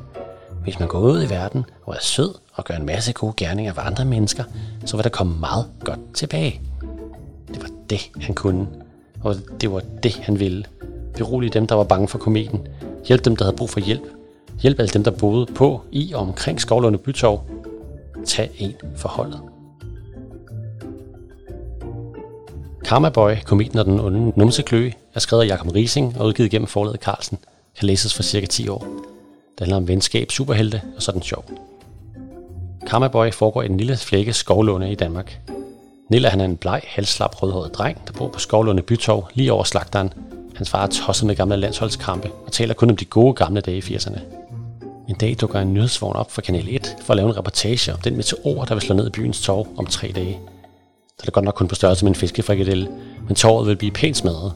Hvis 0.64 0.80
man 0.80 0.88
går 0.88 1.00
ud 1.00 1.24
i 1.24 1.30
verden 1.30 1.66
og 1.86 1.96
er 1.96 2.00
sød 2.02 2.34
og 2.54 2.66
gør 2.66 2.74
en 2.74 2.86
masse 2.86 3.14
gode 3.14 3.34
gerninger 3.38 3.74
for 3.74 3.82
andre 3.82 4.06
mennesker, 4.06 4.44
så 4.86 4.98
vil 4.98 5.04
der 5.04 5.10
komme 5.10 5.40
meget 5.40 5.66
godt 5.84 6.00
tilbage. 6.14 6.62
Det 7.48 7.62
var 7.62 7.70
det, 7.90 8.10
han 8.22 8.36
kunne. 8.36 8.68
Og 9.24 9.36
det 9.62 9.72
var 9.72 9.82
det, 10.04 10.14
han 10.14 10.40
ville. 10.40 10.66
Berolige 11.18 11.50
dem, 11.50 11.68
der 11.68 11.76
var 11.76 11.84
bange 11.84 12.08
for 12.08 12.18
kometen. 12.18 12.68
Hjælp 13.08 13.26
dem, 13.26 13.36
der 13.36 13.46
havde 13.46 13.58
brug 13.58 13.70
for 13.70 13.80
hjælp. 13.80 14.04
Hjælp 14.62 14.80
alle 14.80 14.90
dem, 14.90 15.04
der 15.04 15.12
boede 15.12 15.46
på, 15.46 15.82
i 15.92 16.14
og 16.14 16.22
omkring 16.22 16.62
Skovlunde 16.62 16.98
Bytorv. 16.98 17.42
Tag 18.26 18.52
en 18.58 18.74
for 18.96 19.10
holdet. 19.10 19.42
Karma 22.86 23.10
Boy, 23.10 23.36
kometen 23.46 23.80
og 23.80 23.86
den 23.86 24.00
onde 24.00 24.34
numsekløe, 24.36 24.94
er 25.14 25.20
skrevet 25.20 25.44
af 25.44 25.48
Jakob 25.48 25.76
Rising 25.76 26.16
og 26.20 26.28
udgivet 26.28 26.52
gennem 26.52 26.68
forlaget 26.68 27.00
Carlsen. 27.00 27.38
Kan 27.80 27.88
læses 27.88 28.14
for 28.14 28.24
cirka 28.24 28.46
10 28.46 28.68
år. 28.70 29.11
Det 29.62 29.68
handler 29.68 29.78
om 29.78 29.88
venskab, 29.88 30.32
superhelte 30.32 30.82
og 30.96 31.02
sådan 31.02 31.22
sjov. 31.22 31.46
Karma 32.88 33.08
Boy 33.08 33.32
foregår 33.32 33.62
i 33.62 33.68
den 33.68 33.78
lille 33.78 33.98
flække 33.98 34.34
Skovlunde 34.34 34.92
i 34.92 34.96
Danmark. 34.96 35.40
Nilla 36.10 36.30
han 36.30 36.42
er 36.42 36.46
en 36.46 36.58
bleg, 36.58 36.82
halslap, 36.88 37.44
rødhåret 37.44 37.74
dreng, 37.74 38.08
der 38.08 38.14
bor 38.14 38.28
på 38.28 38.40
Skovlunde 38.40 38.82
Bytorv 38.82 39.28
lige 39.34 39.54
over 39.54 39.64
slagteren. 39.64 40.14
Hans 40.56 40.70
far 40.70 40.84
er 40.84 40.88
tosset 40.88 41.28
med 41.28 41.36
gamle 41.36 41.56
landsholdskampe 41.56 42.32
og 42.46 42.52
taler 42.52 42.74
kun 42.74 42.90
om 42.90 42.98
de 42.98 43.06
gode 43.06 43.34
gamle 43.34 43.62
dage 43.62 43.78
i 43.78 43.82
80'erne. 43.82 44.20
En 45.10 45.16
dag 45.16 45.36
dukker 45.42 45.60
en 45.60 45.74
nyhedsvogn 45.74 46.16
op 46.16 46.32
fra 46.32 46.42
Kanal 46.42 46.68
1 46.70 46.96
for 47.02 47.14
at 47.14 47.18
lave 47.18 47.30
en 47.30 47.38
reportage 47.38 47.94
om 47.94 48.00
den 48.00 48.18
meteor, 48.18 48.66
der 48.66 48.76
vil 48.76 48.82
slå 48.82 48.96
ned 48.96 49.08
i 49.08 49.10
byens 49.10 49.42
torv 49.42 49.68
om 49.78 49.86
tre 49.86 50.12
dage. 50.16 50.40
Så 51.08 51.22
det 51.22 51.28
er 51.28 51.32
godt 51.32 51.46
nok 51.46 51.56
kun 51.56 51.68
på 51.68 51.76
størrelse 51.76 52.06
med 52.06 52.12
en 52.12 52.16
fiskefrikadelle, 52.16 52.88
men 53.28 53.36
torvet 53.36 53.68
vil 53.68 53.76
blive 53.76 53.92
pænt 53.92 54.18
smadret. 54.18 54.54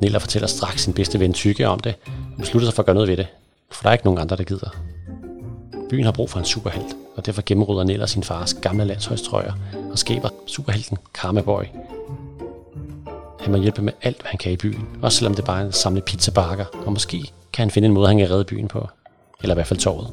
Nilla 0.00 0.18
fortæller 0.18 0.48
straks 0.48 0.82
sin 0.82 0.92
bedste 0.92 1.20
ven 1.20 1.32
Tykke 1.32 1.68
om 1.68 1.80
det, 1.80 1.94
og 2.06 2.38
beslutter 2.38 2.66
sig 2.66 2.74
for 2.74 2.82
at 2.82 2.86
gøre 2.86 2.94
noget 2.94 3.08
ved 3.08 3.16
det, 3.16 3.26
for 3.70 3.82
der 3.82 3.88
er 3.88 3.92
ikke 3.92 4.04
nogen 4.04 4.20
andre, 4.20 4.36
der 4.36 4.44
gider. 4.44 4.76
Byen 5.90 6.04
har 6.04 6.12
brug 6.12 6.30
for 6.30 6.38
en 6.38 6.44
superhelt, 6.44 6.96
og 7.16 7.26
derfor 7.26 7.42
gennemrydder 7.46 7.84
Neller 7.84 8.06
sin 8.06 8.22
fars 8.22 8.54
gamle 8.54 8.84
landsholdstrøjer 8.84 9.52
og 9.90 9.98
skaber 9.98 10.28
superhelten 10.46 10.98
Karma 11.14 11.40
Boy. 11.40 11.62
Han 13.40 13.52
må 13.52 13.58
hjælpe 13.58 13.82
med 13.82 13.92
alt, 14.02 14.20
hvad 14.20 14.28
han 14.28 14.38
kan 14.38 14.52
i 14.52 14.56
byen, 14.56 14.88
også 15.02 15.18
selvom 15.18 15.34
det 15.34 15.44
bare 15.44 15.60
er 15.60 15.66
en 15.66 15.72
samle 15.72 16.00
pizzabakker, 16.00 16.64
og 16.86 16.92
måske 16.92 17.32
kan 17.52 17.62
han 17.62 17.70
finde 17.70 17.86
en 17.86 17.94
måde, 17.94 18.08
han 18.08 18.18
kan 18.18 18.30
redde 18.30 18.44
byen 18.44 18.68
på. 18.68 18.88
Eller 19.42 19.54
i 19.54 19.56
hvert 19.56 19.66
fald 19.66 19.80
torvet. 19.80 20.10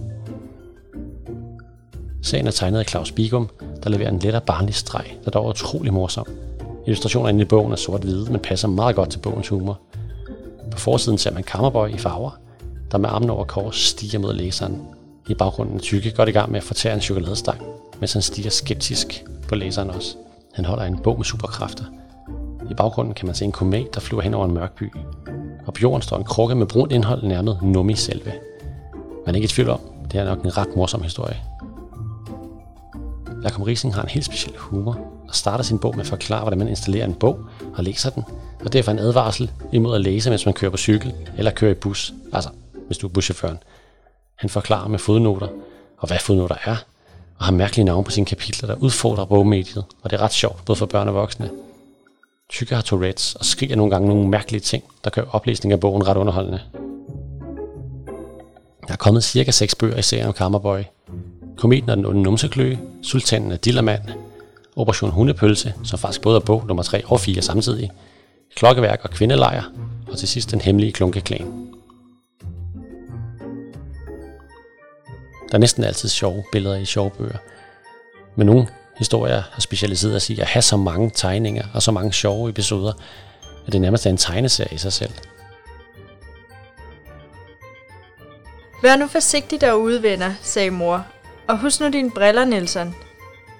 Sagen 2.21 2.47
er 2.47 2.51
tegnet 2.51 2.79
af 2.79 2.85
Claus 2.85 3.11
Bigum, 3.11 3.49
der 3.83 3.89
leverer 3.89 4.09
en 4.09 4.19
let 4.19 4.35
og 4.35 4.43
barnlig 4.43 4.75
streg, 4.75 5.17
der 5.25 5.31
dog 5.31 5.45
er 5.45 5.49
utrolig 5.49 5.93
morsom. 5.93 6.27
Illustrationerne 6.85 7.41
i 7.41 7.45
bogen 7.45 7.71
er 7.71 7.75
sort-hvide, 7.75 8.31
men 8.31 8.39
passer 8.39 8.67
meget 8.67 8.95
godt 8.95 9.09
til 9.09 9.19
bogens 9.19 9.47
humor. 9.47 9.79
På 10.71 10.77
forsiden 10.77 11.17
ser 11.17 11.31
man 11.31 11.43
Kammerboy 11.43 11.89
i 11.89 11.97
farver, 11.97 12.39
der 12.93 12.99
med 12.99 13.09
armene 13.09 13.33
over 13.33 13.43
kors 13.43 13.75
stiger 13.75 14.19
mod 14.19 14.33
læseren. 14.33 14.81
I 15.29 15.33
baggrunden 15.33 15.75
er 15.75 15.79
Tykke 15.79 16.11
godt 16.11 16.29
i 16.29 16.31
gang 16.31 16.51
med 16.51 16.57
at 16.57 16.63
fortære 16.63 16.93
en 16.93 17.01
chokoladestang, 17.01 17.61
mens 17.99 18.13
han 18.13 18.21
stiger 18.21 18.49
skeptisk 18.49 19.25
på 19.47 19.55
læseren 19.55 19.89
også. 19.89 20.15
Han 20.53 20.65
holder 20.65 20.83
en 20.83 20.99
bog 20.99 21.17
med 21.17 21.25
superkræfter. 21.25 21.83
I 22.71 22.73
baggrunden 22.73 23.13
kan 23.13 23.25
man 23.25 23.35
se 23.35 23.45
en 23.45 23.51
komet, 23.51 23.93
der 23.93 23.99
flyver 23.99 24.21
hen 24.21 24.33
over 24.33 24.45
en 24.45 24.53
mørk 24.53 24.75
by. 24.75 24.91
Og 25.65 25.73
på 25.73 25.79
jorden 25.81 26.01
står 26.01 26.17
en 26.17 26.23
krukke 26.23 26.55
med 26.55 26.65
brunt 26.65 26.91
indhold 26.91 27.23
nærmet 27.23 27.59
Nummi 27.61 27.95
selve. 27.95 28.31
Man 29.25 29.35
er 29.35 29.35
ikke 29.35 29.45
i 29.45 29.47
tvivl 29.47 29.69
om, 29.69 29.79
det 30.11 30.19
er 30.19 30.25
nok 30.25 30.43
en 30.43 30.57
ret 30.57 30.75
morsom 30.75 31.01
historie. 31.01 31.37
Jakob 33.43 33.67
Rising 33.67 33.95
har 33.95 34.01
en 34.01 34.09
helt 34.09 34.25
speciel 34.25 34.55
humor 34.57 34.99
og 35.27 35.35
starter 35.35 35.63
sin 35.63 35.79
bog 35.79 35.95
med 35.95 36.01
at 36.01 36.09
forklare, 36.09 36.41
hvordan 36.41 36.59
man 36.59 36.67
installerer 36.67 37.05
en 37.05 37.13
bog 37.13 37.39
og 37.75 37.83
læser 37.83 38.09
den, 38.09 38.23
og 38.65 38.73
derfor 38.73 38.91
en 38.91 38.99
advarsel 38.99 39.51
imod 39.71 39.95
at 39.95 40.01
læse, 40.01 40.29
mens 40.29 40.45
man 40.45 40.53
kører 40.53 40.71
på 40.71 40.77
cykel 40.77 41.13
eller 41.37 41.51
kører 41.51 41.71
i 41.71 41.75
bus, 41.75 42.13
altså 42.33 42.49
hvis 42.87 42.97
du 42.97 43.07
er 43.07 43.11
buschaufføren. 43.11 43.57
Han 44.35 44.49
forklarer 44.49 44.87
med 44.87 44.99
fodnoter, 44.99 45.47
og 45.97 46.07
hvad 46.07 46.19
fodnoter 46.19 46.55
er, 46.63 46.75
og 47.37 47.45
har 47.45 47.51
mærkelige 47.51 47.85
navne 47.85 48.03
på 48.03 48.11
sine 48.11 48.25
kapitler, 48.25 48.67
der 48.67 48.75
udfordrer 48.75 49.25
bogmediet, 49.25 49.85
og 50.01 50.09
det 50.09 50.19
er 50.19 50.21
ret 50.21 50.33
sjovt, 50.33 50.65
både 50.65 50.77
for 50.77 50.85
børn 50.85 51.07
og 51.07 51.13
voksne. 51.13 51.49
Tykke 52.49 52.75
har 52.75 52.81
Tourette's 52.81 53.39
og 53.39 53.45
skriger 53.45 53.75
nogle 53.75 53.91
gange 53.91 54.07
nogle 54.07 54.27
mærkelige 54.27 54.61
ting, 54.61 54.83
der 55.03 55.09
gør 55.09 55.23
oplæsning 55.31 55.73
af 55.73 55.79
bogen 55.79 56.07
ret 56.07 56.17
underholdende. 56.17 56.61
Der 58.87 58.93
er 58.93 58.97
kommet 58.97 59.23
cirka 59.23 59.51
seks 59.51 59.75
bøger 59.75 59.97
i 59.97 60.01
serien 60.01 60.27
om 60.27 60.33
Kammerboy. 60.33 60.79
Kometen 61.57 61.89
og 61.89 61.97
den 61.97 62.05
onde 62.05 62.21
numsekløe, 62.21 62.79
Sultanen 63.01 63.51
af 63.51 63.59
Dillermand, 63.59 64.01
Operation 64.75 65.11
Hundepølse, 65.11 65.73
som 65.83 65.99
faktisk 65.99 66.21
både 66.21 66.35
er 66.35 66.39
bog 66.39 66.63
nummer 66.67 66.83
3 66.83 67.05
og 67.05 67.19
4 67.19 67.41
samtidig, 67.41 67.91
Klokkeværk 68.55 68.99
og 69.03 69.09
Kvindelejr, 69.09 69.63
og 70.11 70.17
til 70.17 70.27
sidst 70.27 70.51
den 70.51 70.61
hemmelige 70.61 70.91
klunkeklan. 70.91 71.72
Der 75.53 75.57
er 75.57 75.59
næsten 75.59 75.83
altid 75.83 76.09
sjove 76.09 76.43
billeder 76.51 76.75
i 76.75 76.85
sjove 76.85 77.11
bøger. 77.11 77.37
Men 78.35 78.47
nogle 78.47 78.67
historier 78.97 79.43
har 79.51 79.61
specialiseret 79.61 80.21
sig 80.21 80.37
i 80.37 80.39
at 80.39 80.47
have 80.47 80.61
så 80.61 80.77
mange 80.77 81.11
tegninger 81.15 81.65
og 81.73 81.81
så 81.81 81.91
mange 81.91 82.13
sjove 82.13 82.49
episoder, 82.49 82.93
at 83.67 83.73
det 83.73 83.81
nærmest 83.81 84.05
er 84.05 84.09
en 84.09 84.17
tegneserie 84.17 84.75
i 84.75 84.77
sig 84.77 84.93
selv. 84.93 85.11
Vær 88.81 88.95
nu 88.95 89.07
forsigtig 89.07 89.61
derude, 89.61 90.03
venner, 90.03 90.33
sagde 90.41 90.71
mor. 90.71 91.05
Og 91.47 91.59
husk 91.59 91.79
nu 91.79 91.89
dine 91.89 92.11
briller, 92.11 92.45
Nelson. 92.45 92.95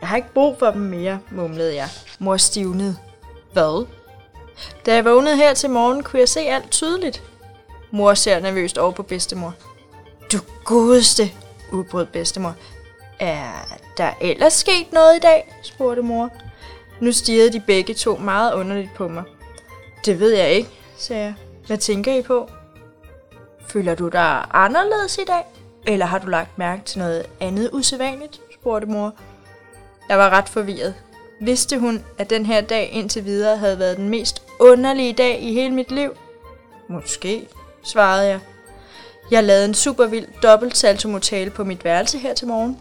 Jeg 0.02 0.10
har 0.10 0.16
ikke 0.16 0.34
brug 0.34 0.56
for 0.60 0.72
dem 0.72 0.82
mere, 0.82 1.20
mumlede 1.32 1.76
jeg. 1.76 1.90
Mor 2.20 2.38
stivnede. 2.38 2.96
Hvad? 3.54 3.86
Da 4.86 4.96
jeg 4.96 5.06
vågnede 5.06 5.36
her 5.36 5.54
til 5.54 5.70
morgen, 5.70 6.04
kunne 6.04 6.20
jeg 6.20 6.30
se 6.30 6.40
alt 6.40 6.72
tydeligt. 6.72 7.24
Mor 7.92 8.14
ser 8.14 8.40
nervøst 8.40 8.78
over 8.78 8.92
på 8.92 9.04
bedstemor. 9.04 9.54
Du 10.32 10.38
godeste, 10.66 11.32
udbrød 11.74 12.06
bedstemor. 12.06 12.56
Er 13.20 13.78
der 13.98 14.12
ellers 14.22 14.54
sket 14.54 14.92
noget 14.92 15.16
i 15.18 15.20
dag? 15.20 15.56
spurgte 15.64 16.02
mor. 16.02 16.30
Nu 17.00 17.12
stirrede 17.12 17.54
de 17.54 17.60
begge 17.60 17.94
to 17.94 18.18
meget 18.18 18.54
underligt 18.54 18.90
på 18.96 19.08
mig. 19.08 19.24
Det 20.06 20.20
ved 20.20 20.32
jeg 20.34 20.52
ikke, 20.52 20.70
sagde 20.98 21.24
jeg. 21.24 21.34
Hvad 21.68 21.78
tænker 21.78 22.16
I 22.16 22.22
på? 22.22 22.50
Føler 23.68 23.96
du 23.96 24.08
dig 24.08 24.46
anderledes 24.52 25.18
i 25.18 25.26
dag? 25.28 25.44
Eller 25.88 26.06
har 26.06 26.20
du 26.20 26.28
lagt 26.28 26.58
mærke 26.58 26.84
til 26.84 27.00
noget 27.00 27.26
andet 27.40 27.70
usædvanligt? 27.74 28.42
spurgte 28.54 28.88
mor. 28.88 29.14
Jeg 30.10 30.18
var 30.18 30.30
ret 30.30 30.50
forvirret. 30.50 30.94
Vidste 31.42 31.80
hun, 31.80 32.04
at 32.18 32.30
den 32.30 32.46
her 32.46 32.62
dag 32.62 32.90
indtil 32.92 33.26
videre 33.26 33.58
havde 33.58 33.80
været 33.80 33.98
den 33.98 34.10
mest 34.10 34.44
underlige 34.60 35.14
dag 35.14 35.42
i 35.42 35.54
hele 35.54 35.74
mit 35.76 35.92
liv? 35.92 36.12
Måske, 36.88 37.48
svarede 37.84 38.28
jeg. 38.28 38.40
Jeg 39.34 39.44
lavede 39.44 39.66
en 39.66 39.74
super 39.74 40.06
vild 40.06 40.28
dobbelt 40.44 40.78
saltomortale 40.78 41.50
på 41.50 41.64
mit 41.64 41.84
værelse 41.84 42.18
her 42.18 42.34
til 42.34 42.48
morgen. 42.48 42.80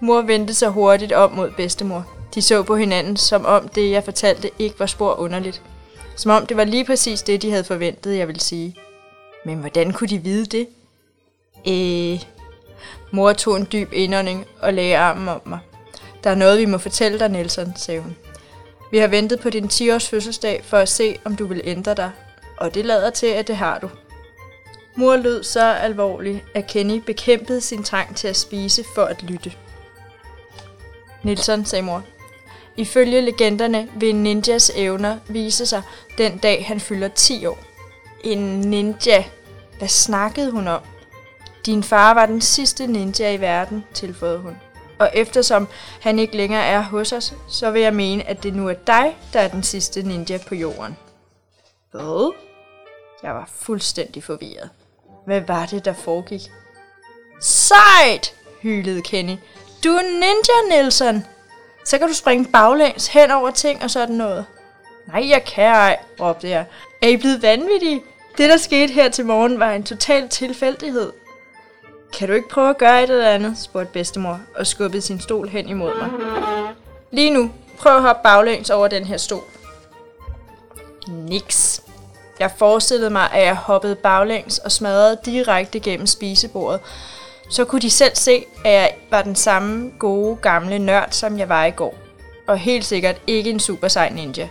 Mor 0.00 0.22
vendte 0.22 0.54
sig 0.54 0.68
hurtigt 0.68 1.12
om 1.12 1.32
mod 1.32 1.50
bedstemor. 1.50 2.06
De 2.34 2.42
så 2.42 2.62
på 2.62 2.76
hinanden, 2.76 3.16
som 3.16 3.46
om 3.46 3.68
det, 3.68 3.90
jeg 3.90 4.04
fortalte, 4.04 4.50
ikke 4.58 4.80
var 4.80 4.86
spor 4.86 5.14
underligt. 5.14 5.62
Som 6.16 6.30
om 6.30 6.46
det 6.46 6.56
var 6.56 6.64
lige 6.64 6.84
præcis 6.84 7.22
det, 7.22 7.42
de 7.42 7.50
havde 7.50 7.64
forventet, 7.64 8.16
jeg 8.16 8.26
ville 8.28 8.40
sige. 8.40 8.76
Men 9.44 9.58
hvordan 9.58 9.92
kunne 9.92 10.08
de 10.08 10.18
vide 10.18 10.46
det? 10.46 10.68
Øh... 11.68 12.22
Mor 13.10 13.32
tog 13.32 13.56
en 13.56 13.68
dyb 13.72 13.92
indånding 13.92 14.46
og 14.60 14.72
lagde 14.72 14.96
armen 14.96 15.28
om 15.28 15.40
mig. 15.46 15.58
Der 16.24 16.30
er 16.30 16.34
noget, 16.34 16.58
vi 16.58 16.66
må 16.66 16.78
fortælle 16.78 17.18
dig, 17.18 17.28
Nelson, 17.28 17.72
sagde 17.76 18.00
hun. 18.00 18.16
Vi 18.90 18.98
har 18.98 19.08
ventet 19.08 19.40
på 19.40 19.50
din 19.50 19.64
10-års 19.64 20.08
fødselsdag 20.08 20.60
for 20.64 20.76
at 20.76 20.88
se, 20.88 21.18
om 21.24 21.36
du 21.36 21.46
vil 21.46 21.60
ændre 21.64 21.94
dig. 21.94 22.10
Og 22.56 22.74
det 22.74 22.84
lader 22.84 23.10
til, 23.10 23.26
at 23.26 23.48
det 23.48 23.56
har 23.56 23.78
du. 23.78 23.88
Mor 24.94 25.16
lød 25.16 25.42
så 25.42 25.64
alvorlig, 25.64 26.44
at 26.54 26.66
Kenny 26.66 27.02
bekæmpede 27.06 27.60
sin 27.60 27.84
trang 27.84 28.16
til 28.16 28.28
at 28.28 28.36
spise 28.36 28.84
for 28.94 29.04
at 29.04 29.22
lytte. 29.22 29.52
Nilsson, 31.22 31.64
sagde 31.64 31.82
mor. 31.82 32.02
Ifølge 32.76 33.20
legenderne 33.20 33.88
vil 33.96 34.14
ninjas 34.14 34.72
evner 34.74 35.18
vise 35.28 35.66
sig 35.66 35.82
den 36.18 36.38
dag, 36.38 36.66
han 36.66 36.80
fylder 36.80 37.08
10 37.08 37.46
år. 37.46 37.58
En 38.24 38.60
ninja. 38.60 39.24
Hvad 39.78 39.88
snakkede 39.88 40.50
hun 40.50 40.68
om? 40.68 40.80
Din 41.66 41.82
far 41.82 42.14
var 42.14 42.26
den 42.26 42.40
sidste 42.40 42.86
ninja 42.86 43.32
i 43.32 43.40
verden, 43.40 43.84
tilføjede 43.94 44.38
hun. 44.38 44.56
Og 44.98 45.10
eftersom 45.14 45.68
han 46.00 46.18
ikke 46.18 46.36
længere 46.36 46.64
er 46.64 46.80
hos 46.80 47.12
os, 47.12 47.34
så 47.48 47.70
vil 47.70 47.82
jeg 47.82 47.94
mene, 47.94 48.28
at 48.28 48.42
det 48.42 48.54
nu 48.54 48.68
er 48.68 48.74
dig, 48.74 49.16
der 49.32 49.40
er 49.40 49.48
den 49.48 49.62
sidste 49.62 50.02
ninja 50.02 50.38
på 50.48 50.54
jorden. 50.54 50.96
Hvad? 51.90 52.34
Jeg 53.22 53.34
var 53.34 53.50
fuldstændig 53.52 54.24
forvirret. 54.24 54.70
Hvad 55.26 55.40
var 55.40 55.66
det, 55.66 55.84
der 55.84 55.92
foregik? 55.92 56.40
Sejt! 57.40 58.34
hylede 58.62 59.02
Kenny. 59.02 59.36
Du 59.84 59.88
er 59.88 60.02
ninja, 60.02 60.76
Nelson! 60.76 61.24
Så 61.84 61.98
kan 61.98 62.08
du 62.08 62.14
springe 62.14 62.46
baglæns 62.52 63.06
hen 63.06 63.30
over 63.30 63.50
ting 63.50 63.82
og 63.82 63.90
sådan 63.90 64.14
noget. 64.14 64.46
Nej, 65.06 65.28
jeg 65.28 65.44
kan 65.44 65.64
ej, 65.64 65.98
råbte 66.20 66.48
jeg. 66.48 66.64
Er 67.02 67.08
I 67.08 67.16
blevet 67.16 67.42
vanvittige? 67.42 68.02
Det, 68.38 68.50
der 68.50 68.56
skete 68.56 68.92
her 68.92 69.08
til 69.08 69.26
morgen, 69.26 69.60
var 69.60 69.72
en 69.72 69.84
total 69.84 70.28
tilfældighed. 70.28 71.12
Kan 72.18 72.28
du 72.28 72.34
ikke 72.34 72.48
prøve 72.48 72.70
at 72.70 72.78
gøre 72.78 73.02
et 73.02 73.10
eller 73.10 73.28
andet, 73.30 73.58
spurgte 73.58 73.92
bedstemor 73.92 74.40
og 74.56 74.66
skubbede 74.66 75.02
sin 75.02 75.20
stol 75.20 75.48
hen 75.48 75.68
imod 75.68 75.92
mig. 75.98 76.10
Lige 77.10 77.30
nu, 77.30 77.50
prøv 77.78 77.96
at 77.96 78.02
hoppe 78.02 78.22
baglæns 78.22 78.70
over 78.70 78.88
den 78.88 79.04
her 79.04 79.16
stol. 79.16 79.42
Niks. 81.08 81.82
Jeg 82.42 82.50
forestillede 82.56 83.10
mig, 83.10 83.30
at 83.32 83.44
jeg 83.46 83.56
hoppede 83.56 83.94
baglæns 83.94 84.58
og 84.58 84.72
smadrede 84.72 85.18
direkte 85.24 85.80
gennem 85.80 86.06
spisebordet. 86.06 86.80
Så 87.50 87.64
kunne 87.64 87.80
de 87.80 87.90
selv 87.90 88.14
se, 88.14 88.44
at 88.64 88.72
jeg 88.72 88.94
var 89.10 89.22
den 89.22 89.36
samme 89.36 89.92
gode 89.98 90.36
gamle 90.36 90.78
nørd, 90.78 91.08
som 91.10 91.38
jeg 91.38 91.48
var 91.48 91.64
i 91.64 91.70
går. 91.70 91.94
Og 92.46 92.58
helt 92.58 92.84
sikkert 92.84 93.16
ikke 93.26 93.50
en 93.50 93.60
super 93.60 93.88
sej 93.88 94.08
ninja. 94.08 94.48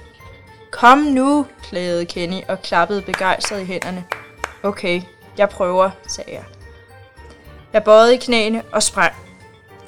Kom 0.71 0.97
nu, 0.97 1.45
klagede 1.63 2.05
Kenny 2.05 2.41
og 2.47 2.61
klappede 2.61 3.01
begejstret 3.01 3.61
i 3.61 3.65
hænderne. 3.65 4.03
Okay, 4.63 5.01
jeg 5.37 5.49
prøver, 5.49 5.89
sagde 6.07 6.31
jeg. 6.31 6.43
Jeg 7.73 7.83
bøjede 7.83 8.13
i 8.13 8.17
knæene 8.17 8.63
og 8.71 8.83
sprang. 8.83 9.13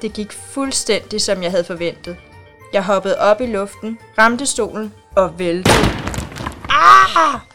Det 0.02 0.12
gik 0.12 0.32
fuldstændig, 0.32 1.20
som 1.20 1.42
jeg 1.42 1.50
havde 1.50 1.64
forventet. 1.64 2.16
Jeg 2.72 2.84
hoppede 2.84 3.18
op 3.18 3.40
i 3.40 3.46
luften, 3.46 3.98
ramte 4.18 4.46
stolen 4.46 4.94
og 5.16 5.38
væltede. 5.38 5.74
Ah! 6.70 7.53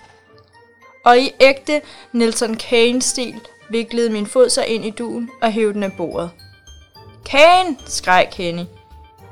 Og 1.06 1.20
i 1.20 1.32
ægte 1.39 1.82
Nelson 2.14 2.56
Kane-stil 2.56 3.39
viklede 3.70 4.10
min 4.10 4.26
fod 4.28 4.50
sig 4.50 4.68
ind 4.68 4.86
i 4.86 4.89
duen 4.89 5.30
og 5.41 5.52
hævde 5.52 5.74
den 5.74 5.84
af 5.84 5.93
bordet. 5.97 6.30
Kane! 7.26 7.78
skreg 7.86 8.28
Kenny. 8.32 8.64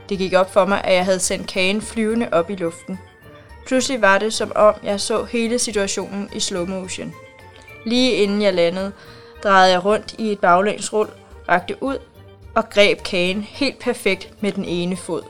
Det 0.09 0.17
gik 0.17 0.33
op 0.33 0.53
for 0.53 0.65
mig, 0.65 0.83
at 0.83 0.93
jeg 0.93 1.05
havde 1.05 1.19
sendt 1.19 1.47
Kane 1.47 1.81
flyvende 1.81 2.29
op 2.31 2.49
i 2.49 2.55
luften. 2.55 2.99
Pludselig 3.67 4.01
var 4.01 4.17
det, 4.17 4.33
som 4.33 4.51
om 4.55 4.73
jeg 4.83 5.01
så 5.01 5.23
hele 5.23 5.59
situationen 5.59 6.29
i 6.33 6.39
slow 6.39 6.65
motion. 6.65 7.13
Lige 7.85 8.11
inden 8.11 8.41
jeg 8.41 8.53
landede, 8.53 8.91
drejede 9.43 9.71
jeg 9.71 9.85
rundt 9.85 10.15
i 10.17 10.31
et 10.31 10.39
baglænsrull, 10.39 11.09
rakte 11.49 11.83
ud 11.83 11.97
og 12.55 12.69
greb 12.69 13.03
Kane 13.03 13.41
helt 13.41 13.79
perfekt 13.79 14.33
med 14.41 14.51
den 14.51 14.65
ene 14.65 14.97
fod. 14.97 15.21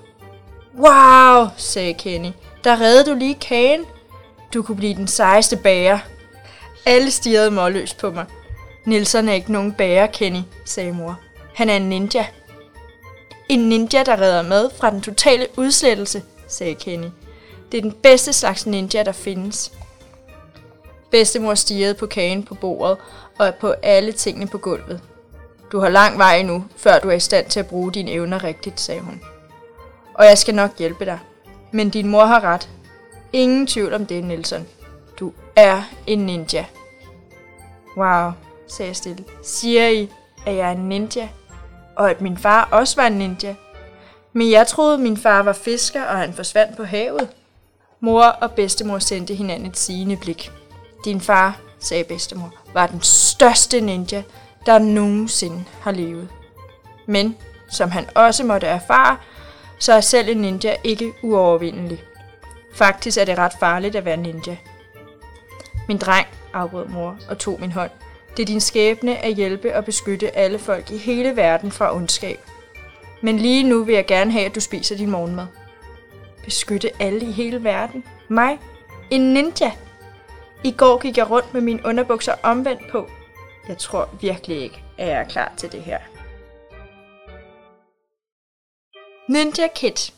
Wow, 0.78 1.48
sagde 1.58 1.94
Kenny. 1.94 2.30
Der 2.64 2.82
reddede 2.82 3.12
du 3.12 3.16
lige 3.16 3.36
Kane. 3.36 3.84
Du 4.54 4.62
kunne 4.62 4.78
blive 4.78 4.94
den 4.94 5.08
sejeste 5.08 5.58
bager. 5.58 6.00
Alle 6.88 7.12
stirrede 7.12 7.52
målløs 7.52 7.94
på 7.94 8.12
mig. 8.12 8.26
Nielsen 8.86 9.30
er 9.30 9.34
ikke 9.34 9.52
nogen 9.52 9.74
bærer, 9.74 10.08
Kenny, 10.08 10.40
sagde 10.66 10.92
mor. 10.92 11.20
Han 11.56 11.70
er 11.70 11.76
en 11.76 11.90
ninja. 11.90 12.26
En 13.50 13.70
ninja, 13.70 14.04
der 14.04 14.22
redder 14.22 14.42
med 14.42 14.70
fra 14.78 14.90
den 14.90 15.02
totale 15.02 15.48
udslettelse, 15.58 16.24
sagde 16.48 16.76
Kenny. 16.76 17.08
Det 17.72 17.78
er 17.78 17.82
den 17.82 17.92
bedste 17.92 18.34
slags 18.34 18.66
ninja, 18.66 19.04
der 19.04 19.12
findes. 19.12 19.72
Bedstemor 21.12 21.54
stirrede 21.54 21.94
på 21.94 22.06
kagen 22.06 22.44
på 22.44 22.56
bordet 22.56 22.98
og 23.40 23.56
på 23.56 23.74
alle 23.84 24.12
tingene 24.12 24.48
på 24.48 24.58
gulvet. 24.58 25.02
Du 25.72 25.80
har 25.80 25.90
lang 25.90 26.18
vej 26.18 26.38
endnu, 26.38 26.66
før 26.78 27.00
du 27.00 27.10
er 27.10 27.16
i 27.16 27.20
stand 27.20 27.46
til 27.50 27.60
at 27.60 27.68
bruge 27.68 27.94
dine 27.94 28.12
evner 28.12 28.44
rigtigt, 28.44 28.80
sagde 28.80 29.02
hun. 29.02 29.22
Og 30.14 30.26
jeg 30.26 30.38
skal 30.38 30.56
nok 30.56 30.72
hjælpe 30.78 31.06
dig. 31.06 31.20
Men 31.72 31.90
din 31.90 32.08
mor 32.08 32.26
har 32.26 32.44
ret. 32.44 32.70
Ingen 33.34 33.68
tvivl 33.68 33.94
om 33.94 34.06
det, 34.06 34.24
Nelson. 34.24 34.68
Du 35.20 35.34
er 35.56 35.82
en 36.08 36.20
ninja. 36.20 36.66
Wow, 37.98 38.32
sagde 38.68 38.90
jeg 38.90 38.96
stille. 38.96 39.26
Siger 39.44 39.88
I, 39.88 40.10
at 40.46 40.56
jeg 40.56 40.68
er 40.68 40.72
en 40.72 40.90
ninja? 40.90 41.30
Og 41.96 42.10
at 42.10 42.22
min 42.22 42.38
far 42.38 42.70
også 42.72 42.96
var 42.96 43.08
en 43.08 43.14
ninja? 43.14 43.56
Men 44.34 44.52
jeg 44.52 44.68
troede, 44.68 44.98
min 44.98 45.18
far 45.18 45.44
var 45.44 45.54
fisker, 45.54 46.04
og 46.04 46.18
han 46.18 46.34
forsvandt 46.34 46.78
på 46.78 46.84
havet. 46.84 47.30
Mor 48.00 48.24
og 48.24 48.52
bedstemor 48.52 49.00
sendte 49.00 49.36
hinanden 49.36 49.70
et 49.70 49.78
sigende 49.78 50.18
blik. 50.18 50.52
Din 51.06 51.22
far, 51.22 51.60
sagde 51.80 52.04
bedstemor, 52.04 52.54
var 52.74 52.88
den 52.88 53.02
største 53.02 53.82
ninja, 53.82 54.24
der 54.66 54.80
nogensinde 54.80 55.64
har 55.82 55.92
levet. 55.92 56.30
Men, 57.06 57.38
som 57.70 57.92
han 57.92 58.06
også 58.16 58.44
måtte 58.44 58.68
erfare, 58.68 59.18
så 59.80 59.94
er 59.94 60.02
selv 60.02 60.30
en 60.30 60.38
ninja 60.38 60.76
ikke 60.84 61.14
uovervindelig. 61.24 62.04
Faktisk 62.74 63.18
er 63.18 63.26
det 63.26 63.38
ret 63.38 63.54
farligt 63.60 63.96
at 63.96 64.06
være 64.06 64.18
ninja. 64.18 64.58
Min 65.88 65.98
dreng, 65.98 66.28
afbrød 66.58 66.88
mor 66.88 67.18
og 67.30 67.38
tog 67.38 67.60
min 67.60 67.72
hånd. 67.72 67.92
Det 68.38 68.44
er 68.44 68.48
din 68.48 68.62
skæbne 68.62 69.18
at 69.18 69.34
hjælpe 69.34 69.76
og 69.76 69.86
beskytte 69.86 70.38
alle 70.38 70.60
folk 70.60 70.92
i 70.92 70.98
hele 70.98 71.36
verden 71.36 71.72
fra 71.72 71.96
ondskab. 71.96 72.40
Men 73.22 73.40
lige 73.40 73.64
nu 73.64 73.84
vil 73.84 73.96
jeg 73.96 74.06
gerne 74.06 74.32
have, 74.32 74.46
at 74.46 74.56
du 74.56 74.60
spiser 74.60 74.98
din 74.98 75.10
morgenmad. 75.10 75.46
Beskytte 76.46 76.92
alle 77.00 77.26
i 77.26 77.32
hele 77.32 77.64
verden? 77.64 78.04
Mig? 78.28 78.60
En 79.12 79.34
ninja? 79.34 79.72
I 80.64 80.72
går 80.72 80.98
gik 81.02 81.18
jeg 81.18 81.30
rundt 81.30 81.54
med 81.54 81.62
mine 81.62 81.82
underbukser 81.86 82.34
omvendt 82.44 82.82
på. 82.92 83.10
Jeg 83.68 83.78
tror 83.78 84.10
virkelig 84.22 84.62
ikke, 84.62 84.84
at 84.98 85.08
jeg 85.08 85.18
er 85.18 85.24
klar 85.28 85.54
til 85.58 85.72
det 85.72 85.82
her. 85.82 86.00
Ninja 89.30 89.68
Kid. 89.76 90.12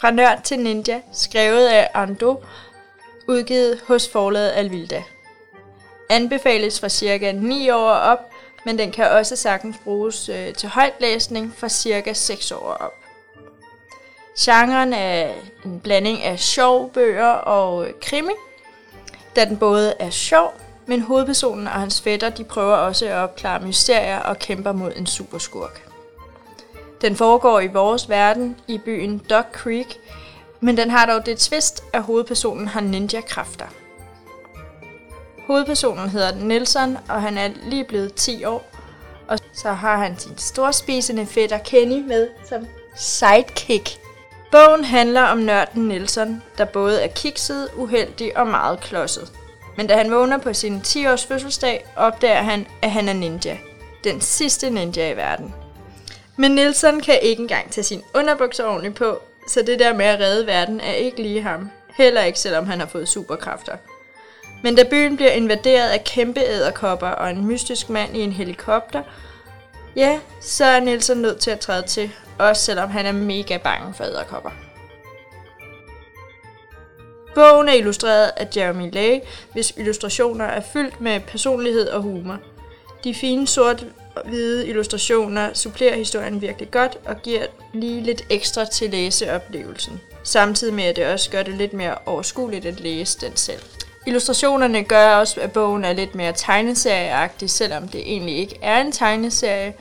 Fra 0.00 0.10
nørd 0.10 0.42
til 0.44 0.58
ninja, 0.58 1.00
skrevet 1.12 1.66
af 1.66 1.90
Ando, 1.94 2.42
udgivet 3.28 3.80
hos 3.88 4.08
forlaget 4.08 4.50
Alvilda. 4.50 5.02
Anbefales 6.10 6.80
fra 6.80 6.88
cirka 6.88 7.32
9 7.32 7.70
år 7.70 7.90
op, 7.90 8.18
men 8.64 8.78
den 8.78 8.92
kan 8.92 9.10
også 9.10 9.36
sagtens 9.36 9.76
bruges 9.84 10.28
øh, 10.28 10.54
til 10.54 10.68
højtlæsning 10.68 11.54
fra 11.56 11.68
cirka 11.68 12.12
6 12.12 12.52
år 12.52 12.76
op. 12.80 12.92
Genren 14.38 14.92
er 14.92 15.32
en 15.64 15.80
blanding 15.80 16.22
af 16.22 16.38
sjov 16.38 16.92
bøger 16.92 17.28
og 17.28 17.86
øh, 17.86 17.92
krimi, 18.02 18.32
da 19.36 19.44
den 19.44 19.56
både 19.56 19.94
er 19.98 20.10
sjov, 20.10 20.54
men 20.86 21.00
hovedpersonen 21.00 21.66
og 21.66 21.72
hans 21.72 22.00
fætter 22.00 22.30
de 22.30 22.44
prøver 22.44 22.76
også 22.76 23.06
at 23.06 23.12
opklare 23.12 23.60
mysterier 23.60 24.18
og 24.18 24.38
kæmper 24.38 24.72
mod 24.72 24.92
en 24.96 25.06
superskurk. 25.06 25.86
Den 27.00 27.16
foregår 27.16 27.60
i 27.60 27.66
vores 27.66 28.08
verden 28.08 28.56
i 28.68 28.78
byen 28.78 29.18
Duck 29.18 29.46
Creek, 29.52 29.98
men 30.60 30.76
den 30.76 30.90
har 30.90 31.06
dog 31.06 31.26
det 31.26 31.38
twist, 31.38 31.84
at 31.92 32.02
hovedpersonen 32.02 32.68
har 32.68 32.80
ninja-kræfter. 32.80 33.66
Hovedpersonen 35.50 36.08
hedder 36.08 36.34
Nelson, 36.34 36.98
og 37.08 37.22
han 37.22 37.38
er 37.38 37.48
lige 37.62 37.84
blevet 37.84 38.14
10 38.14 38.44
år, 38.44 38.70
og 39.28 39.38
så 39.52 39.72
har 39.72 39.96
han 39.96 40.18
sin 40.18 40.38
storspisende 40.38 41.26
fætter 41.26 41.58
Kenny 41.58 42.06
med 42.06 42.28
som 42.48 42.66
sidekick. 42.96 43.90
Bogen 44.52 44.84
handler 44.84 45.22
om 45.22 45.38
nørden 45.38 45.88
Nelson, 45.88 46.42
der 46.58 46.64
både 46.64 47.02
er 47.02 47.08
kikset, 47.08 47.68
uheldig 47.76 48.36
og 48.36 48.46
meget 48.46 48.80
klodset. 48.80 49.32
Men 49.76 49.86
da 49.86 49.96
han 49.96 50.10
vågner 50.10 50.38
på 50.38 50.52
sin 50.52 50.82
10-års 50.86 51.26
fødselsdag, 51.26 51.86
opdager 51.96 52.42
han, 52.42 52.66
at 52.82 52.90
han 52.90 53.08
er 53.08 53.12
ninja. 53.12 53.58
Den 54.04 54.20
sidste 54.20 54.70
ninja 54.70 55.12
i 55.12 55.16
verden. 55.16 55.54
Men 56.36 56.50
Nelson 56.50 57.00
kan 57.00 57.18
ikke 57.22 57.42
engang 57.42 57.70
tage 57.70 57.84
sin 57.84 58.02
underbukser 58.14 58.64
ordentligt 58.64 58.94
på, 58.94 59.18
så 59.48 59.62
det 59.62 59.78
der 59.78 59.94
med 59.94 60.06
at 60.06 60.20
redde 60.20 60.46
verden 60.46 60.80
er 60.80 60.92
ikke 60.92 61.22
lige 61.22 61.42
ham. 61.42 61.70
Heller 61.94 62.22
ikke 62.22 62.38
selvom 62.38 62.66
han 62.66 62.80
har 62.80 62.86
fået 62.86 63.08
superkræfter. 63.08 63.76
Men 64.62 64.74
da 64.74 64.82
byen 64.90 65.16
bliver 65.16 65.30
invaderet 65.30 65.88
af 65.88 66.04
kæmpe 66.04 66.40
æderkopper 66.40 67.08
og 67.08 67.30
en 67.30 67.46
mystisk 67.46 67.90
mand 67.90 68.16
i 68.16 68.20
en 68.20 68.32
helikopter, 68.32 69.02
ja, 69.96 70.20
så 70.40 70.64
er 70.64 70.80
Nelson 70.80 71.16
nødt 71.16 71.38
til 71.38 71.50
at 71.50 71.60
træde 71.60 71.86
til, 71.86 72.10
også 72.38 72.62
selvom 72.62 72.90
han 72.90 73.06
er 73.06 73.12
mega 73.12 73.56
bange 73.56 73.94
for 73.94 74.04
æderkopper. 74.04 74.50
Bogen 77.34 77.68
er 77.68 77.72
illustreret 77.72 78.30
af 78.36 78.48
Jeremy 78.56 78.90
Lay, 78.92 79.20
hvis 79.52 79.72
illustrationer 79.76 80.44
er 80.44 80.60
fyldt 80.72 81.00
med 81.00 81.20
personlighed 81.20 81.88
og 81.88 82.02
humor. 82.02 82.38
De 83.04 83.14
fine 83.14 83.46
sort-hvide 83.46 84.66
illustrationer 84.68 85.54
supplerer 85.54 85.96
historien 85.96 86.40
virkelig 86.40 86.70
godt 86.70 86.98
og 87.04 87.22
giver 87.22 87.46
lige 87.72 88.02
lidt 88.02 88.24
ekstra 88.30 88.64
til 88.64 88.90
læseoplevelsen. 88.90 90.00
Samtidig 90.22 90.74
med, 90.74 90.84
at 90.84 90.96
det 90.96 91.06
også 91.06 91.30
gør 91.30 91.42
det 91.42 91.54
lidt 91.54 91.72
mere 91.72 91.94
overskueligt 92.06 92.66
at 92.66 92.80
læse 92.80 93.20
den 93.20 93.36
selv. 93.36 93.60
Illustrationerne 94.06 94.84
gør 94.84 95.14
også, 95.14 95.40
at 95.40 95.52
bogen 95.52 95.84
er 95.84 95.92
lidt 95.92 96.14
mere 96.14 96.32
tegneserieagtig, 96.32 97.50
selvom 97.50 97.88
det 97.88 98.00
egentlig 98.00 98.36
ikke 98.36 98.58
er 98.62 98.80
en 98.80 98.92
tegneserie. 98.92 99.74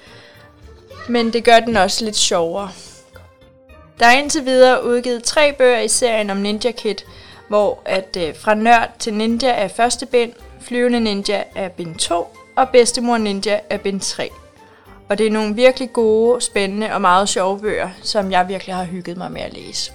Men 1.10 1.34
det 1.34 1.44
gør 1.44 1.60
den 1.60 1.78
også 1.78 2.06
lidt 2.06 2.16
sjovere. 2.16 2.72
Der 4.00 4.06
er 4.06 4.12
indtil 4.12 4.46
videre 4.46 4.86
udgivet 4.86 5.24
tre 5.24 5.54
bøger 5.54 5.80
i 5.80 5.88
serien 5.88 6.30
om 6.30 6.38
Ninja 6.38 6.72
Kid, 6.72 6.96
hvor 7.48 7.82
at 7.86 8.18
øh, 8.20 8.36
fra 8.36 8.54
nørd 8.54 8.90
til 9.00 9.14
ninja 9.14 9.50
er 9.50 9.68
første 9.68 10.06
bind, 10.06 10.34
flyvende 10.62 11.00
ninja 11.00 11.44
er 11.56 11.70
bind 11.70 11.96
2, 11.96 12.38
og 12.56 12.70
bedstemor 12.70 13.18
ninja 13.18 13.60
er 13.70 13.78
bind 13.78 14.02
3. 14.02 14.30
Og 15.10 15.18
det 15.18 15.28
er 15.28 15.32
nogle 15.32 15.56
virkelig 15.56 15.94
gode, 15.94 16.42
spændende 16.42 16.94
og 16.94 17.02
meget 17.02 17.30
sjove 17.30 17.60
bøger, 17.60 17.90
som 18.04 18.32
jeg 18.32 18.48
virkelig 18.48 18.76
har 18.76 18.84
hygget 18.84 19.18
mig 19.18 19.32
med 19.32 19.42
at 19.42 19.54
læse. 19.54 19.92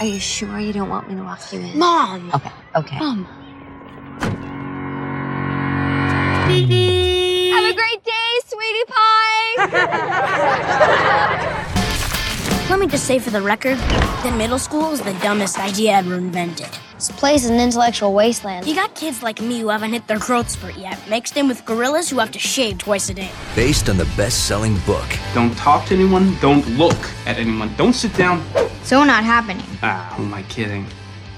Are 0.00 0.06
you 0.06 0.18
sure 0.18 0.58
you 0.58 0.72
don't 0.72 0.88
want 0.88 1.10
me 1.10 1.14
to 1.16 1.22
walk 1.22 1.52
you 1.52 1.60
in? 1.60 1.78
Mom! 1.78 2.30
Okay, 2.32 2.50
okay. 2.74 2.98
Mom. 2.98 3.24
Have 7.52 7.70
a 7.70 7.74
great 7.74 8.02
day, 8.02 8.40
sweetie 8.46 8.84
pie! 8.88 9.26
Let 12.70 12.78
me 12.78 12.86
just 12.86 13.04
say 13.04 13.18
for 13.18 13.30
the 13.30 13.42
record 13.42 13.78
that 13.78 14.36
middle 14.38 14.56
school 14.56 14.92
is 14.92 15.00
the 15.00 15.12
dumbest 15.14 15.58
idea 15.58 15.90
ever 15.90 16.14
invented. 16.14 16.68
This 16.94 17.10
place 17.10 17.42
is 17.42 17.50
an 17.50 17.58
intellectual 17.58 18.12
wasteland. 18.14 18.64
You 18.64 18.76
got 18.76 18.94
kids 18.94 19.24
like 19.24 19.42
me 19.42 19.58
who 19.58 19.70
haven't 19.70 19.92
hit 19.92 20.06
their 20.06 20.20
growth 20.20 20.48
spurt 20.48 20.76
yet, 20.76 20.96
mixed 21.10 21.36
in 21.36 21.48
with 21.48 21.64
gorillas 21.64 22.08
who 22.08 22.20
have 22.20 22.30
to 22.30 22.38
shave 22.38 22.78
twice 22.78 23.10
a 23.10 23.14
day. 23.14 23.32
Based 23.56 23.88
on 23.88 23.96
the 23.96 24.04
best 24.16 24.46
selling 24.46 24.78
book. 24.86 25.04
Don't 25.34 25.52
talk 25.56 25.84
to 25.86 25.96
anyone, 25.96 26.36
don't 26.38 26.64
look 26.78 26.96
at 27.26 27.38
anyone, 27.38 27.74
don't 27.74 27.92
sit 27.92 28.14
down. 28.14 28.40
So 28.84 29.02
not 29.02 29.24
happening. 29.24 29.66
Ah, 29.82 30.14
who 30.16 30.22
am 30.22 30.32
I 30.32 30.44
kidding? 30.44 30.86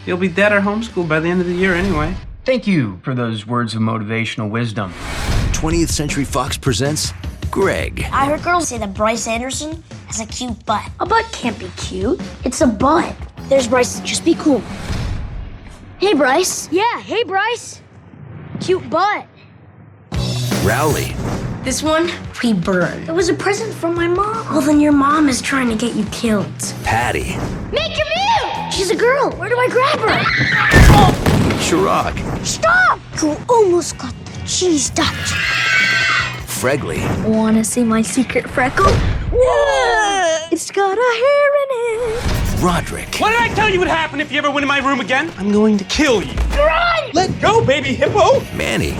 You'll 0.04 0.18
be 0.18 0.28
dead 0.28 0.52
or 0.52 0.60
homeschooled 0.60 1.08
by 1.08 1.18
the 1.18 1.30
end 1.30 1.40
of 1.40 1.46
the 1.46 1.54
year 1.54 1.72
anyway. 1.72 2.14
Thank 2.44 2.66
you 2.66 3.00
for 3.02 3.14
those 3.14 3.46
words 3.46 3.74
of 3.74 3.80
motivational 3.80 4.50
wisdom. 4.50 4.92
20th 5.52 5.88
Century 5.88 6.24
Fox 6.24 6.58
presents 6.58 7.14
Greg. 7.52 8.06
I 8.10 8.24
heard 8.24 8.42
girls 8.42 8.68
say 8.68 8.78
that 8.78 8.94
Bryce 8.94 9.28
Anderson 9.28 9.84
has 10.06 10.20
a 10.20 10.26
cute 10.26 10.64
butt. 10.64 10.90
A 11.00 11.06
butt 11.06 11.30
can't 11.32 11.56
be 11.58 11.68
cute. 11.76 12.18
It's 12.44 12.62
a 12.62 12.66
butt. 12.66 13.14
There's 13.42 13.68
Bryce. 13.68 14.00
Just 14.00 14.24
be 14.24 14.34
cool. 14.34 14.60
Hey, 15.98 16.14
Bryce. 16.14 16.72
Yeah, 16.72 17.00
hey, 17.00 17.22
Bryce. 17.24 17.82
Cute 18.58 18.88
butt. 18.88 19.26
Rowley. 20.64 21.14
This 21.62 21.82
one, 21.82 22.10
we 22.42 22.54
burned. 22.54 23.06
It 23.06 23.12
was 23.12 23.28
a 23.28 23.34
present 23.34 23.74
from 23.74 23.94
my 23.94 24.08
mom. 24.08 24.46
Well, 24.50 24.62
then 24.62 24.80
your 24.80 24.92
mom 24.92 25.28
is 25.28 25.42
trying 25.42 25.68
to 25.68 25.76
get 25.76 25.94
you 25.94 26.06
killed. 26.06 26.46
Patty. 26.84 27.36
Make 27.70 27.98
your 27.98 28.06
move! 28.06 28.72
She's 28.72 28.88
a 28.88 28.96
girl. 28.96 29.30
Where 29.32 29.50
do 29.50 29.58
I 29.58 29.68
grab 29.68 29.98
her? 30.00 30.24
Chirac. 31.60 32.46
Stop! 32.46 32.98
You 33.22 33.36
almost 33.50 33.98
got 33.98 34.14
the 34.24 34.46
cheese 34.46 34.88
touch. 34.88 35.34
Fregley. 36.62 37.02
Wanna 37.26 37.64
see 37.64 37.82
my 37.82 38.02
secret 38.02 38.48
freckle? 38.48 38.86
Whoa! 39.32 40.46
It's 40.52 40.70
got 40.70 40.96
a 40.96 41.12
hair 41.22 41.48
in 41.62 41.68
it. 41.74 42.62
Roderick. 42.62 43.16
What 43.16 43.30
did 43.30 43.40
I 43.40 43.52
tell 43.52 43.68
you 43.68 43.80
would 43.80 43.88
happen 43.88 44.20
if 44.20 44.30
you 44.30 44.38
ever 44.38 44.48
went 44.48 44.62
in 44.62 44.68
my 44.68 44.78
room 44.78 45.00
again? 45.00 45.32
I'm 45.38 45.50
going 45.50 45.76
to 45.78 45.84
kill 45.86 46.22
you. 46.22 46.32
Run! 46.56 47.10
Let 47.14 47.40
go, 47.40 47.64
baby 47.66 47.94
hippo! 47.94 48.40
Manny. 48.54 48.92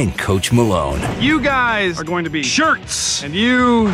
And 0.00 0.16
Coach 0.16 0.52
Malone. 0.52 1.00
You 1.20 1.40
guys 1.40 1.98
are 1.98 2.04
going 2.04 2.22
to 2.22 2.30
be 2.30 2.44
shirts, 2.44 3.24
and 3.24 3.34
you 3.34 3.92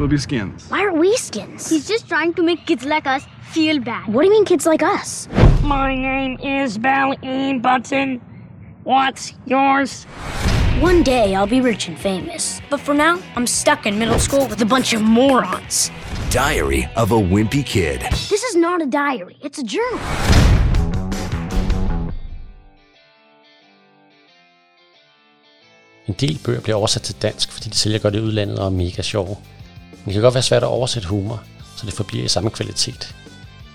will 0.00 0.08
be 0.08 0.18
skins. 0.18 0.68
Why 0.68 0.80
aren't 0.80 0.96
we 0.96 1.16
skins? 1.16 1.70
He's 1.70 1.86
just 1.86 2.08
trying 2.08 2.34
to 2.34 2.42
make 2.42 2.66
kids 2.66 2.84
like 2.84 3.06
us 3.06 3.24
feel 3.52 3.78
bad. 3.78 4.12
What 4.12 4.22
do 4.22 4.26
you 4.26 4.32
mean 4.32 4.44
kids 4.44 4.66
like 4.66 4.82
us? 4.82 5.28
My 5.62 5.94
name 5.94 6.40
is 6.40 6.78
Ballin 6.78 7.60
Button. 7.60 8.20
What's 8.82 9.34
yours? 9.46 10.04
One 10.82 11.02
day 11.02 11.34
I'll 11.34 11.48
be 11.48 11.62
rich 11.62 11.88
and 11.88 11.98
famous. 11.98 12.60
But 12.70 12.80
for 12.80 12.94
now, 12.94 13.18
I'm 13.34 13.46
stuck 13.46 13.86
in 13.86 13.98
middle 13.98 14.18
school 14.18 14.46
with 14.46 14.60
a 14.60 14.66
bunch 14.66 14.92
of 14.96 15.00
morons. 15.02 15.90
Diary 16.30 16.86
of 16.96 17.12
a 17.12 17.14
Wimpy 17.14 17.62
Kid. 17.64 18.00
This 18.10 18.42
is 18.42 18.56
not 18.56 18.82
a 18.82 18.86
diary, 18.86 19.36
it's 19.40 19.58
a 19.58 19.64
journal. 19.64 20.00
En 26.06 26.14
del 26.14 26.38
bøger 26.44 26.60
bliver 26.60 26.76
oversat 26.76 27.02
til 27.02 27.14
dansk, 27.22 27.52
fordi 27.52 27.68
de 27.68 27.76
sælger 27.76 27.98
godt 27.98 28.14
i 28.14 28.20
udlandet 28.20 28.58
og 28.58 28.66
er 28.66 28.70
mega 28.70 29.02
sjove. 29.02 29.36
Men 29.90 30.04
det 30.06 30.12
kan 30.12 30.22
godt 30.22 30.34
være 30.34 30.42
svært 30.42 30.62
at 30.62 30.68
oversætte 30.68 31.08
humor, 31.08 31.42
så 31.76 31.86
det 31.86 31.94
forbliver 31.94 32.24
i 32.24 32.28
samme 32.28 32.50
kvalitet. 32.50 33.14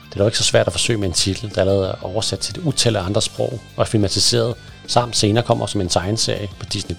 Det 0.05 0.13
er 0.13 0.17
dog 0.17 0.27
ikke 0.27 0.37
så 0.37 0.43
svært 0.43 0.67
at 0.67 0.73
forsøge 0.73 0.99
med 0.99 1.07
en 1.07 1.13
titel, 1.13 1.55
der 1.55 1.61
allerede 1.61 1.87
er 1.87 2.05
oversat 2.05 2.39
til 2.39 2.59
et 2.59 2.65
utal 2.65 2.95
af 2.95 3.03
andre 3.05 3.21
sprog 3.21 3.59
og 3.75 3.81
er 3.81 3.85
filmatiseret, 3.85 4.55
samt 4.87 5.17
senere 5.17 5.43
kommer 5.43 5.65
som 5.65 5.81
en 5.81 5.89
tegneserie 5.89 6.49
på 6.59 6.65
Disney+. 6.65 6.95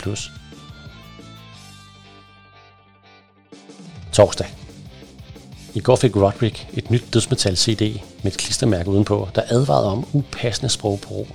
Torsdag. 4.13 4.47
I 5.75 5.81
går 5.81 5.97
fik 5.97 6.17
Roderick 6.17 6.69
et 6.73 6.91
nyt 6.91 7.05
dødsmetal 7.15 7.57
CD 7.57 7.81
med 8.23 8.33
et 8.33 8.39
klistermærke 8.39 8.91
udenpå, 8.91 9.29
der 9.35 9.43
advarede 9.49 9.87
om 9.87 10.07
upassende 10.13 10.69
sprogbrug. 10.69 11.29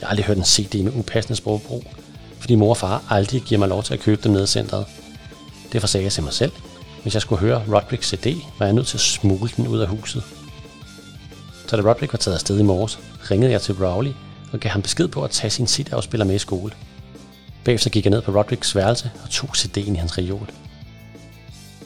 Jeg 0.00 0.06
har 0.06 0.10
aldrig 0.10 0.26
hørt 0.26 0.36
en 0.36 0.44
CD 0.44 0.84
med 0.84 0.92
upassende 0.94 1.36
sprogbrug, 1.36 1.84
fordi 2.38 2.54
mor 2.54 2.70
og 2.70 2.76
far 2.76 3.02
aldrig 3.08 3.42
giver 3.42 3.58
mig 3.58 3.68
lov 3.68 3.82
til 3.82 3.94
at 3.94 4.00
købe 4.00 4.22
dem 4.22 4.32
nede 4.32 4.44
i 4.44 4.46
centret. 4.46 4.86
Derfor 5.72 5.86
sagde 5.86 6.04
jeg 6.04 6.12
til 6.12 6.22
mig 6.22 6.32
selv, 6.32 6.52
hvis 7.02 7.14
jeg 7.14 7.22
skulle 7.22 7.40
høre 7.40 7.62
Rodricks 7.68 8.08
CD, 8.08 8.34
var 8.58 8.66
jeg 8.66 8.72
nødt 8.72 8.86
til 8.86 8.96
at 8.96 9.00
smule 9.00 9.50
den 9.56 9.68
ud 9.68 9.78
af 9.78 9.88
huset. 9.88 10.22
Så 11.66 11.76
da 11.76 11.82
Roderick 11.82 12.12
var 12.12 12.16
taget 12.16 12.34
afsted 12.34 12.58
i 12.58 12.62
morges, 12.62 12.98
ringede 13.30 13.52
jeg 13.52 13.62
til 13.62 13.74
Rowley 13.74 14.12
og 14.52 14.60
gav 14.60 14.70
ham 14.70 14.82
besked 14.82 15.08
på 15.08 15.24
at 15.24 15.30
tage 15.30 15.50
sin 15.50 15.66
CD-afspiller 15.66 16.24
med 16.24 16.34
i 16.34 16.38
skole. 16.38 16.72
Bagefter 17.64 17.90
gik 17.90 18.04
jeg 18.04 18.10
ned 18.10 18.22
på 18.22 18.32
Rodricks 18.32 18.74
værelse 18.74 19.10
og 19.24 19.30
tog 19.30 19.50
CD'en 19.56 19.92
i 19.92 19.94
hans 19.94 20.18
reol. 20.18 20.50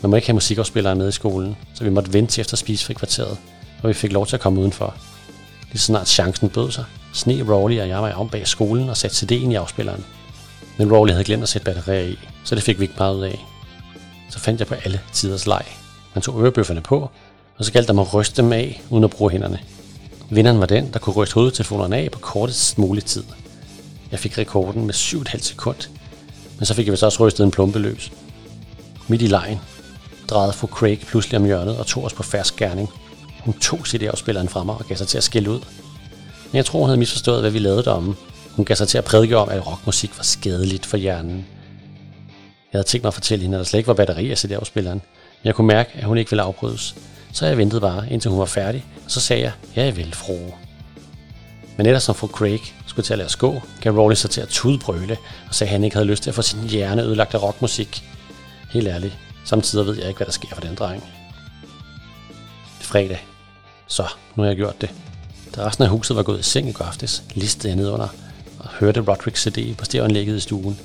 Man 0.03 0.11
må 0.11 0.17
ikke 0.17 0.29
have 0.29 0.35
musikafspillere 0.35 0.97
med 0.97 1.09
i 1.09 1.13
skolen, 1.13 1.57
så 1.75 1.85
vi 1.85 1.91
måtte 1.91 2.13
vente 2.13 2.33
til 2.33 2.41
efter 2.41 2.57
spisefri 2.57 2.95
kvarteret, 2.95 3.39
og 3.83 3.89
vi 3.89 3.95
fik 3.95 4.13
lov 4.13 4.27
til 4.27 4.37
at 4.37 4.41
komme 4.41 4.61
udenfor. 4.61 4.95
Lige 5.69 5.79
så 5.79 5.87
snart 5.87 6.09
chancen 6.09 6.49
bød 6.49 6.71
sig, 6.71 6.85
sne 7.13 7.43
Rowley 7.49 7.81
og 7.81 7.89
jeg 7.89 8.01
mig 8.01 8.15
om 8.15 8.29
bag 8.29 8.47
skolen 8.47 8.89
og 8.89 8.97
satte 8.97 9.17
CD'en 9.17 9.51
i 9.51 9.55
afspilleren. 9.55 10.05
Men 10.77 10.93
Rowley 10.93 11.13
havde 11.13 11.25
glemt 11.25 11.43
at 11.43 11.49
sætte 11.49 11.65
batterier 11.65 12.09
i, 12.09 12.19
så 12.45 12.55
det 12.55 12.63
fik 12.63 12.79
vi 12.79 12.85
ikke 12.85 12.95
meget 12.99 13.17
ud 13.17 13.23
af. 13.23 13.47
Så 14.31 14.39
fandt 14.39 14.61
jeg 14.61 14.67
på 14.67 14.75
alle 14.75 15.01
tiders 15.13 15.47
leg. 15.47 15.65
Man 16.15 16.23
tog 16.23 16.43
ørebøfferne 16.43 16.81
på, 16.81 17.11
og 17.59 17.65
så 17.65 17.73
galt 17.73 17.89
der 17.89 17.95
mig 17.95 18.03
at 18.03 18.15
ryste 18.15 18.43
dem 18.43 18.53
af, 18.53 18.83
uden 18.91 19.05
at 19.05 19.11
bruge 19.11 19.31
hænderne. 19.31 19.59
Vinderen 20.35 20.61
var 20.61 20.66
den, 20.66 20.93
der 20.93 20.99
kunne 20.99 21.14
ryste 21.14 21.35
hovedtelefonerne 21.35 21.97
af 21.97 22.11
på 22.11 22.18
kortest 22.18 22.78
mulig 22.78 23.05
tid. 23.05 23.24
Jeg 24.11 24.18
fik 24.18 24.39
rekorden 24.39 24.87
med 24.87 24.95
7,5 24.95 25.39
sekund, 25.39 25.76
men 26.59 26.66
så 26.66 26.74
fik 26.74 26.87
jeg 26.87 26.93
vist 26.93 27.03
også 27.03 27.26
rystet 27.26 27.45
en 27.45 27.51
plumpe 27.51 27.78
løs. 27.78 28.12
Midt 29.09 29.22
i 29.22 29.26
lejen 29.26 29.59
drejede 30.30 30.53
fru 30.53 30.66
Craig 30.66 31.01
pludselig 31.01 31.39
om 31.39 31.45
hjørnet 31.45 31.76
og 31.78 31.87
tog 31.87 32.05
os 32.05 32.12
på 32.12 32.22
færsk 32.22 32.57
gerning. 32.57 32.89
Hun 33.41 33.55
tog 33.59 33.87
sit 33.87 34.03
afspilleren 34.03 34.49
fra 34.49 34.64
mig 34.64 34.74
og 34.74 34.85
gav 34.85 34.97
sig 34.97 35.09
til 35.09 35.18
at 35.18 35.24
skille 35.24 35.51
ud. 35.51 35.61
Men 36.51 36.57
jeg 36.57 36.64
tror, 36.64 36.78
hun 36.78 36.89
havde 36.89 36.99
misforstået, 36.99 37.41
hvad 37.41 37.51
vi 37.51 37.59
lavede 37.59 37.85
deromme. 37.85 38.14
Hun 38.57 38.64
gav 38.64 38.76
sig 38.76 38.89
til 38.89 38.99
at 38.99 39.05
prædike 39.05 39.37
om, 39.37 39.49
at 39.49 39.66
rockmusik 39.66 40.16
var 40.16 40.24
skadeligt 40.24 40.87
for 40.87 40.97
hjernen. 40.97 41.47
Jeg 42.72 42.78
havde 42.78 42.87
tænkt 42.87 43.05
mig 43.05 43.09
at 43.09 43.14
fortælle 43.14 43.43
hende, 43.43 43.57
at 43.57 43.59
der 43.59 43.64
slet 43.64 43.78
ikke 43.78 43.89
var 43.89 43.95
batteri 43.95 44.30
af 44.30 44.39
CD-afspilleren. 44.39 45.03
Men 45.43 45.47
jeg 45.47 45.55
kunne 45.55 45.66
mærke, 45.66 45.91
at 45.95 46.05
hun 46.05 46.18
ikke 46.18 46.30
ville 46.30 46.43
afbrydes. 46.43 46.95
Så 47.33 47.47
jeg 47.47 47.59
ventede 47.59 47.80
bare, 47.80 48.11
indtil 48.11 48.30
hun 48.30 48.41
var 48.41 48.47
færdig, 48.47 48.85
og 49.05 49.11
så 49.11 49.20
sagde 49.20 49.43
jeg, 49.43 49.53
ja, 49.76 49.85
jeg 49.85 49.97
vil, 49.97 50.14
fru. 50.14 50.39
Men 51.76 51.87
ellers 51.87 52.03
som 52.03 52.14
fru 52.14 52.26
Craig 52.26 52.61
skulle 52.87 53.07
til 53.07 53.12
at 53.12 53.18
lade 53.18 53.26
os 53.26 53.37
gå, 53.37 53.62
gav 53.80 53.93
Rowling 53.93 54.18
sig 54.18 54.30
til 54.30 54.41
at 54.41 54.49
tudbrøle 54.49 55.16
og 55.49 55.55
sagde, 55.55 55.68
at 55.68 55.72
han 55.72 55.85
ikke 55.85 55.97
havde 55.97 56.09
lyst 56.09 56.22
til 56.22 56.30
at 56.30 56.35
få 56.35 56.43
sin 56.43 56.61
hjerne 56.61 57.03
ødelagt 57.03 57.35
af 57.35 57.43
rockmusik. 57.43 58.05
Helt 58.70 58.89
ærligt, 58.89 59.18
samtidig 59.45 59.87
ved 59.87 59.97
jeg 59.99 60.09
ikke, 60.09 60.18
hvad 60.18 60.26
der 60.26 60.33
sker 60.33 60.49
for 60.55 60.61
den 60.61 60.74
dreng. 60.74 61.03
Det 62.78 62.80
er 62.80 62.85
fredag. 62.85 63.26
Så, 63.87 64.07
nu 64.37 64.43
har 64.43 64.51
jeg 64.51 64.57
gjort 64.57 64.80
det. 64.80 64.91
Da 65.57 65.66
resten 65.66 65.85
af 65.85 65.91
huset 65.91 66.16
var 66.16 66.22
gået 66.22 66.41
i 66.41 66.43
seng 66.43 66.68
i 66.68 66.72
går 66.72 66.85
aftes, 66.85 67.22
listede 67.35 67.68
jeg 67.68 67.76
ned 67.76 67.91
under 67.91 68.09
og 68.59 68.68
hørte 68.80 69.01
Rodricks 69.01 69.43
CD 69.43 69.76
på 69.76 69.85
stereoanlægget 69.85 70.37
i 70.37 70.41
stuen. 70.41 70.78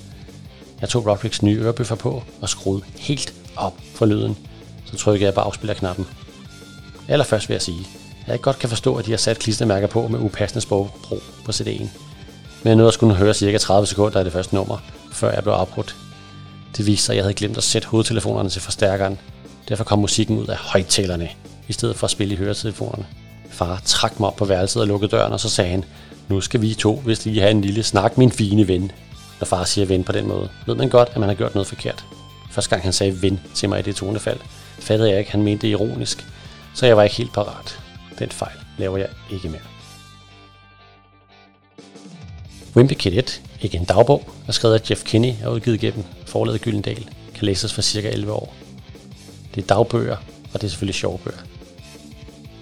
Jeg 0.82 0.89
tog 0.89 1.08
Rodricks 1.08 1.41
nye 1.41 1.60
ørebøffer 1.60 1.95
på 1.95 2.24
og 2.41 2.49
skruede 2.49 2.84
helt 2.95 3.34
op 3.56 3.74
for 3.95 4.06
lyden. 4.06 4.38
Så 4.86 4.98
trykkede 4.98 5.26
jeg 5.26 5.34
på 5.34 5.40
afspillerknappen. 5.40 6.07
Allerførst 7.08 7.50
vil 7.50 7.56
jeg 7.56 7.62
sige, 7.62 7.88
at 8.26 8.32
jeg 8.32 8.42
godt 8.42 8.60
kan 8.60 8.70
forstå, 8.70 8.96
at 8.96 9.06
de 9.06 9.12
har 9.12 9.18
sat 9.18 9.40
klistermærker 9.40 9.88
på 9.88 10.08
med 10.08 10.20
upassende 10.20 10.62
sprogbrug 10.62 11.22
på 11.46 11.52
CD'en. 11.52 11.88
Men 12.64 12.70
jeg 12.70 12.76
nåede 12.76 12.88
at 12.88 12.94
skulle 12.94 13.16
høre 13.16 13.34
cirka 13.34 13.58
30 13.58 13.88
sekunder 13.88 14.18
af 14.18 14.24
det 14.24 14.34
første 14.34 14.56
nummer, 14.56 14.78
før 15.12 15.32
jeg 15.34 15.44
blev 15.44 15.54
afbrudt. 15.54 15.96
Det 16.78 16.86
viste 16.86 17.06
sig, 17.06 17.14
at 17.14 17.18
jeg 17.18 17.24
havde 17.24 17.34
glemt 17.34 17.58
at 17.58 17.64
sætte 17.64 17.88
hovedtelefonerne 17.88 18.50
til 18.50 18.62
forstærkeren. 18.62 19.20
Derfor 19.70 19.84
kom 19.84 20.00
musikken 20.00 20.38
ud 20.38 20.48
af 20.48 20.58
højtalerne, 20.58 21.30
i 21.68 21.74
stedet 21.74 21.96
for 21.96 22.08
at 22.08 22.12
spille 22.12 22.34
i 22.34 22.38
høretelefonerne. 22.38 23.06
Far 23.50 23.82
trak 23.86 24.20
mig 24.20 24.28
op 24.28 24.36
på 24.36 24.46
værelset 24.46 24.82
og 24.82 24.88
lukkede 24.88 25.12
døren, 25.12 25.34
og 25.34 25.40
så 25.40 25.50
sagde 25.50 25.72
han, 25.72 25.84
nu 26.28 26.42
skal 26.42 26.62
vi 26.62 26.74
to, 26.74 26.96
hvis 26.96 27.26
lige 27.26 27.42
have 27.42 27.52
en 27.52 27.62
lille 27.62 27.84
snak, 27.84 28.18
min 28.18 28.32
fine 28.32 28.68
ven. 28.68 28.92
Når 29.40 29.46
far 29.46 29.64
siger 29.64 29.86
ven 29.86 30.04
på 30.04 30.12
den 30.12 30.28
måde, 30.28 30.50
ved 30.66 30.76
man 30.76 30.90
godt, 30.90 31.10
at 31.10 31.18
man 31.18 31.30
har 31.30 31.36
gjort 31.36 31.56
noget 31.56 31.68
forkert. 31.68 32.06
Første 32.52 32.70
gang 32.70 32.84
han 32.84 32.94
sagde 32.94 33.22
ven 33.22 33.40
til 33.54 33.70
mig 33.70 33.80
i 33.80 33.82
det 33.82 33.96
tonefald, 33.96 34.40
fattede 34.80 35.10
jeg 35.10 35.20
ikke, 35.20 35.32
han 35.32 35.42
mente 35.42 35.62
det 35.62 35.72
ironisk, 35.72 36.26
så 36.78 36.86
jeg 36.86 36.98
var 36.98 37.04
ikke 37.04 37.16
helt 37.16 37.34
parat. 37.34 37.80
Den 38.20 38.30
fejl 38.30 38.58
laver 38.78 38.98
jeg 38.98 39.10
ikke 39.32 39.49
mere. 39.49 39.62
Wimpy 42.76 42.94
Kid 42.94 43.12
1, 43.14 43.41
ikke 43.62 43.78
en 43.78 43.86
dagbog, 43.86 44.30
er 44.48 44.52
skrevet 44.52 44.76
af 44.76 44.90
Jeff 44.90 45.04
Kinney 45.04 45.34
og 45.45 45.54
udgivet 45.54 45.80
gennem 45.80 46.04
forladet 46.26 46.62
Gyldendal, 46.62 47.10
kan 47.36 47.45
læses 47.45 47.74
for 47.74 47.82
cirka 47.82 48.10
11 48.10 48.32
år. 48.32 48.56
Det 49.56 49.64
er 49.64 49.68
dagbøger, 49.68 50.16
og 50.54 50.54
det 50.54 50.64
er 50.64 50.68
selvfølgelig 50.68 50.95
sjove 50.95 51.18
bøger. 51.18 51.38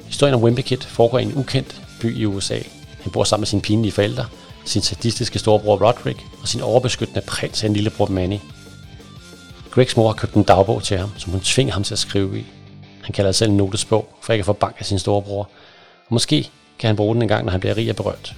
Historien 0.06 0.36
om 0.36 0.44
Wimpy 0.44 0.62
Kid 0.62 0.82
foregår 0.82 1.20
i 1.20 1.24
en 1.24 1.36
ukendt 1.36 1.82
by 2.02 2.18
i 2.18 2.26
USA. 2.26 2.60
Han 3.02 3.12
bor 3.12 3.24
sammen 3.24 3.42
med 3.42 3.48
sine 3.48 3.62
pinlige 3.62 3.92
forældre, 3.92 4.26
sin 4.66 4.82
sadistiske 4.82 5.40
storebror 5.40 5.78
Roderick 5.78 6.20
og 6.42 6.48
sin 6.48 6.62
overbeskyttende 6.62 7.22
prins 7.22 7.64
af 7.64 7.68
en 7.68 7.74
lillebror 7.74 8.08
Manny. 8.08 8.38
Gregs 9.72 9.98
mor 9.98 10.08
har 10.08 10.16
købt 10.16 10.34
en 10.34 10.44
dagbog 10.44 10.84
til 10.84 10.98
ham, 10.98 11.10
som 11.18 11.32
hun 11.32 11.42
tvinger 11.42 11.74
ham 11.74 11.84
til 11.84 11.94
at 11.94 12.00
skrive 12.00 12.40
i. 12.40 12.46
Han 13.06 13.14
kalder 13.14 13.28
det 13.28 13.36
selv 13.36 13.52
en 13.52 13.58
notesbog, 13.58 14.10
for 14.22 14.34
ikke 14.34 14.42
at 14.42 14.46
få 14.46 14.54
bank 14.54 14.76
af 14.80 14.86
sin 14.86 15.00
storebror. 15.00 15.50
Og 16.08 16.14
måske 16.14 16.50
kan 16.80 16.88
han 16.88 16.96
bruge 16.96 17.16
den 17.16 17.22
en 17.22 17.28
gang, 17.28 17.46
når 17.46 17.52
han 17.52 17.60
bliver 17.60 17.78
rig 17.78 17.90
og 17.90 17.96
berømt. 17.96 18.36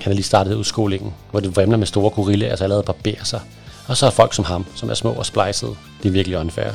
Han 0.00 0.10
har 0.10 0.14
lige 0.14 0.24
startet 0.24 0.54
udskolingen, 0.54 1.14
hvor 1.30 1.40
det 1.40 1.56
vrimler 1.56 1.76
med 1.76 1.86
store 1.86 2.10
gorillaer, 2.10 2.56
der 2.56 2.62
allerede 2.62 2.82
barberer 2.82 3.24
sig. 3.24 3.40
Og 3.88 3.96
så 3.96 4.06
er 4.06 4.10
folk 4.10 4.34
som 4.34 4.44
ham, 4.44 4.66
som 4.74 4.90
er 4.90 4.94
små 4.94 5.10
og 5.10 5.26
splicede. 5.26 5.76
Det 6.02 6.08
er 6.08 6.12
virkelig 6.12 6.38
unfair. 6.38 6.70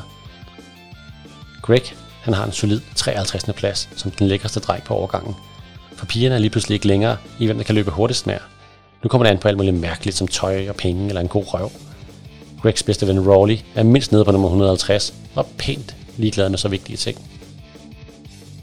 Greg 1.62 1.82
han 2.22 2.34
har 2.34 2.46
en 2.46 2.52
solid 2.52 2.82
53. 2.96 3.44
plads 3.56 3.90
som 3.96 4.12
den 4.12 4.28
lækreste 4.28 4.60
dreng 4.60 4.84
på 4.84 4.94
overgangen. 4.94 5.36
For 5.96 6.06
pigerne 6.06 6.36
er 6.36 6.40
lige 6.40 6.50
pludselig 6.50 6.76
ikke 6.76 6.88
længere 6.88 7.18
i, 7.40 7.46
hvem 7.46 7.58
der 7.58 7.64
kan 7.64 7.76
løbe 7.76 7.92
hurtigst 7.92 8.28
nær. 8.28 8.40
Nu 9.04 9.08
kommer 9.08 9.26
det 9.26 9.32
an 9.32 9.38
på 9.38 9.48
alt 9.48 9.58
muligt 9.58 9.76
mærkeligt 9.76 10.18
som 10.18 10.28
tøj 10.28 10.70
og 10.70 10.76
penge 10.76 11.08
eller 11.08 11.22
en 11.22 11.28
god 11.28 11.54
røv. 11.54 11.72
Gregs 12.62 12.84
bedste 12.84 13.08
ven 13.08 13.32
Rawley 13.32 13.58
er 13.76 13.84
mindst 13.84 14.12
nede 14.12 14.26
på 14.26 14.32
nummer 14.32 14.48
150 14.48 15.14
og 15.36 15.46
pænt 15.58 15.96
ligeglade 16.20 16.50
med 16.50 16.58
så 16.58 16.68
vigtige 16.68 16.98
ting. 16.98 17.18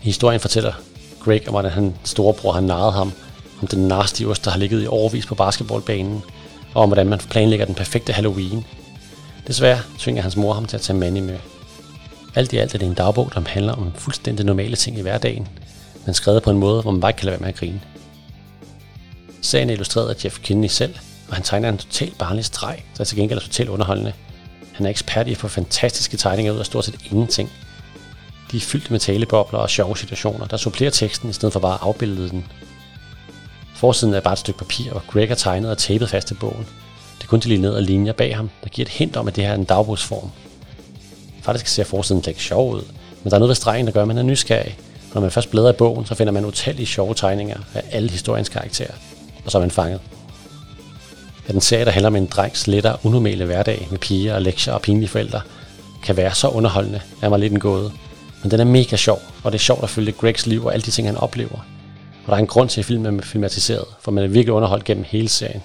Historien 0.00 0.40
fortæller 0.40 0.72
Greg 1.20 1.48
om, 1.48 1.52
hvordan 1.52 1.72
han 1.72 1.94
storebror 2.04 2.52
har 2.52 2.60
narret 2.60 2.92
ham, 2.92 3.12
om 3.62 3.68
den 3.68 3.88
nasty 3.88 4.22
ost, 4.22 4.44
der 4.44 4.50
har 4.50 4.58
ligget 4.58 4.82
i 4.82 4.86
overvis 4.86 5.26
på 5.26 5.34
basketballbanen, 5.34 6.22
og 6.74 6.82
om 6.82 6.88
hvordan 6.88 7.08
man 7.08 7.18
planlægger 7.18 7.66
den 7.66 7.74
perfekte 7.74 8.12
Halloween. 8.12 8.64
Desværre 9.46 9.80
tvinger 9.98 10.22
hans 10.22 10.36
mor 10.36 10.52
ham 10.52 10.66
til 10.66 10.76
at 10.76 10.82
tage 10.82 10.98
Manny 10.98 11.20
med. 11.20 11.38
Alt 12.34 12.52
i 12.52 12.56
alt 12.56 12.74
er 12.74 12.78
det 12.78 12.86
en 12.86 12.94
dagbog, 12.94 13.30
der 13.34 13.40
handler 13.46 13.72
om 13.72 13.92
fuldstændig 13.94 14.46
normale 14.46 14.76
ting 14.76 14.98
i 14.98 15.02
hverdagen, 15.02 15.48
men 16.06 16.14
skrevet 16.14 16.42
på 16.42 16.50
en 16.50 16.58
måde, 16.58 16.82
hvor 16.82 16.90
man 16.90 17.00
bare 17.00 17.10
ikke 17.10 17.18
kan 17.18 17.26
lade 17.26 17.32
være 17.32 17.40
med 17.40 17.48
at 17.48 17.56
grine. 17.56 17.80
Sagen 19.42 19.68
er 19.68 19.72
illustreret 19.72 20.08
af 20.08 20.24
Jeff 20.24 20.38
Kinney 20.42 20.68
selv, 20.68 20.94
og 21.28 21.34
han 21.34 21.42
tegner 21.42 21.68
en 21.68 21.78
totalt 21.78 22.18
barnlig 22.18 22.44
streg, 22.44 22.82
der 22.98 23.04
til 23.04 23.16
gengæld 23.16 23.38
er 23.38 23.42
totalt 23.42 23.68
underholdende. 23.68 24.12
Han 24.77 24.86
er 24.86 24.90
ekspert 24.90 25.28
i 25.28 25.31
at 25.31 25.36
få 25.36 25.48
fantastiske 25.48 26.16
tegninger 26.16 26.53
ud 26.53 26.59
af 26.59 26.66
stort 26.66 26.85
set 26.85 26.98
ingenting. 27.11 27.51
De 28.53 28.57
er 28.57 28.61
fyldt 28.61 28.90
med 28.90 28.98
talebobler 28.98 29.59
og 29.59 29.70
sjove 29.70 29.97
situationer, 29.97 30.47
der 30.47 30.57
supplerer 30.57 30.90
teksten 30.90 31.31
i 31.31 31.32
stedet 31.32 31.53
for 31.53 31.61
bare 31.61 31.74
at 31.74 31.81
afbilde 31.82 32.28
den. 32.28 32.47
Forsiden 33.74 34.15
er 34.15 34.20
bare 34.20 34.32
et 34.32 34.39
stykke 34.39 34.59
papir, 34.59 34.90
hvor 34.90 35.03
Greg 35.07 35.31
er 35.31 35.35
tegnet 35.35 35.70
og 35.70 35.78
tapet 35.78 36.11
fast 36.11 36.28
til 36.28 36.35
bogen. 36.35 36.66
Det 37.19 37.24
er 37.24 37.28
kun 37.28 37.40
de 37.40 37.57
ned 37.57 37.70
og 37.70 37.82
linjer 37.82 38.12
bag 38.12 38.36
ham, 38.36 38.51
der 38.65 38.69
giver 38.69 38.86
et 38.86 38.93
hint 38.93 39.16
om, 39.16 39.28
at 39.28 39.36
det 39.36 39.44
her 39.44 39.51
er 39.51 39.55
en 39.55 39.65
dagbogsform. 39.65 40.31
Faktisk 41.43 41.66
ser 41.66 41.85
forsiden 41.85 42.23
slet 42.23 42.31
ikke 42.31 42.43
sjov 42.43 42.73
ud, 42.73 42.82
men 43.23 43.31
der 43.31 43.36
er 43.36 43.39
noget 43.39 43.48
ved 43.48 43.55
stregen, 43.55 43.86
der 43.86 43.93
gør, 43.93 44.03
at 44.03 44.09
man 44.09 44.19
er 44.19 44.23
nysgerrig. 44.23 44.78
Når 45.15 45.20
man 45.20 45.31
først 45.31 45.51
bladrer 45.51 45.73
i 45.73 45.77
bogen, 45.77 46.07
så 46.07 46.15
finder 46.15 46.32
man 46.32 46.44
utallige 46.44 46.86
sjove 46.86 47.15
tegninger 47.15 47.59
af 47.74 47.82
alle 47.90 48.11
historiens 48.11 48.48
karakterer, 48.48 48.94
og 49.44 49.51
så 49.51 49.59
er 49.59 49.62
man 49.62 49.70
fanget. 49.70 50.01
At 51.47 51.52
den 51.52 51.60
serie, 51.60 51.85
der 51.85 51.90
handler 51.90 52.09
om 52.09 52.16
en 52.16 52.27
drengs 52.27 52.66
lettere 52.66 52.98
unormale 53.02 53.44
hverdag 53.44 53.89
med 53.90 53.98
piger 53.98 54.35
og 54.35 54.43
lektier 54.43 54.74
og 54.74 54.82
pinlige 54.82 55.09
forældre, 55.09 55.40
kan 56.02 56.16
være 56.16 56.35
så 56.35 56.48
underholdende, 56.48 57.01
er 57.23 57.28
mig 57.28 57.39
lidt 57.39 57.52
en 57.52 57.60
gåde. 57.60 57.93
Men 58.43 58.51
den 58.51 58.60
er 58.60 58.64
mega 58.64 58.97
sjov, 58.97 59.23
og 59.44 59.52
det 59.52 59.59
er 59.59 59.62
sjovt 59.62 59.82
at 59.82 59.90
følge 59.90 60.12
Gregs 60.12 60.47
liv 60.47 60.64
og 60.64 60.73
alle 60.73 60.85
de 60.85 60.90
ting, 60.90 61.09
han 61.09 61.16
oplever. 61.16 61.66
Og 62.24 62.27
der 62.27 62.32
er 62.32 62.39
en 62.39 62.47
grund 62.47 62.68
til, 62.68 62.81
at 62.81 62.85
filmen 62.85 63.18
er 63.18 63.23
filmatiseret, 63.23 63.85
for 64.01 64.10
man 64.10 64.24
er 64.24 64.28
virkelig 64.28 64.52
underholdt 64.52 64.85
gennem 64.85 65.05
hele 65.09 65.28
serien. 65.28 65.62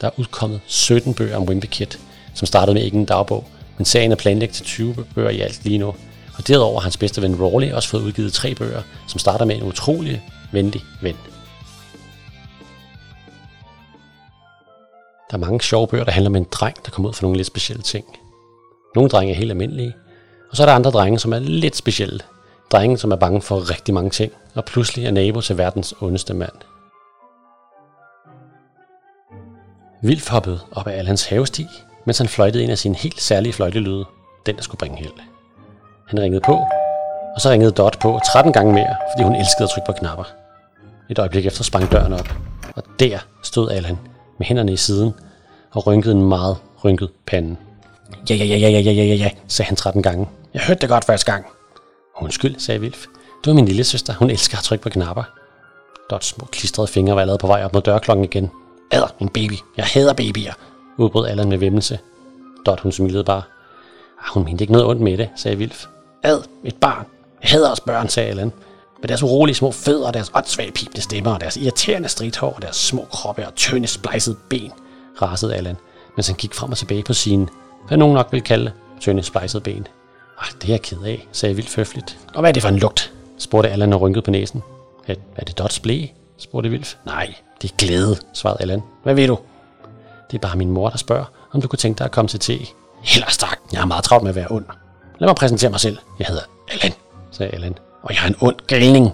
Der 0.00 0.06
er 0.06 0.10
udkommet 0.16 0.60
17 0.66 1.14
bøger 1.14 1.36
om 1.36 1.42
Wimpy 1.42 1.66
Kid, 1.66 1.86
som 2.34 2.46
startede 2.46 2.74
med 2.74 2.82
ikke 2.82 2.96
en 2.96 3.04
dagbog, 3.04 3.44
men 3.78 3.84
serien 3.84 4.12
er 4.12 4.16
planlagt 4.16 4.52
til 4.52 4.64
20 4.64 4.94
bøger 5.14 5.30
i 5.30 5.40
alt 5.40 5.64
lige 5.64 5.78
nu. 5.78 5.94
Og 6.38 6.48
derudover 6.48 6.80
har 6.80 6.84
hans 6.84 6.96
bedste 6.96 7.22
ven 7.22 7.40
Rawley 7.40 7.72
også 7.72 7.88
fået 7.88 8.02
udgivet 8.02 8.32
tre 8.32 8.54
bøger, 8.54 8.82
som 9.08 9.18
starter 9.18 9.44
med 9.44 9.56
en 9.56 9.62
utrolig 9.62 10.22
venlig 10.52 10.80
ven. 11.02 11.16
Der 15.30 15.36
er 15.36 15.40
mange 15.40 15.60
sjove 15.60 15.86
bøger, 15.86 16.04
der 16.04 16.12
handler 16.12 16.30
om 16.30 16.36
en 16.36 16.46
dreng, 16.50 16.76
der 16.84 16.90
kommer 16.90 17.08
ud 17.08 17.14
for 17.14 17.22
nogle 17.22 17.36
lidt 17.36 17.46
specielle 17.46 17.82
ting. 17.82 18.04
Nogle 18.94 19.10
drenge 19.10 19.32
er 19.32 19.36
helt 19.36 19.50
almindelige, 19.50 19.94
og 20.50 20.56
så 20.56 20.62
er 20.62 20.66
der 20.66 20.74
andre 20.74 20.90
drenge, 20.90 21.18
som 21.18 21.32
er 21.32 21.38
lidt 21.38 21.76
specielle. 21.76 22.20
Drenge, 22.72 22.98
som 22.98 23.10
er 23.10 23.16
bange 23.16 23.42
for 23.42 23.70
rigtig 23.70 23.94
mange 23.94 24.10
ting, 24.10 24.32
og 24.54 24.64
pludselig 24.64 25.06
er 25.06 25.10
nabo 25.10 25.40
til 25.40 25.58
verdens 25.58 25.94
ondeste 26.00 26.34
mand. 26.34 26.52
Vildt 30.02 30.28
hoppede 30.28 30.60
op 30.72 30.86
af 30.86 30.98
Allans 30.98 31.26
havesti, 31.26 31.66
mens 32.04 32.18
han 32.18 32.28
fløjtede 32.28 32.64
en 32.64 32.70
af 32.70 32.78
sine 32.78 32.94
helt 32.94 33.20
særlige 33.20 33.52
fløjtelyde, 33.52 34.04
den 34.46 34.56
der 34.56 34.62
skulle 34.62 34.78
bringe 34.78 34.96
held. 34.96 35.12
Han 36.08 36.20
ringede 36.20 36.40
på, 36.40 36.54
og 37.34 37.40
så 37.40 37.50
ringede 37.50 37.70
Dot 37.70 37.98
på 38.00 38.20
13 38.32 38.52
gange 38.52 38.72
mere, 38.72 38.96
fordi 39.14 39.24
hun 39.24 39.34
elskede 39.34 39.64
at 39.64 39.70
trykke 39.70 39.86
på 39.86 39.92
knapper. 39.92 40.24
Et 41.10 41.18
øjeblik 41.18 41.46
efter 41.46 41.64
sprang 41.64 41.92
døren 41.92 42.12
op, 42.12 42.28
og 42.76 42.82
der 43.00 43.18
stod 43.42 43.70
Allan 43.70 43.98
med 44.38 44.46
hænderne 44.46 44.72
i 44.72 44.76
siden 44.76 45.14
og 45.70 45.86
rynkede 45.86 46.14
en 46.14 46.28
meget 46.28 46.56
rynket 46.84 47.10
pande. 47.26 47.56
Ja, 48.30 48.34
ja, 48.34 48.44
ja, 48.44 48.56
ja, 48.56 48.68
ja, 48.68 48.80
ja, 48.80 48.92
ja, 48.92 49.14
ja, 49.14 49.30
sagde 49.48 49.66
han 49.66 49.76
13 49.76 50.02
gange. 50.02 50.28
Jeg 50.54 50.62
hørte 50.62 50.80
det 50.80 50.88
godt 50.88 51.04
første 51.04 51.32
gang. 51.32 51.46
Undskyld, 52.20 52.58
sagde 52.58 52.80
Vilf. 52.80 53.06
Du 53.44 53.50
er 53.50 53.54
min 53.54 53.64
lille 53.64 53.84
søster. 53.84 54.14
Hun 54.14 54.30
elsker 54.30 54.58
at 54.58 54.64
trykke 54.64 54.82
på 54.82 54.88
knapper. 54.88 55.22
Dots 56.10 56.26
små 56.26 56.46
klistrede 56.52 56.88
fingre 56.88 57.14
var 57.14 57.20
allerede 57.20 57.38
på 57.38 57.46
vej 57.46 57.64
op 57.64 57.72
mod 57.72 57.82
dørklokken 57.82 58.24
igen. 58.24 58.50
Æder, 58.92 59.14
min 59.20 59.28
baby. 59.28 59.54
Jeg 59.76 59.84
hader 59.84 60.12
babyer, 60.12 60.52
udbrød 60.96 61.26
Allan 61.26 61.48
med 61.48 61.58
vemmelse. 61.58 61.98
Dot, 62.66 62.80
hun 62.80 62.92
smilede 62.92 63.24
bare. 63.24 63.42
Ah, 64.18 64.34
hun 64.34 64.44
mente 64.44 64.62
ikke 64.62 64.72
noget 64.72 64.86
ondt 64.86 65.02
med 65.02 65.18
det, 65.18 65.28
sagde 65.36 65.58
Vilf. 65.58 65.84
Ad, 66.22 66.42
et 66.64 66.76
barn. 66.76 67.06
Jeg 67.42 67.50
hader 67.50 67.70
også 67.70 67.84
børn, 67.84 68.08
sagde 68.08 68.28
Allan. 68.28 68.52
Med 69.00 69.08
deres 69.08 69.22
urolige 69.22 69.54
små 69.54 69.70
fødder, 69.70 70.10
deres 70.10 70.30
åndssvage 70.34 70.72
pipende 70.72 71.00
stemmer, 71.00 71.34
og 71.34 71.40
deres 71.40 71.56
irriterende 71.56 72.08
stridthår, 72.08 72.52
og 72.52 72.62
deres 72.62 72.76
små 72.76 73.06
kroppe 73.10 73.46
og 73.46 73.54
tynde 73.54 73.88
splejsede 73.88 74.36
ben, 74.48 74.72
rasede 75.22 75.56
Allan, 75.56 75.76
mens 76.16 76.26
han 76.26 76.36
gik 76.36 76.54
frem 76.54 76.70
og 76.70 76.78
tilbage 76.78 77.02
på 77.02 77.12
sine, 77.12 77.48
hvad 77.88 77.98
nogen 77.98 78.14
nok 78.14 78.28
vil 78.32 78.42
kalde, 78.42 78.72
tynde 79.00 79.22
splejsede 79.22 79.60
ben. 79.62 79.86
Ej, 80.40 80.48
det 80.62 80.68
er 80.68 80.72
jeg 80.72 80.82
ked 80.82 81.02
af, 81.02 81.28
sagde 81.32 81.54
Vildt 81.54 81.70
føfligt. 81.70 82.18
Og 82.34 82.40
hvad 82.40 82.50
er 82.50 82.52
det 82.52 82.62
for 82.62 82.68
en 82.68 82.78
lugt? 82.78 83.12
spurgte 83.38 83.70
Allan 83.70 83.92
og 83.92 84.00
rynkede 84.00 84.22
på 84.22 84.30
næsen. 84.30 84.62
Er, 85.06 85.14
er 85.36 85.44
det 85.44 85.58
Dots 85.58 85.80
blæ? 85.80 86.06
spurgte 86.38 86.70
Vilf. 86.70 86.94
Nej, 87.04 87.34
det 87.62 87.70
er 87.70 87.76
glæde, 87.76 88.16
svarede 88.32 88.58
Allan. 88.60 88.82
Hvad 89.02 89.14
ved 89.14 89.26
du? 89.26 89.38
Det 90.30 90.36
er 90.36 90.40
bare 90.40 90.56
min 90.56 90.70
mor, 90.70 90.88
der 90.88 90.96
spørger, 90.96 91.24
om 91.52 91.60
du 91.62 91.68
kunne 91.68 91.78
tænke 91.78 91.98
dig 91.98 92.04
at 92.04 92.10
komme 92.10 92.28
til 92.28 92.40
te. 92.40 92.58
Ellers 93.14 93.36
tak, 93.36 93.58
jeg 93.72 93.80
har 93.80 93.86
meget 93.86 94.04
travlt 94.04 94.22
med 94.22 94.30
at 94.30 94.36
være 94.36 94.46
ond. 94.50 94.64
Lad 95.18 95.28
mig 95.28 95.36
præsentere 95.36 95.70
mig 95.70 95.80
selv. 95.80 95.98
Jeg 96.18 96.26
hedder 96.26 96.42
Allan, 96.68 96.92
sagde 97.30 97.52
Allan. 97.52 97.74
Og 98.06 98.14
jeg 98.14 98.22
er 98.22 98.28
en 98.28 98.36
ond 98.40 98.56
galning. 98.66 99.06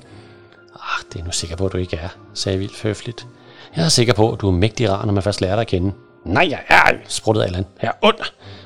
Ah, 0.75 1.05
det 1.13 1.21
er 1.21 1.25
nu 1.25 1.31
sikker 1.31 1.57
på, 1.57 1.67
at 1.67 1.73
du 1.73 1.79
ikke 1.79 1.97
er, 1.97 2.09
sagde 2.35 2.59
Vildt 2.59 2.83
høfligt. 2.83 3.27
Jeg 3.77 3.85
er 3.85 3.89
sikker 3.89 4.15
på, 4.15 4.33
at 4.33 4.41
du 4.41 4.49
er 4.49 4.53
mægtig 4.53 4.91
rar, 4.91 5.05
når 5.05 5.13
man 5.13 5.23
først 5.23 5.41
lærer 5.41 5.55
dig 5.55 5.61
at 5.61 5.67
kende. 5.67 5.93
Nej, 6.25 6.47
jeg 6.51 6.61
er, 6.69 6.85
spruttede 7.09 7.47
Allan. 7.47 7.67
Jeg 7.83 7.89
er 7.89 8.07
ond. 8.07 8.19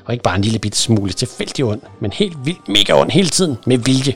Og 0.05 0.13
ikke 0.13 0.23
bare 0.23 0.35
en 0.35 0.41
lille 0.41 0.59
bit 0.59 0.75
smule 0.75 1.13
tilfældig 1.13 1.65
ond, 1.65 1.81
men 1.99 2.11
helt 2.11 2.45
vildt 2.45 2.69
mega 2.69 2.93
ond 2.93 3.11
hele 3.11 3.29
tiden, 3.29 3.57
med 3.65 3.77
vilje. 3.77 4.13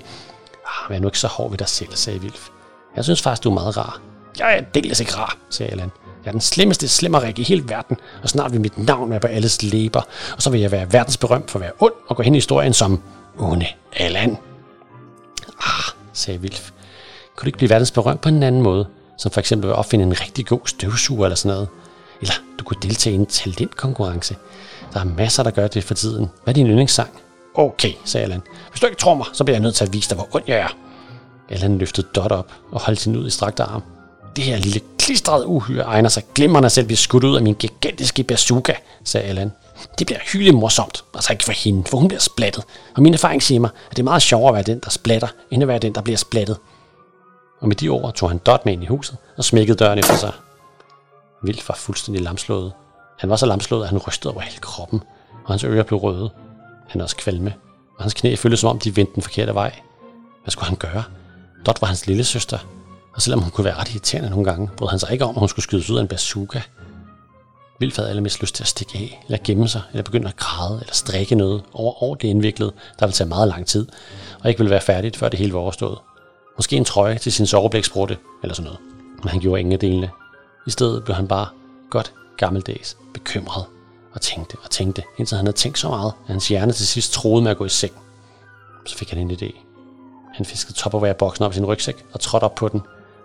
Ah, 0.65 0.89
vær 0.89 0.99
nu 0.99 1.07
ikke 1.07 1.19
så 1.19 1.27
hård 1.27 1.49
ved 1.49 1.57
dig 1.57 1.67
selv, 1.67 1.89
sagde 1.93 2.21
Vilf. 2.21 2.49
Jeg 2.95 3.03
synes 3.03 3.21
faktisk, 3.21 3.43
du 3.43 3.49
er 3.49 3.53
meget 3.53 3.77
rar. 3.77 4.01
Jeg 4.39 4.57
er 4.57 4.61
dels 4.61 4.99
ikke 4.99 5.15
rar, 5.15 5.38
sagde 5.49 5.71
Allan. 5.71 5.91
Jeg 6.23 6.29
er 6.29 6.31
den 6.31 6.41
slemmeste 6.41 6.88
slemmerik 6.88 7.39
i 7.39 7.43
hele 7.43 7.69
verden, 7.69 7.97
og 8.23 8.29
snart 8.29 8.51
vil 8.51 8.61
mit 8.61 8.77
navn 8.77 9.09
være 9.09 9.19
på 9.19 9.27
alles 9.27 9.63
læber, 9.63 10.01
og 10.35 10.41
så 10.41 10.49
vil 10.49 10.61
jeg 10.61 10.71
være 10.71 10.93
verdensberømt 10.93 11.51
for 11.51 11.59
at 11.59 11.63
være 11.63 11.71
ond 11.79 11.93
og 12.07 12.15
gå 12.15 12.23
hen 12.23 12.35
i 12.35 12.38
historien 12.38 12.73
som 12.73 13.01
onde 13.39 13.67
Allan. 13.93 14.38
Ah, 15.59 16.01
sagde 16.22 16.41
Vilf. 16.41 16.72
Kunne 17.35 17.45
du 17.45 17.48
ikke 17.48 17.57
blive 17.57 17.69
verdensberømt 17.69 18.22
på 18.22 18.30
en 18.30 18.43
anden 18.43 18.61
måde, 18.61 18.88
som 19.18 19.31
for 19.31 19.39
eksempel 19.39 19.69
at 19.69 19.76
opfinde 19.76 20.06
en 20.06 20.22
rigtig 20.22 20.45
god 20.45 20.60
støvsuger 20.65 21.26
eller 21.26 21.35
sådan 21.35 21.56
noget? 21.56 21.68
Eller 22.22 22.34
du 22.60 22.64
kunne 22.64 22.77
deltage 22.81 23.14
i 23.14 23.19
en 23.19 23.26
talentkonkurrence. 23.26 24.35
Der 24.93 24.99
er 24.99 25.03
masser, 25.03 25.43
der 25.43 25.52
gør 25.52 25.68
det 25.68 25.84
for 25.84 25.93
tiden. 25.93 26.30
Hvad 26.43 26.53
er 26.53 26.56
din 26.56 26.68
yndlingssang? 26.68 27.10
Okay, 27.56 27.91
sagde 28.06 28.23
Allan. 28.23 28.41
Hvis 28.69 28.80
du 28.80 28.85
ikke 28.85 28.99
tror 28.99 29.15
mig, 29.15 29.26
så 29.34 29.43
bliver 29.43 29.56
jeg 29.56 29.61
nødt 29.61 29.76
til 29.76 29.85
at 29.85 29.93
vise 29.93 30.10
dig, 30.10 30.15
hvor 30.15 30.27
ond 30.35 30.43
jeg 30.48 30.57
er. 30.57 30.77
Allan 31.49 31.77
løftede 31.77 32.07
Dot 32.15 32.31
op 32.31 32.52
og 32.72 32.81
holdt 32.81 33.03
hende 33.06 33.19
ud 33.19 33.27
i 33.27 33.30
strakte 33.30 33.64
arm. 33.64 33.84
Det 34.35 34.43
her 34.43 34.57
lille 34.57 34.80
klistrede 34.99 35.48
uhyre 35.48 35.84
egner 35.84 36.10
sig 36.10 36.23
glimrende 36.35 36.69
selv 36.69 36.85
blive 36.85 36.98
skudt 36.98 37.23
ud 37.23 37.35
af 37.35 37.43
min 37.43 37.53
gigantiske 37.53 38.23
bazooka, 38.23 38.73
sagde 39.03 39.27
Allan. 39.27 39.52
Det 39.99 40.07
bliver 40.07 40.19
hyggeligt 40.33 40.55
morsomt, 40.55 41.03
altså 41.13 41.33
ikke 41.33 41.43
for 41.43 41.51
hende, 41.51 41.83
for 41.89 41.97
hun 41.97 42.07
bliver 42.07 42.19
splattet. 42.19 42.63
Og 42.95 43.01
min 43.01 43.13
erfaring 43.13 43.43
siger 43.43 43.59
mig, 43.59 43.69
at 43.89 43.97
det 43.97 43.99
er 43.99 44.03
meget 44.03 44.21
sjovere 44.21 44.49
at 44.49 44.53
være 44.53 44.63
den, 44.63 44.79
der 44.83 44.89
splatter, 44.89 45.27
end 45.51 45.63
at 45.63 45.67
være 45.67 45.79
den, 45.79 45.95
der 45.95 46.01
bliver 46.01 46.17
splattet. 46.17 46.57
Og 47.59 47.67
med 47.67 47.75
de 47.75 47.89
ord 47.89 48.13
tog 48.13 48.29
han 48.29 48.37
Dot 48.37 48.65
med 48.65 48.73
ind 48.73 48.83
i 48.83 48.85
huset 48.85 49.17
og 49.37 49.43
smækkede 49.43 49.77
døren 49.77 49.99
efter 49.99 50.15
sig. 50.15 50.31
Vildt 51.43 51.69
var 51.69 51.75
fuldstændig 51.75 52.23
lamslået. 52.23 52.71
Han 53.19 53.29
var 53.29 53.35
så 53.35 53.45
lamslået, 53.45 53.83
at 53.83 53.89
han 53.89 53.97
rystede 53.97 54.33
over 54.33 54.41
hele 54.41 54.59
kroppen, 54.59 55.03
og 55.45 55.53
hans 55.53 55.63
ører 55.63 55.83
blev 55.83 55.99
røde. 55.99 56.29
Han 56.87 57.01
er 57.01 57.05
også 57.05 57.15
kvalme, 57.15 57.53
og 57.97 58.03
hans 58.03 58.13
knæ 58.13 58.35
føltes 58.35 58.59
som 58.59 58.69
om, 58.69 58.79
de 58.79 58.95
vendte 58.95 59.15
den 59.15 59.23
forkerte 59.23 59.53
vej. 59.53 59.79
Hvad 60.43 60.51
skulle 60.51 60.67
han 60.67 60.77
gøre? 60.77 61.03
Dot 61.65 61.81
var 61.81 61.87
hans 61.87 62.07
lille 62.07 62.23
søster, 62.23 62.57
og 63.15 63.21
selvom 63.21 63.41
hun 63.41 63.51
kunne 63.51 63.65
være 63.65 63.75
ret 63.75 63.89
irriterende 63.89 64.29
nogle 64.29 64.45
gange, 64.45 64.69
brød 64.77 64.89
han 64.89 64.99
sig 64.99 65.11
ikke 65.11 65.25
om, 65.25 65.35
at 65.35 65.39
hun 65.39 65.49
skulle 65.49 65.63
skydes 65.63 65.89
ud 65.89 65.97
af 65.97 66.01
en 66.01 66.07
bazooka. 66.07 66.59
Vildt 67.81 67.95
havde 67.95 68.09
allermest 68.09 68.41
lyst 68.41 68.55
til 68.55 68.63
at 68.63 68.67
stikke 68.67 68.97
af, 68.97 69.23
eller 69.27 69.37
gemme 69.43 69.67
sig, 69.67 69.81
eller 69.91 70.03
begynde 70.03 70.27
at 70.27 70.35
græde, 70.35 70.79
eller 70.81 70.93
strikke 70.93 71.35
noget 71.35 71.63
over, 71.73 72.03
år 72.03 72.15
det 72.15 72.27
indviklede, 72.27 72.71
der 72.99 73.05
vil 73.05 73.13
tage 73.13 73.27
meget 73.27 73.47
lang 73.47 73.67
tid, 73.67 73.87
og 74.43 74.49
ikke 74.49 74.59
vil 74.61 74.69
være 74.69 74.81
færdigt, 74.81 75.17
før 75.17 75.29
det 75.29 75.39
hele 75.39 75.53
var 75.53 75.59
overstået. 75.59 75.97
Måske 76.57 76.75
en 76.75 76.85
trøje 76.85 77.17
til 77.17 77.31
sin 77.31 77.47
soveblæksprutte, 77.47 78.17
eller 78.43 78.53
sådan 78.55 78.63
noget. 78.63 78.79
Men 79.19 79.29
han 79.29 79.39
gjorde 79.39 79.59
ingen 79.59 79.73
af 79.73 79.79
delene. 79.79 80.09
I 80.67 80.71
stedet 80.71 81.03
blev 81.03 81.15
han 81.15 81.27
bare 81.27 81.47
godt 81.89 82.13
gammeldags 82.37 82.97
bekymret, 83.13 83.65
og 84.13 84.21
tænkte 84.21 84.57
og 84.63 84.69
tænkte, 84.69 85.03
indtil 85.17 85.37
han 85.37 85.45
havde 85.45 85.57
tænkt 85.57 85.79
så 85.79 85.89
meget, 85.89 86.13
at 86.27 86.31
hans 86.31 86.47
hjerne 86.47 86.73
til 86.73 86.87
sidst 86.87 87.13
troede 87.13 87.43
med 87.43 87.51
at 87.51 87.57
gå 87.57 87.65
i 87.65 87.69
seng. 87.69 87.93
Så 88.85 88.97
fik 88.97 89.09
han 89.09 89.19
en 89.19 89.31
idé. 89.31 89.55
Han 90.33 90.45
fiskede 90.45 90.77
Tupperware-boksen 90.77 91.45
op 91.45 91.51
i 91.51 91.55
sin 91.55 91.65
rygsæk 91.65 92.05
og 92.13 92.19
trådte 92.19 92.43
op 92.43 92.55
på 92.55 92.67
den, 92.67 92.81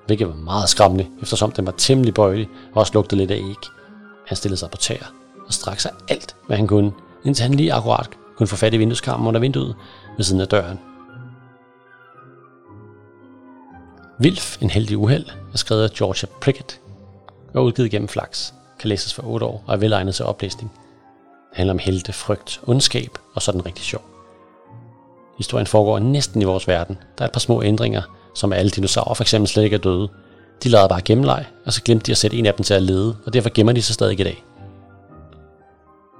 hvilket 0.06 0.28
var 0.28 0.34
meget 0.34 0.68
skræmmende, 0.68 1.06
eftersom 1.22 1.52
den 1.52 1.66
var 1.66 1.74
temmelig 1.78 2.14
bøjelig 2.14 2.48
og 2.72 2.80
også 2.80 2.92
lugtede 2.94 3.20
lidt 3.20 3.30
af 3.30 3.36
æg. 3.36 3.76
Han 4.27 4.36
stillede 4.36 4.59
sig 4.59 4.70
på 4.70 4.77
tæer 4.77 5.07
og 5.47 5.53
strak 5.53 5.81
sig 5.81 5.90
alt, 6.09 6.36
hvad 6.47 6.57
han 6.57 6.66
kunne, 6.66 6.93
indtil 7.24 7.43
han 7.43 7.55
lige 7.55 7.73
akkurat 7.73 8.11
kunne 8.36 8.47
få 8.47 8.57
fat 8.57 8.74
i 8.74 8.77
vindueskarmen 8.77 9.27
under 9.27 9.40
vinduet 9.40 9.77
ved 10.16 10.24
siden 10.24 10.40
af 10.40 10.48
døren. 10.48 10.78
Vilf, 14.19 14.62
en 14.62 14.70
heldig 14.70 14.98
uheld, 14.98 15.27
er 15.53 15.57
skrevet 15.57 15.85
af 15.85 15.90
Georgia 15.90 16.28
Prickett 16.40 16.81
og 17.55 17.65
udgivet 17.65 17.90
gennem 17.90 18.09
Flax, 18.09 18.53
kan 18.81 18.89
læses 18.89 19.15
for 19.15 19.23
8 19.27 19.47
år 19.47 19.65
og 19.66 19.74
er 19.74 19.78
velegnet 19.78 20.15
til 20.15 20.24
oplæsning. 20.24 20.73
Det 21.51 21.57
handler 21.57 21.74
om 21.74 21.78
helte, 21.78 22.12
frygt, 22.12 22.61
ondskab 22.66 23.19
og 23.35 23.43
sådan 23.43 23.66
rigtig 23.66 23.85
sjov. 23.85 24.03
Historien 25.39 25.66
foregår 25.66 25.98
næsten 25.98 26.43
i 26.43 26.44
vores 26.44 26.69
verden. 26.69 26.98
Der 27.19 27.24
er 27.24 27.28
et 27.28 27.32
par 27.32 27.40
små 27.40 27.62
ændringer, 27.62 28.03
som 28.35 28.53
alle 28.53 28.70
dinosaurer 28.70 29.15
for 29.15 29.24
eksempel 29.24 29.48
slet 29.48 29.65
ikke 29.65 29.77
er 29.77 29.81
døde, 29.81 30.09
de 30.62 30.68
lavede 30.68 30.88
bare 30.88 31.00
gennemleg, 31.00 31.46
og 31.66 31.72
så 31.72 31.82
glemte 31.82 32.06
de 32.06 32.12
at 32.12 32.18
sætte 32.18 32.36
en 32.36 32.46
af 32.46 32.54
dem 32.54 32.64
til 32.64 32.74
at 32.74 32.82
lede, 32.82 33.16
og 33.26 33.32
derfor 33.32 33.50
gemmer 33.54 33.72
de 33.72 33.82
sig 33.82 33.94
stadig 33.94 34.20
i 34.20 34.24
dag. 34.24 34.44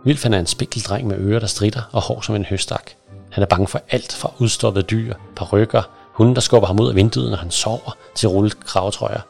Vilfan 0.05 0.35
er 0.35 0.39
en 0.39 0.47
spinkel 0.47 0.83
dreng 0.83 1.07
med 1.07 1.19
ører, 1.19 1.41
der 1.41 1.47
stritter 1.47 1.83
og 1.93 2.03
hår 2.03 2.21
som 2.21 2.35
en 2.35 2.45
høstak. 2.45 2.91
Han 3.31 3.43
er 3.43 3.47
bange 3.47 3.67
for 3.67 3.81
alt 3.91 4.13
fra 4.13 4.33
udstoppede 4.39 4.85
dyr, 4.85 5.15
parrykker, 5.37 5.83
hunde, 6.13 6.35
der 6.35 6.41
skubber 6.41 6.67
ham 6.67 6.81
ud 6.81 6.89
af 6.89 6.95
vinduet, 6.95 7.31
når 7.31 7.37
han 7.37 7.51
sover, 7.51 7.97
til 8.15 8.29
rullet 8.29 8.61
kravtrøjer. 8.61 9.21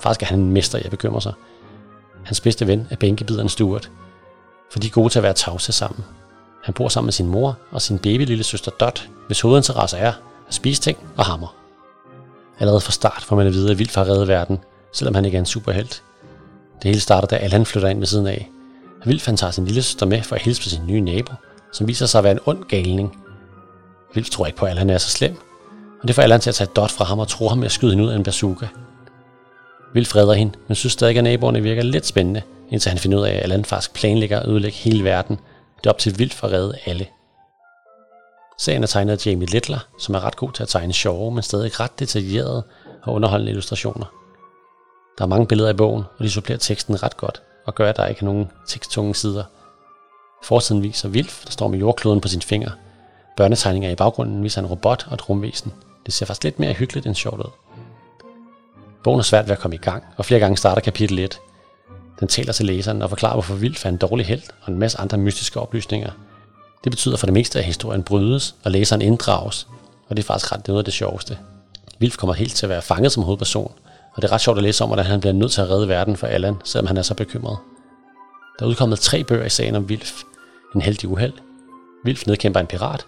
Faktisk 0.00 0.22
er 0.22 0.26
han 0.26 0.38
en 0.38 0.52
mester 0.52 0.78
jeg 0.78 0.90
bekymrer 0.90 1.20
sig. 1.20 1.32
Hans 2.24 2.40
bedste 2.40 2.66
ven 2.66 2.86
er 2.90 2.96
bænkebideren 2.96 3.48
Stuart, 3.48 3.90
for 4.72 4.78
de 4.78 4.86
er 4.86 4.90
gode 4.90 5.08
til 5.08 5.18
at 5.18 5.22
være 5.22 5.32
tavse 5.32 5.72
sammen. 5.72 6.04
Han 6.62 6.74
bor 6.74 6.88
sammen 6.88 7.06
med 7.06 7.12
sin 7.12 7.26
mor 7.26 7.58
og 7.70 7.82
sin 7.82 7.98
baby 7.98 8.26
lille 8.26 8.44
søster 8.44 8.70
Dot, 8.70 9.08
hvis 9.26 9.40
hovedinteresse 9.40 9.96
er 9.96 10.12
at 10.48 10.54
spise 10.54 10.82
ting 10.82 10.98
og 11.16 11.24
hammer. 11.24 11.54
Allerede 12.58 12.80
fra 12.80 12.92
start 12.92 13.22
får 13.22 13.36
man 13.36 13.46
at 13.46 13.52
vide, 13.52 13.70
at 13.70 13.78
Vildt 13.78 13.94
har 13.94 14.08
reddet 14.08 14.28
verden, 14.28 14.58
selvom 14.92 15.14
han 15.14 15.24
ikke 15.24 15.36
er 15.36 15.40
en 15.40 15.46
superhelt. 15.46 16.02
Det 16.82 16.84
hele 16.84 17.00
starter, 17.00 17.28
da 17.28 17.36
Allan 17.36 17.66
flytter 17.66 17.88
ind 17.88 17.98
ved 17.98 18.06
siden 18.06 18.26
af. 18.26 18.48
Vildt 19.04 19.26
han 19.26 19.36
tager 19.36 19.50
sin 19.50 19.64
lille 19.64 19.82
søster 19.82 20.06
med 20.06 20.22
for 20.22 20.36
at 20.36 20.42
hilse 20.42 20.62
på 20.62 20.68
sin 20.68 20.86
nye 20.86 21.00
nabo, 21.00 21.32
som 21.72 21.88
viser 21.88 22.06
sig 22.06 22.18
at 22.18 22.24
være 22.24 22.32
en 22.32 22.40
ond 22.46 22.64
galning. 22.64 23.18
Vildt 24.14 24.32
tror 24.32 24.46
ikke 24.46 24.58
på, 24.58 24.64
at 24.64 24.70
Allan 24.70 24.90
er 24.90 24.98
så 24.98 25.10
slem, 25.10 25.36
og 26.02 26.08
det 26.08 26.14
får 26.14 26.22
Allan 26.22 26.40
til 26.40 26.50
at 26.50 26.54
tage 26.54 26.70
Dot 26.76 26.90
fra 26.90 27.04
ham 27.04 27.18
og 27.18 27.28
tror 27.28 27.48
ham 27.48 27.58
med 27.58 27.66
at 27.66 27.72
skyde 27.72 27.90
hende 27.90 28.04
ud 28.04 28.10
af 28.10 28.16
en 28.16 28.22
bazooka. 28.22 28.66
Vildt 29.94 30.08
freder 30.08 30.34
hende, 30.34 30.52
men 30.68 30.74
synes 30.74 30.92
stadig, 30.92 31.18
at 31.18 31.24
naboerne 31.24 31.62
virker 31.62 31.82
lidt 31.82 32.06
spændende, 32.06 32.42
indtil 32.70 32.88
han 32.88 32.98
finder 32.98 33.18
ud 33.18 33.24
af, 33.24 33.32
at 33.32 33.42
Allan 33.42 33.64
faktisk 33.64 33.94
planlægger 33.94 34.40
at 34.40 34.48
ødelægge 34.48 34.78
hele 34.78 35.04
verden. 35.04 35.38
Det 35.78 35.86
er 35.86 35.90
op 35.90 35.98
til 35.98 36.18
Vildt 36.18 36.34
for 36.34 36.46
at 36.46 36.52
redde 36.52 36.78
alle. 36.86 37.06
Serien 38.58 38.82
er 38.82 38.86
tegnet 38.86 39.12
af 39.12 39.26
Jamie 39.26 39.46
Littler, 39.46 39.78
som 39.98 40.14
er 40.14 40.24
ret 40.24 40.36
god 40.36 40.52
til 40.52 40.62
at 40.62 40.68
tegne 40.68 40.92
sjove, 40.92 41.30
men 41.30 41.42
stadig 41.42 41.80
ret 41.80 41.98
detaljerede 41.98 42.62
og 43.02 43.14
underholdende 43.14 43.50
illustrationer. 43.50 44.06
Der 45.18 45.24
er 45.24 45.28
mange 45.28 45.46
billeder 45.46 45.70
i 45.70 45.74
bogen, 45.74 46.04
og 46.18 46.24
de 46.24 46.30
supplerer 46.30 46.58
teksten 46.58 47.02
ret 47.02 47.16
godt, 47.16 47.42
og 47.66 47.74
gør, 47.74 47.88
at 47.88 47.96
der 47.96 48.06
ikke 48.06 48.20
er 48.20 48.24
nogen 48.24 48.50
teksttunge 48.68 49.14
sider. 49.14 49.44
Forsiden 50.44 50.82
viser 50.82 51.08
Vilf, 51.08 51.44
der 51.44 51.50
står 51.50 51.68
med 51.68 51.78
jordkloden 51.78 52.20
på 52.20 52.28
sin 52.28 52.42
finger. 52.42 52.70
Børnetegninger 53.36 53.90
i 53.90 53.94
baggrunden 53.94 54.42
viser 54.42 54.60
en 54.60 54.66
robot 54.66 55.06
og 55.08 55.14
et 55.14 55.28
rumvæsen. 55.28 55.72
Det 56.06 56.14
ser 56.14 56.26
faktisk 56.26 56.44
lidt 56.44 56.58
mere 56.58 56.72
hyggeligt 56.72 57.06
end 57.06 57.14
sjovt 57.14 57.40
ud. 57.40 57.50
Bogen 59.04 59.18
er 59.18 59.24
svært 59.24 59.44
ved 59.44 59.52
at 59.52 59.58
komme 59.58 59.74
i 59.74 59.78
gang, 59.78 60.04
og 60.16 60.24
flere 60.24 60.40
gange 60.40 60.56
starter 60.56 60.82
kapitel 60.82 61.18
1. 61.18 61.40
Den 62.20 62.28
taler 62.28 62.52
til 62.52 62.66
læseren 62.66 63.02
og 63.02 63.08
forklarer, 63.08 63.34
hvorfor 63.34 63.54
Vilf 63.54 63.84
er 63.84 63.88
en 63.88 63.96
dårlig 63.96 64.26
held 64.26 64.42
og 64.62 64.72
en 64.72 64.78
masse 64.78 65.00
andre 65.00 65.18
mystiske 65.18 65.60
oplysninger. 65.60 66.10
Det 66.84 66.92
betyder 66.92 67.16
for 67.16 67.26
det 67.26 67.34
meste, 67.34 67.58
at 67.58 67.64
historien 67.64 68.02
brydes, 68.02 68.54
og 68.64 68.70
læseren 68.70 69.02
inddrages, 69.02 69.66
og 70.08 70.16
det 70.16 70.22
er 70.22 70.26
faktisk 70.26 70.52
ret 70.52 70.68
noget 70.68 70.78
af 70.78 70.84
det 70.84 70.94
sjoveste. 70.94 71.38
Vilf 71.98 72.16
kommer 72.16 72.34
helt 72.34 72.54
til 72.54 72.66
at 72.66 72.70
være 72.70 72.82
fanget 72.82 73.12
som 73.12 73.22
hovedperson, 73.22 73.72
og 74.14 74.22
det 74.22 74.28
er 74.28 74.32
ret 74.32 74.40
sjovt 74.40 74.58
at 74.58 74.64
læse 74.64 74.84
om, 74.84 74.88
hvordan 74.88 75.06
han 75.06 75.20
bliver 75.20 75.32
nødt 75.32 75.52
til 75.52 75.60
at 75.60 75.70
redde 75.70 75.88
verden 75.88 76.16
for 76.16 76.26
Allan, 76.26 76.56
selvom 76.64 76.86
han 76.86 76.96
er 76.96 77.02
så 77.02 77.14
bekymret. 77.14 77.58
Der 78.58 78.64
er 78.64 78.68
udkommet 78.68 78.98
tre 78.98 79.24
bøger 79.24 79.44
i 79.44 79.50
sagen 79.50 79.74
om 79.74 79.88
Vilf. 79.88 80.22
En 80.74 80.80
heldig 80.80 81.08
uheld, 81.08 81.32
Vilf 82.04 82.26
nedkæmper 82.26 82.60
en 82.60 82.66
pirat, 82.66 83.06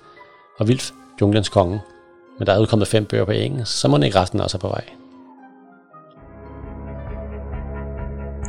og 0.59 0.69
Vilf, 0.69 0.91
junglens 1.21 1.49
konge. 1.49 1.81
Men 2.39 2.47
der 2.47 2.53
er 2.53 2.59
udkommet 2.59 2.89
fem 2.89 3.05
bøger 3.05 3.25
på 3.25 3.31
engelsk, 3.31 3.81
så 3.81 3.89
må 3.89 3.99
ikke 3.99 4.21
resten 4.21 4.41
også 4.41 4.57
er 4.57 4.61
på 4.61 4.69
vej. 4.69 4.85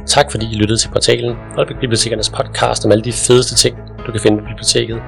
Tak 0.08 0.32
fordi 0.32 0.46
I 0.52 0.56
lyttede 0.56 0.80
til 0.80 0.90
portalen 0.90 1.36
Holbæk 1.56 1.80
Bibliotekernes 1.80 2.30
podcast 2.30 2.86
om 2.86 2.92
alle 2.92 3.04
de 3.04 3.12
fedeste 3.12 3.56
ting, 3.56 3.78
du 4.10 4.14
kan 4.14 4.22
finde 4.22 4.38
på 4.42 4.48
biblioteket. 4.48 5.02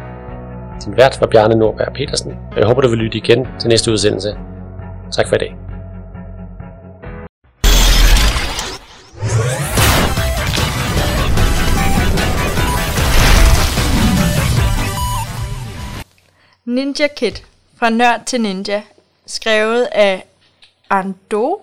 Din 0.86 0.98
vært 0.98 1.18
var 1.22 1.28
Bjarne 1.28 1.56
Nordberg 1.56 1.94
Petersen, 1.94 2.32
og 2.52 2.58
jeg 2.58 2.68
håber, 2.68 2.82
du 2.82 2.90
vil 2.90 2.98
lytte 2.98 3.18
igen 3.18 3.48
til 3.60 3.70
næste 3.70 3.92
udsendelse. 3.92 4.38
Tak 5.12 5.28
for 5.28 5.36
i 5.36 5.40
dag. 5.40 5.56
Ninja 16.66 17.08
Kid 17.16 17.32
fra 17.80 17.90
nørd 17.90 18.26
til 18.26 18.42
ninja, 18.42 18.82
skrevet 19.26 19.88
af 19.92 20.26
Ando. 20.90 21.62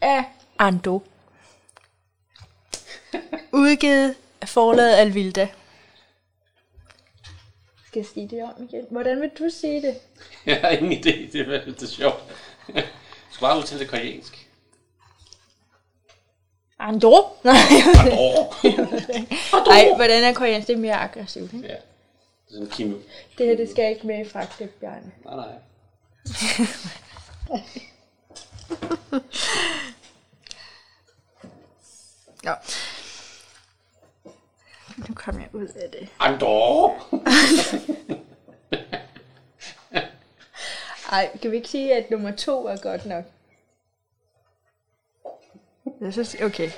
Af 0.00 0.24
Ando. 0.58 1.02
Udgivet 3.52 4.14
af 4.40 4.48
forlaget 4.48 4.96
Alvilda. 4.96 5.48
Skal 7.90 8.00
jeg 8.00 8.06
sige 8.06 8.28
det 8.28 8.42
om 8.42 8.62
igen? 8.64 8.86
Hvordan 8.90 9.20
vil 9.20 9.30
du 9.38 9.48
sige 9.50 9.82
det? 9.82 9.96
Jeg 10.46 10.60
har 10.60 10.68
ingen 10.68 10.92
idé, 10.92 11.32
det 11.32 11.40
er 11.40 11.64
lidt 11.64 11.88
sjovt. 11.88 12.22
Du 12.74 13.34
skal 13.34 13.46
bare 13.46 13.58
udtale 13.58 13.80
det 13.80 13.88
koreansk. 13.90 14.48
Ando? 16.78 17.26
Nej, 17.44 17.54
Nej, 19.66 19.96
hvordan 19.96 20.24
er 20.24 20.34
koreansk? 20.34 20.68
Det 20.68 20.74
er 20.74 20.78
mere 20.78 20.94
aggressivt, 20.94 21.52
ikke? 21.52 21.66
Ja. 21.66 21.74
Det 21.74 21.80
er 22.48 22.52
sådan 22.52 22.68
Kim. 22.70 23.02
Det 23.38 23.46
her, 23.46 23.56
det 23.56 23.70
skal 23.70 23.90
ikke 23.90 24.06
med 24.06 24.26
i 24.26 24.28
fragtklip, 24.28 24.80
Bjarne. 24.80 25.12
Nej, 25.24 25.36
nej. 25.36 25.48
Nå. 32.44 32.52
Nu 35.08 35.14
kommer 35.14 35.40
jeg 35.40 35.54
ud 35.54 35.66
af 35.66 35.90
det. 35.90 36.08
Andor! 36.18 37.08
Ej, 41.12 41.38
kan 41.42 41.50
vi 41.50 41.56
ikke 41.56 41.68
sige, 41.68 41.94
at 41.94 42.10
nummer 42.10 42.30
to 42.30 42.66
er 42.66 42.76
godt 42.76 43.06
nok? 43.06 43.24
Jeg 46.00 46.12
synes, 46.12 46.36
okay. 46.42 46.70